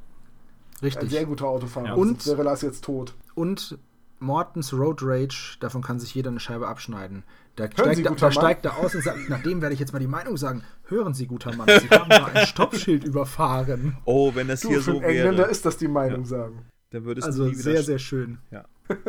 Ein 0.81 0.85
Richtig. 0.85 1.11
sehr 1.11 1.25
guter 1.25 1.47
Autofahrer. 1.49 1.87
Ja. 1.89 1.95
Und- 1.95 2.09
Und 2.11 2.27
wäre 2.27 2.43
Lars 2.43 2.61
jetzt 2.63 2.85
tot. 2.85 3.15
Und 3.35 3.79
Mortons 4.21 4.73
Road 4.73 5.01
Rage, 5.03 5.57
davon 5.61 5.83
kann 5.83 5.99
sich 6.01 6.15
jeder 6.15 6.31
eine 6.31 6.41
Scheibe 6.41 6.67
abschneiden. 6.69 7.25
Da 7.57 7.67
Sie, 7.67 7.73
steigt, 7.73 7.99
er, 8.01 8.11
guter 8.11 8.27
da 8.27 8.33
steigt 8.33 8.65
er 8.65 8.77
aus 8.77 8.95
und 8.95 9.03
sagt, 9.03 9.29
nach 9.29 9.43
dem 9.43 9.61
werde 9.61 9.75
ich 9.75 9.81
jetzt 9.81 9.93
mal 9.93 9.99
die 9.99 10.07
Meinung 10.07 10.37
sagen. 10.37 10.63
Hören 10.85 11.15
Sie, 11.15 11.27
guter 11.27 11.55
Mann, 11.57 11.67
Sie 11.69 11.89
haben 11.91 12.09
da 12.09 12.27
ein 12.27 12.47
Stoppschild 12.47 13.05
überfahren. 13.05 13.97
Oh, 14.05 14.33
wenn 14.35 14.49
das 14.49 14.61
Du, 14.61 14.69
hier 14.69 14.79
für 14.79 14.85
so 14.85 14.91
einen 14.99 15.03
Engländer 15.05 15.39
wäre, 15.39 15.51
ist 15.51 15.65
das 15.67 15.77
die 15.77 15.89
Meinung, 15.89 16.25
sagen. 16.25 16.67
dann 16.91 17.05
würdest 17.05 17.27
Also 17.27 17.45
du 17.45 17.51
nie 17.51 17.57
sehr, 17.57 17.83
sehr 17.83 17.99
schön. 17.99 18.39
Ja. 18.51 18.65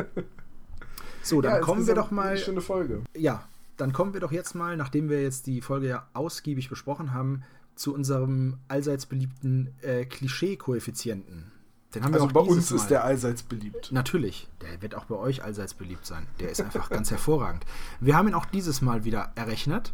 So, 1.21 1.41
dann 1.41 1.55
Ja, 1.55 1.59
kommen 1.59 1.85
wir 1.85 1.95
doch 1.95 2.11
mal. 2.11 2.29
Eine 2.29 2.37
schöne 2.37 2.61
Folge. 2.61 3.01
Ja, 3.15 3.47
dann 3.77 3.93
kommen 3.93 4.13
wir 4.13 4.19
doch 4.21 4.31
jetzt 4.31 4.55
mal, 4.55 4.77
nachdem 4.77 5.09
wir 5.09 5.21
jetzt 5.21 5.47
die 5.47 5.61
Folge 5.61 5.87
ja 5.87 6.07
ausgiebig 6.13 6.69
besprochen 6.69 7.13
haben, 7.13 7.43
zu 7.75 7.93
unserem 7.93 8.57
allseits 8.67 9.05
beliebten 9.05 9.73
äh, 9.81 10.05
Klischee-Koeffizienten. 10.05 11.51
Den 11.95 12.03
haben 12.03 12.13
wir 12.13 12.21
Also 12.21 12.27
auch 12.27 12.31
bei 12.31 12.39
uns 12.41 12.69
Mal. 12.69 12.75
ist 12.77 12.87
der 12.87 13.03
allseits 13.03 13.41
beliebt. 13.43 13.91
Natürlich, 13.91 14.47
der 14.61 14.81
wird 14.81 14.93
auch 14.95 15.05
bei 15.05 15.15
euch 15.15 15.43
allseits 15.43 15.73
beliebt 15.73 16.05
sein. 16.05 16.27
Der 16.39 16.51
ist 16.51 16.61
einfach 16.61 16.89
ganz 16.89 17.09
hervorragend. 17.11 17.65
Wir 17.99 18.15
haben 18.15 18.27
ihn 18.27 18.35
auch 18.35 18.45
dieses 18.45 18.81
Mal 18.81 19.05
wieder 19.05 19.31
errechnet. 19.35 19.91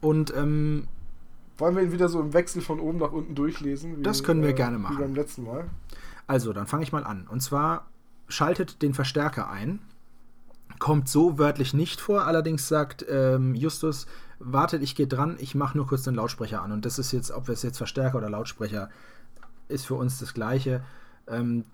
Und 0.00 0.34
ähm, 0.36 0.88
Wollen 1.56 1.76
wir 1.76 1.82
ihn 1.82 1.92
wieder 1.92 2.08
so 2.08 2.20
im 2.20 2.32
Wechsel 2.32 2.62
von 2.62 2.80
oben 2.80 2.98
nach 2.98 3.12
unten 3.12 3.34
durchlesen? 3.34 3.96
Wie, 3.96 4.00
äh, 4.00 4.02
Das 4.02 4.24
können 4.24 4.42
wir 4.42 4.52
gerne 4.54 4.78
machen. 4.78 4.96
Wie 4.98 5.02
beim 5.02 5.14
letzten 5.14 5.44
Mal. 5.44 5.68
also, 6.26 6.52
dann 6.52 6.66
fange 6.66 6.82
ich 6.82 6.92
mal 6.92 7.04
an. 7.04 7.26
Und 7.28 7.40
zwar 7.42 7.86
schaltet 8.28 8.82
den 8.82 8.92
Verstärker 8.94 9.48
ein. 9.50 9.80
Kommt 10.80 11.08
so 11.08 11.38
wörtlich 11.38 11.74
nicht 11.74 12.00
vor, 12.00 12.24
allerdings 12.26 12.68
sagt 12.68 13.04
ähm, 13.08 13.54
Justus, 13.54 14.06
wartet, 14.38 14.82
ich 14.82 14.94
gehe 14.94 15.06
dran, 15.08 15.36
ich 15.40 15.54
mache 15.56 15.76
nur 15.76 15.86
kurz 15.86 16.02
den 16.02 16.14
Lautsprecher 16.14 16.62
an. 16.62 16.70
Und 16.72 16.84
das 16.84 16.98
ist 16.98 17.10
jetzt, 17.12 17.30
ob 17.32 17.48
wir 17.48 17.54
es 17.54 17.62
jetzt 17.62 17.78
Verstärker 17.78 18.18
oder 18.18 18.30
Lautsprecher, 18.30 18.90
ist 19.68 19.86
für 19.86 19.94
uns 19.94 20.18
das 20.18 20.34
Gleiche. 20.34 20.82
Ähm, 21.26 21.64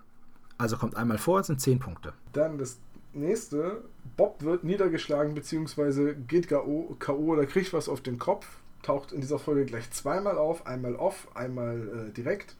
also 0.57 0.77
kommt 0.77 0.95
einmal 0.95 1.17
vor, 1.17 1.39
es 1.39 1.47
sind 1.47 1.59
10 1.59 1.79
Punkte. 1.79 2.13
Dann 2.33 2.57
das 2.57 2.79
nächste. 3.13 3.83
Bob 4.17 4.41
wird 4.41 4.63
niedergeschlagen, 4.63 5.33
beziehungsweise 5.33 6.15
geht 6.15 6.47
K.O. 6.47 6.95
K.O. 6.99 7.33
oder 7.33 7.45
kriegt 7.45 7.73
was 7.73 7.89
auf 7.89 8.01
den 8.01 8.19
Kopf. 8.19 8.47
Taucht 8.83 9.11
in 9.11 9.21
dieser 9.21 9.39
Folge 9.39 9.65
gleich 9.65 9.89
zweimal 9.91 10.37
auf. 10.37 10.67
Einmal 10.67 10.95
off, 10.95 11.27
einmal 11.33 12.09
äh, 12.09 12.13
direkt. 12.13 12.55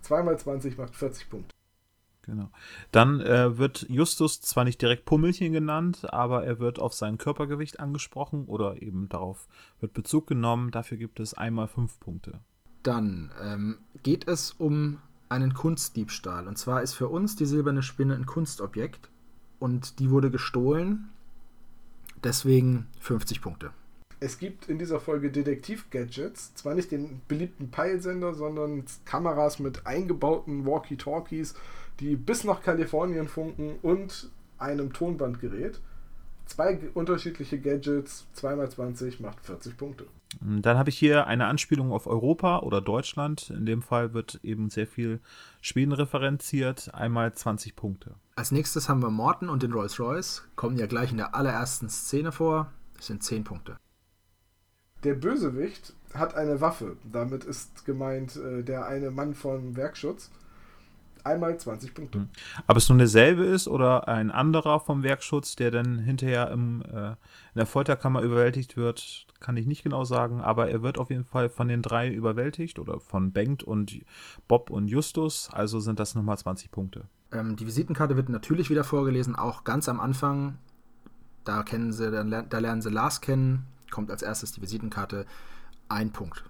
Zweimal 0.00 0.38
20 0.38 0.78
macht 0.78 0.94
40 0.94 1.28
Punkte. 1.28 1.54
Genau. 2.22 2.50
Dann 2.90 3.20
äh, 3.20 3.56
wird 3.56 3.86
Justus 3.88 4.40
zwar 4.40 4.64
nicht 4.64 4.82
direkt 4.82 5.04
Pummelchen 5.04 5.52
genannt, 5.52 6.12
aber 6.12 6.44
er 6.44 6.58
wird 6.58 6.80
auf 6.80 6.92
sein 6.92 7.18
Körpergewicht 7.18 7.78
angesprochen 7.78 8.46
oder 8.46 8.82
eben 8.82 9.08
darauf 9.08 9.46
wird 9.80 9.92
Bezug 9.92 10.26
genommen. 10.26 10.72
Dafür 10.72 10.98
gibt 10.98 11.20
es 11.20 11.34
einmal 11.34 11.68
fünf 11.68 12.00
Punkte. 12.00 12.40
Dann 12.86 13.32
ähm, 13.42 13.78
geht 14.04 14.28
es 14.28 14.52
um 14.52 14.98
einen 15.28 15.54
Kunstdiebstahl. 15.54 16.46
Und 16.46 16.56
zwar 16.56 16.82
ist 16.82 16.94
für 16.94 17.08
uns 17.08 17.34
die 17.34 17.44
silberne 17.44 17.82
Spinne 17.82 18.14
ein 18.14 18.26
Kunstobjekt 18.26 19.10
und 19.58 19.98
die 19.98 20.08
wurde 20.10 20.30
gestohlen. 20.30 21.08
Deswegen 22.22 22.86
50 23.00 23.42
Punkte. 23.42 23.72
Es 24.20 24.38
gibt 24.38 24.68
in 24.68 24.78
dieser 24.78 25.00
Folge 25.00 25.32
Detektiv-Gadgets. 25.32 26.54
Zwar 26.54 26.74
nicht 26.74 26.92
den 26.92 27.22
beliebten 27.26 27.72
Peilsender, 27.72 28.34
sondern 28.34 28.84
Kameras 29.04 29.58
mit 29.58 29.84
eingebauten 29.84 30.64
Walkie-Talkies, 30.64 31.54
die 31.98 32.14
bis 32.14 32.44
nach 32.44 32.62
Kalifornien 32.62 33.26
funken 33.26 33.80
und 33.82 34.30
einem 34.58 34.92
Tonbandgerät. 34.92 35.80
Zwei 36.46 36.78
unterschiedliche 36.94 37.58
Gadgets, 37.58 38.26
2x20 38.36 39.20
macht 39.20 39.40
40 39.40 39.76
Punkte. 39.76 40.06
Dann 40.40 40.76
habe 40.76 40.90
ich 40.90 40.98
hier 40.98 41.26
eine 41.26 41.46
Anspielung 41.46 41.92
auf 41.92 42.06
Europa 42.06 42.60
oder 42.60 42.80
Deutschland. 42.80 43.50
In 43.50 43.64
dem 43.64 43.82
Fall 43.82 44.12
wird 44.12 44.40
eben 44.42 44.70
sehr 44.70 44.86
viel 44.86 45.20
Schweden 45.60 45.92
referenziert. 45.92 46.92
Einmal 46.94 47.32
20 47.32 47.76
Punkte. 47.76 48.14
Als 48.34 48.50
nächstes 48.50 48.88
haben 48.88 49.02
wir 49.02 49.10
Morton 49.10 49.48
und 49.48 49.62
den 49.62 49.72
Rolls-Royce. 49.72 50.48
Kommen 50.56 50.76
ja 50.76 50.86
gleich 50.86 51.10
in 51.10 51.16
der 51.16 51.34
allerersten 51.34 51.88
Szene 51.88 52.32
vor. 52.32 52.72
Das 52.96 53.06
sind 53.06 53.22
10 53.22 53.44
Punkte. 53.44 53.76
Der 55.04 55.14
Bösewicht 55.14 55.94
hat 56.14 56.34
eine 56.34 56.60
Waffe. 56.60 56.96
Damit 57.04 57.44
ist 57.44 57.84
gemeint 57.84 58.36
äh, 58.36 58.62
der 58.62 58.86
eine 58.86 59.10
Mann 59.10 59.34
von 59.34 59.76
Werkschutz. 59.76 60.30
Einmal 61.26 61.58
20 61.58 61.92
Punkte. 61.92 62.28
Ob 62.68 62.76
es 62.76 62.88
nun 62.88 62.98
derselbe 62.98 63.44
ist 63.44 63.66
oder 63.66 64.06
ein 64.06 64.30
anderer 64.30 64.78
vom 64.78 65.02
Werkschutz, 65.02 65.56
der 65.56 65.72
dann 65.72 65.98
hinterher 65.98 66.52
im, 66.52 66.82
äh, 66.82 67.10
in 67.10 67.16
der 67.56 67.66
Folterkammer 67.66 68.22
überwältigt 68.22 68.76
wird, 68.76 69.26
kann 69.40 69.56
ich 69.56 69.66
nicht 69.66 69.82
genau 69.82 70.04
sagen. 70.04 70.40
Aber 70.40 70.70
er 70.70 70.82
wird 70.82 70.98
auf 70.98 71.10
jeden 71.10 71.24
Fall 71.24 71.48
von 71.48 71.66
den 71.66 71.82
drei 71.82 72.08
überwältigt 72.08 72.78
oder 72.78 73.00
von 73.00 73.32
Bengt 73.32 73.64
und 73.64 74.00
Bob 74.46 74.70
und 74.70 74.86
Justus. 74.86 75.50
Also 75.52 75.80
sind 75.80 75.98
das 75.98 76.14
nochmal 76.14 76.38
20 76.38 76.70
Punkte. 76.70 77.08
Ähm, 77.32 77.56
die 77.56 77.66
Visitenkarte 77.66 78.16
wird 78.16 78.28
natürlich 78.28 78.70
wieder 78.70 78.84
vorgelesen, 78.84 79.34
auch 79.34 79.64
ganz 79.64 79.88
am 79.88 79.98
Anfang. 79.98 80.58
Da, 81.42 81.64
kennen 81.64 81.92
sie, 81.92 82.08
da 82.08 82.58
lernen 82.58 82.82
sie 82.82 82.90
Lars 82.90 83.20
kennen. 83.20 83.66
Kommt 83.90 84.12
als 84.12 84.22
erstes 84.22 84.52
die 84.52 84.62
Visitenkarte. 84.62 85.26
Ein 85.88 86.12
Punkt. 86.12 86.44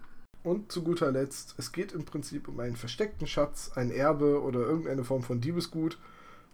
Und 0.47 0.71
zu 0.71 0.85
guter 0.85 1.11
Letzt, 1.11 1.57
es 1.59 1.73
geht 1.73 1.91
im 1.91 2.05
Prinzip 2.05 2.47
um 2.47 2.61
einen 2.61 2.77
versteckten 2.77 3.27
Schatz, 3.27 3.73
ein 3.75 3.91
Erbe 3.91 4.41
oder 4.41 4.61
irgendeine 4.61 5.03
Form 5.03 5.25
von 5.25 5.41
Diebesgut. 5.41 5.99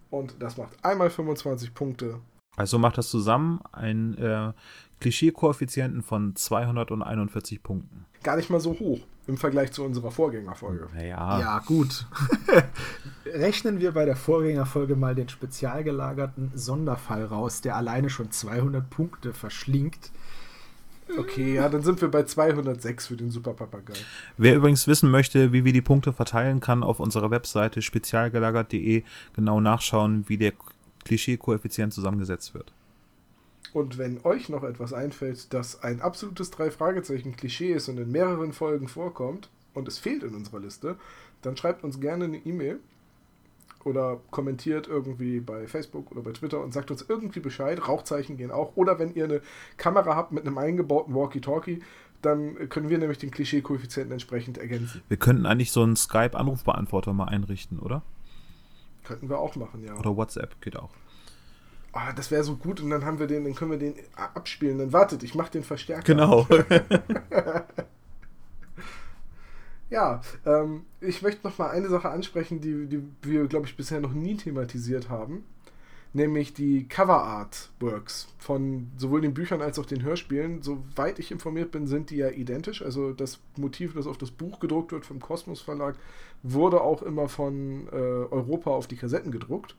Und 0.08 0.36
das 0.38 0.56
macht 0.56 0.82
einmal 0.82 1.10
25 1.10 1.74
Punkte. 1.74 2.18
Also 2.56 2.78
macht 2.78 2.96
das 2.96 3.10
zusammen 3.10 3.60
einen 3.70 4.16
äh, 4.16 4.54
Klischee-Koeffizienten 5.00 6.02
von 6.02 6.34
241 6.34 7.62
Punkten. 7.62 8.06
Gar 8.22 8.36
nicht 8.36 8.48
mal 8.48 8.60
so 8.60 8.70
hoch 8.78 9.00
im 9.26 9.36
Vergleich 9.36 9.72
zu 9.72 9.84
unserer 9.84 10.10
Vorgängerfolge. 10.10 10.88
Naja, 10.94 11.38
Ja, 11.38 11.58
gut. 11.58 12.06
Rechnen 13.26 13.78
wir 13.78 13.92
bei 13.92 14.06
der 14.06 14.16
Vorgängerfolge 14.16 14.96
mal 14.96 15.14
den 15.14 15.28
spezial 15.28 15.84
gelagerten 15.84 16.50
Sonderfall 16.54 17.26
raus, 17.26 17.60
der 17.60 17.76
alleine 17.76 18.08
schon 18.08 18.30
200 18.30 18.88
Punkte 18.88 19.34
verschlingt. 19.34 20.10
Okay, 21.18 21.54
ja, 21.54 21.68
dann 21.68 21.82
sind 21.82 22.00
wir 22.00 22.08
bei 22.08 22.24
206 22.24 23.06
für 23.06 23.16
den 23.16 23.30
Super 23.30 23.52
Papagei. 23.52 23.94
Wer 24.38 24.56
übrigens 24.56 24.86
wissen 24.86 25.10
möchte, 25.10 25.52
wie 25.52 25.64
wir 25.64 25.72
die 25.72 25.82
Punkte 25.82 26.12
verteilen, 26.12 26.60
kann 26.60 26.82
auf 26.82 27.00
unserer 27.00 27.30
Webseite 27.30 27.82
spezialgelagert.de 27.82 29.02
genau 29.34 29.60
nachschauen, 29.60 30.24
wie 30.28 30.38
der 30.38 30.52
Klischee-Koeffizient 31.04 31.92
zusammengesetzt 31.92 32.54
wird. 32.54 32.72
Und 33.72 33.98
wenn 33.98 34.20
euch 34.24 34.48
noch 34.48 34.64
etwas 34.64 34.92
einfällt, 34.92 35.52
das 35.54 35.82
ein 35.82 36.00
absolutes 36.00 36.50
Drei-Fragezeichen-Klischee 36.50 37.72
ist 37.72 37.88
und 37.88 37.98
in 37.98 38.10
mehreren 38.10 38.52
Folgen 38.52 38.88
vorkommt 38.88 39.48
und 39.74 39.88
es 39.88 39.98
fehlt 39.98 40.22
in 40.22 40.34
unserer 40.34 40.60
Liste, 40.60 40.96
dann 41.40 41.56
schreibt 41.56 41.82
uns 41.82 42.00
gerne 42.00 42.24
eine 42.24 42.38
E-Mail 42.38 42.80
oder 43.86 44.20
kommentiert 44.30 44.86
irgendwie 44.88 45.40
bei 45.40 45.66
Facebook 45.66 46.10
oder 46.12 46.22
bei 46.22 46.32
Twitter 46.32 46.60
und 46.60 46.72
sagt 46.72 46.90
uns 46.90 47.04
irgendwie 47.08 47.40
Bescheid. 47.40 47.86
Rauchzeichen 47.86 48.36
gehen 48.36 48.50
auch. 48.50 48.76
Oder 48.76 48.98
wenn 48.98 49.14
ihr 49.14 49.24
eine 49.24 49.40
Kamera 49.76 50.16
habt 50.16 50.32
mit 50.32 50.46
einem 50.46 50.58
eingebauten 50.58 51.14
Walkie-Talkie, 51.14 51.82
dann 52.22 52.68
können 52.68 52.88
wir 52.88 52.98
nämlich 52.98 53.18
den 53.18 53.30
Klischee-Koeffizienten 53.30 54.12
entsprechend 54.12 54.58
ergänzen. 54.58 55.02
Wir 55.08 55.16
könnten 55.16 55.46
eigentlich 55.46 55.72
so 55.72 55.82
einen 55.82 55.96
Skype-Anrufbeantworter 55.96 57.12
mal 57.12 57.26
einrichten, 57.26 57.78
oder? 57.78 58.02
Könnten 59.04 59.28
wir 59.28 59.38
auch 59.38 59.56
machen, 59.56 59.84
ja. 59.84 59.94
Oder 59.96 60.16
WhatsApp 60.16 60.60
geht 60.60 60.76
auch. 60.76 60.90
Ah, 61.92 62.12
das 62.12 62.30
wäre 62.30 62.42
so 62.42 62.56
gut 62.56 62.80
und 62.80 62.88
dann 62.90 63.04
haben 63.04 63.18
wir 63.18 63.26
den, 63.26 63.44
dann 63.44 63.54
können 63.54 63.72
wir 63.72 63.78
den 63.78 63.94
abspielen. 64.14 64.78
Dann 64.78 64.92
wartet, 64.92 65.22
ich 65.22 65.34
mache 65.34 65.50
den 65.50 65.64
Verstärker. 65.64 66.04
Genau. 66.04 66.46
ja, 69.92 70.22
ähm, 70.46 70.86
ich 71.02 71.20
möchte 71.20 71.46
noch 71.46 71.58
mal 71.58 71.68
eine 71.68 71.88
Sache 71.88 72.08
ansprechen, 72.08 72.60
die, 72.62 72.86
die 72.86 73.02
wir, 73.20 73.46
glaube 73.46 73.66
ich, 73.66 73.76
bisher 73.76 74.00
noch 74.00 74.14
nie 74.14 74.36
thematisiert 74.36 75.10
haben. 75.10 75.44
Nämlich 76.14 76.54
die 76.54 76.88
Cover 76.88 77.22
Art 77.22 77.70
Works 77.80 78.28
von 78.38 78.90
sowohl 78.96 79.20
den 79.20 79.34
Büchern 79.34 79.60
als 79.62 79.78
auch 79.78 79.86
den 79.86 80.02
Hörspielen. 80.02 80.62
Soweit 80.62 81.18
ich 81.18 81.30
informiert 81.30 81.70
bin, 81.70 81.86
sind 81.86 82.10
die 82.10 82.16
ja 82.16 82.30
identisch. 82.30 82.82
Also 82.82 83.12
das 83.12 83.38
Motiv, 83.56 83.94
das 83.94 84.06
auf 84.06 84.18
das 84.18 84.30
Buch 84.30 84.60
gedruckt 84.60 84.92
wird 84.92 85.06
vom 85.06 85.20
Kosmos 85.20 85.60
Verlag, 85.60 85.96
wurde 86.42 86.80
auch 86.80 87.02
immer 87.02 87.28
von 87.28 87.86
äh, 87.88 87.96
Europa 87.96 88.70
auf 88.70 88.86
die 88.86 88.96
Kassetten 88.96 89.30
gedruckt. 89.30 89.76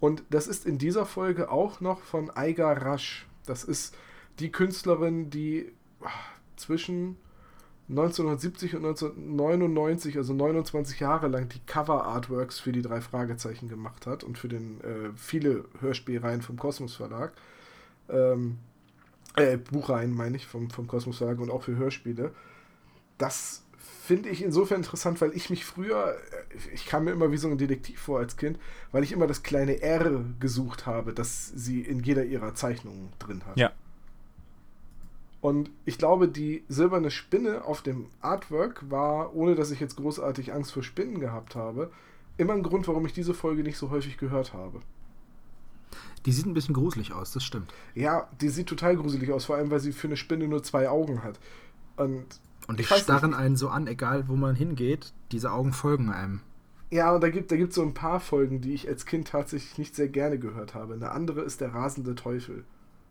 Und 0.00 0.22
das 0.30 0.46
ist 0.46 0.66
in 0.66 0.78
dieser 0.78 1.06
Folge 1.06 1.50
auch 1.50 1.80
noch 1.80 2.00
von 2.00 2.30
Aiga 2.30 2.72
Rasch. 2.72 3.26
Das 3.46 3.64
ist 3.64 3.96
die 4.38 4.52
Künstlerin, 4.52 5.30
die 5.30 5.72
ach, 6.02 6.30
zwischen 6.56 7.16
1970 7.88 8.76
und 8.76 8.84
1999, 8.84 10.18
also 10.18 10.34
29 10.34 11.00
Jahre 11.00 11.28
lang, 11.28 11.48
die 11.48 11.60
Cover-Artworks 11.60 12.60
für 12.60 12.72
die 12.72 12.82
drei 12.82 13.00
Fragezeichen 13.00 13.68
gemacht 13.68 14.06
hat 14.06 14.24
und 14.24 14.36
für 14.36 14.48
den 14.48 14.80
äh, 14.82 15.10
viele 15.16 15.64
Hörspielreihen 15.80 16.42
vom 16.42 16.58
Kosmos 16.58 16.94
Verlag. 16.94 17.32
Ähm, 18.10 18.58
äh, 19.36 19.56
Buchreihen 19.56 20.14
meine 20.14 20.36
ich, 20.36 20.46
vom, 20.46 20.68
vom 20.70 20.86
Kosmos 20.86 21.18
Verlag 21.18 21.38
und 21.38 21.50
auch 21.50 21.62
für 21.62 21.76
Hörspiele. 21.76 22.34
Das 23.16 23.62
finde 23.78 24.28
ich 24.28 24.42
insofern 24.42 24.78
interessant, 24.78 25.20
weil 25.22 25.34
ich 25.34 25.48
mich 25.48 25.64
früher, 25.64 26.14
äh, 26.14 26.74
ich 26.74 26.84
kam 26.84 27.04
mir 27.04 27.12
immer 27.12 27.32
wie 27.32 27.38
so 27.38 27.48
ein 27.48 27.56
Detektiv 27.56 28.00
vor 28.00 28.18
als 28.18 28.36
Kind, 28.36 28.58
weil 28.92 29.02
ich 29.02 29.12
immer 29.12 29.26
das 29.26 29.42
kleine 29.42 29.80
R 29.80 30.24
gesucht 30.40 30.84
habe, 30.84 31.14
das 31.14 31.48
sie 31.48 31.80
in 31.80 32.00
jeder 32.00 32.24
ihrer 32.24 32.54
Zeichnungen 32.54 33.12
drin 33.18 33.42
hat. 33.46 33.56
Ja. 33.56 33.72
Und 35.48 35.70
ich 35.86 35.96
glaube, 35.96 36.28
die 36.28 36.62
silberne 36.68 37.10
Spinne 37.10 37.64
auf 37.64 37.80
dem 37.80 38.10
Artwork 38.20 38.90
war, 38.90 39.34
ohne 39.34 39.54
dass 39.54 39.70
ich 39.70 39.80
jetzt 39.80 39.96
großartig 39.96 40.52
Angst 40.52 40.72
vor 40.72 40.82
Spinnen 40.82 41.20
gehabt 41.20 41.56
habe, 41.56 41.90
immer 42.36 42.52
ein 42.52 42.62
Grund, 42.62 42.86
warum 42.86 43.06
ich 43.06 43.14
diese 43.14 43.32
Folge 43.32 43.62
nicht 43.62 43.78
so 43.78 43.88
häufig 43.88 44.18
gehört 44.18 44.52
habe. 44.52 44.80
Die 46.26 46.32
sieht 46.32 46.44
ein 46.44 46.52
bisschen 46.52 46.74
gruselig 46.74 47.14
aus, 47.14 47.32
das 47.32 47.44
stimmt. 47.44 47.72
Ja, 47.94 48.28
die 48.42 48.50
sieht 48.50 48.66
total 48.66 48.96
gruselig 48.96 49.32
aus, 49.32 49.46
vor 49.46 49.56
allem 49.56 49.70
weil 49.70 49.80
sie 49.80 49.92
für 49.92 50.08
eine 50.08 50.18
Spinne 50.18 50.46
nur 50.48 50.62
zwei 50.62 50.90
Augen 50.90 51.22
hat. 51.22 51.40
Und 51.96 52.26
und 52.66 52.78
die 52.78 52.84
starren 52.84 53.30
nicht. 53.30 53.38
einen 53.38 53.56
so 53.56 53.70
an, 53.70 53.86
egal 53.86 54.28
wo 54.28 54.36
man 54.36 54.54
hingeht, 54.54 55.14
diese 55.32 55.50
Augen 55.50 55.72
folgen 55.72 56.10
einem. 56.10 56.42
Ja, 56.90 57.14
und 57.14 57.22
da 57.22 57.30
gibt 57.30 57.50
es 57.50 57.58
da 57.58 57.72
so 57.72 57.82
ein 57.82 57.94
paar 57.94 58.20
Folgen, 58.20 58.60
die 58.60 58.74
ich 58.74 58.86
als 58.86 59.06
Kind 59.06 59.28
tatsächlich 59.28 59.78
nicht 59.78 59.96
sehr 59.96 60.08
gerne 60.08 60.38
gehört 60.38 60.74
habe. 60.74 60.92
Eine 60.92 61.12
andere 61.12 61.40
ist 61.40 61.62
der 61.62 61.72
rasende 61.72 62.14
Teufel. 62.14 62.64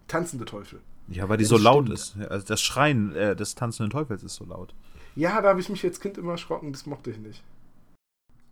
Tanzende 0.07 0.45
Teufel. 0.45 0.81
Ja, 1.10 1.30
weil 1.30 1.38
die 1.38 1.43
das 1.43 1.49
so 1.49 1.58
laut 1.58 1.89
ist. 1.89 2.18
Also 2.30 2.45
das 2.45 2.62
Schreien 2.62 3.16
äh, 3.16 3.36
des 3.36 3.55
tanzenden 3.55 3.91
Teufels 3.91 4.24
ist 4.24 4.36
so 4.36 4.45
laut. 4.45 4.74
Ja, 5.16 5.41
da 5.41 5.49
habe 5.49 5.60
ich 5.60 5.70
mich 5.70 5.84
als 5.84 5.99
Kind 5.99 6.18
immer 6.18 6.34
erschrocken, 6.34 6.72
das 6.74 6.86
mochte 6.86 7.12
ich 7.12 7.18
nicht. 7.18 7.43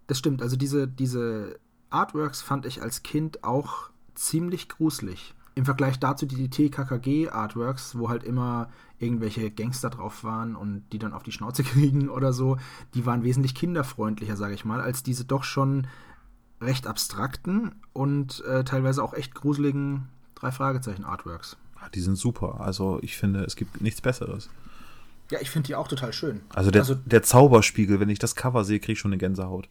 Das 0.07 0.17
stimmt, 0.17 0.41
also 0.41 0.55
diese, 0.55 0.87
diese 0.87 1.59
Artworks 1.89 2.41
fand 2.41 2.65
ich 2.65 2.81
als 2.81 3.03
Kind 3.03 3.43
auch 3.43 3.89
ziemlich 4.15 4.69
gruselig. 4.69 5.33
Im 5.55 5.65
Vergleich 5.65 5.99
dazu 5.99 6.25
die 6.25 6.49
TKKG-Artworks, 6.49 7.97
wo 7.97 8.09
halt 8.09 8.23
immer 8.23 8.69
irgendwelche 8.99 9.51
Gangster 9.51 9.89
drauf 9.89 10.23
waren 10.23 10.55
und 10.55 10.83
die 10.91 10.99
dann 10.99 11.13
auf 11.13 11.23
die 11.23 11.31
Schnauze 11.31 11.63
kriegen 11.63 12.09
oder 12.09 12.33
so, 12.33 12.57
die 12.93 13.05
waren 13.05 13.23
wesentlich 13.23 13.55
kinderfreundlicher, 13.55 14.35
sage 14.35 14.53
ich 14.53 14.65
mal, 14.65 14.81
als 14.81 15.03
diese 15.03 15.25
doch 15.25 15.43
schon 15.43 15.87
recht 16.61 16.87
abstrakten 16.87 17.75
und 17.93 18.43
äh, 18.45 18.63
teilweise 18.63 19.03
auch 19.03 19.13
echt 19.13 19.35
gruseligen 19.35 20.07
drei 20.35 20.51
Fragezeichen 20.51 21.05
Artworks. 21.05 21.57
Die 21.93 22.01
sind 22.01 22.15
super. 22.15 22.61
Also 22.61 22.99
ich 23.01 23.17
finde, 23.17 23.43
es 23.43 23.55
gibt 23.55 23.81
nichts 23.81 24.01
Besseres. 24.01 24.49
Ja, 25.31 25.39
ich 25.41 25.49
finde 25.49 25.67
die 25.67 25.75
auch 25.75 25.87
total 25.87 26.13
schön. 26.13 26.41
Also 26.53 26.71
der, 26.71 26.81
also 26.81 26.95
der 26.95 27.23
Zauberspiegel, 27.23 27.99
wenn 27.99 28.09
ich 28.09 28.19
das 28.19 28.35
Cover 28.35 28.63
sehe, 28.63 28.79
kriege 28.79 28.93
ich 28.93 28.99
schon 28.99 29.11
eine 29.11 29.17
Gänsehaut. 29.17 29.67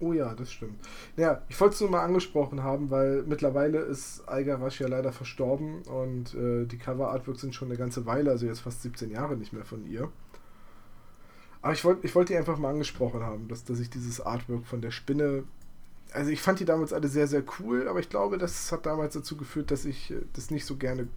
Oh 0.00 0.12
ja, 0.12 0.34
das 0.34 0.52
stimmt. 0.52 0.78
Ja, 1.16 1.42
ich 1.48 1.60
wollte 1.60 1.74
es 1.74 1.80
nur 1.80 1.90
mal 1.90 2.04
angesprochen 2.04 2.62
haben, 2.62 2.90
weil 2.90 3.24
mittlerweile 3.24 3.78
ist 3.80 4.22
Aiga 4.28 4.56
Rasch 4.56 4.80
ja 4.80 4.86
leider 4.86 5.12
verstorben 5.12 5.82
und 5.82 6.34
äh, 6.34 6.66
die 6.66 6.78
Cover-Artworks 6.78 7.40
sind 7.40 7.54
schon 7.54 7.68
eine 7.68 7.76
ganze 7.76 8.06
Weile, 8.06 8.30
also 8.30 8.46
jetzt 8.46 8.60
fast 8.60 8.82
17 8.82 9.10
Jahre 9.10 9.36
nicht 9.36 9.52
mehr 9.52 9.64
von 9.64 9.84
ihr. 9.84 10.08
Aber 11.62 11.72
ich 11.72 11.84
wollte 11.84 12.06
ich 12.06 12.14
wollt 12.14 12.28
die 12.28 12.36
einfach 12.36 12.58
mal 12.58 12.70
angesprochen 12.70 13.22
haben, 13.22 13.48
dass, 13.48 13.64
dass 13.64 13.80
ich 13.80 13.90
dieses 13.90 14.20
Artwork 14.20 14.66
von 14.66 14.80
der 14.80 14.92
Spinne. 14.92 15.44
Also 16.12 16.30
ich 16.30 16.40
fand 16.40 16.60
die 16.60 16.64
damals 16.64 16.92
alle 16.92 17.08
sehr, 17.08 17.26
sehr 17.26 17.44
cool, 17.58 17.86
aber 17.88 18.00
ich 18.00 18.08
glaube, 18.08 18.38
das 18.38 18.72
hat 18.72 18.86
damals 18.86 19.14
dazu 19.14 19.36
geführt, 19.36 19.70
dass 19.70 19.84
ich 19.84 20.10
äh, 20.10 20.22
das 20.32 20.50
nicht 20.50 20.64
so 20.64 20.76
gerne 20.76 21.08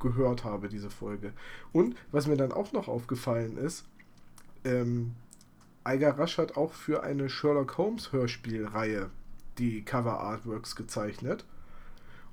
gehört 0.00 0.44
habe, 0.44 0.68
diese 0.68 0.90
Folge. 0.90 1.32
Und 1.72 1.96
was 2.10 2.26
mir 2.26 2.36
dann 2.36 2.52
auch 2.52 2.72
noch 2.72 2.88
aufgefallen 2.88 3.56
ist, 3.56 3.84
ähm, 4.64 5.14
Eiger 5.84 6.18
Rasch 6.18 6.38
hat 6.38 6.56
auch 6.56 6.72
für 6.72 7.02
eine 7.02 7.28
Sherlock 7.28 7.76
Holmes 7.76 8.12
Hörspielreihe 8.12 9.10
die 9.58 9.84
Cover 9.84 10.20
Artworks 10.20 10.76
gezeichnet. 10.76 11.44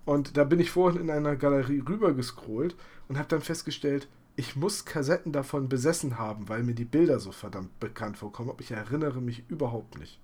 Und 0.05 0.37
da 0.37 0.43
bin 0.43 0.59
ich 0.59 0.71
vorhin 0.71 1.01
in 1.01 1.09
einer 1.09 1.35
Galerie 1.35 1.83
rübergescrollt 1.87 2.75
und 3.07 3.17
habe 3.17 3.27
dann 3.27 3.41
festgestellt, 3.41 4.07
ich 4.35 4.55
muss 4.55 4.85
Kassetten 4.85 5.31
davon 5.31 5.67
besessen 5.67 6.17
haben, 6.17 6.47
weil 6.47 6.63
mir 6.63 6.73
die 6.73 6.85
Bilder 6.85 7.19
so 7.19 7.31
verdammt 7.31 7.79
bekannt 7.79 8.17
vorkommen. 8.17 8.49
Aber 8.49 8.61
ich 8.61 8.71
erinnere 8.71 9.21
mich 9.21 9.43
überhaupt 9.49 9.99
nicht. 9.99 10.19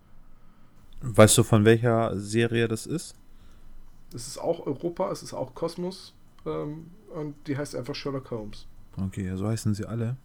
Weißt 1.07 1.37
du, 1.37 1.43
von 1.43 1.65
welcher 1.65 2.17
Serie 2.19 2.67
das 2.67 2.87
ist? 2.87 3.15
Es 4.13 4.27
ist 4.27 4.37
auch 4.39 4.65
Europa, 4.65 5.11
es 5.11 5.21
ist 5.21 5.33
auch 5.33 5.53
Kosmos 5.53 6.13
ähm, 6.45 6.87
und 7.13 7.35
die 7.47 7.57
heißt 7.57 7.75
einfach 7.75 7.93
Sherlock 7.93 8.31
Holmes. 8.31 8.65
Okay, 8.97 9.35
so 9.35 9.47
heißen 9.47 9.73
sie 9.73 9.85
alle. 9.85 10.17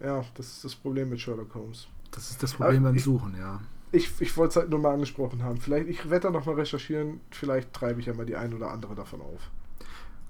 Ja, 0.00 0.24
das 0.34 0.46
ist 0.48 0.64
das 0.64 0.74
Problem 0.74 1.10
mit 1.10 1.20
Sherlock 1.20 1.54
Holmes. 1.54 1.88
Das 2.12 2.30
ist 2.30 2.42
das 2.42 2.54
Problem 2.54 2.82
beim 2.82 2.98
Suchen, 2.98 3.34
ja. 3.36 3.60
Ich, 3.90 4.20
ich 4.20 4.36
wollte 4.36 4.50
es 4.50 4.56
halt 4.56 4.70
nur 4.70 4.78
mal 4.78 4.94
angesprochen 4.94 5.42
haben. 5.42 5.58
Vielleicht, 5.58 5.88
ich 5.88 6.08
werde 6.08 6.28
da 6.28 6.30
nochmal 6.30 6.54
recherchieren, 6.54 7.20
vielleicht 7.30 7.72
treibe 7.72 8.00
ich 8.00 8.06
ja 8.06 8.14
mal 8.14 8.26
die 8.26 8.36
ein 8.36 8.54
oder 8.54 8.70
andere 8.70 8.94
davon 8.94 9.20
auf. 9.20 9.50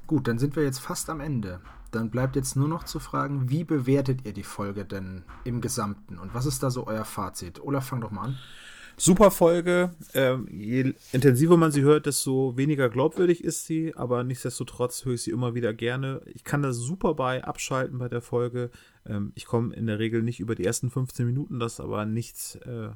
Gut, 0.07 0.28
dann 0.28 0.38
sind 0.38 0.57
wir 0.57 0.64
jetzt 0.64 0.80
fast 0.80 1.11
am 1.11 1.20
Ende. 1.20 1.61
Dann 1.90 2.11
bleibt 2.11 2.36
jetzt 2.36 2.57
nur 2.57 2.68
noch 2.68 2.84
zu 2.84 2.98
fragen, 3.00 3.50
wie 3.50 3.64
bewertet 3.64 4.24
ihr 4.24 4.32
die 4.32 4.43
Folge 4.43 4.85
denn 4.85 5.22
im 5.44 5.60
Gesamten 5.60 6.18
und 6.18 6.35
was 6.35 6.47
ist 6.47 6.62
da 6.62 6.70
so 6.70 6.86
euer 6.86 7.05
Fazit? 7.05 7.60
Olaf, 7.60 7.86
fang 7.86 8.01
doch 8.01 8.10
mal 8.10 8.22
an. 8.22 8.39
Super 8.97 9.31
Folge. 9.31 9.90
Ähm, 10.14 10.47
je 10.51 10.94
intensiver 11.12 11.56
man 11.56 11.73
sie 11.73 11.82
hört, 11.82 12.06
desto 12.06 12.56
weniger 12.56 12.89
glaubwürdig 12.89 13.43
ist 13.43 13.66
sie, 13.66 13.94
aber 13.97 14.23
nichtsdestotrotz 14.24 15.05
höre 15.05 15.14
ich 15.14 15.23
sie 15.23 15.31
immer 15.31 15.55
wieder 15.55 15.73
gerne. 15.74 16.23
Ich 16.27 16.44
kann 16.44 16.62
da 16.62 16.73
super 16.73 17.14
bei 17.14 17.43
abschalten 17.43 17.98
bei 17.98 18.09
der 18.09 18.23
Folge. 18.23 18.70
Ähm, 19.06 19.32
ich 19.35 19.47
komme 19.47 19.74
in 19.74 19.86
der 19.86 19.98
Regel 19.98 20.23
nicht 20.23 20.40
über 20.40 20.55
die 20.55 20.64
ersten 20.64 20.90
15 20.90 21.27
Minuten, 21.27 21.59
das 21.59 21.81
aber 21.81 22.05
nichts 22.05 22.56
äh, 22.56 22.90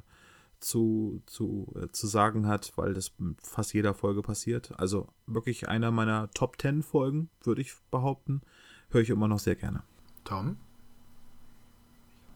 zu, 0.59 1.21
zu, 1.25 1.73
äh, 1.75 1.87
zu 1.91 2.07
sagen 2.07 2.47
hat, 2.47 2.73
weil 2.75 2.93
das 2.93 3.11
fast 3.43 3.73
jeder 3.73 3.93
Folge 3.93 4.21
passiert. 4.21 4.77
Also 4.79 5.07
wirklich 5.25 5.67
einer 5.67 5.91
meiner 5.91 6.29
Top 6.31 6.61
10 6.61 6.83
Folgen, 6.83 7.29
würde 7.43 7.61
ich 7.61 7.73
behaupten. 7.91 8.41
Höre 8.89 9.01
ich 9.01 9.09
immer 9.09 9.27
noch 9.27 9.39
sehr 9.39 9.55
gerne. 9.55 9.83
Tom? 10.23 10.57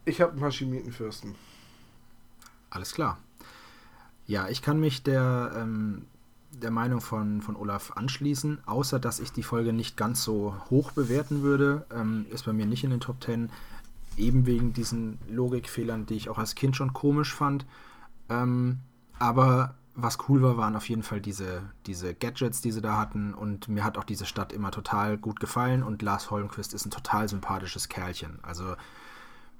Ich 0.05 0.19
habe 0.19 0.33
einen 0.33 0.41
Hashimitenfürsten. 0.41 1.35
Alles 2.69 2.93
klar. 2.93 3.19
Ja, 4.27 4.47
ich 4.47 4.61
kann 4.61 4.79
mich 4.79 5.03
der, 5.03 5.51
ähm, 5.55 6.05
der 6.51 6.71
Meinung 6.71 7.01
von, 7.01 7.41
von 7.41 7.55
Olaf 7.55 7.91
anschließen, 7.95 8.59
außer 8.65 8.99
dass 8.99 9.19
ich 9.19 9.31
die 9.31 9.43
Folge 9.43 9.73
nicht 9.73 9.97
ganz 9.97 10.23
so 10.23 10.55
hoch 10.69 10.91
bewerten 10.91 11.41
würde. 11.41 11.85
Ähm, 11.93 12.25
ist 12.29 12.45
bei 12.45 12.53
mir 12.53 12.65
nicht 12.65 12.83
in 12.83 12.91
den 12.91 12.99
Top 12.99 13.23
10, 13.23 13.49
eben 14.17 14.45
wegen 14.45 14.73
diesen 14.73 15.19
Logikfehlern, 15.29 16.05
die 16.05 16.15
ich 16.15 16.29
auch 16.29 16.37
als 16.37 16.55
Kind 16.55 16.75
schon 16.75 16.93
komisch 16.93 17.33
fand. 17.33 17.65
Ähm, 18.29 18.79
aber 19.19 19.75
was 19.93 20.17
cool 20.29 20.41
war, 20.41 20.57
waren 20.57 20.75
auf 20.75 20.87
jeden 20.89 21.03
Fall 21.03 21.21
diese, 21.21 21.63
diese 21.85 22.13
Gadgets, 22.13 22.61
die 22.61 22.71
sie 22.71 22.81
da 22.81 22.97
hatten. 22.97 23.33
Und 23.33 23.67
mir 23.67 23.83
hat 23.83 23.97
auch 23.97 24.03
diese 24.03 24.25
Stadt 24.25 24.53
immer 24.53 24.71
total 24.71 25.17
gut 25.17 25.39
gefallen. 25.39 25.83
Und 25.83 26.01
Lars 26.01 26.31
Holmquist 26.31 26.73
ist 26.73 26.85
ein 26.85 26.91
total 26.91 27.27
sympathisches 27.27 27.89
Kerlchen. 27.89 28.39
Also 28.41 28.75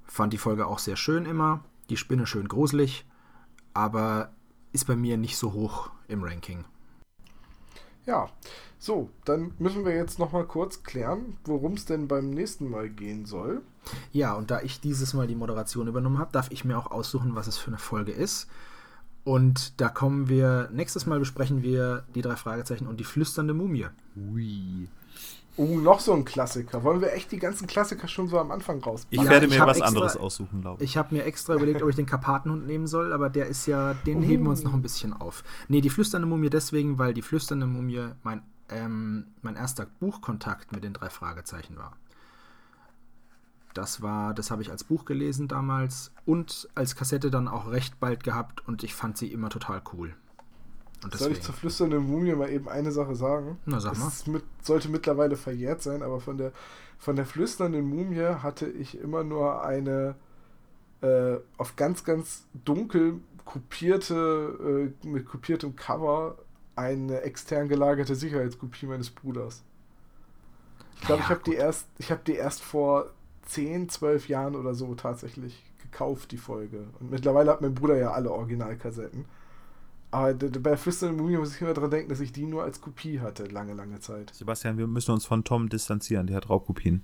fand 0.04 0.32
die 0.32 0.38
Folge 0.38 0.66
auch 0.66 0.78
sehr 0.78 0.96
schön 0.96 1.26
immer. 1.26 1.60
Die 1.90 1.96
Spinne 1.96 2.26
schön 2.26 2.48
gruselig. 2.48 3.04
Aber 3.74 4.30
ist 4.72 4.86
bei 4.86 4.96
mir 4.96 5.16
nicht 5.16 5.36
so 5.36 5.52
hoch 5.52 5.90
im 6.08 6.22
Ranking. 6.22 6.64
Ja, 8.06 8.28
so, 8.78 9.10
dann 9.24 9.52
müssen 9.58 9.84
wir 9.84 9.94
jetzt 9.94 10.18
noch 10.18 10.32
mal 10.32 10.44
kurz 10.44 10.82
klären, 10.82 11.36
worum 11.44 11.74
es 11.74 11.84
denn 11.84 12.08
beim 12.08 12.30
nächsten 12.30 12.68
Mal 12.68 12.88
gehen 12.88 13.26
soll. 13.26 13.62
Ja, 14.12 14.34
und 14.34 14.50
da 14.50 14.60
ich 14.60 14.80
dieses 14.80 15.14
Mal 15.14 15.28
die 15.28 15.36
Moderation 15.36 15.86
übernommen 15.86 16.18
habe, 16.18 16.32
darf 16.32 16.50
ich 16.50 16.64
mir 16.64 16.76
auch 16.76 16.90
aussuchen, 16.90 17.36
was 17.36 17.46
es 17.46 17.58
für 17.58 17.68
eine 17.68 17.78
Folge 17.78 18.12
ist. 18.12 18.48
Und 19.24 19.80
da 19.80 19.88
kommen 19.88 20.28
wir, 20.28 20.68
nächstes 20.72 21.06
Mal 21.06 21.20
besprechen 21.20 21.62
wir 21.62 22.04
die 22.14 22.22
drei 22.22 22.34
Fragezeichen 22.34 22.88
und 22.88 22.98
die 22.98 23.04
flüsternde 23.04 23.54
Mumie. 23.54 23.86
Ui. 24.16 24.88
Oh, 25.56 25.66
noch 25.78 26.00
so 26.00 26.14
ein 26.14 26.24
Klassiker. 26.24 26.82
Wollen 26.82 27.00
wir 27.02 27.12
echt 27.12 27.30
die 27.30 27.38
ganzen 27.38 27.66
Klassiker 27.66 28.08
schon 28.08 28.26
so 28.28 28.38
am 28.38 28.50
Anfang 28.50 28.82
raus? 28.82 29.06
Ich 29.10 29.20
Ja, 29.20 29.28
werde 29.28 29.46
ich 29.46 29.52
mir 29.52 29.60
was 29.66 29.76
extra- 29.76 29.86
anderes 29.88 30.16
aussuchen, 30.16 30.62
glaube 30.62 30.82
ich. 30.82 30.90
Ich 30.90 30.96
habe 30.96 31.14
mir 31.14 31.24
extra 31.24 31.54
überlegt, 31.54 31.82
ob 31.82 31.90
ich 31.90 31.96
den 31.96 32.06
Karpatenhund 32.06 32.66
nehmen 32.66 32.86
soll, 32.86 33.12
aber 33.12 33.28
der 33.28 33.46
ist 33.46 33.66
ja, 33.66 33.92
den 33.92 34.22
heben 34.22 34.44
wir 34.44 34.50
uns 34.50 34.62
noch 34.64 34.72
ein 34.72 34.80
bisschen 34.82 35.12
auf. 35.12 35.44
Nee, 35.68 35.82
die 35.82 35.90
flüsternde 35.90 36.26
Mumie 36.26 36.48
deswegen, 36.48 36.98
weil 36.98 37.12
die 37.12 37.20
flüsternde 37.22 37.66
Mumie 37.66 38.08
mein, 38.22 38.42
ähm, 38.70 39.26
mein 39.42 39.56
erster 39.56 39.86
Buchkontakt 40.00 40.72
mit 40.72 40.84
den 40.84 40.94
drei 40.94 41.10
Fragezeichen 41.10 41.76
war. 41.76 41.92
Das 43.74 44.02
war, 44.02 44.34
das 44.34 44.50
habe 44.50 44.62
ich 44.62 44.70
als 44.70 44.84
Buch 44.84 45.04
gelesen 45.06 45.48
damals 45.48 46.12
und 46.26 46.68
als 46.74 46.94
Kassette 46.94 47.30
dann 47.30 47.48
auch 47.48 47.70
recht 47.70 48.00
bald 48.00 48.22
gehabt 48.22 48.66
und 48.66 48.82
ich 48.84 48.94
fand 48.94 49.16
sie 49.16 49.32
immer 49.32 49.48
total 49.48 49.82
cool. 49.92 50.14
Und 51.04 51.14
Soll 51.16 51.32
ich 51.32 51.42
zur 51.42 51.54
flüsternden 51.54 52.02
Mumie 52.08 52.34
mal 52.34 52.50
eben 52.50 52.68
eine 52.68 52.92
Sache 52.92 53.16
sagen? 53.16 53.58
Na, 53.66 53.80
sag 53.80 53.98
mal. 53.98 54.04
Das 54.04 54.14
ist 54.14 54.28
mit, 54.28 54.44
sollte 54.62 54.88
mittlerweile 54.88 55.36
verjährt 55.36 55.82
sein, 55.82 56.02
aber 56.02 56.20
von 56.20 56.38
der, 56.38 56.52
von 56.98 57.16
der 57.16 57.26
flüsternden 57.26 57.84
Mumie 57.84 58.20
hatte 58.42 58.66
ich 58.68 58.98
immer 59.00 59.24
nur 59.24 59.64
eine 59.64 60.14
äh, 61.00 61.38
auf 61.58 61.74
ganz, 61.76 62.04
ganz 62.04 62.44
dunkel 62.64 63.14
kopierte, 63.44 64.92
äh, 65.02 65.06
mit 65.06 65.26
kopiertem 65.26 65.74
Cover 65.74 66.36
eine 66.76 67.22
extern 67.22 67.68
gelagerte 67.68 68.14
Sicherheitskopie 68.14 68.86
meines 68.86 69.10
Bruders. 69.10 69.64
Ich 71.00 71.06
glaube, 71.06 71.22
Ja, 71.22 71.24
ich 71.24 71.30
habe 71.30 71.40
die 71.44 71.50
gut. 71.50 71.58
erst, 71.58 71.86
ich 71.98 72.10
habe 72.12 72.22
die 72.24 72.34
erst 72.34 72.62
vor 72.62 73.10
10, 73.46 73.88
12 73.88 74.28
Jahren 74.28 74.54
oder 74.54 74.74
so 74.74 74.94
tatsächlich 74.94 75.64
gekauft, 75.82 76.30
die 76.30 76.36
Folge. 76.38 76.86
Und 77.00 77.10
mittlerweile 77.10 77.50
hat 77.50 77.60
mein 77.60 77.74
Bruder 77.74 77.96
ja 77.96 78.12
alle 78.12 78.30
Originalkassetten. 78.30 79.24
Aber 80.12 80.34
bei 80.34 80.70
der 80.70 80.78
flüsternden 80.78 81.18
Mumie 81.18 81.38
muss 81.38 81.54
ich 81.54 81.62
immer 81.62 81.72
dran 81.72 81.90
denken, 81.90 82.10
dass 82.10 82.20
ich 82.20 82.32
die 82.32 82.44
nur 82.44 82.62
als 82.62 82.82
Kopie 82.82 83.20
hatte, 83.20 83.44
lange, 83.46 83.72
lange 83.72 83.98
Zeit. 83.98 84.30
Sebastian, 84.34 84.76
wir 84.76 84.86
müssen 84.86 85.10
uns 85.10 85.24
von 85.24 85.42
Tom 85.42 85.70
distanzieren, 85.70 86.26
der 86.26 86.36
hat 86.36 86.50
Raubkopien. 86.50 87.02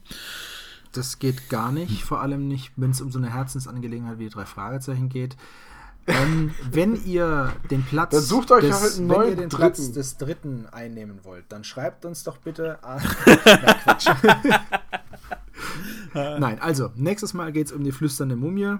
Das 0.92 1.18
geht 1.18 1.48
gar 1.48 1.72
nicht, 1.72 2.04
vor 2.04 2.20
allem 2.20 2.48
nicht, 2.48 2.72
wenn 2.76 2.90
es 2.90 3.00
um 3.00 3.10
so 3.10 3.18
eine 3.18 3.32
Herzensangelegenheit 3.32 4.18
wie 4.18 4.24
die 4.24 4.30
drei 4.30 4.44
Fragezeichen 4.44 5.08
geht. 5.08 5.38
Ähm, 6.06 6.54
wenn 6.70 7.02
ihr 7.06 7.50
den 7.70 7.82
Platz, 7.82 8.10
Dann 8.10 8.20
sucht 8.20 8.50
euch 8.50 8.64
des, 8.64 8.80
halt 8.80 8.98
einen 8.98 9.08
wenn 9.08 9.28
ihr 9.30 9.36
den 9.36 9.48
Platz 9.48 9.78
Dritten. 9.78 9.94
des 9.94 10.16
Dritten 10.18 10.66
einnehmen 10.66 11.20
wollt, 11.22 11.46
dann 11.48 11.64
schreibt 11.64 12.04
uns 12.04 12.24
doch 12.24 12.36
bitte 12.36 12.84
an. 12.84 13.00
Nein, 16.40 16.60
also, 16.60 16.90
nächstes 16.94 17.32
Mal 17.32 17.52
geht 17.52 17.68
es 17.68 17.72
um 17.72 17.84
die 17.84 17.92
flüsternde 17.92 18.36
Mumie. 18.36 18.76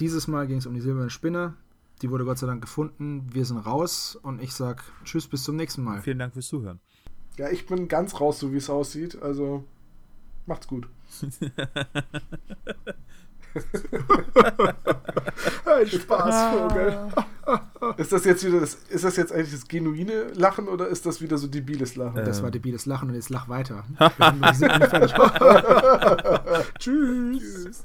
Dieses 0.00 0.26
Mal 0.26 0.48
ging 0.48 0.58
es 0.58 0.66
um 0.66 0.74
die 0.74 0.80
silberne 0.80 1.10
Spinne. 1.10 1.54
Die 2.02 2.10
wurde 2.10 2.24
Gott 2.24 2.38
sei 2.38 2.46
Dank 2.46 2.62
gefunden. 2.62 3.26
Wir 3.32 3.44
sind 3.44 3.58
raus 3.58 4.18
und 4.22 4.40
ich 4.42 4.52
sag 4.52 4.82
Tschüss, 5.04 5.26
bis 5.28 5.44
zum 5.44 5.56
nächsten 5.56 5.82
Mal. 5.84 6.00
Vielen 6.00 6.18
Dank 6.18 6.32
fürs 6.32 6.48
Zuhören. 6.48 6.80
Ja, 7.36 7.50
ich 7.50 7.66
bin 7.66 7.88
ganz 7.88 8.20
raus, 8.20 8.38
so 8.40 8.52
wie 8.52 8.56
es 8.56 8.70
aussieht. 8.70 9.20
Also, 9.22 9.64
macht's 10.46 10.66
gut. 10.66 10.88
Ein 15.66 15.86
Spaßvogel. 15.86 16.98
ist 17.96 18.12
das 18.12 18.24
jetzt 18.24 18.44
wieder 18.46 18.60
das, 18.60 18.74
ist 18.74 19.04
das 19.04 19.16
jetzt 19.16 19.32
eigentlich 19.32 19.52
das 19.52 19.66
genuine 19.68 20.28
Lachen 20.34 20.68
oder 20.68 20.86
ist 20.88 21.06
das 21.06 21.20
wieder 21.20 21.38
so 21.38 21.48
debiles 21.48 21.96
Lachen? 21.96 22.16
Das 22.24 22.38
Ähm. 22.38 22.44
war 22.44 22.50
debiles 22.50 22.86
Lachen 22.86 23.08
und 23.08 23.14
jetzt 23.14 23.30
lach 23.30 23.48
weiter. 23.48 23.84
Wir 23.98 24.54
sind 24.54 24.72
fertig. 24.72 25.14
Tschüss. 26.78 27.84